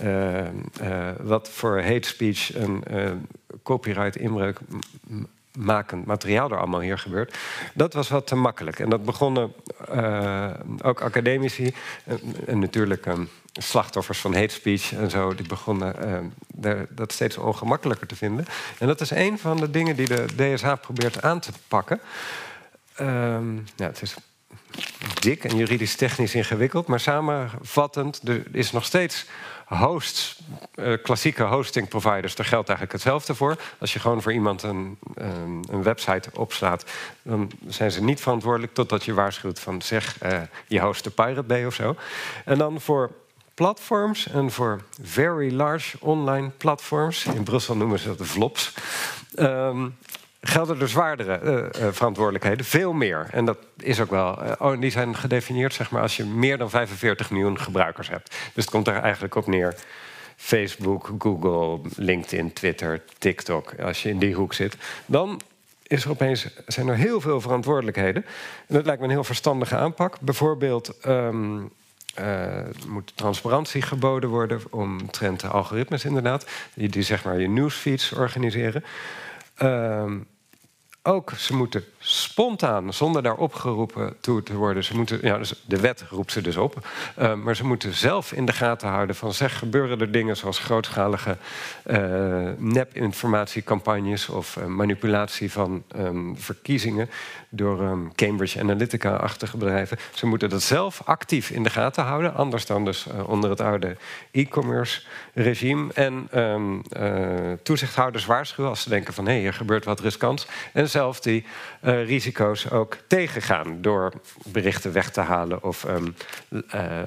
uh, 0.03 0.39
uh, 0.39 1.09
wat 1.23 1.49
voor 1.49 1.83
hate 1.83 2.09
speech 2.09 2.53
en 2.53 2.83
uh, 2.91 3.11
copyright 3.63 4.17
inbreuk 4.17 4.59
makend 5.57 6.07
materiaal 6.07 6.51
er 6.51 6.59
allemaal 6.59 6.81
hier 6.81 6.99
gebeurt. 6.99 7.37
Dat 7.75 7.93
was 7.93 8.09
wat 8.09 8.27
te 8.27 8.35
makkelijk. 8.35 8.79
En 8.79 8.89
dat 8.89 9.05
begonnen 9.05 9.53
uh, 9.93 10.51
ook 10.83 11.01
academici 11.01 11.75
en, 12.05 12.21
en 12.47 12.59
natuurlijk 12.59 13.07
um, 13.07 13.29
slachtoffers 13.53 14.19
van 14.19 14.35
hate 14.35 14.55
speech 14.55 14.93
en 14.93 15.11
zo, 15.11 15.35
die 15.35 15.47
begonnen 15.47 15.95
uh, 16.61 16.81
dat 16.91 17.13
steeds 17.13 17.37
ongemakkelijker 17.37 18.07
te 18.07 18.17
vinden. 18.17 18.47
En 18.79 18.87
dat 18.87 19.01
is 19.01 19.11
een 19.11 19.39
van 19.39 19.57
de 19.57 19.71
dingen 19.71 19.97
die 19.97 20.07
de 20.07 20.25
DSH 20.37 20.73
probeert 20.81 21.23
aan 21.23 21.41
te 21.41 21.51
pakken. 21.69 22.01
Um, 23.01 23.65
ja, 23.77 23.87
het 23.87 24.03
is 24.03 24.17
dik 25.21 25.45
en 25.45 25.57
juridisch 25.57 25.95
technisch 25.95 26.35
ingewikkeld, 26.35 26.87
maar 26.87 27.01
samenvattend, 27.01 28.29
er 28.29 28.43
is 28.53 28.73
nog 28.73 28.85
steeds 28.85 29.27
hosts, 29.67 30.39
uh, 30.75 31.03
klassieke 31.03 31.43
hosting 31.43 31.89
providers, 31.89 32.35
daar 32.35 32.47
geldt 32.47 32.69
eigenlijk 32.69 32.99
hetzelfde 32.99 33.35
voor. 33.35 33.57
Als 33.79 33.93
je 33.93 33.99
gewoon 33.99 34.23
voor 34.23 34.33
iemand 34.33 34.63
een, 34.63 34.99
um, 35.19 35.61
een 35.71 35.83
website 35.83 36.31
opslaat, 36.35 36.85
dan 37.23 37.51
zijn 37.67 37.91
ze 37.91 38.03
niet 38.03 38.21
verantwoordelijk 38.21 38.75
totdat 38.75 39.05
je 39.05 39.15
waarschuwt 39.15 39.61
van 39.61 39.83
zeg, 39.83 40.23
uh, 40.23 40.41
je 40.67 40.81
host 40.81 41.05
de 41.05 41.11
Pirate 41.11 41.43
Bay 41.43 41.65
of 41.65 41.75
zo. 41.75 41.97
En 42.45 42.59
dan 42.59 42.81
voor 42.81 43.11
platforms 43.55 44.29
en 44.29 44.51
voor 44.51 44.83
very 45.03 45.55
large 45.55 45.97
online 46.01 46.49
platforms, 46.49 47.25
in 47.25 47.43
Brussel 47.43 47.77
noemen 47.77 47.99
ze 47.99 48.09
dat 48.09 48.19
de 48.19 48.25
VLOPs, 48.25 48.75
um, 49.39 49.97
gelden 50.47 50.81
er 50.81 50.89
zwaardere 50.89 51.41
uh, 51.43 51.53
uh, 51.53 51.93
verantwoordelijkheden, 51.93 52.67
veel 52.67 52.93
meer. 52.93 53.29
En 53.31 53.45
dat 53.45 53.59
is 53.79 54.01
ook 54.01 54.11
wel. 54.11 54.43
Uh, 54.43 54.53
oh, 54.59 54.81
die 54.81 54.91
zijn 54.91 55.17
gedefinieerd 55.17 55.75
zeg 55.75 55.91
maar, 55.91 56.03
als 56.03 56.17
je 56.17 56.25
meer 56.25 56.59
dan 56.59 56.71
45 56.71 57.31
miljoen 57.31 57.61
gebruikers 57.61 58.09
hebt. 58.09 58.29
Dus 58.29 58.65
het 58.65 58.71
komt 58.71 58.87
er 58.87 58.97
eigenlijk 58.97 59.35
op 59.35 59.47
neer. 59.47 59.75
Facebook, 60.37 61.11
Google, 61.19 61.81
LinkedIn, 61.97 62.53
Twitter, 62.53 63.03
TikTok. 63.19 63.75
Als 63.81 64.03
je 64.03 64.09
in 64.09 64.19
die 64.19 64.35
hoek 64.35 64.55
zit, 64.55 64.77
dan 65.07 65.41
is 65.83 66.05
er 66.05 66.11
opeens, 66.11 66.49
zijn 66.67 66.89
er 66.89 66.97
heel 66.97 67.21
veel 67.21 67.41
verantwoordelijkheden. 67.41 68.25
En 68.67 68.75
dat 68.75 68.85
lijkt 68.85 69.01
me 69.01 69.07
een 69.07 69.13
heel 69.13 69.25
verstandige 69.25 69.77
aanpak. 69.77 70.21
Bijvoorbeeld. 70.21 71.07
Um, 71.07 71.71
moet 72.87 73.13
transparantie 73.15 73.83
geboden 73.83 74.29
worden 74.29 74.61
omtrent 74.71 75.41
de 75.41 75.47
algoritmes 75.47 76.05
inderdaad, 76.05 76.47
die, 76.75 77.03
zeg 77.03 77.25
maar 77.25 77.41
je 77.41 77.49
newsfeeds 77.49 78.13
organiseren. 78.13 78.85
Uh, 79.63 80.13
ook, 81.07 81.31
ze 81.31 81.55
moeten 81.57 81.85
spontaan, 82.09 82.93
zonder 82.93 83.23
daar 83.23 83.37
opgeroepen 83.37 84.17
toe 84.21 84.43
te 84.43 84.55
worden. 84.55 84.85
Ze 84.85 84.97
moeten, 84.97 85.19
ja, 85.23 85.39
dus 85.39 85.55
de 85.65 85.81
wet 85.81 86.05
roept 86.11 86.33
ze 86.33 86.41
dus 86.41 86.57
op. 86.57 86.87
Uh, 87.19 87.35
maar 87.35 87.57
ze 87.57 87.67
moeten 87.67 87.95
zelf 87.95 88.33
in 88.33 88.47
de 88.47 88.53
gaten 88.53 88.89
houden 88.89 89.17
van 89.17 89.35
zeg, 89.35 89.59
gebeuren 89.59 90.01
er 90.01 90.11
dingen 90.11 90.37
zoals 90.37 90.59
grootschalige 90.59 91.37
uh, 91.87 91.97
nepinformatiecampagnes 92.57 94.29
of 94.29 94.57
uh, 94.57 94.65
manipulatie 94.65 95.53
van 95.53 95.83
um, 95.97 96.39
verkiezingen 96.39 97.11
door 97.49 97.83
um, 97.83 98.15
Cambridge 98.15 98.61
Analytica-achtige 98.61 99.57
bedrijven. 99.57 99.99
Ze 100.15 100.27
moeten 100.27 100.49
dat 100.49 100.63
zelf 100.63 101.03
actief 101.05 101.51
in 101.51 101.63
de 101.63 101.71
gaten 101.71 102.05
houden, 102.05 102.35
anders 102.35 102.67
dan 102.67 102.85
dus 102.85 103.07
onder 103.27 103.51
het 103.51 103.61
oude 103.61 103.97
e-commerce 104.31 105.03
regime. 105.35 105.93
En 105.93 106.29
um, 106.35 106.83
toezichthouders 107.63 108.27
waarschuwen 108.27 108.71
als 108.71 108.83
ze 108.83 108.89
denken 108.89 109.15
van 109.15 109.27
hé, 109.27 109.33
hey, 109.33 109.47
er 109.47 109.55
gebeurt 109.55 109.85
wat 109.85 110.01
riskants. 110.01 110.47
En 110.73 110.89
zelf 110.89 111.21
die 111.21 111.45
risico's 112.03 112.71
ook 112.71 112.97
tegengaan 113.07 113.83
door 113.83 114.13
berichten 114.47 114.93
weg 114.93 115.11
te 115.11 115.21
halen 115.21 115.63
of 115.63 115.85
um, 115.85 116.15
uh, 116.75 117.03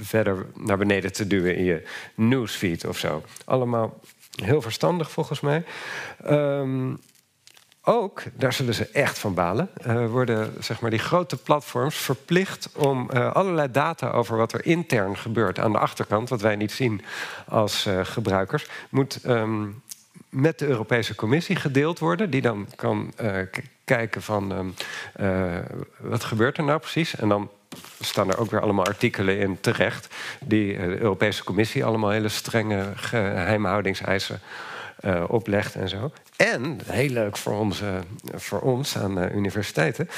verder 0.00 0.46
naar 0.54 0.78
beneden 0.78 1.12
te 1.12 1.26
duwen 1.26 1.56
in 1.56 1.64
je 1.64 1.86
newsfeed 2.14 2.84
of 2.84 2.98
zo. 2.98 3.22
Allemaal 3.44 4.00
heel 4.42 4.62
verstandig 4.62 5.10
volgens 5.10 5.40
mij. 5.40 5.64
Um, 6.26 7.00
ook, 7.84 8.22
daar 8.34 8.52
zullen 8.52 8.74
ze 8.74 8.88
echt 8.88 9.18
van 9.18 9.34
balen, 9.34 9.70
uh, 9.86 10.06
worden 10.06 10.54
zeg 10.60 10.80
maar, 10.80 10.90
die 10.90 10.98
grote 10.98 11.36
platforms 11.36 11.96
verplicht 11.96 12.68
om 12.76 13.10
uh, 13.12 13.32
allerlei 13.32 13.70
data 13.70 14.10
over 14.10 14.36
wat 14.36 14.52
er 14.52 14.66
intern 14.66 15.16
gebeurt 15.16 15.58
aan 15.58 15.72
de 15.72 15.78
achterkant, 15.78 16.28
wat 16.28 16.40
wij 16.40 16.56
niet 16.56 16.72
zien 16.72 17.02
als 17.46 17.88
gebruikers, 18.02 18.66
moet 18.90 19.20
um, 19.26 19.82
met 20.32 20.58
de 20.58 20.66
Europese 20.66 21.14
Commissie 21.14 21.56
gedeeld 21.56 21.98
worden, 21.98 22.30
die 22.30 22.40
dan 22.40 22.66
kan 22.76 23.12
uh, 23.20 23.36
kijken 23.84 24.22
van 24.22 24.52
um, 24.52 24.74
uh, 25.20 25.56
wat 25.96 26.24
gebeurt 26.24 26.58
er 26.58 26.64
nou 26.64 26.78
precies. 26.78 27.16
En 27.16 27.28
dan 27.28 27.50
staan 28.00 28.30
er 28.30 28.38
ook 28.38 28.50
weer 28.50 28.60
allemaal 28.60 28.84
artikelen 28.84 29.38
in 29.38 29.60
terecht, 29.60 30.14
die 30.40 30.76
de 30.76 30.98
Europese 30.98 31.44
Commissie 31.44 31.84
allemaal 31.84 32.10
hele 32.10 32.28
strenge 32.28 32.92
geheimhoudingseisen 32.94 34.40
uh, 35.04 35.24
oplegt 35.28 35.74
en 35.74 35.88
zo. 35.88 36.12
En, 36.36 36.78
heel 36.84 37.08
leuk 37.08 37.36
voor, 37.36 37.58
onze, 37.58 38.00
voor 38.34 38.60
ons 38.60 38.98
aan 38.98 39.14
de 39.14 39.30
universiteiten, 39.30 40.08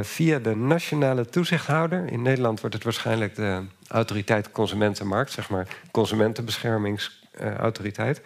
via 0.00 0.38
de 0.38 0.56
nationale 0.56 1.26
toezichthouder, 1.26 2.12
in 2.12 2.22
Nederland 2.22 2.60
wordt 2.60 2.74
het 2.74 2.84
waarschijnlijk 2.84 3.34
de 3.34 3.62
autoriteit 3.88 4.50
consumentenmarkt, 4.50 5.32
zeg 5.32 5.48
maar 5.48 5.66
consumentenbeschermingsautoriteit 5.90 8.20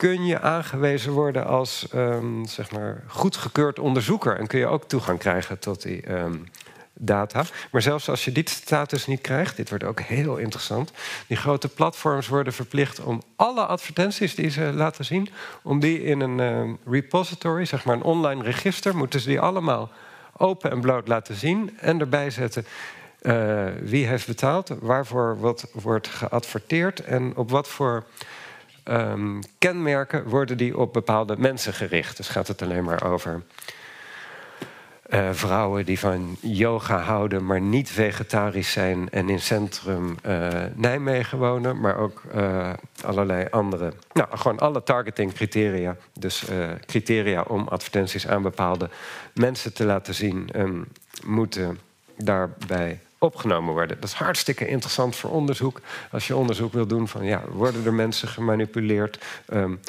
kun 0.00 0.26
je 0.26 0.40
aangewezen 0.40 1.12
worden 1.12 1.46
als 1.46 1.86
um, 1.94 2.46
zeg 2.46 2.70
maar 2.70 3.02
goedgekeurd 3.06 3.78
onderzoeker. 3.78 4.38
En 4.38 4.46
kun 4.46 4.58
je 4.58 4.66
ook 4.66 4.84
toegang 4.84 5.18
krijgen 5.18 5.58
tot 5.58 5.82
die 5.82 6.12
um, 6.12 6.48
data. 6.94 7.44
Maar 7.70 7.82
zelfs 7.82 8.08
als 8.08 8.24
je 8.24 8.32
die 8.32 8.48
status 8.48 9.06
niet 9.06 9.20
krijgt, 9.20 9.56
dit 9.56 9.68
wordt 9.68 9.84
ook 9.84 10.00
heel 10.00 10.36
interessant. 10.36 10.92
Die 11.26 11.36
grote 11.36 11.68
platforms 11.68 12.28
worden 12.28 12.52
verplicht 12.52 13.00
om 13.00 13.22
alle 13.36 13.66
advertenties 13.66 14.34
die 14.34 14.50
ze 14.50 14.72
laten 14.74 15.04
zien, 15.04 15.28
om 15.62 15.80
die 15.80 16.02
in 16.02 16.20
een 16.20 16.38
um, 16.38 16.78
repository, 16.86 17.64
zeg 17.64 17.84
maar 17.84 17.96
een 17.96 18.02
online 18.02 18.42
register, 18.42 18.96
moeten 18.96 19.20
ze 19.20 19.28
die 19.28 19.40
allemaal 19.40 19.90
open 20.36 20.70
en 20.70 20.80
bloot 20.80 21.08
laten 21.08 21.34
zien 21.34 21.78
en 21.78 22.00
erbij 22.00 22.30
zetten. 22.30 22.66
Uh, 23.22 23.66
wie 23.82 24.06
heeft 24.06 24.26
betaald, 24.26 24.72
waarvoor 24.80 25.40
wat 25.40 25.70
wordt 25.72 26.08
geadverteerd 26.08 27.00
en 27.00 27.36
op 27.36 27.50
wat 27.50 27.68
voor 27.68 28.04
um, 28.90 29.40
kenmerken 29.58 30.28
worden 30.28 30.56
die 30.56 30.78
op 30.78 30.92
bepaalde 30.92 31.34
mensen 31.38 31.72
gericht. 31.72 32.16
Dus 32.16 32.28
gaat 32.28 32.48
het 32.48 32.62
alleen 32.62 32.84
maar 32.84 33.04
over 33.04 33.42
uh, 35.10 35.28
vrouwen 35.32 35.84
die 35.84 35.98
van 35.98 36.36
yoga 36.40 36.98
houden, 36.98 37.46
maar 37.46 37.60
niet 37.60 37.90
vegetarisch 37.90 38.72
zijn 38.72 39.10
en 39.10 39.28
in 39.28 39.40
centrum 39.40 40.16
uh, 40.26 40.48
Nijmegen 40.74 41.38
wonen, 41.38 41.80
maar 41.80 41.96
ook 41.96 42.22
uh, 42.34 42.72
allerlei 43.04 43.46
andere, 43.50 43.92
nou 44.12 44.28
gewoon 44.36 44.58
alle 44.58 44.82
targeting 44.82 45.32
criteria. 45.32 45.96
Dus 46.18 46.44
criteria 46.86 47.42
om 47.42 47.68
advertenties 47.68 48.28
aan 48.28 48.42
bepaalde 48.42 48.90
mensen 49.34 49.74
te 49.74 49.84
laten 49.84 50.14
zien, 50.14 50.50
moeten 51.24 51.78
daarbij 52.16 53.00
opgenomen 53.22 53.72
worden. 53.72 54.00
Dat 54.00 54.08
is 54.08 54.14
hartstikke 54.14 54.66
interessant 54.66 55.16
voor 55.16 55.30
onderzoek. 55.30 55.80
Als 56.10 56.26
je 56.26 56.36
onderzoek 56.36 56.72
wil 56.72 56.86
doen 56.86 57.08
van 57.08 57.24
ja, 57.24 57.42
worden 57.48 57.84
er 57.84 57.94
mensen 57.94 58.28
gemanipuleerd? 58.28 59.24
Um, 59.52 59.80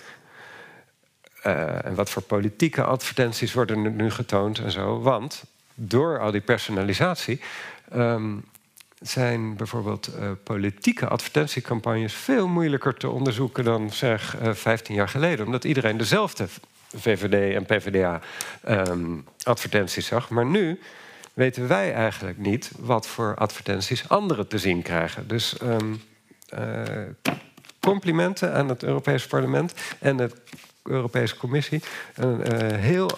en 1.41 1.95
wat 1.95 2.09
voor 2.09 2.21
politieke 2.21 2.83
advertenties 2.83 3.53
worden 3.53 3.85
er 3.85 3.91
nu 3.91 4.11
getoond 4.11 4.59
en 4.59 4.71
zo. 4.71 5.01
Want 5.01 5.43
door 5.75 6.19
al 6.19 6.31
die 6.31 6.41
personalisatie 6.41 7.41
um, 7.95 8.43
zijn 8.99 9.55
bijvoorbeeld 9.55 10.09
uh, 10.19 10.31
politieke 10.43 11.07
advertentiecampagnes 11.07 12.13
veel 12.13 12.47
moeilijker 12.47 12.93
te 12.93 13.09
onderzoeken 13.09 13.63
dan 13.63 13.91
zeg 13.91 14.41
uh, 14.41 14.53
15 14.53 14.95
jaar 14.95 15.09
geleden. 15.09 15.45
Omdat 15.45 15.63
iedereen 15.63 15.97
dezelfde 15.97 16.47
VVD 16.95 17.55
en 17.55 17.65
PvdA 17.65 18.21
um, 18.67 19.25
advertenties 19.43 20.05
zag. 20.05 20.29
Maar 20.29 20.45
nu 20.45 20.79
weten 21.33 21.67
wij 21.67 21.93
eigenlijk 21.93 22.37
niet 22.37 22.71
wat 22.79 23.07
voor 23.07 23.35
advertenties 23.35 24.09
anderen 24.09 24.47
te 24.47 24.57
zien 24.57 24.81
krijgen. 24.81 25.27
Dus 25.27 25.61
um, 25.61 26.01
uh, 26.53 26.81
complimenten 27.79 28.53
aan 28.53 28.69
het 28.69 28.83
Europees 28.83 29.27
Parlement 29.27 29.73
en 29.99 30.17
de 30.17 30.29
Europese 30.83 31.37
Commissie. 31.37 31.81
Een 32.15 32.53
uh, 32.53 32.77
heel 32.77 33.09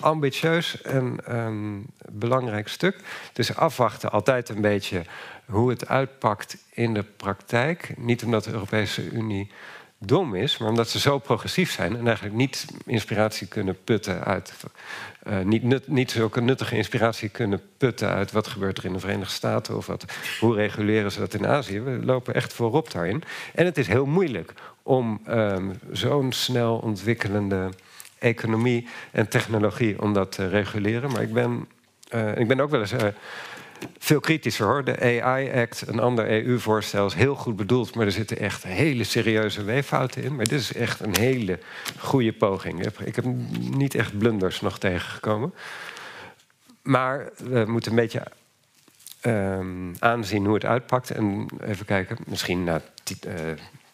ambitieus 0.00 0.82
en 0.82 1.36
um, 1.36 1.86
belangrijk 2.12 2.68
stuk. 2.68 2.96
Dus 3.32 3.56
afwachten 3.56 4.12
altijd 4.12 4.48
een 4.48 4.60
beetje 4.60 5.02
hoe 5.46 5.70
het 5.70 5.88
uitpakt 5.88 6.56
in 6.70 6.94
de 6.94 7.02
praktijk. 7.02 7.94
Niet 7.96 8.24
omdat 8.24 8.44
de 8.44 8.52
Europese 8.52 9.10
Unie 9.10 9.50
dom 9.98 10.34
is, 10.34 10.58
maar 10.58 10.68
omdat 10.68 10.88
ze 10.88 10.98
zo 10.98 11.18
progressief 11.18 11.72
zijn 11.72 11.96
en 11.96 12.06
eigenlijk 12.06 12.36
niet 12.36 12.66
inspiratie 12.86 13.46
kunnen 13.46 13.76
putten 13.84 14.24
uit. 14.24 14.54
Uh, 15.28 15.40
niet, 15.40 15.88
niet 15.88 16.10
zulke 16.10 16.40
nuttige 16.40 16.76
inspiratie 16.76 17.28
kunnen 17.28 17.60
putten 17.76 18.08
uit 18.08 18.32
wat 18.32 18.46
gebeurt 18.46 18.78
er 18.78 18.84
in 18.84 18.92
de 18.92 18.98
Verenigde 18.98 19.34
Staten 19.34 19.76
of 19.76 19.86
wat, 19.86 20.04
hoe 20.40 20.54
reguleren 20.54 21.12
ze 21.12 21.18
dat 21.18 21.34
in 21.34 21.46
Azië. 21.46 21.80
We 21.80 22.04
lopen 22.04 22.34
echt 22.34 22.52
voorop 22.52 22.90
daarin. 22.90 23.22
En 23.54 23.64
het 23.64 23.78
is 23.78 23.86
heel 23.86 24.06
moeilijk 24.06 24.52
om 24.82 25.20
um, 25.28 25.72
zo'n 25.92 26.32
snel 26.32 26.76
ontwikkelende 26.76 27.68
economie 28.18 28.88
en 29.12 29.28
technologie 29.28 30.02
om 30.02 30.12
dat 30.12 30.32
te 30.32 30.48
reguleren. 30.48 31.10
Maar 31.10 31.22
ik 31.22 31.32
ben, 31.32 31.68
uh, 32.14 32.36
ik 32.36 32.48
ben 32.48 32.60
ook 32.60 32.70
wel 32.70 32.80
eens. 32.80 32.92
Uh, 32.92 33.06
veel 33.98 34.20
kritischer 34.20 34.66
hoor. 34.66 34.84
De 34.84 35.22
AI 35.22 35.52
Act, 35.52 35.84
een 35.86 36.00
ander 36.00 36.30
EU-voorstel, 36.30 37.06
is 37.06 37.14
heel 37.14 37.34
goed 37.34 37.56
bedoeld, 37.56 37.94
maar 37.94 38.06
er 38.06 38.12
zitten 38.12 38.38
echt 38.38 38.62
hele 38.62 39.04
serieuze 39.04 39.64
weeffouten 39.64 40.22
in. 40.22 40.36
Maar 40.36 40.44
dit 40.44 40.60
is 40.60 40.72
echt 40.72 41.00
een 41.00 41.16
hele 41.16 41.58
goede 41.98 42.32
poging. 42.32 42.86
Ik 43.04 43.16
heb 43.16 43.24
niet 43.70 43.94
echt 43.94 44.18
blunders 44.18 44.60
nog 44.60 44.78
tegengekomen. 44.78 45.54
Maar 46.82 47.30
we 47.36 47.64
moeten 47.66 47.90
een 47.90 47.96
beetje 47.96 48.22
um, 49.22 49.94
aanzien 49.98 50.44
hoe 50.44 50.54
het 50.54 50.64
uitpakt. 50.64 51.10
En 51.10 51.46
even 51.64 51.86
kijken, 51.86 52.16
misschien 52.26 52.64
na 52.64 52.80
uh, 53.26 53.32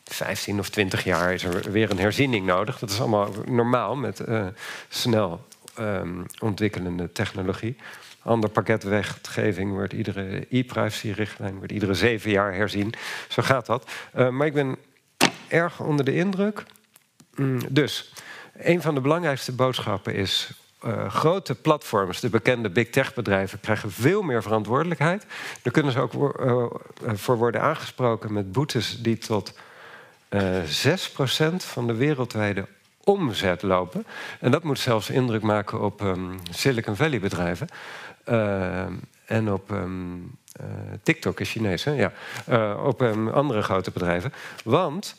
15 0.05 0.59
of 0.59 0.69
20 0.69 1.05
jaar 1.05 1.33
is 1.33 1.45
er 1.45 1.73
weer 1.73 1.91
een 1.91 1.99
herziening 1.99 2.47
nodig. 2.47 2.79
Dat 2.79 2.91
is 2.91 3.01
allemaal 3.01 3.31
normaal 3.47 3.97
met 3.97 4.21
uh, 4.29 4.47
snel 4.89 5.47
um, 5.79 6.27
ontwikkelende 6.39 7.13
technologie. 7.13 7.77
Ander 8.23 8.51
pakket 8.51 8.83
wetgeving 8.83 9.73
wordt 9.73 9.93
iedere 9.93 10.47
e-privacy-richtlijn 10.51 11.57
wordt 11.57 11.73
iedere 11.73 11.95
zeven 11.95 12.31
jaar 12.31 12.55
herzien. 12.55 12.95
Zo 13.29 13.43
gaat 13.43 13.67
dat. 13.67 13.91
Uh, 14.17 14.29
maar 14.29 14.47
ik 14.47 14.55
ben 14.55 14.77
erg 15.49 15.81
onder 15.81 16.05
de 16.05 16.15
indruk. 16.15 16.65
Mm, 17.35 17.61
dus, 17.69 18.13
een 18.57 18.83
van 18.83 18.95
de 18.95 19.01
belangrijkste 19.01 19.53
boodschappen 19.53 20.15
is 20.15 20.51
uh, 20.85 21.11
grote 21.11 21.55
platforms, 21.55 22.21
de 22.21 22.29
bekende 22.29 22.71
big 22.71 22.91
tech 22.91 23.15
bedrijven, 23.15 23.61
krijgen 23.61 23.93
veel 23.93 24.23
meer 24.23 24.43
verantwoordelijkheid. 24.43 25.27
Daar 25.63 25.73
kunnen 25.73 25.93
ze 25.93 26.01
ook 26.01 26.41
uh, 26.41 26.67
voor 27.15 27.37
worden 27.37 27.61
aangesproken 27.61 28.33
met 28.33 28.53
boetes 28.53 29.03
die 29.03 29.19
tot 29.19 29.59
uh, 30.31 30.63
6% 30.63 31.55
van 31.57 31.87
de 31.87 31.95
wereldwijde 31.95 32.67
omzet 33.05 33.63
lopen. 33.63 34.07
En 34.41 34.51
dat 34.51 34.63
moet 34.63 34.79
zelfs 34.79 35.11
indruk 35.11 35.43
maken 35.43 35.81
op 35.81 36.01
um, 36.01 36.39
Silicon 36.51 36.97
Valley 36.97 37.21
bedrijven. 37.21 37.69
Uh, 38.29 38.87
en 39.27 39.53
op 39.53 39.71
um, 39.71 40.39
uh, 40.61 40.67
TikTok 41.03 41.41
is 41.41 41.51
Chinees, 41.51 41.85
hè? 41.85 41.91
Ja. 41.93 42.13
Uh, 42.49 42.85
op 42.85 43.01
um, 43.01 43.29
andere 43.29 43.63
grote 43.63 43.91
bedrijven. 43.91 44.33
Want, 44.65 45.15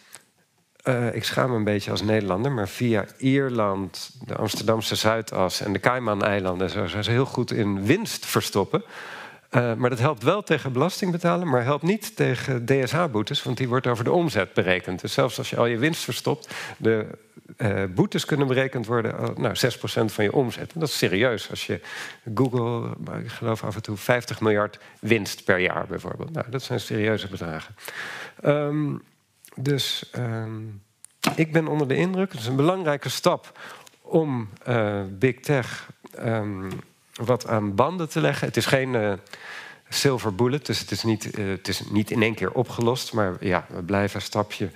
ik 1.12 1.24
schaam 1.24 1.50
me 1.50 1.56
een 1.56 1.64
beetje 1.64 1.92
als 1.92 2.02
Nederlander... 2.02 2.52
maar 2.52 2.68
via 2.68 3.06
Ierland, 3.18 4.12
de 4.26 4.36
Amsterdamse 4.36 4.96
Zuidas 4.96 5.62
en 5.62 5.74
de 5.74 5.80
Cayman-eilanden... 5.80 6.70
zijn 6.70 7.04
ze 7.04 7.12
heel 7.12 7.26
goed 7.26 7.52
in 7.52 7.86
winst 7.86 8.26
verstoppen... 8.26 8.84
Maar 9.54 9.90
dat 9.90 10.00
helpt 10.00 10.24
wel 10.24 10.44
tegen 10.44 10.74
belasting 10.74 11.12
betalen, 11.12 11.50
maar 11.50 11.64
helpt 11.64 11.84
niet 11.84 12.16
tegen 12.16 12.66
DSH-boetes, 12.66 13.44
want 13.44 13.58
die 13.58 13.68
wordt 13.68 13.88
over 13.88 14.04
de 14.04 14.12
omzet 14.12 14.54
berekend. 14.54 15.02
Dus 15.02 15.14
zelfs 15.14 15.38
als 15.38 15.50
je 15.50 15.58
al 15.58 15.66
je 15.66 15.78
winst 15.78 16.04
verstopt, 16.04 16.54
de 16.78 17.08
uh, 17.58 17.84
boetes 17.90 18.26
kunnen 18.26 18.48
berekend 18.48 18.86
worden, 18.86 19.16
uh, 19.20 19.28
nou, 19.36 19.56
6% 19.56 20.14
van 20.14 20.24
je 20.24 20.34
omzet. 20.34 20.74
En 20.74 20.80
dat 20.80 20.90
is 20.90 20.98
serieus. 20.98 21.50
Als 21.50 21.68
je 21.68 21.82
Google, 22.36 22.90
ik 23.24 23.30
geloof 23.30 23.64
af 23.64 23.76
en 23.76 23.82
toe 23.82 23.98
50 23.98 24.42
miljard 24.42 24.80
winst 25.00 25.44
per 25.44 25.60
jaar 25.60 25.86
bijvoorbeeld. 25.88 26.32
Nou, 26.32 26.50
dat 26.50 26.64
zijn 26.64 26.80
serieuze 26.80 27.28
bedragen. 27.28 27.76
Um, 28.46 29.04
dus 29.56 30.12
um, 30.18 30.82
ik 31.36 31.52
ben 31.52 31.68
onder 31.68 31.88
de 31.88 31.96
indruk. 31.96 32.32
Het 32.32 32.42
is 32.42 32.48
een 32.48 32.56
belangrijke 32.56 33.10
stap 33.10 33.60
om 34.02 34.50
uh, 34.68 35.02
big 35.10 35.40
tech 35.40 35.90
um, 36.20 36.70
wat 37.14 37.48
aan 37.48 37.76
banden 37.76 38.10
te 38.10 38.22
leggen. 38.22 38.48
Het 38.48 38.58
is 38.58 38.66
geen 38.66 39.20
silver 39.94 40.36
bullet, 40.36 40.66
dus 40.66 40.80
het 40.80 40.92
is, 40.92 41.04
niet, 41.04 41.38
uh, 41.38 41.50
het 41.50 41.68
is 41.68 41.82
niet 41.90 42.12
in 42.12 42.22
één 42.22 42.36
keer 42.36 42.52
opgelost. 42.52 43.14
Maar 43.14 43.36
ja, 43.40 43.66
we 43.70 43.84
blijven 43.84 44.22
stapje 44.22 44.70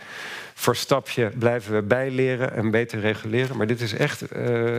voor 0.57 0.75
stapje 0.75 1.31
blijven 1.37 1.73
we 1.73 1.81
bijleren 1.81 2.53
en 2.53 2.71
beter 2.71 2.99
reguleren. 2.99 3.57
Maar 3.57 3.67
dit 3.67 3.81
is 3.81 3.93
echt 3.93 4.33
uh, 4.33 4.77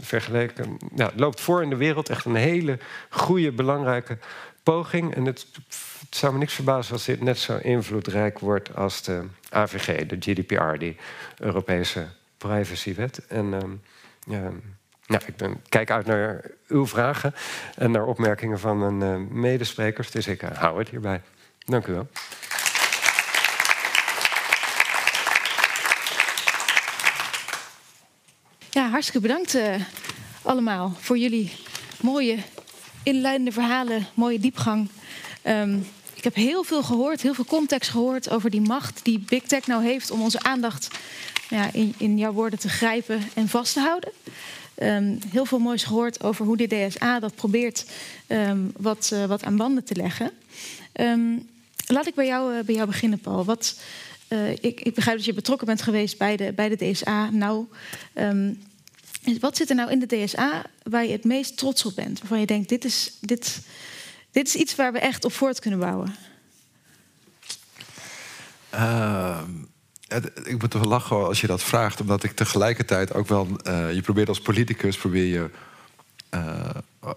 vergeleken. 0.00 0.76
Nou, 0.90 1.10
het 1.10 1.20
loopt 1.20 1.40
voor 1.40 1.62
in 1.62 1.70
de 1.70 1.76
wereld 1.76 2.08
echt 2.08 2.24
een 2.24 2.34
hele 2.34 2.78
goede, 3.08 3.52
belangrijke 3.52 4.18
poging. 4.62 5.14
En 5.14 5.24
het, 5.24 5.46
zou 6.10 6.32
me 6.32 6.38
niks 6.38 6.54
verbazen 6.54 6.92
als 6.92 7.04
dit 7.04 7.20
net 7.20 7.38
zo 7.38 7.56
invloedrijk 7.56 8.38
wordt 8.38 8.76
als 8.76 9.02
de 9.02 9.24
AVG, 9.50 10.06
de 10.06 10.16
GDPR, 10.18 10.78
die 10.78 10.96
Europese 11.38 12.06
privacywet. 12.38 13.26
En 13.26 13.52
um, 13.52 13.80
ja, 14.26 14.50
ik 15.10 15.34
kijk 15.68 15.90
uit 15.90 16.06
naar 16.06 16.40
uw 16.68 16.86
vragen 16.86 17.34
en 17.76 17.90
naar 17.90 18.06
opmerkingen 18.06 18.58
van 18.58 18.98
mijn 18.98 19.20
uh, 19.20 19.28
medesprekers. 19.30 20.10
Dus 20.10 20.26
ik 20.26 20.42
uh, 20.42 20.50
hou 20.50 20.78
het 20.78 20.88
hierbij. 20.88 21.22
Dank 21.64 21.86
u 21.86 21.92
wel. 21.92 22.08
Ja, 28.70 28.88
hartstikke 28.88 29.20
bedankt 29.20 29.54
uh, 29.54 29.74
allemaal 30.42 30.96
voor 30.98 31.18
jullie 31.18 31.52
mooie 32.00 32.38
inleidende 33.02 33.52
verhalen, 33.52 34.06
mooie 34.14 34.38
diepgang. 34.38 34.90
Um, 35.44 35.86
ik 36.14 36.24
heb 36.24 36.34
heel 36.34 36.64
veel 36.64 36.82
gehoord, 36.82 37.22
heel 37.22 37.34
veel 37.34 37.44
context 37.44 37.90
gehoord 37.90 38.30
over 38.30 38.50
die 38.50 38.60
macht 38.60 39.00
die 39.02 39.18
Big 39.18 39.42
Tech 39.42 39.66
nou 39.66 39.84
heeft 39.84 40.10
om 40.10 40.22
onze 40.22 40.42
aandacht 40.42 40.88
ja, 41.48 41.68
in, 41.72 41.94
in 41.98 42.18
jouw 42.18 42.32
woorden 42.32 42.58
te 42.58 42.68
grijpen 42.68 43.22
en 43.34 43.48
vast 43.48 43.72
te 43.72 43.80
houden. 43.80 44.12
Um, 44.82 45.18
heel 45.28 45.44
veel 45.44 45.58
moois 45.58 45.84
gehoord 45.84 46.22
over 46.22 46.44
hoe 46.44 46.56
de 46.56 46.66
DSA 46.66 47.20
dat 47.20 47.34
probeert 47.34 47.84
um, 48.28 48.72
wat, 48.76 49.10
uh, 49.12 49.24
wat 49.24 49.44
aan 49.44 49.56
banden 49.56 49.84
te 49.84 49.94
leggen. 49.94 50.30
Um, 50.92 51.48
laat 51.86 52.06
ik 52.06 52.14
bij 52.14 52.26
jou, 52.26 52.54
uh, 52.54 52.64
bij 52.64 52.74
jou 52.74 52.86
beginnen, 52.86 53.18
Paul. 53.18 53.44
Wat, 53.44 53.80
uh, 54.28 54.50
ik, 54.50 54.80
ik, 54.80 54.94
begrijp 54.94 55.16
dat 55.16 55.26
je 55.26 55.32
betrokken 55.32 55.66
bent 55.66 55.82
geweest 55.82 56.18
bij 56.18 56.36
de, 56.36 56.52
bij 56.52 56.68
de 56.68 56.90
DSA. 56.90 57.30
Nou, 57.30 57.66
wat 59.40 59.56
zit 59.56 59.70
er 59.70 59.76
nou 59.76 59.90
in 59.90 59.98
de 59.98 60.16
DSA 60.16 60.64
waar 60.82 61.04
je 61.04 61.12
het 61.12 61.24
meest 61.24 61.56
trots 61.56 61.84
op 61.84 61.94
bent? 61.94 62.18
Waarvan 62.18 62.40
je 62.40 62.46
denkt, 62.46 62.68
dit 62.68 62.84
is, 62.84 63.12
dit, 63.20 63.60
dit 64.30 64.46
is 64.46 64.54
iets 64.54 64.74
waar 64.74 64.92
we 64.92 64.98
echt 64.98 65.24
op 65.24 65.32
voort 65.32 65.58
kunnen 65.58 65.80
bouwen. 65.80 66.14
Ik 70.44 70.60
moet 70.60 70.70
toch 70.70 70.84
lachen 70.84 71.26
als 71.26 71.40
je 71.40 71.46
dat 71.46 71.62
vraagt, 71.62 72.00
omdat 72.00 72.22
ik 72.22 72.32
tegelijkertijd 72.32 73.14
ook 73.14 73.28
wel. 73.28 73.48
Uh, 73.68 73.92
je 73.92 74.00
probeert 74.00 74.28
als 74.28 74.40
politicus, 74.40 74.96
probeer 74.96 75.24
je. 75.24 75.50
Uh, 76.34 76.40
uh, 77.04 77.10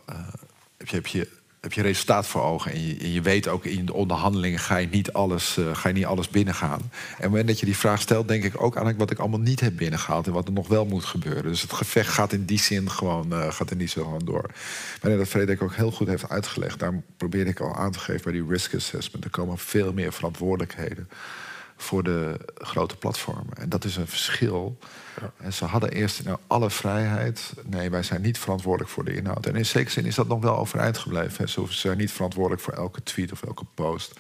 heb, 0.78 0.88
je, 0.88 0.96
heb, 0.96 1.08
je, 1.08 1.28
heb 1.60 1.74
je 1.74 1.82
resultaat 1.82 2.28
voor 2.28 2.42
ogen. 2.42 2.72
En 2.72 2.88
je, 2.88 2.98
en 2.98 3.12
je 3.12 3.22
weet 3.22 3.48
ook 3.48 3.66
in 3.66 3.86
de 3.86 3.94
onderhandelingen 3.94 4.60
ga 4.60 4.78
je 4.78 4.88
niet 4.88 5.14
alles, 5.14 5.58
ga 5.74 5.88
je 5.88 5.94
niet 5.94 6.06
alles 6.06 6.30
binnengaan. 6.30 6.80
En 6.80 6.86
op 6.86 7.18
het 7.18 7.30
moment 7.30 7.48
dat 7.48 7.60
je 7.60 7.66
die 7.66 7.78
vraag 7.78 8.02
stelt, 8.02 8.28
denk 8.28 8.44
ik 8.44 8.62
ook 8.62 8.78
aan 8.78 8.98
wat 8.98 9.12
ik 9.12 9.20
allemaal 9.20 9.40
niet 9.40 9.60
heb 9.60 9.78
binnengehaald 9.78 10.28
en 10.28 10.34
wat 10.34 10.48
er 10.48 10.54
nog 10.54 10.68
wel 10.68 10.86
moet 10.86 11.06
gebeuren. 11.06 11.44
Dus 11.44 11.62
het 11.62 11.74
gevecht 11.74 12.10
gaat 12.10 12.34
in 12.34 12.46
die 12.46 12.60
zin 12.60 12.90
gewoon, 12.90 13.34
gaat 13.52 13.72
in 13.72 13.78
die 13.78 13.88
zin 13.88 14.04
gewoon 14.04 14.26
door. 14.26 14.50
Maar 15.02 15.18
dat 15.18 15.28
Frederik 15.28 15.62
ook 15.62 15.76
heel 15.76 15.92
goed 15.92 16.08
heeft 16.08 16.30
uitgelegd, 16.30 16.80
daar 16.80 17.02
probeer 17.18 17.48
ik 17.48 17.60
al 17.60 17.76
aan 17.76 17.92
te 17.92 18.00
geven 18.00 18.24
bij 18.24 18.34
die 18.34 18.48
risk 18.48 18.76
assessment. 18.76 19.24
Er 19.24 19.30
komen 19.30 19.58
veel 19.58 19.94
meer 19.94 20.14
verantwoordelijkheden 20.14 21.08
voor 21.78 22.04
de 22.04 22.40
grote 22.56 22.96
platformen. 22.96 23.54
En 23.58 23.70
dat 23.70 23.84
is 23.84 23.96
een 23.96 24.08
verschil. 24.08 24.78
En 25.38 25.54
ze 25.54 25.66
hadden 25.66 25.92
eerst 25.92 26.24
nou, 26.24 26.38
alle 26.48 26.70
vrijheid. 26.70 27.54
Nee, 27.64 27.90
wij 27.90 28.04
zijn 28.04 28.22
niet 28.22 28.38
verantwoordelijk 28.38 28.92
voor 28.92 29.06
de 29.06 29.16
inhoud. 29.16 29.46
En 29.46 29.56
in 29.56 29.66
zekere 29.66 29.92
zin 29.92 30.06
is 30.06 30.16
dat 30.16 30.28
nog 30.28 30.42
wel 30.42 30.58
overeind 30.58 30.98
gebleven. 30.98 31.50
Ze 31.50 31.66
zijn 31.70 31.98
niet 31.98 32.12
verantwoordelijk 32.12 32.62
voor 32.62 32.74
elke 32.74 33.04
tweet 33.04 33.32
of 33.32 33.44
elke 33.44 33.66
post. 33.74 34.14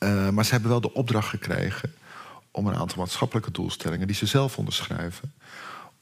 Uh, 0.00 0.28
maar 0.28 0.44
ze 0.44 0.50
hebben 0.50 0.70
wel 0.70 0.80
de 0.80 0.92
opdracht 0.92 1.28
gekregen 1.28 1.94
om 2.50 2.66
een 2.66 2.76
aantal 2.76 2.98
maatschappelijke 2.98 3.50
doelstellingen 3.50 4.06
die 4.06 4.16
ze 4.16 4.26
zelf 4.26 4.58
onderschrijven, 4.58 5.34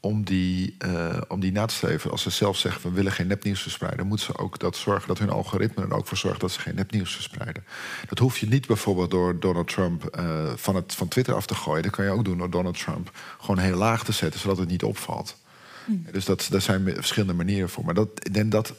om 0.04 0.24
die, 0.24 0.76
uh, 0.86 1.16
om 1.28 1.40
die 1.40 1.52
na 1.52 1.66
te 1.66 1.74
streven. 1.74 2.10
Als 2.10 2.22
ze 2.22 2.30
zelf 2.30 2.56
zeggen 2.56 2.82
we 2.82 2.90
willen 2.90 3.12
geen 3.12 3.26
nepnieuws 3.26 3.62
verspreiden, 3.62 4.06
moeten 4.06 4.26
ze 4.26 4.38
ook 4.38 4.58
dat 4.58 4.76
zorgen 4.76 5.08
dat 5.08 5.18
hun 5.18 5.30
algoritme 5.30 5.84
er 5.84 5.94
ook 5.94 6.06
voor 6.06 6.16
zorgt 6.16 6.40
dat 6.40 6.52
ze 6.52 6.60
geen 6.60 6.74
nepnieuws 6.74 7.14
verspreiden. 7.14 7.64
Dat 8.08 8.18
hoef 8.18 8.38
je 8.38 8.46
niet 8.46 8.66
bijvoorbeeld 8.66 9.10
door 9.10 9.40
Donald 9.40 9.68
Trump 9.68 10.16
uh, 10.18 10.52
van, 10.56 10.74
het, 10.74 10.94
van 10.94 11.08
Twitter 11.08 11.34
af 11.34 11.46
te 11.46 11.54
gooien. 11.54 11.82
Dat 11.82 11.92
kan 11.92 12.04
je 12.04 12.10
ook 12.10 12.24
doen 12.24 12.38
door 12.38 12.50
Donald 12.50 12.78
Trump 12.78 13.10
gewoon 13.38 13.58
heel 13.58 13.76
laag 13.76 14.04
te 14.04 14.12
zetten, 14.12 14.40
zodat 14.40 14.58
het 14.58 14.68
niet 14.68 14.82
opvalt. 14.82 15.36
Mm. 15.84 16.06
Dus 16.12 16.24
dat, 16.24 16.46
daar 16.50 16.60
zijn 16.60 16.94
verschillende 16.94 17.34
manieren 17.34 17.68
voor. 17.68 17.84
Maar 17.84 17.94
dat, 17.94 18.08
en 18.32 18.48
dat 18.48 18.74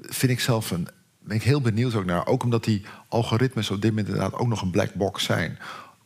vind 0.00 0.32
ik 0.32 0.40
zelf 0.40 0.70
een. 0.70 0.88
Ben 1.18 1.36
ik 1.36 1.42
heel 1.42 1.60
benieuwd 1.60 1.94
ook 1.94 2.04
naar. 2.04 2.26
Ook 2.26 2.42
omdat 2.42 2.64
die 2.64 2.84
algoritmes 3.08 3.70
op 3.70 3.82
dit 3.82 3.90
moment 3.90 4.08
inderdaad 4.08 4.34
ook 4.34 4.48
nog 4.48 4.62
een 4.62 4.70
black 4.70 4.94
box 4.94 5.24
zijn 5.24 5.58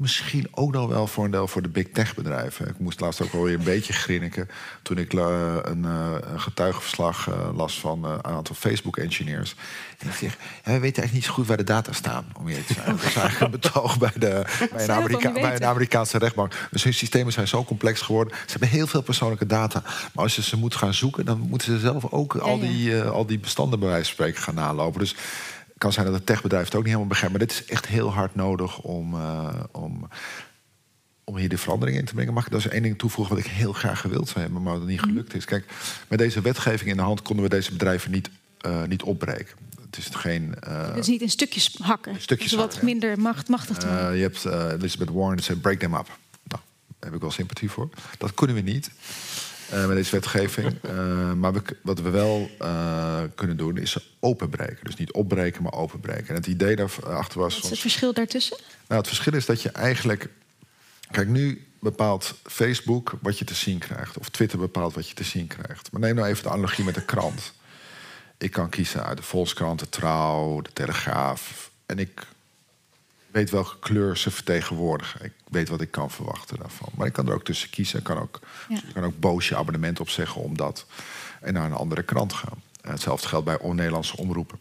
misschien 0.03 0.48
ook 0.50 0.72
nog 0.72 0.88
wel 0.88 1.07
voor 1.07 1.24
een 1.24 1.30
deel 1.30 1.48
voor 1.48 1.62
de 1.62 1.68
big 1.68 1.86
tech 1.92 2.14
bedrijven. 2.14 2.68
Ik 2.68 2.78
moest 2.78 3.00
laatst 3.00 3.22
ook 3.22 3.32
wel 3.32 3.42
weer 3.42 3.55
een 3.55 3.64
beetje 3.64 3.92
grinniken 3.92 4.48
toen 4.82 4.98
ik 4.98 5.12
uh, 5.12 5.57
een, 5.62 5.84
uh, 5.84 6.14
een, 6.20 6.40
getuigenverslag 6.40 7.28
uh, 7.28 7.34
las 7.57 7.80
van 7.80 8.05
een 8.05 8.24
aantal 8.24 8.55
Facebook 8.55 8.96
engineers. 8.96 9.55
En 9.98 10.09
ik 10.09 10.14
zeg, 10.14 10.36
ja, 10.64 10.72
we 10.72 10.78
weten 10.78 10.82
eigenlijk 10.82 11.12
niet 11.12 11.24
zo 11.24 11.32
goed 11.32 11.46
waar 11.46 11.57
de 11.57 11.64
data 11.64 11.92
staan, 11.92 12.24
om 12.38 12.48
je 12.48 12.64
te 12.64 12.72
zijn. 12.72 12.86
Dat 12.96 13.05
is 13.05 13.14
eigenlijk 13.14 13.40
een 13.40 13.61
betoog 13.61 13.98
bij, 13.98 14.12
de, 14.14 14.44
bij, 14.72 14.84
een, 14.84 14.92
Amerika 14.92 15.32
bij 15.32 15.55
een 15.55 15.64
Amerikaanse 15.64 16.18
rechtbank. 16.18 16.68
Dus 16.70 16.84
hun 16.84 16.94
systemen 16.94 17.32
zijn 17.32 17.48
zo 17.48 17.64
complex 17.64 18.00
geworden. 18.00 18.34
Ze 18.34 18.50
hebben 18.50 18.68
heel 18.68 18.86
veel 18.86 19.03
persoonlijke 19.03 19.46
data. 19.46 19.82
Maar 19.84 20.24
als 20.24 20.36
je 20.36 20.42
ze 20.42 20.57
moet 20.57 20.74
gaan 20.74 20.94
zoeken, 20.94 21.24
dan 21.24 21.38
moeten 21.38 21.72
ze 21.72 21.78
zelf 21.78 22.12
ook 22.12 22.34
al, 22.34 22.59
die, 22.59 23.03
al 23.03 23.26
die 23.26 23.38
bestanden 23.38 23.78
bij 23.78 23.88
wijze 23.88 24.05
van 24.05 24.12
spreken 24.12 24.42
gaan 24.42 24.55
nalopen. 24.55 25.00
Dus 25.00 25.14
kan 25.82 25.92
zijn 25.92 26.06
dat 26.06 26.14
het 26.14 26.26
techbedrijf 26.26 26.64
het 26.64 26.74
ook 26.74 26.80
niet 26.80 26.88
helemaal 26.88 27.08
begrijpt. 27.08 27.38
Maar 27.38 27.46
dit 27.46 27.56
is 27.56 27.64
echt 27.64 27.86
heel 27.86 28.12
hard 28.12 28.34
nodig 28.34 28.78
om, 28.78 29.14
uh, 29.14 29.48
om, 29.72 30.08
om 31.24 31.36
hier 31.36 31.48
de 31.48 31.58
verandering 31.58 31.98
in 31.98 32.04
te 32.04 32.14
brengen. 32.14 32.32
Mag 32.32 32.44
ik 32.44 32.52
daar 32.52 32.60
eens 32.60 32.72
één 32.72 32.82
ding 32.82 32.98
toevoegen 32.98 33.34
wat 33.34 33.44
ik 33.44 33.50
heel 33.50 33.72
graag 33.72 34.00
gewild 34.00 34.28
zou 34.28 34.40
hebben, 34.40 34.62
maar 34.62 34.78
dat 34.78 34.86
niet 34.86 35.00
mhm. 35.00 35.08
gelukt 35.08 35.34
is? 35.34 35.44
Kijk, 35.44 35.64
met 36.08 36.18
deze 36.18 36.40
wetgeving 36.40 36.90
in 36.90 36.96
de 36.96 37.02
hand 37.02 37.22
konden 37.22 37.44
we 37.44 37.50
deze 37.50 37.72
bedrijven 37.72 38.10
niet, 38.10 38.30
uh, 38.66 38.82
niet 38.84 39.02
opbreken. 39.02 39.56
Het 39.86 39.96
is 39.98 40.08
geen. 40.12 40.54
Uh, 40.68 40.94
dus 40.94 41.06
niet 41.06 41.20
in 41.20 41.30
stukjes 41.30 41.76
hakken. 41.80 42.20
Stukjes 42.20 42.50
dus 42.50 42.58
wat 42.58 42.82
minder 42.82 43.20
macht, 43.20 43.48
machtig 43.48 43.76
te 43.76 43.86
uh, 43.86 44.16
je 44.16 44.22
hebt 44.22 44.44
Elizabeth 44.44 45.10
Warren 45.10 45.36
die 45.36 45.44
zei: 45.44 45.58
break 45.58 45.78
them 45.78 45.94
up. 45.94 46.06
Nou, 46.44 46.62
daar 46.86 46.96
heb 46.98 47.14
ik 47.14 47.20
wel 47.20 47.30
sympathie 47.30 47.70
voor. 47.70 47.88
Dat 48.18 48.34
kunnen 48.34 48.56
we 48.56 48.62
niet. 48.62 48.90
Uh, 49.72 49.86
met 49.86 49.96
deze 49.96 50.10
wetgeving. 50.10 50.78
Uh, 50.82 51.32
maar 51.42 51.52
we, 51.52 51.62
wat 51.82 52.00
we 52.00 52.10
wel 52.10 52.50
uh, 52.62 53.22
kunnen 53.34 53.56
doen 53.56 53.76
is 53.76 54.14
openbreken. 54.20 54.84
Dus 54.84 54.96
niet 54.96 55.12
opbreken, 55.12 55.62
maar 55.62 55.72
openbreken. 55.72 56.28
En 56.28 56.34
het 56.34 56.46
idee 56.46 56.76
daarachter 56.76 57.40
was. 57.40 57.54
Wat 57.54 57.64
is 57.64 57.70
het 57.70 57.78
verschil 57.78 58.12
daartussen? 58.12 58.56
Nou, 58.86 59.00
het 59.00 59.08
verschil 59.08 59.34
is 59.34 59.46
dat 59.46 59.62
je 59.62 59.70
eigenlijk. 59.70 60.28
Kijk, 61.10 61.28
nu 61.28 61.66
bepaalt 61.80 62.34
Facebook 62.42 63.12
wat 63.20 63.38
je 63.38 63.44
te 63.44 63.54
zien 63.54 63.78
krijgt. 63.78 64.18
Of 64.18 64.28
Twitter 64.28 64.58
bepaalt 64.58 64.94
wat 64.94 65.08
je 65.08 65.14
te 65.14 65.24
zien 65.24 65.46
krijgt. 65.46 65.92
Maar 65.92 66.00
neem 66.00 66.14
nou 66.14 66.28
even 66.28 66.42
de 66.42 66.50
analogie 66.50 66.84
met 66.84 66.94
de 66.94 67.04
krant. 67.04 67.52
Ik 68.38 68.50
kan 68.50 68.68
kiezen 68.68 69.04
uit 69.04 69.16
de 69.16 69.22
Volkskrant, 69.22 69.78
de 69.78 69.88
Trouw, 69.88 70.60
de 70.60 70.72
Telegraaf. 70.72 71.70
En 71.86 71.98
ik 71.98 72.26
weet 73.30 73.50
welke 73.50 73.78
kleur 73.78 74.16
ze 74.16 74.30
vertegenwoordigen. 74.30 75.24
Ik 75.24 75.32
weet 75.53 75.68
wat 75.68 75.80
ik 75.80 75.90
kan 75.90 76.11
verwachten 76.11 76.59
daarvan. 76.59 76.88
Maar 76.94 77.07
ik 77.07 77.12
kan 77.12 77.28
er 77.28 77.34
ook 77.34 77.44
tussen 77.44 77.70
kiezen. 77.70 77.98
Ik 77.98 78.05
kan 78.05 78.18
ook, 78.18 78.40
ja. 78.68 78.80
kan 78.94 79.05
ook 79.05 79.20
boos 79.20 79.48
je 79.48 79.57
abonnement 79.57 80.00
opzeggen 80.00 80.42
om 80.42 80.57
dat. 80.57 80.86
En 81.40 81.53
naar 81.53 81.64
een 81.64 81.72
andere 81.72 82.03
krant 82.03 82.32
gaan. 82.32 82.62
En 82.80 82.90
hetzelfde 82.90 83.28
geldt 83.28 83.44
bij 83.44 83.59
on-Nederlandse 83.59 84.16
omroepen. 84.16 84.59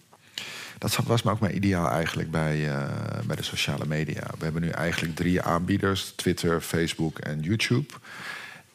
Dat 0.78 0.96
was 0.96 1.22
maar 1.22 1.34
ook 1.34 1.40
mijn 1.40 1.56
ideaal 1.56 1.90
eigenlijk 1.90 2.32
bij, 2.32 2.58
uh, 2.58 2.84
bij 3.26 3.36
de 3.36 3.44
sociale 3.44 3.86
media. 3.86 4.28
We 4.38 4.44
hebben 4.44 4.62
nu 4.62 4.70
eigenlijk 4.70 5.16
drie 5.16 5.42
aanbieders: 5.42 6.14
Twitter, 6.16 6.62
Facebook 6.62 7.20
en 7.20 7.40
YouTube. 7.42 7.94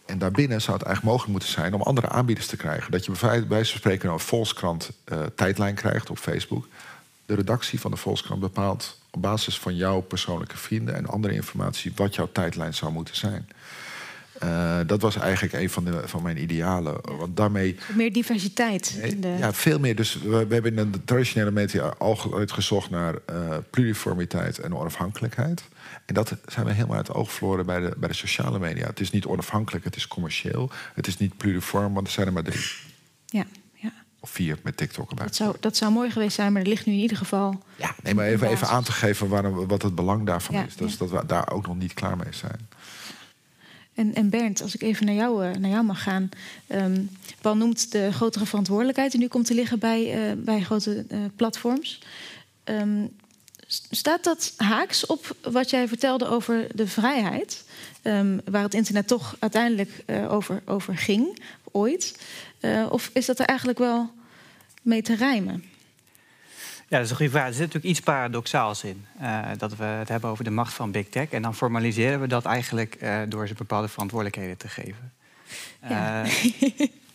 En 0.07 0.19
daarbinnen 0.19 0.63
zou 0.63 0.77
het 0.77 0.87
eigenlijk 0.87 1.17
mogelijk 1.17 1.33
moeten 1.33 1.63
zijn 1.63 1.75
om 1.75 1.83
andere 1.83 2.09
aanbieders 2.09 2.47
te 2.47 2.57
krijgen. 2.57 2.91
Dat 2.91 3.05
je 3.05 3.13
bij 3.21 3.47
wijze 3.49 3.71
van 3.71 3.81
spreken 3.81 4.11
een 4.11 4.21
Volkskrant 4.21 4.91
uh, 5.13 5.23
tijdlijn 5.35 5.75
krijgt 5.75 6.11
op 6.11 6.19
Facebook. 6.19 6.67
De 7.27 7.35
redactie 7.35 7.81
van 7.81 7.91
de 7.91 7.97
Volkskrant 7.97 8.41
bepaalt 8.41 8.99
op 9.17 9.23
basis 9.23 9.59
van 9.59 9.77
jouw 9.77 10.01
persoonlijke 10.01 10.57
vrienden 10.57 10.95
en 10.95 11.07
andere 11.07 11.35
informatie 11.35 11.93
wat 11.95 12.15
jouw 12.15 12.29
tijdlijn 12.33 12.75
zou 12.75 12.93
moeten 12.93 13.17
zijn. 13.17 13.49
Uh, 14.43 14.79
dat 14.87 15.01
was 15.01 15.17
eigenlijk 15.17 15.53
een 15.53 15.71
van, 15.71 15.85
de, 15.85 16.09
van 16.09 16.23
mijn 16.23 16.43
idealen. 16.43 17.01
Want 17.19 17.37
daarmee. 17.37 17.77
Meer 17.95 18.13
diversiteit. 18.13 18.99
In 19.03 19.21
de... 19.21 19.37
Ja, 19.39 19.53
veel 19.53 19.79
meer. 19.79 19.97
Dus 19.97 20.15
we, 20.23 20.47
we 20.47 20.55
hebben 20.55 20.79
in 20.79 20.93
de 20.93 21.05
traditionele 21.05 21.51
media 21.51 21.95
altijd 21.99 22.53
gezocht 22.53 22.91
naar 22.91 23.15
uh, 23.31 23.57
pluriformiteit 23.71 24.59
en 24.59 24.75
onafhankelijkheid. 24.75 25.63
En 26.07 26.15
dat 26.15 26.37
zijn 26.47 26.67
we 26.67 26.73
helemaal 26.73 26.97
uit 26.97 27.07
het 27.07 27.17
oog 27.17 27.33
verloren 27.33 27.67
bij 27.67 27.81
de, 27.81 27.95
bij 27.97 28.09
de 28.09 28.15
sociale 28.15 28.59
media. 28.59 28.87
Het 28.87 29.01
is 29.01 29.11
niet 29.11 29.27
onafhankelijk, 29.27 29.85
het 29.85 29.97
is 29.97 30.09
commercieel. 30.09 30.71
Het 30.95 31.07
is 31.07 31.17
niet 31.17 31.37
pluriform, 31.37 31.95
want 31.95 32.07
er 32.07 32.13
zijn 32.13 32.27
er 32.27 32.33
maar 32.33 32.43
drie. 32.43 32.65
Ja 33.27 33.47
vier 34.23 34.59
met 34.63 34.77
TikTok 34.77 35.11
erbij. 35.11 35.27
Dat 35.27 35.37
zou, 35.37 35.57
dat 35.61 35.77
zou 35.77 35.93
mooi 35.93 36.11
geweest 36.11 36.35
zijn, 36.35 36.53
maar 36.53 36.63
er 36.63 36.69
ligt 36.69 36.87
nu 36.87 36.93
in 36.93 36.99
ieder 36.99 37.17
geval. 37.17 37.63
Ja, 37.77 37.95
nee, 38.03 38.15
maar 38.15 38.27
even, 38.27 38.49
even 38.49 38.69
aan 38.69 38.85
te 38.85 38.93
geven 38.93 39.29
waarom, 39.29 39.67
wat 39.67 39.83
het 39.83 39.95
belang 39.95 40.27
daarvan 40.27 40.55
is. 40.55 40.77
Dus 40.77 40.97
dat 40.97 41.11
we 41.11 41.27
daar 41.27 41.53
ook 41.53 41.67
nog 41.67 41.77
niet 41.77 41.95
klaar 41.95 42.17
mee 42.17 42.33
zijn. 42.33 42.69
En, 43.95 44.15
en 44.15 44.31
Bernd, 44.31 44.63
als 44.63 44.75
ik 44.75 44.83
even 44.83 45.07
naar 45.07 45.15
jou, 45.15 45.45
eh, 45.45 45.57
naar 45.57 45.71
jou 45.71 45.85
mag 45.85 46.03
gaan. 46.03 46.29
Um, 46.69 47.11
Paul 47.41 47.57
noemt 47.57 47.93
de 47.93 48.13
grotere 48.13 48.47
verantwoordelijkheid 48.47 49.11
die 49.11 49.21
nu 49.21 49.29
komt 49.29 49.47
te 49.47 49.55
liggen 49.55 49.79
bij, 49.79 50.31
uh, 50.31 50.45
bij 50.45 50.61
grote 50.61 51.05
uh, 51.09 51.19
platforms. 51.37 52.03
Um, 52.65 53.09
staat 53.91 54.25
dat 54.25 54.53
haaks 54.57 55.07
op 55.07 55.37
wat 55.43 55.71
jij 55.71 55.89
vertelde 55.89 56.29
over 56.29 56.67
de 56.75 56.87
vrijheid? 56.87 57.65
Um, 58.03 58.41
waar 58.45 58.63
het 58.63 58.75
internet 58.75 59.07
toch 59.07 59.37
uiteindelijk 59.39 60.05
over, 60.29 60.63
over 60.65 60.97
ging, 60.97 61.39
ooit. 61.77 62.19
of 62.91 63.11
is 63.13 63.27
dat 63.27 63.39
er 63.39 63.47
eigenlijk 63.47 63.79
wel 63.79 64.11
mee 64.83 65.03
te 65.03 65.15
rijmen? 65.15 65.65
Ja, 66.89 66.97
dat 66.97 67.05
is 67.05 67.11
een 67.11 67.17
goede 67.17 67.33
vraag. 67.33 67.47
Er 67.47 67.53
zit 67.53 67.61
natuurlijk 67.61 67.93
iets 67.93 68.01
paradoxaals 68.01 68.85
in. 68.85 69.07
Uh, 69.23 69.49
dat 69.57 69.77
we 69.77 69.85
het 69.85 70.09
hebben 70.09 70.31
over 70.31 70.45
de 70.45 70.51
macht 70.51 70.75
van 70.75 70.91
big 70.91 71.09
tech. 71.09 71.31
En 71.31 71.43
dan 71.43 71.55
formaliseren 71.55 72.21
we 72.21 72.27
dat 72.27 72.45
eigenlijk 72.45 72.97
uh, 73.03 73.23
door 73.29 73.49
ze 73.49 73.55
bepaalde 73.55 73.89
verantwoordelijkheden 73.89 74.57
te 74.57 74.69
geven. 74.69 75.13
Ja. 75.89 76.25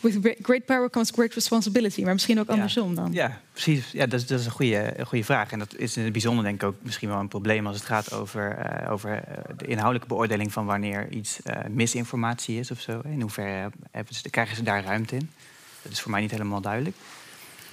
With 0.00 0.18
great 0.42 0.64
power 0.64 0.90
comes 0.90 1.10
great 1.10 1.34
responsibility. 1.34 2.02
Maar 2.02 2.12
misschien 2.12 2.40
ook 2.40 2.48
andersom 2.48 2.94
dan. 2.94 3.12
Ja, 3.12 3.40
precies. 3.52 3.90
Ja, 3.92 4.06
dat, 4.06 4.20
is, 4.20 4.26
dat 4.26 4.40
is 4.40 4.46
een, 4.46 4.52
goede, 4.52 4.92
een 4.96 5.06
goede 5.06 5.24
vraag. 5.24 5.52
En 5.52 5.58
dat 5.58 5.74
is 5.76 5.96
in 5.96 6.02
het 6.02 6.12
bijzonder 6.12 6.44
denk 6.44 6.62
ik 6.62 6.68
ook 6.68 6.76
misschien 6.82 7.08
wel 7.08 7.18
een 7.18 7.28
probleem... 7.28 7.66
als 7.66 7.76
het 7.76 7.84
gaat 7.84 8.12
over, 8.12 8.70
over 8.90 9.22
de 9.56 9.66
inhoudelijke 9.66 10.08
beoordeling... 10.08 10.52
van 10.52 10.66
wanneer 10.66 11.08
iets 11.10 11.38
misinformatie 11.70 12.58
is 12.58 12.70
of 12.70 12.80
zo. 12.80 13.00
In 13.04 13.20
hoeverre 13.20 13.70
ze, 14.08 14.30
krijgen 14.30 14.56
ze 14.56 14.62
daar 14.62 14.84
ruimte 14.84 15.14
in? 15.14 15.30
Dat 15.82 15.92
is 15.92 16.00
voor 16.00 16.10
mij 16.10 16.20
niet 16.20 16.30
helemaal 16.30 16.60
duidelijk. 16.60 16.96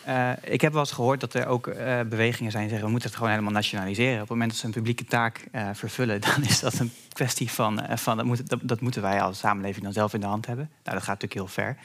Uh, 0.07 0.31
ik 0.41 0.61
heb 0.61 0.71
wel 0.71 0.81
eens 0.81 0.91
gehoord 0.91 1.19
dat 1.19 1.33
er 1.33 1.47
ook 1.47 1.67
uh, 1.67 1.99
bewegingen 1.99 2.51
zijn 2.51 2.63
die 2.63 2.69
zeggen... 2.69 2.85
we 2.85 2.91
moeten 2.91 3.09
het 3.09 3.17
gewoon 3.17 3.31
helemaal 3.31 3.53
nationaliseren. 3.53 4.13
Op 4.13 4.19
het 4.19 4.29
moment 4.29 4.49
dat 4.49 4.59
ze 4.59 4.65
een 4.65 4.71
publieke 4.71 5.05
taak 5.05 5.47
uh, 5.51 5.69
vervullen... 5.73 6.21
dan 6.35 6.43
is 6.43 6.59
dat 6.59 6.79
een 6.79 6.91
kwestie 7.13 7.51
van... 7.51 7.81
van 7.89 8.17
dat, 8.17 8.25
moet, 8.25 8.49
dat, 8.49 8.59
dat, 8.63 8.81
moeten 8.81 9.01
wij 9.01 9.21
als 9.21 9.39
samenleving 9.39 9.83
dan 9.83 9.93
zelf 9.93 10.13
in 10.13 10.19
de 10.19 10.25
hand 10.25 10.45
hebben. 10.45 10.69
Nou, 10.83 10.97
dat 10.97 11.05
gaat 11.05 11.21
natuurlijk 11.21 11.33
heel 11.33 11.47
ver. 11.47 11.77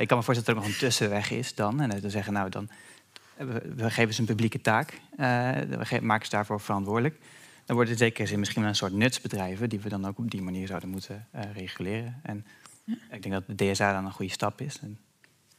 ik 0.00 0.08
kan 0.08 0.18
me 0.18 0.24
voorstellen 0.24 0.34
dat 0.34 0.48
er 0.48 0.56
ook 0.56 0.62
nog 0.62 0.66
een 0.66 0.78
tussenweg 0.78 1.30
is 1.30 1.54
dan. 1.54 1.80
En 1.80 2.00
dan 2.00 2.10
zeggen, 2.10 2.32
nou, 2.32 2.50
dan, 2.50 2.68
we, 3.36 3.72
we 3.76 3.90
geven 3.90 4.14
ze 4.14 4.20
een 4.20 4.26
publieke 4.26 4.60
taak. 4.60 5.00
we 5.16 5.98
maken 6.02 6.24
ze 6.24 6.30
daarvoor 6.30 6.60
verantwoordelijk. 6.60 7.18
Dan 7.64 7.76
wordt 7.76 7.90
het 7.90 7.98
zeker 7.98 8.26
zin 8.26 8.38
misschien 8.38 8.60
wel 8.60 8.70
een 8.70 8.76
soort 8.76 8.92
nutsbedrijven... 8.92 9.68
die 9.68 9.80
we 9.80 9.88
dan 9.88 10.06
ook 10.06 10.18
op 10.18 10.30
die 10.30 10.42
manier 10.42 10.66
zouden 10.66 10.88
moeten 10.88 11.26
reguleren. 11.52 12.20
En 12.22 12.46
ja. 12.84 12.94
ik 13.10 13.22
denk 13.22 13.34
dat 13.34 13.58
de 13.58 13.70
DSA 13.70 13.92
dan 13.92 14.04
een 14.04 14.12
goede 14.12 14.32
stap 14.32 14.60
is... 14.60 14.78
En, 14.82 14.98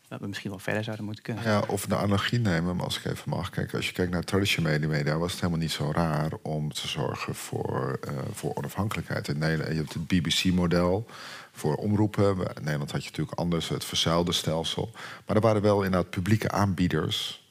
dat 0.08 0.20
we 0.20 0.28
misschien 0.28 0.50
wel 0.50 0.60
verder 0.60 0.84
zouden 0.84 1.06
moeten 1.06 1.24
kunnen. 1.24 1.44
Ja, 1.44 1.64
of 1.68 1.86
de 1.86 1.96
analogie 1.96 2.40
nemen, 2.40 2.80
als 2.80 2.98
ik 2.98 3.06
even 3.06 3.30
mag. 3.30 3.50
Kijk, 3.50 3.74
als 3.74 3.88
je 3.88 3.94
kijkt 3.94 4.12
naar 4.12 4.24
traditionele 4.24 4.88
media, 4.88 5.18
was 5.18 5.32
het 5.32 5.40
helemaal 5.40 5.62
niet 5.62 5.72
zo 5.72 5.92
raar 5.92 6.32
om 6.42 6.74
te 6.74 6.88
zorgen 6.88 7.36
voor, 7.36 8.00
uh, 8.08 8.18
voor 8.32 8.56
onafhankelijkheid. 8.56 9.28
In 9.28 9.38
Nederland, 9.38 9.72
je 9.72 9.78
hebt 9.78 9.94
het 9.94 10.08
BBC-model 10.08 11.06
voor 11.52 11.76
omroepen. 11.76 12.38
In 12.38 12.64
Nederland 12.64 12.92
had 12.92 13.04
je 13.04 13.10
natuurlijk 13.10 13.40
anders 13.40 13.70
het 13.70 13.86
verzuilde 13.86 14.32
stelsel. 14.32 14.90
Maar 15.26 15.36
er 15.36 15.42
waren 15.42 15.62
wel 15.62 15.84
inderdaad 15.84 16.10
publieke 16.10 16.52
aanbieders 16.52 17.46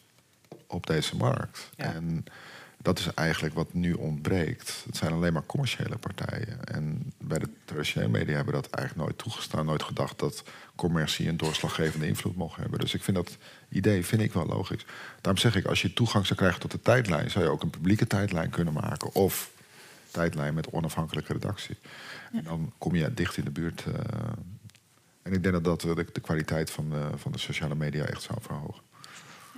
op 0.67 0.87
deze 0.87 1.17
markt. 1.17 1.71
En 1.77 2.25
dat 2.87 2.99
is 2.99 3.15
eigenlijk 3.15 3.55
wat 3.55 3.75
nu 3.75 3.93
ontbreekt. 3.93 4.83
Het 4.87 4.97
zijn 4.97 5.13
alleen 5.13 5.33
maar 5.33 5.47
commerciële 5.47 5.97
partijen. 5.97 6.65
En 6.65 7.13
bij 7.19 7.39
de 7.39 7.49
traditionele 7.65 8.11
media 8.11 8.35
hebben 8.35 8.55
we 8.55 8.61
dat 8.61 8.71
eigenlijk 8.71 9.07
nooit 9.07 9.19
toegestaan. 9.19 9.67
Nooit 9.67 9.83
gedacht 9.83 10.19
dat 10.19 10.45
commercie 10.75 11.29
een 11.29 11.37
doorslaggevende 11.37 12.07
invloed 12.07 12.37
mocht 12.37 12.57
hebben. 12.57 12.79
Dus 12.79 12.95
ik 12.95 13.03
vind 13.03 13.17
dat 13.17 13.37
idee 13.69 14.05
vind 14.05 14.23
ik 14.23 14.33
wel 14.33 14.47
logisch. 14.47 14.87
Daarom 15.21 15.43
zeg 15.43 15.57
ik, 15.57 15.67
als 15.67 15.83
je 15.83 15.93
toegang 15.93 16.27
zou 16.27 16.39
krijgen 16.39 16.61
tot 16.61 16.71
de 16.71 16.81
tijdlijn... 16.81 17.31
zou 17.31 17.45
je 17.45 17.51
ook 17.51 17.63
een 17.63 17.71
publieke 17.71 18.07
tijdlijn 18.07 18.51
kunnen 18.51 18.73
maken. 18.73 19.15
Of 19.15 19.51
tijdlijn 20.11 20.55
met 20.55 20.71
onafhankelijke 20.71 21.33
redactie. 21.33 21.77
En 22.33 22.43
dan 22.43 22.73
kom 22.79 22.95
je 22.95 23.15
dicht 23.15 23.37
in 23.37 23.45
de 23.45 23.51
buurt. 23.51 23.85
Uh, 23.89 23.95
en 25.23 25.33
ik 25.33 25.43
denk 25.43 25.63
dat 25.63 25.65
dat 25.65 25.97
de, 25.97 26.21
kwaliteit 26.21 26.71
van, 26.71 26.93
van 27.17 27.33
de 27.33 27.39
sociale 27.39 27.75
media 27.75 28.05
echt 28.05 28.23
zou 28.23 28.39
verhogen. 28.41 28.83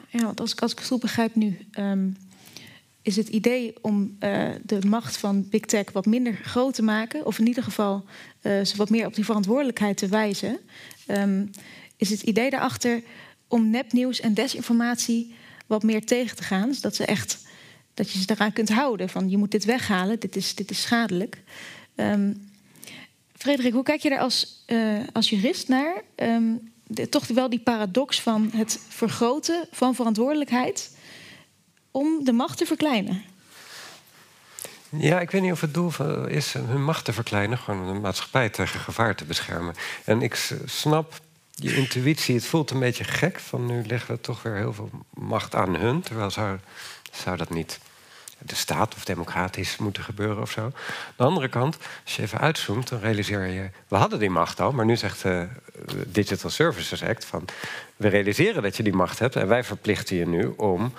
Ja, 0.09 0.25
want 0.25 0.41
als 0.41 0.53
ik, 0.53 0.61
als 0.61 0.73
ik 0.73 0.79
het 0.79 0.87
goed 0.87 1.01
begrijp 1.01 1.35
nu, 1.35 1.67
um, 1.79 2.17
is 3.03 3.17
het 3.17 3.29
idee 3.29 3.75
om 3.81 4.17
uh, 4.21 4.49
de 4.63 4.79
macht 4.87 5.17
van 5.17 5.49
Big 5.49 5.61
Tech 5.61 5.93
wat 5.93 6.07
minder 6.07 6.35
groot 6.43 6.75
te 6.75 6.83
maken, 6.83 7.27
of 7.27 7.39
in 7.39 7.47
ieder 7.47 7.63
geval 7.63 8.05
ze 8.43 8.73
wat 8.77 8.91
meer 8.91 9.07
op 9.07 9.15
die 9.15 9.25
verantwoordelijkheid 9.25 9.97
te 9.97 10.09
wijzen. 10.09 10.59
Um, 11.07 11.51
is 11.97 12.11
het 12.11 12.23
idee 12.23 12.51
daarachter 12.51 13.03
om 13.49 13.71
nepnieuws 13.71 14.21
en 14.21 14.35
desinformatie 14.35 15.35
wat 15.67 15.83
meer 15.83 16.05
tegen 16.05 16.37
te 16.37 16.43
gaan. 16.43 16.69
Dus 16.69 16.81
dat 16.81 16.95
ze 16.95 17.05
echt 17.05 17.47
dat 17.95 18.11
je 18.11 18.19
ze 18.19 18.25
eraan 18.31 18.53
kunt 18.53 18.69
houden. 18.69 19.09
Van 19.09 19.31
je 19.31 19.37
moet 19.37 19.51
dit 19.51 19.65
weghalen, 19.65 20.21
dit 20.21 20.37
is, 20.37 20.55
dit 20.55 20.71
is 20.71 20.83
schadelijk. 20.83 21.43
Um, 21.95 22.51
Frederik, 23.37 23.73
hoe 23.73 23.83
kijk 23.83 24.01
je 24.01 24.09
daar 24.09 24.19
als, 24.19 24.65
uh, 24.67 24.99
als 25.13 25.31
jurist 25.31 25.69
naar? 25.69 26.03
De, 26.87 27.09
toch 27.09 27.27
wel 27.27 27.49
die 27.51 27.59
paradox 27.59 28.21
van 28.21 28.51
het 28.55 28.81
vergroten 28.89 29.67
van 29.71 29.95
verantwoordelijkheid 29.95 30.97
om 31.91 32.25
de 32.25 32.33
macht 32.33 32.59
te 32.59 32.67
verkleinen. 32.67 33.25
Ja, 34.91 35.21
ik 35.21 35.31
weet 35.31 35.43
niet 35.43 35.53
of 35.53 35.61
het 35.61 35.75
doel 35.75 35.93
is 36.27 36.53
hun 36.53 36.85
macht 36.85 37.05
te 37.05 37.13
verkleinen, 37.13 37.59
gewoon 37.59 37.93
de 37.93 38.01
maatschappij 38.01 38.49
tegen 38.49 38.81
gevaar 38.81 39.15
te 39.15 39.25
beschermen. 39.25 39.75
En 40.05 40.23
ik 40.23 40.51
snap 40.65 41.21
je 41.55 41.77
intuïtie, 41.77 42.35
het 42.35 42.47
voelt 42.47 42.71
een 42.71 42.79
beetje 42.79 43.05
gek 43.05 43.39
van 43.39 43.67
nu 43.67 43.87
leggen 43.87 44.15
we 44.15 44.21
toch 44.21 44.43
weer 44.43 44.55
heel 44.55 44.73
veel 44.73 44.91
macht 45.15 45.55
aan 45.55 45.77
hun, 45.77 46.01
terwijl 46.01 46.31
zou, 46.31 46.59
zou 47.13 47.37
dat 47.37 47.51
niet 47.51 47.79
de 48.39 48.55
staat 48.55 48.95
of 48.95 49.05
democratisch 49.05 49.77
moeten 49.77 50.03
gebeuren 50.03 50.43
of 50.43 50.51
zo. 50.51 50.63
Aan 50.63 50.73
de 51.17 51.23
andere 51.23 51.49
kant, 51.49 51.77
als 52.05 52.17
je 52.17 52.23
even 52.23 52.41
uitzoomt, 52.41 52.89
dan 52.89 53.01
realiseer 53.01 53.47
je... 53.47 53.71
we 53.89 53.97
hadden 53.97 54.19
die 54.19 54.31
macht 54.31 54.61
al, 54.61 54.73
maar 54.73 54.85
nu 54.85 54.97
zegt 54.97 55.23
de 55.23 55.49
Digital 56.07 56.51
Services 56.51 57.03
Act... 57.03 57.25
van 57.25 57.45
we 57.97 58.09
realiseren 58.09 58.63
dat 58.63 58.77
je 58.77 58.83
die 58.83 58.93
macht 58.93 59.19
hebt... 59.19 59.37
en 59.37 59.49
wij 59.49 59.65
verplichten 59.65 60.17
je 60.17 60.27
nu 60.27 60.47
om 60.57 60.93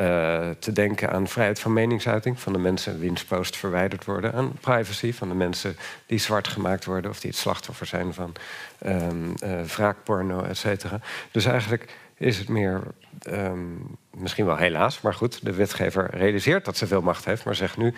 uh, 0.00 0.48
te 0.58 0.72
denken 0.72 1.10
aan 1.10 1.28
vrijheid 1.28 1.60
van 1.60 1.72
meningsuiting... 1.72 2.40
van 2.40 2.52
de 2.52 2.58
mensen 2.58 2.98
wiens 2.98 3.24
post 3.24 3.56
verwijderd 3.56 4.04
worden... 4.04 4.32
aan 4.32 4.52
privacy 4.60 5.12
van 5.12 5.28
de 5.28 5.34
mensen 5.34 5.76
die 6.06 6.18
zwart 6.18 6.48
gemaakt 6.48 6.84
worden... 6.84 7.10
of 7.10 7.20
die 7.20 7.30
het 7.30 7.38
slachtoffer 7.38 7.86
zijn 7.86 8.14
van 8.14 8.32
um, 8.86 9.34
uh, 9.44 9.62
wraakporno, 9.62 10.42
et 10.42 10.56
cetera. 10.56 11.00
Dus 11.30 11.44
eigenlijk 11.44 11.94
is 12.16 12.38
het 12.38 12.48
meer, 12.48 12.80
um, 13.30 13.96
misschien 14.16 14.46
wel 14.46 14.56
helaas, 14.56 15.00
maar 15.00 15.14
goed, 15.14 15.44
de 15.44 15.54
wetgever 15.54 16.10
realiseert 16.10 16.64
dat 16.64 16.76
ze 16.76 16.86
veel 16.86 17.02
macht 17.02 17.24
heeft, 17.24 17.44
maar 17.44 17.54
zegt 17.54 17.76
nu, 17.76 17.94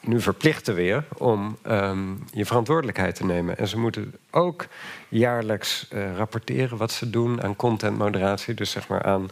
nu 0.00 0.20
verplichten 0.20 0.74
we 0.74 0.82
je 0.82 1.02
om 1.16 1.58
um, 1.66 2.24
je 2.32 2.46
verantwoordelijkheid 2.46 3.14
te 3.14 3.24
nemen. 3.24 3.58
En 3.58 3.68
ze 3.68 3.78
moeten 3.78 4.14
ook 4.30 4.66
jaarlijks 5.08 5.88
uh, 5.92 6.16
rapporteren 6.16 6.78
wat 6.78 6.92
ze 6.92 7.10
doen 7.10 7.42
aan 7.42 7.56
contentmoderatie, 7.56 8.54
dus 8.54 8.70
zeg 8.70 8.88
maar 8.88 9.02
aan 9.02 9.28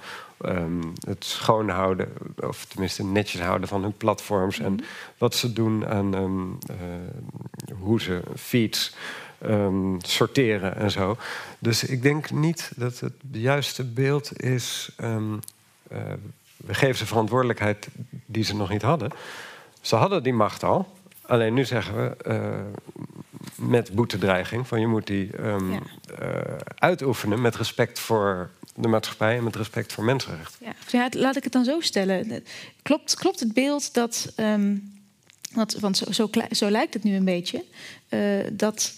um, 0.47 0.93
het 1.07 1.25
schoonhouden, 1.25 2.09
of 2.41 2.65
tenminste 2.65 3.05
netjes 3.05 3.41
houden 3.41 3.69
van 3.69 3.83
hun 3.83 3.97
platforms 3.97 4.59
en 4.59 4.73
mhm. 4.73 4.83
wat 5.19 5.35
ze 5.35 5.53
doen 5.53 5.87
aan 5.87 6.15
um, 6.15 6.59
uh, 6.71 6.77
hoe 7.81 8.01
ze 8.01 8.23
feeds 8.37 8.95
um, 9.47 9.97
sorteren 10.01 10.77
en 10.77 10.91
zo. 10.91 11.17
Dus 11.59 11.85
ik 11.85 12.03
denk 12.03 12.31
niet 12.31 12.73
dat 12.77 13.01
het 13.01 13.15
juiste 13.31 13.85
beeld 13.85 14.43
is. 14.43 14.93
Uh, 15.01 15.17
we 16.57 16.75
geven 16.75 16.97
ze 16.97 17.07
verantwoordelijkheid 17.07 17.89
die 18.27 18.45
ze 18.45 18.57
nog 18.57 18.71
niet 18.71 18.83
hadden. 18.83 19.11
Ze 19.81 19.97
hadden 19.97 20.23
die 20.23 20.33
macht 20.33 20.63
al. 20.63 20.89
Alleen 21.27 21.55
nu 21.55 21.65
zeggen 21.65 21.95
we 21.95 22.17
uh, 22.27 23.69
met 23.69 23.95
boetedreiging 23.95 24.69
van 24.69 24.81
je 24.81 24.87
moet 24.87 25.07
die 25.07 25.43
um, 25.43 25.73
ja. 25.73 25.81
uh, 26.23 26.57
uitoefenen 26.75 27.41
met 27.41 27.57
respect 27.57 27.99
voor 27.99 28.51
de 28.75 28.89
maatschappij 28.89 29.37
en 29.37 29.45
met 29.45 29.57
respect 29.57 29.93
voor 29.93 30.05
mensenrechten. 30.05 30.67
Ja, 30.91 31.09
laat 31.11 31.37
ik 31.37 31.45
het 31.45 31.53
dan 31.53 31.65
zo 31.65 31.81
stellen. 31.81 32.45
Klopt, 32.83 33.15
klopt 33.15 33.41
het 33.41 33.53
beeld 33.53 33.95
dat, 33.95 34.33
um, 34.37 34.93
want, 35.53 35.73
want 35.73 35.97
zo, 35.97 36.13
zo, 36.13 36.31
zo, 36.51 36.71
lijkt 36.71 36.95
het 36.95 37.03
nu 37.03 37.15
een 37.15 37.25
beetje, 37.25 37.65
uh, 38.09 38.47
dat 38.53 38.95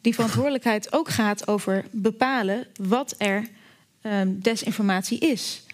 die 0.00 0.14
verantwoordelijkheid 0.14 0.92
ook 0.92 1.08
gaat 1.08 1.48
over 1.48 1.84
bepalen 1.90 2.66
wat 2.80 3.14
er 3.18 3.48
um, 4.02 4.40
desinformatie 4.40 5.18
is. 5.18 5.64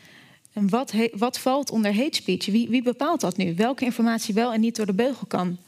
En 0.53 0.69
wat, 0.69 0.93
wat 1.13 1.39
valt 1.39 1.71
onder 1.71 1.95
hate 1.95 2.17
speech? 2.17 2.47
Wie, 2.47 2.69
wie, 2.69 2.83
bepaalt 2.83 3.21
dat 3.21 3.37
nu? 3.37 3.55
Welke 3.55 3.85
informatie 3.85 4.35
wel 4.35 4.53
en 4.53 4.61
niet 4.61 4.77
door 4.77 4.87
de 4.87 4.95
beugel 4.95 5.27
kan? 5.27 5.59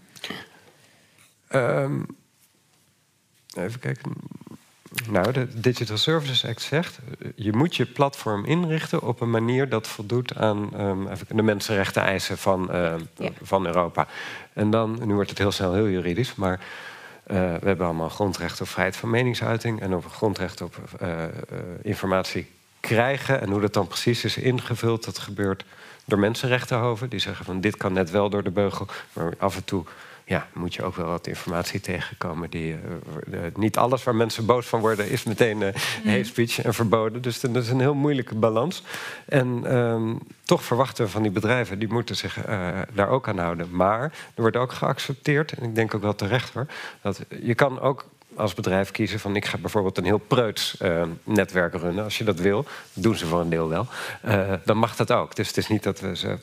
Um, 1.52 2.06
even 3.56 3.80
kijken. 3.80 4.12
Nou, 5.08 5.32
de 5.32 5.60
Digital 5.60 5.96
Services 5.96 6.44
Act 6.44 6.62
zegt... 6.62 6.98
je 7.34 7.52
moet 7.52 7.76
je 7.76 7.86
platform 7.86 8.44
inrichten 8.44 9.02
op 9.02 9.20
een 9.20 9.30
manier 9.30 9.68
dat 9.68 9.86
voldoet 9.86 10.36
aan 10.36 10.80
um, 10.80 11.08
even 11.08 11.36
de 11.36 11.42
mensenrechten 11.42 12.02
eisen 12.02 12.38
van, 12.38 12.68
uh, 12.70 12.94
ja. 13.16 13.30
van 13.42 13.66
Europa. 13.66 14.06
En 14.52 14.70
dan, 14.70 15.00
nu 15.04 15.14
wordt 15.14 15.30
het 15.30 15.38
heel 15.38 15.52
snel 15.52 15.74
heel 15.74 15.88
juridisch, 15.88 16.34
maar 16.34 16.60
uh, 17.26 17.36
we 17.36 17.66
hebben 17.66 17.86
allemaal 17.86 18.08
grondrecht 18.08 18.60
op 18.60 18.68
vrijheid 18.68 18.96
van 18.96 19.10
meningsuiting 19.10 19.80
en 19.80 19.94
op 19.94 20.06
grondrecht 20.06 20.60
op 20.60 20.76
uh, 21.02 21.08
informatie 21.82 22.50
krijgen. 22.80 23.40
En 23.40 23.50
hoe 23.50 23.60
dat 23.60 23.72
dan 23.72 23.86
precies 23.86 24.24
is 24.24 24.36
ingevuld, 24.36 25.04
dat 25.04 25.18
gebeurt 25.18 25.64
door 26.04 26.18
mensenrechtenhoven. 26.18 27.08
Die 27.08 27.20
zeggen 27.20 27.44
van 27.44 27.60
dit 27.60 27.76
kan 27.76 27.92
net 27.92 28.10
wel 28.10 28.30
door 28.30 28.42
de 28.42 28.50
beugel, 28.50 28.86
maar 29.12 29.34
af 29.38 29.56
en 29.56 29.64
toe 29.64 29.84
ja, 30.24 30.48
moet 30.52 30.74
je 30.74 30.82
ook 30.82 30.96
wel 30.96 31.06
wat 31.06 31.26
informatie 31.26 31.80
tegenkomen. 31.80 32.50
Die, 32.50 32.72
uh, 32.72 33.40
niet 33.54 33.76
alles 33.76 34.04
waar 34.04 34.14
mensen 34.14 34.46
boos 34.46 34.66
van 34.66 34.80
worden 34.80 35.10
is 35.10 35.24
meteen 35.24 35.60
uh, 35.60 35.68
hate 36.04 36.24
speech 36.24 36.62
en 36.62 36.74
verboden. 36.74 37.22
Dus 37.22 37.40
dat 37.40 37.56
is 37.56 37.68
een 37.68 37.80
heel 37.80 37.94
moeilijke 37.94 38.34
balans. 38.34 38.82
En 39.26 39.76
um, 39.76 40.18
toch 40.44 40.62
verwachten 40.62 41.04
we 41.04 41.10
van 41.10 41.22
die 41.22 41.30
bedrijven, 41.30 41.78
die 41.78 41.92
moeten 41.92 42.16
zich 42.16 42.38
daar 42.92 43.08
ook 43.08 43.28
aan 43.28 43.38
houden. 43.38 43.68
Maar 43.70 44.02
er 44.02 44.42
wordt 44.42 44.56
ook 44.56 44.72
geaccepteerd, 44.72 45.52
en 45.52 45.62
ik 45.62 45.74
denk 45.74 45.94
ook 45.94 46.02
wel 46.02 46.14
terecht 46.14 46.54
hoor, 46.54 46.66
dat 47.02 47.20
je 47.42 47.54
kan 47.54 47.80
ook 47.80 48.06
als 48.36 48.54
bedrijf 48.54 48.90
kiezen 48.90 49.20
van 49.20 49.36
ik 49.36 49.44
ga 49.44 49.58
bijvoorbeeld 49.58 49.98
een 49.98 50.04
heel 50.04 50.18
preuts 50.18 50.76
uh, 50.82 51.02
netwerk 51.24 51.74
runnen. 51.74 52.04
Als 52.04 52.18
je 52.18 52.24
dat 52.24 52.38
wil, 52.38 52.64
doen 52.92 53.16
ze 53.16 53.26
voor 53.26 53.40
een 53.40 53.48
deel 53.48 53.68
wel. 53.68 53.86
Uh, 54.24 54.52
dan 54.64 54.76
mag 54.76 54.96
dat 54.96 55.12
ook. 55.12 55.36
Dus 55.36 55.48
het 55.48 55.56
is 55.56 55.68
niet 55.68 55.82
dat 55.82 56.00
we 56.00 56.16
ze 56.16 56.38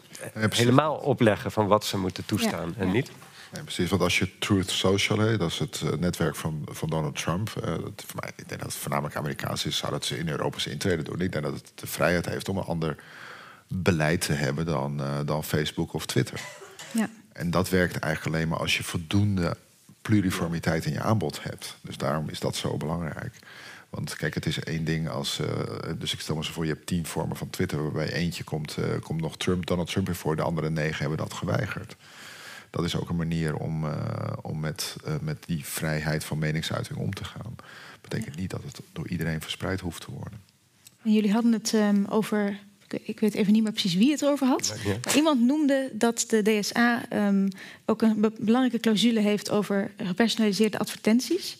helemaal 0.49 0.95
opleggen 0.95 1.51
van 1.51 1.67
wat 1.67 1.85
ze 1.85 1.97
moeten 1.97 2.25
toestaan 2.25 2.73
ja, 2.77 2.81
en 2.83 2.91
niet. 2.91 3.11
Nee, 3.51 3.63
precies, 3.63 3.89
want 3.89 4.01
als 4.01 4.19
je 4.19 4.37
Truth 4.37 4.69
Social, 4.69 5.19
hè, 5.19 5.37
dat 5.37 5.49
is 5.49 5.59
het 5.59 5.81
uh, 5.83 5.91
netwerk 5.91 6.35
van, 6.35 6.61
van 6.71 6.89
Donald 6.89 7.15
Trump. 7.15 7.53
Uh, 7.57 7.63
dat, 7.63 8.03
voor 8.05 8.19
mij, 8.19 8.31
ik 8.35 8.49
denk 8.49 8.61
dat 8.61 8.71
het 8.71 8.81
voornamelijk 8.81 9.15
Amerikaans 9.15 9.65
is, 9.65 9.77
zou 9.77 9.91
dat 9.91 10.05
ze 10.05 10.17
in 10.17 10.29
Europa 10.29 10.59
zijn 10.59 10.73
intreden 10.73 11.05
doen. 11.05 11.21
Ik 11.21 11.31
denk 11.31 11.43
dat 11.43 11.53
het 11.53 11.71
de 11.75 11.87
vrijheid 11.87 12.25
heeft 12.25 12.49
om 12.49 12.57
een 12.57 12.63
ander 12.63 12.95
beleid 13.67 14.21
te 14.21 14.33
hebben 14.33 14.65
dan, 14.65 15.01
uh, 15.01 15.19
dan 15.25 15.43
Facebook 15.43 15.93
of 15.93 16.05
Twitter. 16.05 16.41
Ja. 16.91 17.09
En 17.33 17.51
dat 17.51 17.69
werkt 17.69 17.99
eigenlijk 17.99 18.35
alleen 18.35 18.47
maar 18.47 18.59
als 18.59 18.77
je 18.77 18.83
voldoende 18.83 19.57
pluriformiteit 20.01 20.85
in 20.85 20.93
je 20.93 21.01
aanbod 21.01 21.43
hebt. 21.43 21.77
Dus 21.81 21.97
daarom 21.97 22.29
is 22.29 22.39
dat 22.39 22.55
zo 22.55 22.77
belangrijk. 22.77 23.35
Want 23.89 24.15
kijk, 24.15 24.33
het 24.33 24.45
is 24.45 24.59
één 24.59 24.83
ding 24.83 25.09
als. 25.09 25.39
Uh, 25.39 25.47
dus 25.97 26.13
ik 26.13 26.19
stel 26.19 26.35
me 26.35 26.43
zo 26.43 26.51
voor, 26.51 26.65
je 26.65 26.71
hebt 26.71 26.85
tien 26.85 27.05
vormen 27.05 27.37
van 27.37 27.49
Twitter, 27.49 27.83
waarbij 27.83 28.13
eentje 28.13 28.43
komt, 28.43 28.77
komt 29.01 29.21
nog 29.21 29.37
Trump, 29.37 29.65
Donald 29.65 29.91
Trump 29.91 30.07
in 30.07 30.15
voor, 30.15 30.35
de 30.35 30.41
andere 30.41 30.69
negen 30.69 30.99
hebben 30.99 31.17
dat 31.17 31.33
geweigerd 31.33 31.95
dat 32.71 32.85
is 32.85 32.95
ook 32.95 33.09
een 33.09 33.15
manier 33.15 33.55
om, 33.55 33.85
uh, 33.85 33.93
om 34.41 34.59
met, 34.59 34.95
uh, 35.07 35.13
met 35.21 35.43
die 35.45 35.65
vrijheid 35.65 36.23
van 36.23 36.37
meningsuiting 36.37 36.99
om 36.99 37.13
te 37.13 37.23
gaan. 37.23 37.55
Betekent 38.01 38.35
niet 38.35 38.49
dat 38.49 38.63
het 38.63 38.79
door 38.93 39.07
iedereen 39.07 39.41
verspreid 39.41 39.79
hoeft 39.79 40.01
te 40.01 40.11
worden. 40.11 40.39
En 41.03 41.13
jullie 41.13 41.31
hadden 41.31 41.51
het 41.51 41.73
um, 41.73 42.05
over. 42.05 42.59
Ik 43.03 43.19
weet 43.19 43.33
even 43.33 43.53
niet 43.53 43.63
meer 43.63 43.71
precies 43.71 43.95
wie 43.95 44.11
het 44.11 44.25
over 44.25 44.47
had. 44.47 44.75
Ja. 44.85 44.97
Maar 45.03 45.15
iemand 45.15 45.41
noemde 45.41 45.89
dat 45.93 46.25
de 46.27 46.41
DSA 46.41 47.01
um, 47.13 47.47
ook 47.85 48.01
een 48.01 48.21
be 48.21 48.31
belangrijke 48.39 48.79
clausule 48.79 49.19
heeft 49.19 49.49
over 49.49 49.91
gepersonaliseerde 49.97 50.79
advertenties. 50.79 51.57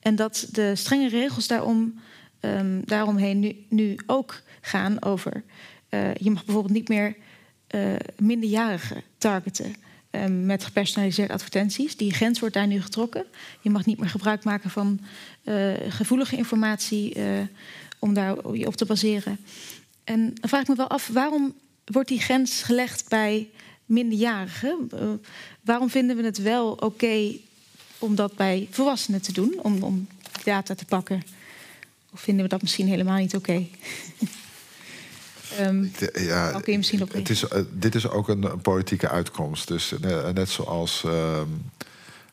En 0.00 0.16
dat 0.16 0.48
de 0.52 0.76
strenge 0.76 1.08
regels 1.08 1.46
daarom, 1.46 2.00
um, 2.40 2.82
daaromheen 2.84 3.38
nu, 3.38 3.64
nu 3.68 3.98
ook 4.06 4.40
gaan 4.60 5.02
over. 5.02 5.42
Uh, 5.90 6.14
je 6.14 6.30
mag 6.30 6.44
bijvoorbeeld 6.44 6.74
niet 6.74 6.88
meer 6.88 7.16
minderjarigen 8.16 9.02
targeten. 9.18 9.74
Um, 10.10 10.46
met 10.46 10.64
gepersonaliseerde 10.64 11.32
advertenties. 11.32 11.96
Die 11.96 12.12
grens 12.12 12.40
wordt 12.40 12.54
daar 12.54 12.66
nu 12.66 12.82
getrokken. 12.82 13.24
Je 13.60 13.70
mag 13.70 13.86
niet 13.86 13.98
meer 13.98 14.08
gebruik 14.08 14.44
maken 14.44 14.70
van 14.70 15.00
uh, 15.44 15.72
gevoelige 15.88 16.36
informatie 16.36 17.16
uh, 17.16 17.24
om 17.98 18.14
daar 18.14 18.36
op 18.44 18.76
te 18.76 18.84
baseren. 18.84 19.38
En 20.04 20.34
dan 20.34 20.48
vraag 20.48 20.60
ik 20.60 20.68
me 20.68 20.74
wel 20.74 20.88
af, 20.88 21.08
waarom 21.08 21.54
wordt 21.84 22.08
die 22.08 22.20
grens 22.20 22.62
gelegd 22.62 23.08
bij 23.08 23.48
minderjarigen? 23.84 24.90
Uh, 24.94 25.10
waarom 25.60 25.90
vinden 25.90 26.16
we 26.16 26.22
het 26.22 26.38
wel 26.38 26.70
oké 26.70 27.36
om 27.98 28.14
dat 28.14 28.36
bij 28.36 28.68
volwassenen 28.70 29.22
te 29.22 29.32
doen, 29.32 29.54
om, 29.62 29.82
om 29.82 30.06
data 30.44 30.74
te 30.74 30.84
pakken? 30.84 31.22
Of 32.12 32.20
vinden 32.20 32.44
we 32.44 32.50
dat 32.50 32.62
misschien 32.62 32.88
helemaal 32.88 33.18
niet 33.18 33.36
oké? 33.36 33.66
Um, 35.66 35.92
ja, 36.12 36.60
je 36.64 36.76
misschien 36.76 37.02
op 37.02 37.12
het 37.12 37.30
is, 37.30 37.44
Dit 37.72 37.94
is 37.94 38.08
ook 38.08 38.28
een, 38.28 38.42
een 38.42 38.60
politieke 38.60 39.08
uitkomst. 39.08 39.68
Dus 39.68 39.94
net 40.34 40.48
zoals 40.48 41.04
ehm, 41.04 41.48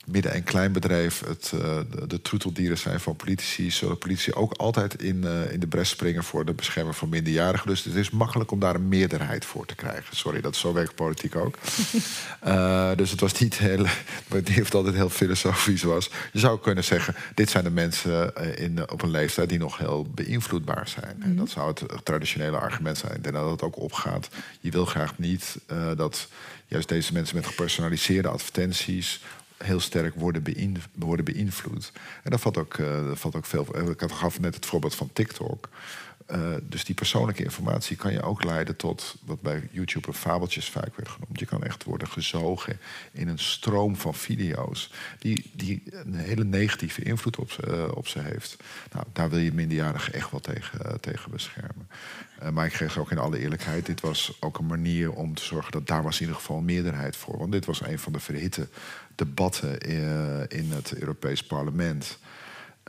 midden- 0.07 0.33
en 0.33 0.43
kleinbedrijf 0.43 1.23
het, 1.25 1.51
uh, 1.55 1.59
de, 1.91 2.07
de, 2.07 2.21
troeteldieren 2.21 2.77
zijn 2.77 2.99
van 2.99 3.15
politici, 3.15 3.71
zullen 3.71 3.97
politici 3.97 4.33
ook 4.33 4.53
altijd 4.53 5.01
in, 5.01 5.21
uh, 5.23 5.51
in 5.51 5.59
de 5.59 5.67
bres 5.67 5.89
springen 5.89 6.23
voor 6.23 6.45
de 6.45 6.53
bescherming 6.53 6.95
van 6.95 7.09
minderjarigen. 7.09 7.67
Dus 7.67 7.83
het 7.83 7.95
is 7.95 8.09
makkelijk 8.09 8.51
om 8.51 8.59
daar 8.59 8.75
een 8.75 8.87
meerderheid 8.87 9.45
voor 9.45 9.65
te 9.65 9.75
krijgen. 9.75 10.15
Sorry, 10.15 10.41
dat 10.41 10.55
zo 10.55 10.73
werkt 10.73 10.95
politiek 10.95 11.35
ook. 11.35 11.57
uh, 12.47 12.91
dus 12.99 13.11
het 13.11 13.19
was 13.19 13.39
niet 13.39 13.57
heel. 13.57 13.85
Niet 14.33 14.55
het 14.55 14.73
altijd 14.73 14.95
heel 14.95 15.09
filosofisch 15.09 15.83
was. 15.83 16.09
Je 16.31 16.39
zou 16.39 16.59
kunnen 16.59 16.83
zeggen: 16.83 17.15
dit 17.35 17.49
zijn 17.49 17.63
de 17.63 17.69
mensen 17.69 18.33
in, 18.57 18.91
op 18.91 19.01
een 19.01 19.11
leeftijd 19.11 19.49
die 19.49 19.59
nog 19.59 19.77
heel 19.77 20.07
beïnvloedbaar 20.13 20.87
zijn. 20.87 21.15
Mm 21.17 21.23
-hmm. 21.23 21.37
Dat 21.37 21.49
zou 21.49 21.67
het 21.67 22.05
traditionele 22.05 22.57
argument 22.57 22.97
zijn. 22.97 23.15
Ik 23.15 23.23
denk 23.23 23.35
dat 23.35 23.51
het 23.51 23.61
ook 23.61 23.79
opgaat. 23.79 24.29
Je 24.59 24.71
wil 24.71 24.85
graag 24.85 25.17
niet 25.17 25.57
dat 25.95 26.27
juist 26.67 26.89
deze 26.89 27.13
mensen 27.13 27.35
met 27.35 27.45
gepersonaliseerde 27.45 28.27
advertenties 28.27 29.21
heel 29.57 29.79
sterk 29.79 30.15
worden, 30.15 30.43
worden 30.95 31.25
beïnvloed. 31.25 31.91
En 32.23 32.31
dat 32.31 32.39
valt 32.39 32.57
ook, 32.57 32.77
uh, 32.77 33.07
dat 33.07 33.19
valt 33.19 33.35
ook 33.35 33.45
veel. 33.45 33.67
Eh, 33.73 33.87
ik 33.87 34.03
gaf 34.07 34.39
net 34.39 34.55
het 34.55 34.65
voorbeeld 34.65 34.95
van 34.95 35.09
TikTok. 35.13 35.69
Uh, 36.31 36.53
dus 36.63 36.85
die 36.85 36.95
persoonlijke 36.95 37.43
informatie 37.43 37.95
kan 37.95 38.11
je 38.11 38.21
ook 38.21 38.43
leiden 38.43 38.75
tot 38.75 39.15
wat 39.25 39.41
bij 39.41 39.67
YouTube 39.71 40.13
fabeltjes 40.13 40.69
vaak 40.69 40.95
werd 40.95 41.09
genoemd. 41.09 41.39
Je 41.39 41.45
kan 41.45 41.63
echt 41.63 41.83
worden 41.83 42.07
gezogen 42.07 42.79
in 43.11 43.27
een 43.27 43.39
stroom 43.39 43.95
van 43.95 44.13
video's 44.13 44.91
die, 45.19 45.51
die 45.53 45.83
een 45.89 46.15
hele 46.15 46.43
negatieve 46.43 47.03
invloed 47.03 47.37
op 47.37 47.51
op 47.93 48.07
ze 48.07 48.19
heeft. 48.19 48.57
Nou, 48.93 49.05
daar 49.13 49.29
wil 49.29 49.39
je 49.39 49.53
minderjarigen 49.53 50.13
echt 50.13 50.31
wel 50.31 50.39
tegen, 50.39 50.99
tegen 51.01 51.31
beschermen. 51.31 51.87
maar 52.53 52.65
ik 52.65 52.71
kreeg 52.71 52.97
ook 52.97 53.11
in 53.11 53.17
alle 53.17 53.39
eerlijkheid, 53.39 53.85
dit 53.85 54.01
was 54.01 54.37
ook 54.39 54.57
een 54.57 54.65
manier 54.65 55.11
om 55.11 55.33
te 55.33 55.43
zorgen 55.43 55.71
dat 55.71 55.87
daar 55.87 56.03
was 56.03 56.15
in 56.15 56.21
ieder 56.21 56.35
geval 56.35 56.57
een 56.57 56.65
meerderheid 56.65 57.15
voor. 57.15 57.37
Want 57.37 57.51
dit 57.51 57.65
was 57.65 57.81
een 57.81 57.99
van 57.99 58.13
de 58.13 58.19
verhitte 58.19 58.67
debatten 59.17 59.79
in 60.49 60.71
het 60.71 60.93
Europees 60.93 61.43
Parlement. 61.43 62.17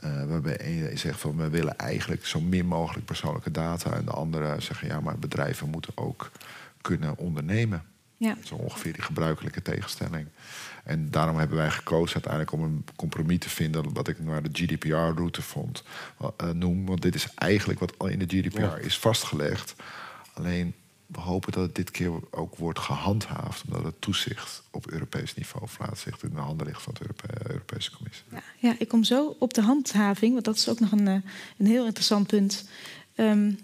Uh, 0.03 0.25
waarbij 0.25 0.73
je 0.73 0.97
zegt 0.97 1.19
van 1.19 1.37
we 1.37 1.49
willen 1.49 1.77
eigenlijk 1.77 2.25
zo 2.25 2.41
min 2.41 2.65
mogelijk 2.65 3.05
persoonlijke 3.05 3.51
data. 3.51 3.93
En 3.93 4.05
de 4.05 4.11
anderen 4.11 4.61
zeggen 4.61 4.87
ja, 4.87 4.99
maar 4.99 5.19
bedrijven 5.19 5.69
moeten 5.69 5.91
ook 5.95 6.31
kunnen 6.81 7.17
ondernemen. 7.17 7.83
Ja. 8.17 8.35
Zo 8.43 8.55
ongeveer 8.55 8.93
die 8.93 9.01
gebruikelijke 9.01 9.61
tegenstelling. 9.61 10.27
En 10.83 11.11
daarom 11.11 11.37
hebben 11.37 11.57
wij 11.57 11.71
gekozen 11.71 12.13
uiteindelijk 12.13 12.51
om 12.51 12.63
een 12.63 12.85
compromis 12.95 13.39
te 13.39 13.49
vinden, 13.49 13.93
wat 13.93 14.07
ik 14.07 14.19
naar 14.19 14.43
de 14.43 14.49
GDPR-route 14.51 15.41
vond, 15.41 15.83
uh, 16.21 16.49
noem. 16.49 16.85
Want 16.85 17.01
dit 17.01 17.15
is 17.15 17.27
eigenlijk 17.35 17.79
wat 17.79 17.97
al 17.97 18.07
in 18.07 18.19
de 18.19 18.25
GDPR 18.25 18.61
ja. 18.61 18.75
is 18.75 18.97
vastgelegd. 18.97 19.75
Alleen 20.33 20.73
we 21.11 21.19
hopen 21.19 21.51
dat 21.51 21.63
het 21.63 21.75
dit 21.75 21.91
keer 21.91 22.11
ook 22.31 22.55
wordt 22.55 22.79
gehandhaafd, 22.79 23.63
omdat 23.67 23.83
het 23.83 24.01
toezicht 24.01 24.63
op 24.71 24.91
Europees 24.91 25.33
niveau 25.33 25.67
plaatsvindt 25.77 26.23
in 26.23 26.29
de 26.29 26.39
handen 26.39 26.67
ligt 26.67 26.81
van 26.81 26.93
de 26.93 27.01
Europe 27.01 27.51
Europese 27.51 27.91
Commissie. 27.91 28.25
Ja, 28.31 28.41
ja, 28.57 28.75
ik 28.79 28.87
kom 28.87 29.03
zo 29.03 29.35
op 29.39 29.53
de 29.53 29.61
handhaving, 29.61 30.33
want 30.33 30.45
dat 30.45 30.55
is 30.55 30.69
ook 30.69 30.79
nog 30.79 30.91
een, 30.91 31.07
een 31.57 31.65
heel 31.65 31.85
interessant 31.85 32.27
punt. 32.27 32.65
Um, 33.15 33.59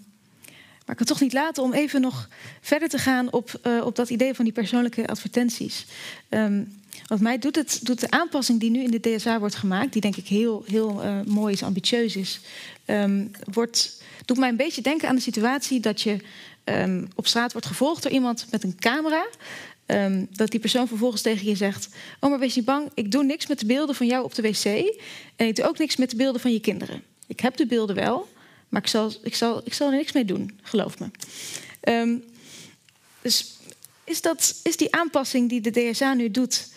maar 0.86 0.94
ik 0.94 0.96
kan 0.96 1.06
toch 1.06 1.20
niet 1.20 1.32
laten 1.32 1.62
om 1.62 1.72
even 1.72 2.00
nog 2.00 2.28
verder 2.60 2.88
te 2.88 2.98
gaan 2.98 3.32
op, 3.32 3.60
uh, 3.66 3.84
op 3.84 3.96
dat 3.96 4.10
idee 4.10 4.34
van 4.34 4.44
die 4.44 4.54
persoonlijke 4.54 5.06
advertenties. 5.06 5.86
Um, 6.28 6.80
wat 7.06 7.20
mij 7.20 7.38
doet, 7.38 7.56
het, 7.56 7.80
doet 7.82 8.00
de 8.00 8.10
aanpassing 8.10 8.60
die 8.60 8.70
nu 8.70 8.82
in 8.82 8.90
de 8.90 9.00
DSA 9.00 9.38
wordt 9.38 9.54
gemaakt, 9.54 9.92
die 9.92 10.00
denk 10.00 10.16
ik 10.16 10.26
heel, 10.26 10.64
heel 10.66 11.02
mooi 11.26 11.52
is, 11.52 11.62
ambitieus 11.62 12.16
is, 12.16 12.40
um, 12.86 13.30
wordt, 13.52 14.02
doet 14.24 14.38
mij 14.38 14.48
een 14.48 14.56
beetje 14.56 14.82
denken 14.82 15.08
aan 15.08 15.14
de 15.14 15.20
situatie 15.20 15.80
dat 15.80 16.00
je 16.00 16.20
um, 16.68 17.08
op 17.14 17.26
straat 17.26 17.52
wordt 17.52 17.66
gevolgd 17.66 18.02
door 18.02 18.12
iemand 18.12 18.46
met 18.50 18.62
een 18.62 18.76
camera. 18.78 19.26
Um, 19.86 20.28
dat 20.30 20.50
die 20.50 20.60
persoon 20.60 20.88
vervolgens 20.88 21.22
tegen 21.22 21.46
je 21.46 21.56
zegt: 21.56 21.88
Oh, 22.20 22.30
maar 22.30 22.38
wees 22.38 22.56
niet 22.56 22.64
bang, 22.64 22.90
ik 22.94 23.10
doe 23.10 23.24
niks 23.24 23.46
met 23.46 23.58
de 23.58 23.66
beelden 23.66 23.94
van 23.94 24.06
jou 24.06 24.24
op 24.24 24.34
de 24.34 24.42
wc. 24.42 24.64
En 25.36 25.46
ik 25.46 25.56
doe 25.56 25.64
ook 25.64 25.78
niks 25.78 25.96
met 25.96 26.10
de 26.10 26.16
beelden 26.16 26.40
van 26.40 26.52
je 26.52 26.60
kinderen. 26.60 27.02
Ik 27.26 27.40
heb 27.40 27.56
de 27.56 27.66
beelden 27.66 27.96
wel, 27.96 28.28
maar 28.68 28.80
ik 28.80 28.88
zal, 28.88 29.12
ik 29.22 29.34
zal, 29.34 29.60
ik 29.64 29.74
zal 29.74 29.90
er 29.90 29.96
niks 29.96 30.12
mee 30.12 30.24
doen, 30.24 30.58
geloof 30.62 30.98
me. 30.98 31.06
Um, 31.82 32.24
dus 33.22 33.56
is, 34.04 34.20
dat, 34.20 34.60
is 34.62 34.76
die 34.76 34.94
aanpassing 34.94 35.48
die 35.48 35.60
de 35.60 35.70
DSA 35.90 36.14
nu 36.14 36.30
doet, 36.30 36.68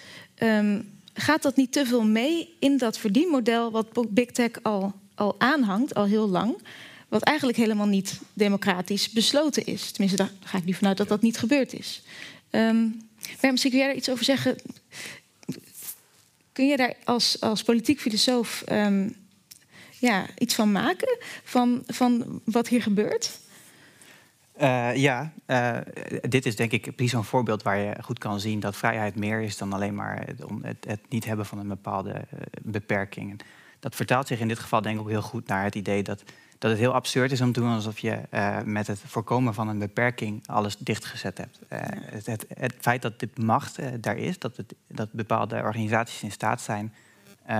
gaat 1.13 1.41
dat 1.41 1.55
niet 1.55 1.71
te 1.71 1.85
veel 1.85 2.03
mee 2.03 2.55
in 2.59 2.77
dat 2.77 2.97
verdienmodel 2.97 3.71
wat 3.71 4.13
Big 4.13 4.31
Tech 4.31 4.51
al, 4.61 4.93
al 5.15 5.35
aanhangt, 5.37 5.95
al 5.95 6.05
heel 6.05 6.29
lang? 6.29 6.57
Wat 7.09 7.21
eigenlijk 7.21 7.57
helemaal 7.57 7.87
niet 7.87 8.19
democratisch 8.33 9.09
besloten 9.09 9.65
is. 9.65 9.91
Tenminste, 9.91 10.23
daar 10.23 10.31
ga 10.43 10.57
ik 10.57 10.65
nu 10.65 10.73
vanuit 10.73 10.97
dat 10.97 11.07
dat 11.07 11.21
niet 11.21 11.37
gebeurd 11.37 11.73
is. 11.73 12.03
Um, 12.51 13.01
maar 13.41 13.51
misschien 13.51 13.71
kun 13.71 13.79
jij 13.79 13.87
daar 13.87 13.97
iets 13.97 14.09
over 14.09 14.23
zeggen. 14.23 14.55
Kun 16.51 16.67
je 16.67 16.77
daar 16.77 16.93
als, 17.03 17.41
als 17.41 17.63
politiek 17.63 17.99
filosoof 17.99 18.63
um, 18.71 19.15
ja, 19.99 20.25
iets 20.37 20.55
van 20.55 20.71
maken? 20.71 21.17
Van, 21.43 21.83
van 21.87 22.41
wat 22.43 22.67
hier 22.67 22.81
gebeurt? 22.81 23.39
Uh, 24.61 24.95
ja, 24.95 25.33
uh, 25.47 25.77
dit 26.21 26.45
is 26.45 26.55
denk 26.55 26.71
ik 26.71 26.95
precies 26.95 27.11
zo'n 27.11 27.23
voorbeeld 27.23 27.63
waar 27.63 27.77
je 27.77 27.95
goed 28.01 28.19
kan 28.19 28.39
zien 28.39 28.59
dat 28.59 28.75
vrijheid 28.75 29.15
meer 29.15 29.41
is 29.41 29.57
dan 29.57 29.73
alleen 29.73 29.95
maar 29.95 30.27
het, 30.61 30.85
het, 30.85 30.99
niet 31.09 31.25
hebben 31.25 31.45
van 31.45 31.59
een 31.59 31.67
bepaalde 31.67 32.09
uh, 32.09 32.39
beperking. 32.61 33.41
Dat 33.79 33.95
vertaalt 33.95 34.27
zich 34.27 34.39
in 34.39 34.47
dit 34.47 34.59
geval 34.59 34.81
denk 34.81 34.95
ik 34.95 35.01
ook 35.01 35.09
heel 35.09 35.21
goed 35.21 35.47
naar 35.47 35.63
het 35.63 35.75
idee 35.75 36.03
dat 36.03 36.23
dat 36.59 36.71
het 36.71 36.79
heel 36.79 36.93
absurd 36.93 37.31
is 37.31 37.41
om 37.41 37.51
te 37.51 37.59
doen 37.59 37.73
alsof 37.73 37.99
je 37.99 38.19
uh, 38.31 38.61
met 38.65 38.87
het 38.87 39.01
voorkomen 39.05 39.53
van 39.53 39.67
een 39.67 39.79
beperking 39.79 40.47
alles 40.47 40.77
dichtgezet 40.77 41.37
hebt. 41.37 41.59
Uh, 41.69 41.79
het, 41.89 42.25
het, 42.25 42.45
het, 42.53 42.75
feit 42.79 43.01
dat 43.01 43.19
dit 43.19 43.37
macht 43.37 43.79
uh, 43.79 43.87
daar 43.99 44.17
is, 44.17 44.39
dat, 44.39 44.57
het, 44.57 44.73
dat 44.87 45.11
bepaalde 45.11 45.55
organisaties 45.55 46.23
in 46.23 46.31
staat 46.31 46.61
zijn 46.61 46.93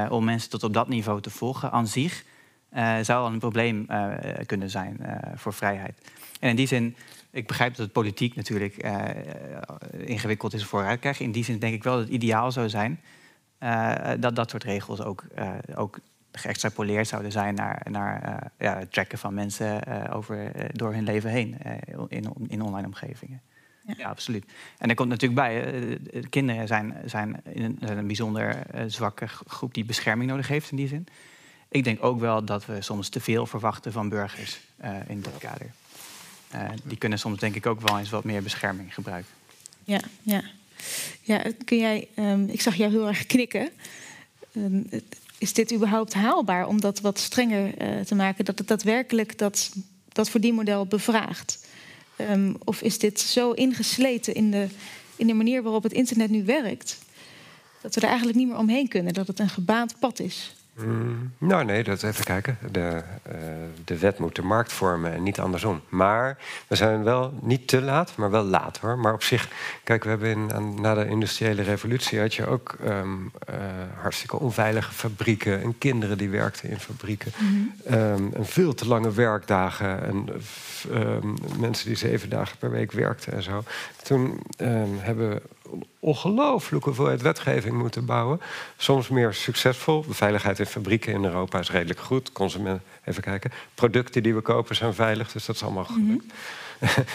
om 0.09 0.23
mensen 0.23 0.49
tot 0.49 0.63
op 0.63 0.73
dat 0.73 0.87
niveau 0.87 1.21
te 1.21 1.29
volgen, 1.29 1.71
aan 1.71 1.87
zich 1.87 2.23
zou 3.01 3.23
al 3.23 3.25
een 3.25 3.39
probleem 3.39 3.87
kunnen 4.45 4.69
zijn 4.69 4.99
voor 5.35 5.53
vrijheid. 5.53 6.11
En 6.39 6.49
in 6.49 6.55
die 6.55 6.67
zin, 6.67 6.95
ik 7.31 7.47
begrijp 7.47 7.75
dat 7.75 7.85
het 7.85 7.93
politiek 7.93 8.35
natuurlijk 8.35 8.85
ingewikkeld 9.97 10.53
is 10.53 10.65
vooruit 10.65 10.99
krijgen. 10.99 11.25
In 11.25 11.31
die 11.31 11.43
zin 11.43 11.59
denk 11.59 11.73
ik 11.73 11.83
wel 11.83 11.93
dat 11.93 12.03
het 12.03 12.13
ideaal 12.13 12.51
zou 12.51 12.69
zijn 12.69 12.99
dat 14.19 14.35
dat 14.35 14.49
soort 14.49 14.63
regels 14.63 15.01
ook, 15.01 15.23
ook 15.75 15.99
geëxtrapoleerd 16.31 17.07
zouden 17.07 17.31
zijn 17.31 17.55
naar, 17.55 17.85
naar 17.89 18.29
uh, 18.29 18.37
ja, 18.67 18.77
het 18.77 18.91
tracken 18.91 19.17
van 19.17 19.33
mensen 19.33 19.81
uh, 19.87 20.15
over, 20.15 20.55
uh, 20.55 20.65
door 20.73 20.93
hun 20.93 21.03
leven 21.03 21.29
heen 21.29 21.57
in, 22.07 22.33
in 22.47 22.61
online 22.61 22.87
omgevingen. 22.87 23.41
Ja. 23.87 23.93
ja. 23.97 24.09
absoluut. 24.09 24.45
En 24.77 24.89
er 24.89 24.95
komt 24.95 25.09
natuurlijk 25.09 25.39
bij, 25.39 25.99
kinderen 26.29 26.67
zijn, 26.67 26.95
zijn, 27.05 27.41
een, 27.43 27.77
een 27.79 28.07
bijzonder 28.07 28.57
zwakke 28.87 29.27
groep 29.27 29.73
die 29.73 29.85
bescherming 29.85 30.29
nodig 30.29 30.47
heeft 30.47 30.71
in 30.71 30.77
die 30.77 30.87
zin. 30.87 31.07
Ik 31.69 31.83
denk 31.83 32.03
ook 32.03 32.19
wel 32.19 32.45
dat 32.45 32.65
we 32.65 32.81
soms 32.81 33.09
te 33.09 33.19
veel 33.19 33.45
verwachten 33.45 33.91
van 33.91 34.09
burgers 34.09 34.59
in 35.07 35.21
dat 35.21 35.37
kader. 35.37 35.71
die 36.83 36.97
kunnen 36.97 37.19
soms 37.19 37.39
denk 37.39 37.55
ik 37.55 37.65
ook 37.65 37.81
wel 37.81 37.99
eens 37.99 38.09
wat 38.09 38.23
meer 38.23 38.43
bescherming 38.43 38.93
gebruiken. 38.93 39.31
Ja, 39.83 39.99
ja. 40.21 40.41
ja 41.21 41.43
kun 41.65 41.77
jij, 41.77 42.07
um, 42.15 42.49
ik 42.49 42.61
zag 42.61 42.75
jou 42.75 42.91
heel 42.91 43.07
erg 43.07 43.25
knikken. 43.25 43.69
Um, 44.55 44.89
is 45.39 45.53
dit 45.53 45.73
überhaupt 45.73 46.13
haalbaar 46.13 46.67
om 46.67 46.81
dat 46.81 46.99
wat 46.99 47.19
strenger 47.19 47.81
uh, 47.81 47.99
te 47.99 48.15
maken? 48.15 48.45
Dat 48.45 48.57
het 48.57 48.67
daadwerkelijk 48.67 49.37
dat, 49.37 49.71
dat 50.11 50.29
verdienmodel 50.29 50.85
bevraagt? 50.85 51.67
Um, 52.17 52.55
of 52.63 52.81
is 52.81 52.99
dit 52.99 53.19
zo 53.19 53.51
ingesleten 53.51 54.33
in 54.33 54.51
de, 54.51 54.67
in 55.15 55.27
de 55.27 55.33
manier 55.33 55.63
waarop 55.63 55.83
het 55.83 55.93
internet 55.93 56.29
nu 56.29 56.43
werkt... 56.45 56.97
dat 57.81 57.95
we 57.95 58.01
er 58.01 58.07
eigenlijk 58.07 58.37
niet 58.37 58.47
meer 58.47 58.57
omheen 58.57 58.87
kunnen, 58.87 59.13
dat 59.13 59.27
het 59.27 59.39
een 59.39 59.49
gebaand 59.49 59.99
pad 59.99 60.19
is? 60.19 60.55
Mm, 60.85 61.33
nou 61.37 61.65
nee, 61.65 61.83
dat 61.83 62.03
even 62.03 62.25
kijken. 62.25 62.57
De, 62.71 63.01
uh, 63.27 63.35
de 63.85 63.97
wet 63.97 64.19
moet 64.19 64.35
de 64.35 64.41
markt 64.41 64.73
vormen 64.73 65.13
en 65.13 65.23
niet 65.23 65.39
andersom. 65.39 65.81
Maar 65.89 66.37
we 66.67 66.75
zijn 66.75 67.03
wel 67.03 67.33
niet 67.41 67.67
te 67.67 67.81
laat, 67.81 68.15
maar 68.15 68.31
wel 68.31 68.43
laat 68.43 68.77
hoor. 68.77 68.97
Maar 68.97 69.13
op 69.13 69.23
zich, 69.23 69.49
kijk, 69.83 70.03
we 70.03 70.09
hebben 70.09 70.29
in, 70.29 70.81
na 70.81 70.93
de 70.93 71.07
industriële 71.07 71.61
revolutie 71.61 72.19
had 72.19 72.33
je 72.33 72.45
ook 72.45 72.75
um, 72.85 73.31
uh, 73.49 73.55
hartstikke 74.01 74.39
onveilige 74.39 74.91
fabrieken 74.91 75.61
en 75.61 75.77
kinderen 75.77 76.17
die 76.17 76.29
werkten 76.29 76.69
in 76.69 76.79
fabrieken. 76.79 77.31
Mm 77.37 77.47
-hmm. 77.85 77.93
um, 77.93 78.33
en 78.33 78.45
veel 78.45 78.73
te 78.73 78.87
lange 78.87 79.11
werkdagen 79.11 80.03
en 80.03 80.29
um, 80.91 81.33
mensen 81.59 81.87
die 81.87 81.97
zeven 81.97 82.29
dagen 82.29 82.57
per 82.57 82.71
week 82.71 82.91
werkten 82.91 83.33
en 83.33 83.43
zo. 83.43 83.63
Toen 84.03 84.39
hebben 85.01 85.29
we 85.29 85.41
ongelooflijke 85.99 86.87
hoeveelheid 86.87 87.21
wetgeving 87.21 87.77
moeten 87.77 88.05
bouwen. 88.05 88.41
Soms 88.77 89.07
meer 89.07 89.33
succesvol. 89.33 90.05
De 90.07 90.13
veiligheid 90.13 90.59
in 90.59 90.65
fabrieken 90.65 91.13
in 91.13 91.25
Europa 91.25 91.59
is 91.59 91.71
redelijk 91.71 91.99
goed. 91.99 92.31
Consument, 92.31 92.81
even 93.05 93.23
kijken. 93.23 93.51
Producten 93.75 94.23
die 94.23 94.35
we 94.35 94.41
kopen 94.41 94.75
zijn 94.75 94.93
veilig, 94.93 95.31
dus 95.31 95.45
dat 95.45 95.55
is 95.55 95.63
allemaal 95.63 95.85
gelukt. 95.85 96.01
Mm 96.01 96.09
-hmm. 96.09 96.23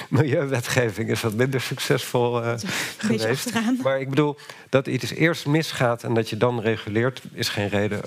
Milieuwetgeving 0.09 1.11
is 1.11 1.21
wat 1.21 1.35
minder 1.35 1.61
succesvol 1.61 2.43
uh, 2.43 2.55
geweest. 2.99 3.53
Maar 3.83 4.01
ik 4.01 4.09
bedoel, 4.09 4.37
dat 4.69 4.87
iets 4.87 5.11
eerst 5.11 5.47
misgaat 5.47 6.03
en 6.03 6.15
dat 6.15 6.29
je 6.29 6.37
dan 6.37 6.61
reguleert, 6.61 7.23
is 7.33 7.49
geen 7.49 7.69
reden 7.69 8.01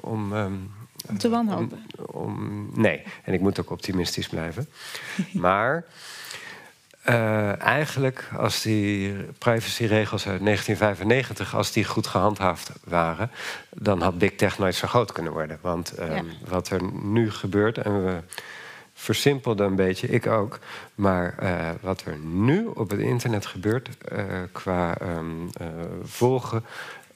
om. 0.00 0.32
Um, 0.32 0.70
om 1.08 1.18
te 1.18 1.28
wanhopen. 1.28 1.86
Om, 1.96 2.22
om, 2.22 2.70
nee, 2.74 3.02
en 3.24 3.32
ik 3.32 3.40
moet 3.40 3.60
ook 3.60 3.70
optimistisch 3.70 4.28
blijven. 4.28 4.68
maar 5.32 5.84
Uh, 7.08 7.60
eigenlijk, 7.60 8.28
als 8.36 8.62
die 8.62 9.14
privacyregels 9.38 10.26
uit 10.26 10.44
1995, 10.44 11.54
als 11.54 11.72
die 11.72 11.84
goed 11.84 12.06
gehandhaafd 12.06 12.70
waren, 12.84 13.30
dan 13.70 14.00
had 14.00 14.18
Big 14.18 14.34
Tech 14.34 14.58
nooit 14.58 14.74
zo 14.74 14.86
groot 14.88 15.12
kunnen 15.12 15.32
worden. 15.32 15.58
Want 15.60 15.92
ja. 15.98 16.22
wat 16.48 16.68
er 16.68 16.82
nu 17.02 17.30
gebeurt, 17.30 17.78
en 17.78 18.04
we 18.04 18.20
versimpelden 18.94 19.66
een 19.66 19.76
beetje, 19.76 20.08
ik 20.08 20.26
ook, 20.26 20.58
maar 20.94 21.34
uh, 21.42 21.70
wat 21.80 22.04
er 22.04 22.16
nu 22.18 22.66
op 22.66 22.90
het 22.90 23.00
internet 23.00 23.46
gebeurt 23.46 23.88
uh, 24.12 24.24
qua 24.52 24.96
um, 25.02 25.50
volgen 26.02 26.64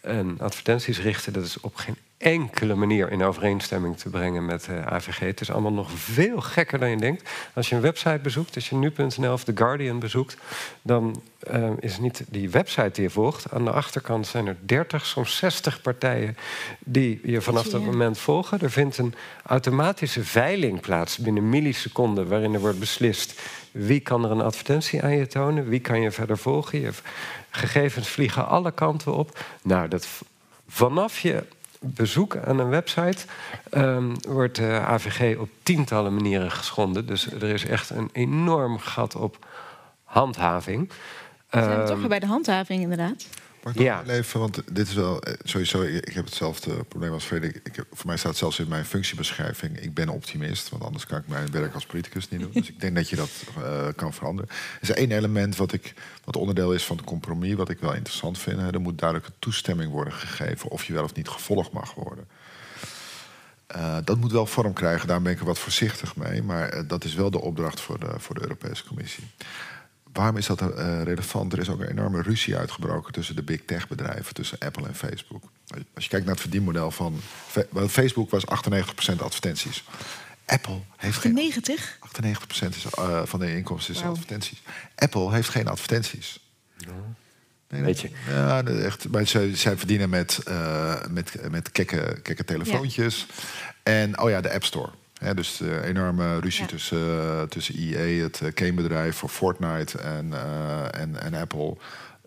en 0.01 0.37
advertenties 0.41 1.01
richten, 1.01 1.33
dat 1.33 1.45
is 1.45 1.61
op 1.61 1.77
geen 1.77 1.97
enkele 2.19 2.75
manier 2.75 3.11
in 3.11 3.23
overeenstemming 3.23 3.97
te 3.97 4.09
brengen 4.09 4.45
met 4.45 4.65
de 4.65 4.85
AVG. 4.85 5.19
Het 5.19 5.41
is 5.41 5.51
allemaal 5.51 5.73
nog 5.73 5.91
veel 5.91 6.41
gekker 6.41 6.79
dan 6.79 6.91
je 6.91 6.97
denkt. 6.97 7.31
Als 7.55 7.69
je 7.69 7.75
een 7.75 7.81
website 7.81 8.19
bezoekt, 8.23 8.55
als 8.55 8.69
je 8.69 8.77
nu.nl 8.77 9.33
of 9.33 9.45
The 9.45 9.53
Guardian 9.55 9.99
bezoekt, 9.99 10.37
dan 10.83 11.23
uh, 11.53 11.71
is 11.81 11.99
niet 11.99 12.25
die 12.29 12.51
website 12.51 12.91
die 12.93 13.03
je 13.03 13.11
volgt. 13.11 13.53
Aan 13.53 13.65
de 13.65 13.71
achterkant 13.71 14.27
zijn 14.27 14.47
er 14.47 14.57
30, 14.61 15.07
soms 15.07 15.37
60 15.37 15.81
partijen 15.81 16.37
die 16.79 17.21
je 17.23 17.41
vanaf 17.41 17.69
dat 17.69 17.85
moment 17.85 18.19
volgen. 18.19 18.61
Er 18.61 18.71
vindt 18.71 18.99
een 18.99 19.15
automatische 19.43 20.25
veiling 20.25 20.81
plaats 20.81 21.19
binnen 21.19 21.49
milliseconden, 21.49 22.29
waarin 22.29 22.55
er 22.55 22.61
wordt 22.61 22.79
beslist 22.79 23.41
wie 23.71 24.01
kan 24.01 24.25
er 24.25 24.31
een 24.31 24.41
advertentie 24.41 25.03
aan 25.03 25.17
je 25.17 25.27
tonen, 25.27 25.69
wie 25.69 25.81
kan 25.81 26.01
je 26.01 26.11
verder 26.11 26.39
volgen. 26.39 26.81
Je 26.81 26.91
gegevens 27.51 28.09
vliegen 28.09 28.49
alle 28.49 28.73
kanten 28.73 29.15
op. 29.15 29.45
Nou, 29.63 29.89
dat 29.89 30.09
vanaf 30.69 31.19
je 31.19 31.45
bezoek 31.81 32.37
aan 32.37 32.59
een 32.59 32.69
website 32.69 33.25
um, 33.71 34.15
wordt 34.29 34.57
de 34.57 34.81
AVG 34.85 35.39
op 35.39 35.49
tientallen 35.63 36.15
manieren 36.15 36.51
geschonden. 36.51 37.07
Dus 37.07 37.33
er 37.33 37.43
is 37.43 37.65
echt 37.65 37.91
een 37.91 38.11
enorm 38.13 38.79
gat 38.79 39.15
op 39.15 39.47
handhaving. 40.05 40.89
We 41.51 41.63
zijn 41.63 41.81
um, 41.81 41.87
toch 41.87 41.99
weer 41.99 42.09
bij 42.09 42.19
de 42.19 42.27
handhaving, 42.27 42.83
inderdaad. 42.83 43.27
Mag 43.69 43.77
ik 43.77 43.83
ja. 43.83 44.05
even, 44.05 44.41
want 44.41 44.63
dit 44.73 44.89
is 44.89 44.95
wel 44.95 45.23
eh, 45.23 45.35
sowieso. 45.43 45.83
Ik 45.83 46.13
heb 46.13 46.25
hetzelfde 46.25 46.85
probleem 46.85 47.13
als 47.13 47.25
Frederik. 47.25 47.61
Ik 47.65 47.77
heb, 47.77 47.87
voor 47.93 48.07
mij 48.07 48.17
staat 48.17 48.37
zelfs 48.37 48.59
in 48.59 48.69
mijn 48.69 48.85
functiebeschrijving. 48.85 49.81
Ik 49.81 49.95
ben 49.95 50.09
optimist, 50.09 50.69
want 50.69 50.83
anders 50.83 51.07
kan 51.07 51.19
ik 51.19 51.29
mijn 51.29 51.51
werk 51.51 51.75
als 51.75 51.87
politicus 51.87 52.29
niet 52.29 52.41
doen. 52.41 52.51
dus 52.61 52.69
ik 52.69 52.81
denk 52.81 52.95
dat 52.95 53.09
je 53.09 53.17
dat 53.17 53.31
uh, 53.59 53.87
kan 53.97 54.13
veranderen. 54.13 54.51
Er 54.51 54.91
is 54.91 54.91
één 54.91 55.13
element 55.13 55.57
wat, 55.57 55.73
ik, 55.73 55.95
wat 56.25 56.37
onderdeel 56.37 56.73
is 56.73 56.85
van 56.85 56.97
het 56.97 57.05
compromis, 57.05 57.55
wat 57.55 57.69
ik 57.69 57.79
wel 57.79 57.95
interessant 57.95 58.39
vind. 58.39 58.61
Hè. 58.61 58.73
Er 58.73 58.81
moet 58.81 58.99
duidelijke 58.99 59.33
toestemming 59.39 59.91
worden 59.91 60.13
gegeven 60.13 60.71
of 60.71 60.85
je 60.85 60.93
wel 60.93 61.05
of 61.05 61.15
niet 61.15 61.29
gevolgd 61.29 61.73
mag 61.73 61.95
worden. 61.95 62.27
Uh, 63.77 63.97
dat 64.05 64.19
moet 64.19 64.33
wel 64.33 64.47
vorm 64.47 64.73
krijgen, 64.73 65.09
daar 65.09 65.23
ben 65.23 65.33
ik 65.33 65.39
er 65.39 65.45
wat 65.45 65.59
voorzichtig 65.59 66.17
mee. 66.17 66.43
Maar 66.43 66.75
uh, 66.75 66.83
dat 66.87 67.05
is 67.05 67.15
wel 67.15 67.31
de 67.31 67.41
opdracht 67.41 67.81
voor 67.81 67.99
de, 67.99 68.15
voor 68.17 68.35
de 68.35 68.43
Europese 68.43 68.85
Commissie 68.85 69.25
waarom 70.19 70.37
is 70.37 70.47
dat 70.47 70.63
uh, 70.63 71.03
relevant? 71.03 71.53
Er 71.53 71.59
is 71.59 71.69
ook 71.69 71.81
een 71.81 71.91
enorme 71.91 72.23
ruzie 72.23 72.57
uitgebroken 72.57 73.13
tussen 73.13 73.37
de 73.37 73.43
big 73.43 73.65
tech 73.65 73.89
bedrijven, 73.89 74.35
tussen 74.35 74.59
Apple 74.59 74.87
en 74.87 74.95
Facebook. 74.95 75.43
Als 75.95 76.05
je 76.05 76.11
kijkt 76.11 76.25
naar 76.25 76.35
het 76.35 76.41
verdienmodel 76.41 76.91
van 76.91 77.21
Facebook 77.89 78.31
was 78.31 78.45
98% 78.45 78.49
advertenties. 79.19 79.85
Apple 80.47 80.81
heeft 80.97 81.17
98? 81.17 81.99
geen 82.01 82.37
98% 82.73 82.77
is, 82.77 82.85
uh, 82.99 83.23
van 83.25 83.41
de 83.41 83.57
inkomsten 83.57 83.95
is 83.95 84.01
wow. 84.01 84.11
advertenties. 84.11 84.63
Apple 84.95 85.33
heeft 85.33 85.49
geen 85.49 85.69
advertenties. 85.69 86.51
Ja. 86.77 86.89
Nee, 87.69 87.83
Weet 87.83 88.01
je? 88.01 88.11
Ja, 88.29 88.65
echt, 88.65 89.09
maar 89.09 89.27
zij, 89.27 89.57
zij 89.57 89.77
verdienen 89.77 90.09
met, 90.09 90.41
uh, 90.49 90.95
met, 91.11 91.51
met 91.51 91.73
kekke, 91.73 92.19
kekke 92.23 92.45
telefoontjes. 92.45 93.27
Ja. 93.29 93.35
En 93.83 94.21
oh 94.21 94.31
ja, 94.31 94.41
de 94.41 94.53
App 94.53 94.65
Store. 94.65 94.91
Dus 95.35 95.61
uh, 95.61 95.85
enorme 95.85 96.39
ruzie 96.39 96.63
ja. 96.63 96.69
tussen, 96.69 96.99
uh, 96.99 97.43
tussen 97.43 97.75
EA, 97.75 98.23
het 98.23 98.41
uh, 98.41 98.51
gamebedrijf 98.55 99.17
voor 99.17 99.29
Fortnite 99.29 99.99
en, 99.99 100.33
en, 100.93 101.21
en 101.23 101.35
Apple. 101.35 101.77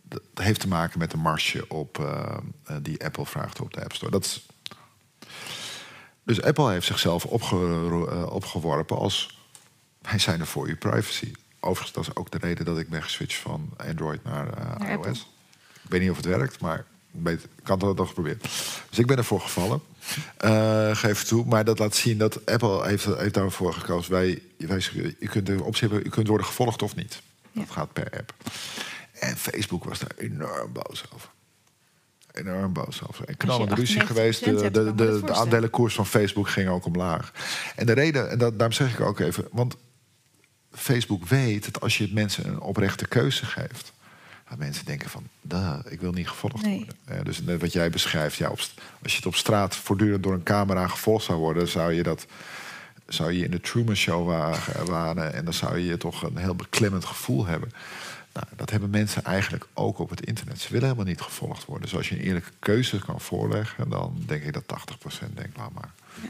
Dat 0.04 0.22
heeft 0.34 0.60
te 0.60 0.68
maken 0.68 1.00
met 1.00 1.12
de 1.12 1.18
marge 1.18 1.68
op, 1.68 2.16
die 2.82 3.04
Apple 3.06 3.26
vraagt 3.26 3.62
op 3.62 3.74
de 3.74 3.84
App 3.84 3.94
Store. 3.94 4.12
Dat 4.12 4.26
is... 4.26 4.46
Dus 6.24 6.42
Apple 6.42 6.72
heeft 6.72 6.86
zichzelf 6.86 7.26
opge 7.26 7.56
opgeworpen 8.30 8.98
als 8.98 9.40
wij 10.02 10.20
zijn 10.20 10.40
er 10.40 10.48
voor 10.48 10.68
uw 10.68 10.78
privacy. 10.78 11.32
Overigens, 11.60 11.92
dat 11.92 12.04
is 12.08 12.16
ook 12.16 12.32
de 12.32 12.38
reden 12.38 12.66
dat 12.66 12.78
ik 12.78 12.90
ben 12.90 13.04
geswitcht 13.04 13.40
van 13.40 13.70
Android 13.78 14.24
naar, 14.24 14.46
naar 14.46 14.90
iOS. 14.90 14.96
Apple. 14.96 15.12
Ik 15.84 15.90
weet 15.90 16.02
niet 16.02 16.10
of 16.10 16.18
het 16.18 16.26
werkt, 16.26 16.60
maar 16.60 16.86
ik 17.24 17.40
kan 17.64 17.86
het 17.86 17.98
nog 17.98 18.14
proberen. 18.14 18.40
Dus 18.90 19.00
ik 19.00 19.06
ben 19.06 19.18
ervoor 19.18 19.42
gevallen. 19.42 19.82
Uh, 20.46 20.96
geef 20.96 21.24
toe. 21.24 21.46
Maar 21.46 21.66
dat 21.66 21.80
laat 21.80 21.96
zien 21.96 22.18
dat 22.18 22.46
Apple 22.46 22.88
heeft, 22.88 23.06
heeft 23.06 23.34
daarvoor 23.34 23.74
gekozen. 23.74 24.12
Wij, 24.12 24.42
wij, 24.58 24.84
je 25.20 25.28
kunt 25.28 25.50
er 25.50 25.64
opzien, 25.64 25.90
je 26.04 26.10
kunt 26.10 26.28
worden 26.28 26.46
gevolgd 26.46 26.82
of 26.82 26.96
niet. 26.96 27.22
Dat 27.52 27.68
ja. 27.68 27.74
gaat 27.74 27.94
per 27.94 28.18
app. 28.18 28.34
En 29.20 29.38
Facebook 29.38 29.84
was 29.84 30.00
daar 30.00 30.12
enorm 30.18 30.72
boos 30.74 31.04
over. 31.14 31.30
Enorm 32.32 32.74
boos 32.74 33.02
over. 33.10 33.26
En 33.28 33.38
knallende 33.38 33.76
ruzie 33.76 34.00
geweest. 34.00 34.44
De, 34.44 34.56
de, 34.56 34.72
de, 34.72 34.96
de, 34.96 35.22
de 35.26 35.34
aandelenkoers 35.34 35.96
van 35.96 36.06
Facebook 36.06 36.50
ging 36.50 36.70
ook 36.70 36.86
omlaag. 36.86 37.32
En 37.76 37.86
de 37.86 37.94
reden, 37.94 38.30
en 38.30 38.38
dat, 38.38 38.58
daarom 38.58 38.76
zeg 38.76 38.94
ik 38.94 39.00
ook 39.00 39.20
even... 39.20 39.48
want 39.52 39.76
Facebook 40.72 41.26
weet 41.26 41.66
dat 41.66 41.82
als 41.82 41.98
je 41.98 42.10
mensen 42.12 42.48
een 42.48 42.60
oprechte 42.60 43.08
keuze 43.08 43.46
geeft 43.46 43.92
dat 44.52 44.60
mensen 44.60 44.86
denken 44.86 45.10
van, 45.10 45.28
ik 45.90 46.02
wil 46.02 46.12
niet 46.12 46.28
gevolgd 46.28 46.62
nee. 46.62 46.88
worden. 47.06 47.26
Dus 47.26 47.42
net 47.42 47.62
wat 47.62 47.74
jij 47.74 47.90
beschrijft, 47.90 48.36
ja, 48.36 48.50
op, 48.50 48.60
als 49.04 49.12
je 49.12 49.18
het 49.18 49.26
op 49.26 49.36
straat 49.36 49.76
voortdurend 49.76 50.24
door 50.24 50.34
een 50.34 50.44
camera 50.44 50.88
gevolgd 50.88 51.26
zou 51.26 51.40
worden, 51.40 51.68
zou 51.68 51.94
je 51.94 52.04
dat 52.04 52.26
zou 53.08 53.32
je 53.32 53.44
in 53.44 53.52
de 53.52 53.60
Truman 53.60 53.96
Show 53.96 54.28
waren 54.86 55.34
en 55.34 55.46
dan 55.46 55.54
zou 55.54 55.78
je 55.78 55.98
toch 55.98 56.24
een 56.24 56.38
heel 56.38 56.56
beklemmend 56.56 57.06
gevoel 57.06 57.46
hebben. 57.46 57.72
Nou, 58.34 58.46
dat 58.56 58.70
hebben 58.70 58.90
mensen 58.90 59.24
eigenlijk 59.24 59.68
ook 59.74 60.00
op 60.00 60.10
het 60.10 60.26
internet. 60.26 60.60
Ze 60.60 60.68
willen 60.72 60.88
helemaal 60.88 61.08
niet 61.08 61.22
gevolgd 61.22 61.66
worden. 61.66 61.90
Dus 61.90 61.98
als 61.98 62.10
je 62.10 62.16
een 62.16 62.22
eerlijke 62.22 62.52
keuze 62.60 63.00
kan 63.00 63.22
voorleggen, 63.22 63.90
dan 63.90 64.24
denk 64.26 64.44
ik 64.44 64.54
dat 64.54 64.64
80% 64.64 65.34
denkt, 65.34 65.58
laat 65.58 65.74
maar. 65.74 65.92
Ja. 66.22 66.30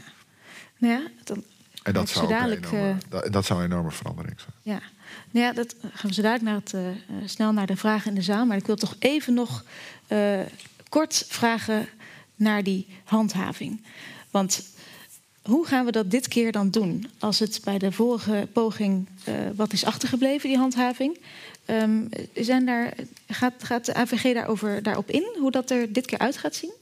Nou 0.78 0.92
ja, 1.02 1.08
dan 1.24 1.44
en 1.82 1.92
dat 1.92 2.08
zou, 2.08 2.28
dat, 3.08 3.32
dat, 3.32 3.44
zou 3.44 3.60
een 3.60 3.70
enorme 3.70 3.90
verandering 3.90 4.40
zijn. 4.40 4.54
Ja, 4.62 4.80
nou 5.30 5.46
ja, 5.46 5.52
dat 5.52 5.74
gaan 5.92 6.10
we 6.10 6.14
zo 6.14 6.22
naar 6.22 6.54
het, 6.54 6.72
uh, 6.72 6.80
snel 7.24 7.52
naar 7.52 7.66
de 7.66 7.76
vragen 7.76 8.08
in 8.08 8.14
de 8.14 8.22
zaal. 8.22 8.46
Maar 8.46 8.56
ik 8.56 8.66
wil 8.66 8.76
toch 8.76 8.96
even 8.98 9.34
nog 9.34 9.64
uh, 10.08 10.40
kort 10.88 11.24
vragen 11.28 11.88
naar 12.34 12.62
die 12.62 12.86
handhaving. 13.04 13.84
Want 14.30 14.70
hoe 15.42 15.66
gaan 15.66 15.84
we 15.84 15.92
dat 15.92 16.10
dit 16.10 16.28
keer 16.28 16.52
dan 16.52 16.70
doen? 16.70 17.10
Als 17.18 17.38
het 17.38 17.60
bij 17.64 17.78
de 17.78 17.92
vorige 17.92 18.48
poging 18.52 19.08
wat 19.54 19.72
is 19.72 19.84
achtergebleven, 19.84 20.48
die 20.48 20.58
handhaving. 20.58 21.18
Um, 21.66 22.08
zijn 22.34 22.66
daar, 22.66 22.94
gaat, 23.28 23.64
gaat 23.64 23.84
de 23.84 23.94
AVG 23.94 24.34
daarover, 24.34 24.82
daarop 24.82 25.10
in, 25.10 25.36
hoe 25.38 25.50
dat 25.50 25.70
er 25.70 25.92
dit 25.92 26.06
keer 26.06 26.18
uit 26.18 26.36
gaat 26.36 26.54
zien? 26.54 26.72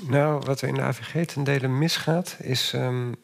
Nou, 0.00 0.42
wat 0.46 0.60
er 0.60 0.68
in 0.68 0.74
de 0.74 0.80
AVG 0.80 1.26
ten 1.26 1.44
dele 1.44 1.68
misgaat, 1.68 2.36
is. 2.40 2.72
Um, 2.72 3.16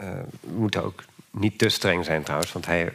uh, 0.00 0.10
we 0.40 0.58
moeten 0.58 0.84
ook 0.84 1.04
niet 1.30 1.58
te 1.58 1.68
streng 1.68 2.04
zijn 2.04 2.22
trouwens, 2.22 2.52
want 2.52 2.66
hij 2.66 2.92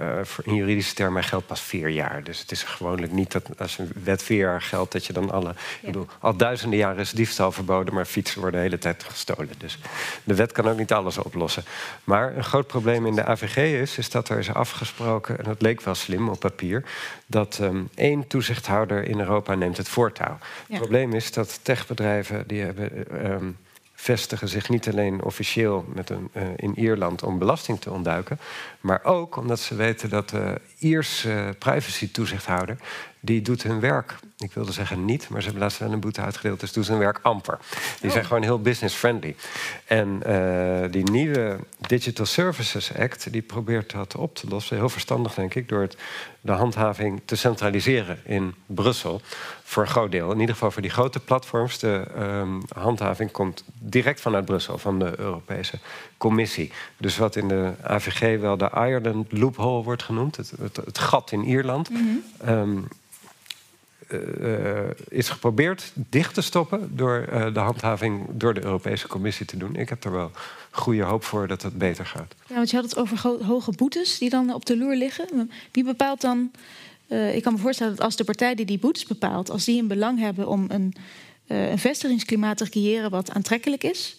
uh, 0.00 0.18
in 0.42 0.54
juridische 0.54 0.94
termen 0.94 1.24
geldt 1.24 1.46
pas 1.46 1.60
vier 1.60 1.88
jaar. 1.88 2.24
Dus 2.24 2.38
het 2.38 2.50
is 2.50 2.62
gewoonlijk 2.62 3.12
niet 3.12 3.32
dat 3.32 3.42
als 3.58 3.78
een 3.78 3.92
wet 4.04 4.22
vier 4.22 4.38
jaar 4.38 4.62
geldt, 4.62 4.92
dat 4.92 5.06
je 5.06 5.12
dan 5.12 5.30
alle. 5.30 5.48
Ja. 5.48 5.54
Ik 5.80 5.86
bedoel, 5.86 6.06
al 6.20 6.36
duizenden 6.36 6.78
jaren 6.78 6.98
is 6.98 7.10
diefstal 7.10 7.52
verboden, 7.52 7.94
maar 7.94 8.04
fietsen 8.04 8.40
worden 8.40 8.60
de 8.60 8.66
hele 8.66 8.78
tijd 8.78 9.02
gestolen. 9.02 9.50
Dus 9.58 9.78
de 10.24 10.34
wet 10.34 10.52
kan 10.52 10.68
ook 10.68 10.78
niet 10.78 10.92
alles 10.92 11.18
oplossen. 11.18 11.64
Maar 12.04 12.36
een 12.36 12.44
groot 12.44 12.66
probleem 12.66 13.06
in 13.06 13.14
de 13.14 13.24
AVG 13.24 13.56
is, 13.56 13.98
is 13.98 14.10
dat 14.10 14.28
er 14.28 14.38
is 14.38 14.54
afgesproken, 14.54 15.38
en 15.38 15.44
dat 15.44 15.62
leek 15.62 15.80
wel 15.80 15.94
slim 15.94 16.28
op 16.28 16.40
papier, 16.40 16.84
dat 17.26 17.58
um, 17.62 17.88
één 17.94 18.26
toezichthouder 18.26 19.04
in 19.04 19.20
Europa 19.20 19.54
neemt 19.54 19.76
het 19.76 19.88
voortouw. 19.88 20.38
Ja. 20.38 20.38
Het 20.66 20.78
probleem 20.78 21.12
is 21.12 21.32
dat 21.32 21.60
techbedrijven 21.62 22.44
die 22.46 22.62
hebben. 22.62 22.90
Um, 23.32 23.56
vestigen 24.02 24.48
zich 24.48 24.68
niet 24.68 24.88
alleen 24.88 25.22
officieel 25.22 25.84
met 25.94 26.10
een, 26.10 26.30
uh, 26.36 26.42
in 26.56 26.78
Ierland 26.78 27.22
om 27.22 27.38
belasting 27.38 27.80
te 27.80 27.90
ontduiken, 27.90 28.38
maar 28.80 29.04
ook 29.04 29.36
omdat 29.36 29.60
ze 29.60 29.74
weten 29.74 30.08
dat 30.08 30.28
de 30.28 30.60
Ierse 30.78 31.54
privacy-toezichthouder 31.58 32.76
die 33.24 33.42
doet 33.42 33.62
hun 33.62 33.80
werk. 33.80 34.14
Ik 34.38 34.52
wilde 34.52 34.72
zeggen 34.72 35.04
niet, 35.04 35.28
maar 35.28 35.40
ze 35.40 35.44
hebben 35.44 35.62
laatst 35.62 35.78
wel 35.78 35.92
een 35.92 36.00
boete 36.00 36.20
uitgedeeld, 36.20 36.60
dus 36.60 36.72
doen 36.72 36.84
ze 36.84 36.90
hun 36.90 37.00
werk 37.00 37.18
amper. 37.22 37.58
Die 38.00 38.10
zijn 38.10 38.22
oh. 38.22 38.28
gewoon 38.28 38.42
heel 38.42 38.60
business-friendly. 38.60 39.36
En 39.84 40.20
uh, 40.26 40.92
die 40.92 41.10
nieuwe 41.10 41.58
Digital 41.78 42.26
Services 42.26 42.94
Act, 42.94 43.32
die 43.32 43.42
probeert 43.42 43.90
dat 43.90 44.16
op 44.16 44.34
te 44.34 44.48
lossen. 44.48 44.76
Heel 44.76 44.88
verstandig, 44.88 45.34
denk 45.34 45.54
ik, 45.54 45.68
door 45.68 45.80
het, 45.80 45.96
de 46.40 46.52
handhaving 46.52 47.20
te 47.24 47.36
centraliseren 47.36 48.20
in 48.24 48.54
Brussel. 48.66 49.20
Voor 49.72 49.82
een 49.82 49.88
groot 49.88 50.10
deel. 50.10 50.30
In 50.30 50.40
ieder 50.40 50.54
geval 50.54 50.70
voor 50.70 50.82
die 50.82 50.90
grote 50.90 51.20
platforms. 51.20 51.78
De 51.78 52.04
um, 52.18 52.62
handhaving 52.74 53.30
komt 53.30 53.64
direct 53.78 54.20
vanuit 54.20 54.44
Brussel, 54.44 54.78
van 54.78 54.98
de 54.98 55.12
Europese 55.18 55.78
Commissie. 56.16 56.72
Dus 56.96 57.16
wat 57.16 57.36
in 57.36 57.48
de 57.48 57.72
AVG 57.82 58.40
wel 58.40 58.56
de 58.56 58.70
Ireland 58.74 59.32
loophole 59.32 59.82
wordt 59.82 60.02
genoemd, 60.02 60.36
het, 60.36 60.52
het, 60.60 60.76
het 60.76 60.98
gat 60.98 61.32
in 61.32 61.44
Ierland. 61.44 61.90
Mm 61.90 61.96
-hmm. 61.96 62.48
um, 62.48 62.88
uh, 64.12 64.90
is 65.08 65.28
geprobeerd 65.28 65.92
dicht 65.94 66.34
te 66.34 66.40
stoppen 66.40 66.96
door 66.96 67.26
uh, 67.32 67.54
de 67.54 67.60
handhaving 67.60 68.26
door 68.30 68.54
de 68.54 68.64
Europese 68.64 69.08
Commissie 69.08 69.46
te 69.46 69.56
doen. 69.56 69.76
Ik 69.76 69.88
heb 69.88 70.04
er 70.04 70.12
wel 70.12 70.30
goede 70.70 71.02
hoop 71.02 71.24
voor 71.24 71.46
dat 71.46 71.62
het 71.62 71.78
beter 71.78 72.06
gaat. 72.06 72.34
Ja, 72.46 72.54
want 72.54 72.70
je 72.70 72.76
had 72.76 72.84
het 72.84 72.96
over 72.96 73.44
hoge 73.46 73.72
boetes 73.72 74.18
die 74.18 74.30
dan 74.30 74.54
op 74.54 74.64
de 74.64 74.76
loer 74.78 74.96
liggen. 74.96 75.50
Wie 75.70 75.84
bepaalt 75.84 76.20
dan? 76.20 76.50
Uh, 77.12 77.34
ik 77.34 77.42
kan 77.42 77.52
me 77.52 77.58
voorstellen 77.58 77.96
dat 77.96 78.04
als 78.04 78.16
de 78.16 78.24
partij 78.24 78.54
die 78.54 78.66
die 78.66 78.78
boetes 78.78 79.06
bepaalt, 79.06 79.50
als 79.50 79.64
die 79.64 79.80
een 79.80 79.88
belang 79.88 80.18
hebben 80.18 80.48
om 80.48 80.64
een, 80.68 80.94
een 81.46 81.78
vestigingsklimaat 81.78 82.56
te 82.56 82.68
creëren 82.68 83.10
wat 83.10 83.30
aantrekkelijk 83.30 83.84
is. 83.84 84.16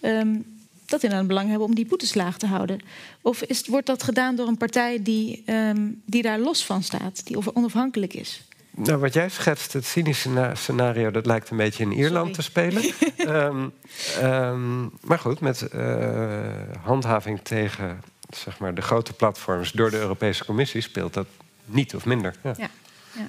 Um, 0.00 0.56
dat 0.86 1.00
die 1.00 1.10
dan 1.10 1.18
een 1.18 1.26
belang 1.26 1.48
hebben 1.48 1.66
om 1.66 1.74
die 1.74 1.86
boetes 1.86 2.14
laag 2.14 2.38
te 2.38 2.46
houden? 2.46 2.80
Of 3.20 3.42
is, 3.42 3.66
wordt 3.66 3.86
dat 3.86 4.02
gedaan 4.02 4.36
door 4.36 4.48
een 4.48 4.56
partij 4.56 5.02
die, 5.02 5.42
um, 5.46 6.02
die 6.04 6.22
daar 6.22 6.38
los 6.38 6.64
van 6.64 6.82
staat, 6.82 7.26
die 7.26 7.54
onafhankelijk 7.54 8.14
is? 8.14 8.44
Nou, 8.70 8.98
wat 8.98 9.14
jij 9.14 9.28
schetst, 9.28 9.72
het 9.72 9.84
cynische 9.84 10.50
scenario, 10.54 11.10
dat 11.10 11.26
lijkt 11.26 11.50
een 11.50 11.56
beetje 11.56 11.84
in 11.84 11.92
Ierland 11.92 12.34
te 12.34 12.42
spelen. 12.42 12.82
um, 13.18 13.72
um, 14.22 14.90
maar 15.00 15.18
goed, 15.18 15.40
met 15.40 15.68
uh, 15.74 16.46
handhaving 16.82 17.40
tegen 17.42 18.00
zeg 18.34 18.58
maar, 18.58 18.74
de 18.74 18.82
grote 18.82 19.12
platforms 19.12 19.72
door 19.72 19.90
de 19.90 19.98
Europese 19.98 20.44
Commissie 20.44 20.80
speelt 20.80 21.14
dat 21.14 21.26
niet 21.66 21.94
of 21.94 22.04
minder. 22.04 22.34
Ja. 22.42 22.54
ja, 22.56 22.70
ja. 23.14 23.28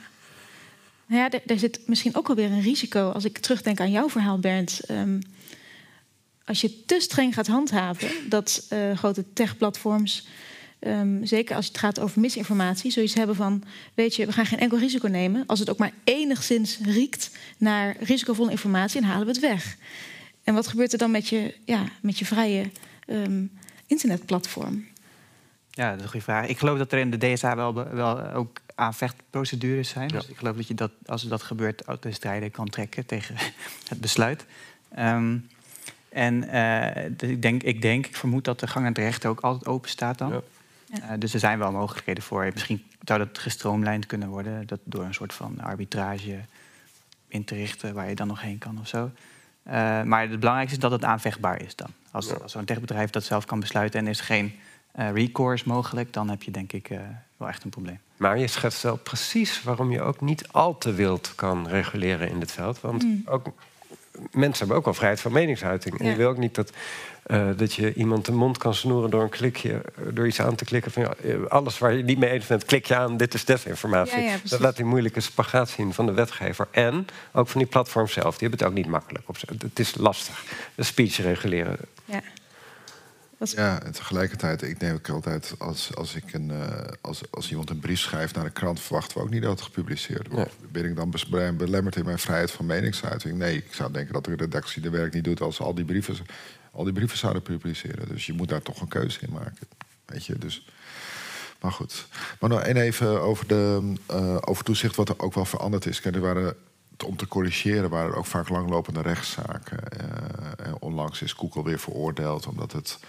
Nou 1.05 1.21
ja, 1.21 1.39
er 1.45 1.59
zit 1.59 1.79
misschien 1.85 2.15
ook 2.15 2.29
alweer 2.29 2.51
een 2.51 2.61
risico. 2.61 3.09
Als 3.09 3.25
ik 3.25 3.37
terugdenk 3.37 3.79
aan 3.79 3.91
jouw 3.91 4.09
verhaal, 4.09 4.39
Bernd. 4.39 4.81
Um, 4.91 5.21
als 6.45 6.61
je 6.61 6.85
te 6.85 6.99
streng 6.99 7.33
gaat 7.33 7.47
handhaven, 7.47 8.09
dat 8.29 8.67
uh, 8.73 8.97
grote 8.97 9.25
techplatforms, 9.33 10.27
um, 10.79 11.25
zeker 11.25 11.55
als 11.55 11.67
het 11.67 11.77
gaat 11.77 11.99
over 11.99 12.21
misinformatie, 12.21 12.91
zoiets 12.91 13.13
hebben 13.13 13.35
van: 13.35 13.63
weet 13.93 14.15
je, 14.15 14.25
we 14.25 14.31
gaan 14.31 14.45
geen 14.45 14.59
enkel 14.59 14.77
risico 14.77 15.07
nemen. 15.07 15.43
Als 15.47 15.59
het 15.59 15.69
ook 15.69 15.77
maar 15.77 15.93
enigszins 16.03 16.77
riekt 16.83 17.31
naar 17.57 17.95
risicovolle 17.99 18.51
informatie, 18.51 19.01
dan 19.01 19.09
halen 19.09 19.25
we 19.25 19.31
het 19.31 19.41
weg. 19.41 19.77
En 20.43 20.53
wat 20.53 20.67
gebeurt 20.67 20.91
er 20.91 20.97
dan 20.97 21.11
met 21.11 21.27
je, 21.27 21.53
ja, 21.65 21.83
met 22.01 22.19
je 22.19 22.25
vrije 22.25 22.71
um, 23.07 23.51
internetplatform? 23.87 24.85
Ja, 25.77 25.89
dat 25.89 25.97
is 25.97 26.03
een 26.03 26.09
goede 26.09 26.25
vraag. 26.25 26.47
Ik 26.47 26.57
geloof 26.57 26.77
dat 26.77 26.91
er 26.91 26.99
in 26.99 27.11
de 27.11 27.17
DSA 27.17 27.55
wel, 27.55 27.73
wel 27.73 28.31
ook 28.31 28.57
aanvechtprocedures 28.75 29.89
zijn. 29.89 30.09
Ja. 30.09 30.19
Dus 30.19 30.27
ik 30.27 30.37
geloof 30.37 30.55
dat 30.55 30.67
je 30.67 30.73
dat, 30.73 30.91
als 31.05 31.21
dat 31.21 31.43
gebeurt, 31.43 31.87
ook 31.87 32.01
de 32.01 32.11
strijden 32.11 32.51
kan 32.51 32.69
trekken 32.69 33.05
tegen 33.05 33.35
het 33.89 34.01
besluit. 34.01 34.45
Um, 34.99 35.47
en 36.09 36.43
uh, 36.43 37.05
ik, 37.05 37.41
denk, 37.41 37.63
ik 37.63 37.81
denk, 37.81 38.05
ik 38.05 38.15
vermoed 38.15 38.43
dat 38.43 38.59
de 38.59 38.67
gang 38.67 38.85
aan 38.85 38.91
het 38.91 39.01
recht 39.01 39.25
ook 39.25 39.39
altijd 39.39 39.67
open 39.67 39.89
staat 39.89 40.17
dan. 40.17 40.29
Ja. 40.29 40.41
Uh, 40.93 41.19
dus 41.19 41.33
er 41.33 41.39
zijn 41.39 41.59
wel 41.59 41.71
mogelijkheden 41.71 42.23
voor. 42.23 42.49
Misschien 42.53 42.83
zou 43.03 43.19
dat 43.19 43.37
gestroomlijnd 43.37 44.05
kunnen 44.05 44.29
worden 44.29 44.67
dat 44.67 44.79
door 44.83 45.03
een 45.03 45.13
soort 45.13 45.33
van 45.33 45.61
arbitrage 45.61 46.39
in 47.27 47.43
te 47.43 47.55
richten 47.55 47.93
waar 47.93 48.09
je 48.09 48.15
dan 48.15 48.27
nog 48.27 48.41
heen 48.41 48.57
kan 48.57 48.79
of 48.79 48.87
zo. 48.87 49.11
Uh, 49.67 50.03
maar 50.03 50.29
het 50.29 50.39
belangrijkste 50.39 50.77
is 50.77 50.81
dat 50.81 50.91
het 50.91 51.03
aanvechtbaar 51.03 51.61
is 51.61 51.75
dan. 51.75 51.89
Als, 52.11 52.27
ja. 52.27 52.33
als 52.33 52.51
zo'n 52.51 52.65
techbedrijf 52.65 53.09
dat 53.09 53.23
zelf 53.23 53.45
kan 53.45 53.59
besluiten 53.59 53.99
en 53.99 54.05
er 54.05 54.11
is 54.11 54.19
geen 54.19 54.59
recourse 54.97 55.67
mogelijk, 55.67 56.13
dan 56.13 56.29
heb 56.29 56.43
je 56.43 56.51
denk 56.51 56.73
ik 56.73 56.89
wel 57.37 57.47
echt 57.47 57.63
een 57.63 57.69
probleem. 57.69 57.99
Maar 58.17 58.37
je 58.37 58.47
schetst 58.47 58.81
wel 58.81 58.97
precies 58.97 59.63
waarom 59.63 59.91
je 59.91 60.01
ook 60.01 60.21
niet 60.21 60.47
al 60.51 60.77
te 60.77 60.93
wild 60.93 61.35
kan 61.35 61.67
reguleren 61.67 62.29
in 62.29 62.39
dit 62.39 62.51
veld. 62.51 62.81
Want 62.81 63.03
mm. 63.03 63.21
ook 63.25 63.51
mensen 64.31 64.57
hebben 64.57 64.77
ook 64.77 64.85
wel 64.85 64.93
vrijheid 64.93 65.21
van 65.21 65.31
meningsuiting. 65.31 65.99
En 65.99 66.05
je 66.05 66.15
wil 66.15 66.29
ook 66.29 66.37
niet 66.37 66.55
dat, 66.55 66.71
uh, 67.27 67.49
dat 67.55 67.73
je 67.73 67.93
iemand 67.93 68.25
de 68.25 68.31
mond 68.31 68.57
kan 68.57 68.73
snoeren 68.73 69.09
door 69.09 69.23
een 69.23 69.29
klikje, 69.29 69.71
eh, 69.71 70.03
door 70.13 70.27
iets 70.27 70.41
aan 70.41 70.55
te 70.55 70.65
klikken. 70.65 70.91
Van 70.91 71.03
ja, 71.03 71.13
eh, 71.13 71.45
alles 71.47 71.77
waar 71.77 71.93
je 71.93 72.03
niet 72.03 72.17
mee 72.17 72.29
eens 72.29 72.45
bent, 72.45 72.65
klik 72.65 72.85
je 72.85 72.95
aan, 72.95 73.17
dit 73.17 73.33
is 73.33 73.45
desinformatie. 73.45 74.21
Ja, 74.21 74.29
ja, 74.31 74.37
dat 74.43 74.59
laat 74.59 74.75
die 74.75 74.85
moeilijke 74.85 75.19
spagaat 75.19 75.69
zien 75.69 75.93
van 75.93 76.05
de 76.05 76.11
wetgever. 76.11 76.67
En 76.71 77.07
ook 77.31 77.47
van 77.47 77.61
die 77.61 77.69
platform 77.69 78.07
zelf. 78.07 78.37
Die 78.37 78.47
hebben 78.47 78.59
het 78.59 78.67
ook 78.67 78.83
niet 78.83 78.91
makkelijk. 78.91 79.25
Het 79.57 79.79
is 79.79 79.95
lastig, 79.95 80.43
de 80.75 80.83
speech 80.83 81.17
reguleren. 81.17 81.77
Ja. 82.05 82.21
Ja, 83.39 83.83
en 83.83 83.91
tegelijkertijd, 83.91 84.61
ik 84.61 84.79
denk 84.79 84.93
ook 84.95 85.09
altijd, 85.09 85.53
als, 85.57 85.95
als, 85.95 86.15
ik 86.15 86.33
een, 86.33 86.49
uh, 86.49 86.67
als, 87.01 87.21
als 87.31 87.49
iemand 87.49 87.69
een 87.69 87.79
brief 87.79 87.99
schrijft 87.99 88.35
naar 88.35 88.45
een 88.45 88.53
krant, 88.53 88.79
verwachten 88.79 89.17
we 89.17 89.23
ook 89.23 89.29
niet 89.29 89.41
dat 89.41 89.51
het 89.51 89.61
gepubliceerd 89.61 90.27
wordt. 90.27 90.53
Ben 90.71 90.85
ik 90.85 90.95
dan 90.95 91.13
belemmerd 91.57 91.95
in 91.95 92.05
mijn 92.05 92.19
vrijheid 92.19 92.51
van 92.51 92.65
meningsuiting? 92.65 93.37
Nee, 93.37 93.57
ik 93.57 93.73
zou 93.73 93.91
denken 93.91 94.13
dat 94.13 94.25
de 94.25 94.35
redactie 94.35 94.81
de 94.81 94.89
werk 94.89 95.13
niet 95.13 95.23
doet 95.23 95.41
als 95.41 95.59
al 95.59 95.73
die 95.73 95.85
brieven, 95.85 96.15
al 96.71 96.83
die 96.83 96.93
brieven 96.93 97.17
zouden 97.17 97.41
publiceren. 97.41 98.07
Dus 98.07 98.25
je 98.25 98.33
moet 98.33 98.49
daar 98.49 98.61
toch 98.61 98.81
een 98.81 98.87
keuze 98.87 99.19
in 99.21 99.31
maken. 99.31 99.67
Weet 100.05 100.25
je, 100.25 100.37
dus. 100.37 100.67
Maar 101.59 101.71
goed. 101.71 102.07
Maar 102.39 102.49
nog 102.49 102.61
één 102.61 102.77
even 102.77 103.21
over, 103.21 103.47
de, 103.47 103.93
uh, 104.11 104.37
over 104.41 104.63
toezicht, 104.63 104.95
wat 104.95 105.09
er 105.09 105.19
ook 105.19 105.33
wel 105.33 105.45
veranderd 105.45 105.85
is. 105.85 106.01
Kijk, 106.01 106.15
er 106.15 106.21
waren 106.21 106.55
om 107.05 107.17
te 107.17 107.27
corrigeren 107.27 107.89
waren 107.89 108.11
er 108.11 108.17
ook 108.17 108.25
vaak 108.25 108.49
langlopende 108.49 109.01
rechtszaken. 109.01 109.79
Uh, 110.67 110.73
onlangs 110.79 111.21
is 111.21 111.33
Google 111.33 111.63
weer 111.63 111.79
veroordeeld 111.79 112.47
omdat 112.47 112.71
het 112.71 112.99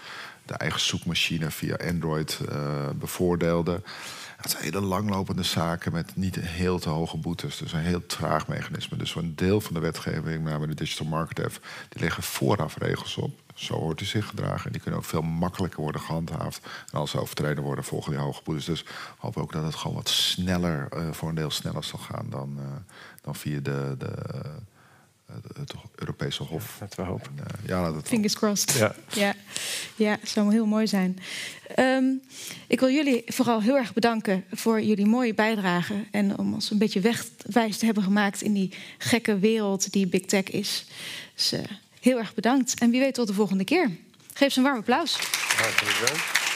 de 0.45 0.53
eigen 0.53 0.79
zoekmachine 0.79 1.51
via 1.51 1.75
Android 1.75 2.39
uh, 2.49 2.89
bevoordeelde. 2.95 3.81
Het 4.37 4.51
zijn 4.51 4.63
hele 4.63 4.81
langlopende 4.81 5.43
zaken 5.43 5.91
met 5.91 6.15
niet 6.15 6.35
heel 6.35 6.79
te 6.79 6.89
hoge 6.89 7.17
boetes. 7.17 7.57
Dus 7.57 7.73
een 7.73 7.79
heel 7.79 8.05
traag 8.05 8.47
mechanisme. 8.47 8.97
Dus 8.97 9.11
voor 9.11 9.21
een 9.21 9.35
deel 9.35 9.61
van 9.61 9.73
de 9.73 9.79
wetgeving, 9.79 10.43
namelijk 10.43 10.77
de 10.77 10.83
Digital 10.83 11.07
Market 11.07 11.45
Act, 11.45 11.59
die 11.89 12.01
leggen 12.01 12.23
vooraf 12.23 12.77
regels 12.77 13.17
op. 13.17 13.39
Zo 13.53 13.73
hoort 13.73 13.99
hij 13.99 14.07
zich 14.07 14.27
gedragen. 14.27 14.65
En 14.65 14.71
die 14.71 14.81
kunnen 14.81 14.99
ook 14.99 15.05
veel 15.05 15.21
makkelijker 15.21 15.81
worden 15.81 16.01
gehandhaafd. 16.01 16.67
En 16.91 16.99
als 16.99 17.11
ze 17.11 17.19
overtreden 17.19 17.63
worden, 17.63 17.83
volgen 17.83 18.11
die 18.11 18.21
hoge 18.21 18.41
boetes. 18.43 18.65
Dus 18.65 18.85
hoop 19.17 19.37
ook 19.37 19.51
dat 19.51 19.63
het 19.63 19.75
gewoon 19.75 19.95
wat 19.95 20.09
sneller, 20.09 20.87
voor 21.11 21.29
een 21.29 21.35
deel 21.35 21.51
sneller 21.51 21.83
zal 21.83 21.99
gaan 21.99 22.25
dan, 22.29 22.59
dan 23.21 23.35
via 23.35 23.59
de, 23.59 23.95
de, 23.97 24.11
het 25.59 25.73
Europese 25.95 26.43
Hof. 26.43 26.77
Ja, 26.79 26.85
dat 26.85 26.95
we 26.95 27.01
hopen. 27.01 27.31
En, 27.35 27.45
uh, 27.61 27.67
ja, 27.67 27.91
dat 27.91 28.07
Fingers 28.07 28.35
crossed. 28.35 28.73
Ja. 28.73 28.95
ja, 29.13 29.33
ja, 29.95 30.19
zou 30.23 30.51
heel 30.51 30.65
mooi 30.65 30.87
zijn. 30.87 31.19
Um, 31.79 32.21
ik 32.67 32.79
wil 32.79 32.89
jullie 32.89 33.23
vooral 33.25 33.61
heel 33.61 33.77
erg 33.77 33.93
bedanken 33.93 34.45
voor 34.51 34.81
jullie 34.81 35.05
mooie 35.05 35.33
bijdrage. 35.33 36.05
En 36.11 36.37
om 36.37 36.53
ons 36.53 36.71
een 36.71 36.77
beetje 36.77 36.99
wegwijs 36.99 37.77
te 37.77 37.85
hebben 37.85 38.03
gemaakt 38.03 38.41
in 38.41 38.53
die 38.53 38.73
gekke 38.97 39.39
wereld 39.39 39.91
die 39.91 40.07
Big 40.07 40.25
Tech 40.25 40.43
is. 40.43 40.85
Dus 41.35 41.53
uh, 41.53 41.59
heel 41.99 42.17
erg 42.17 42.33
bedankt. 42.33 42.79
En 42.79 42.89
wie 42.89 42.99
weet 42.99 43.13
tot 43.13 43.27
de 43.27 43.33
volgende 43.33 43.63
keer. 43.63 43.89
Geef 44.33 44.53
ze 44.53 44.59
een 44.59 44.65
warm 44.65 44.77
applaus. 44.77 45.17
Hartelijk 45.55 46.05
dank. 46.07 46.48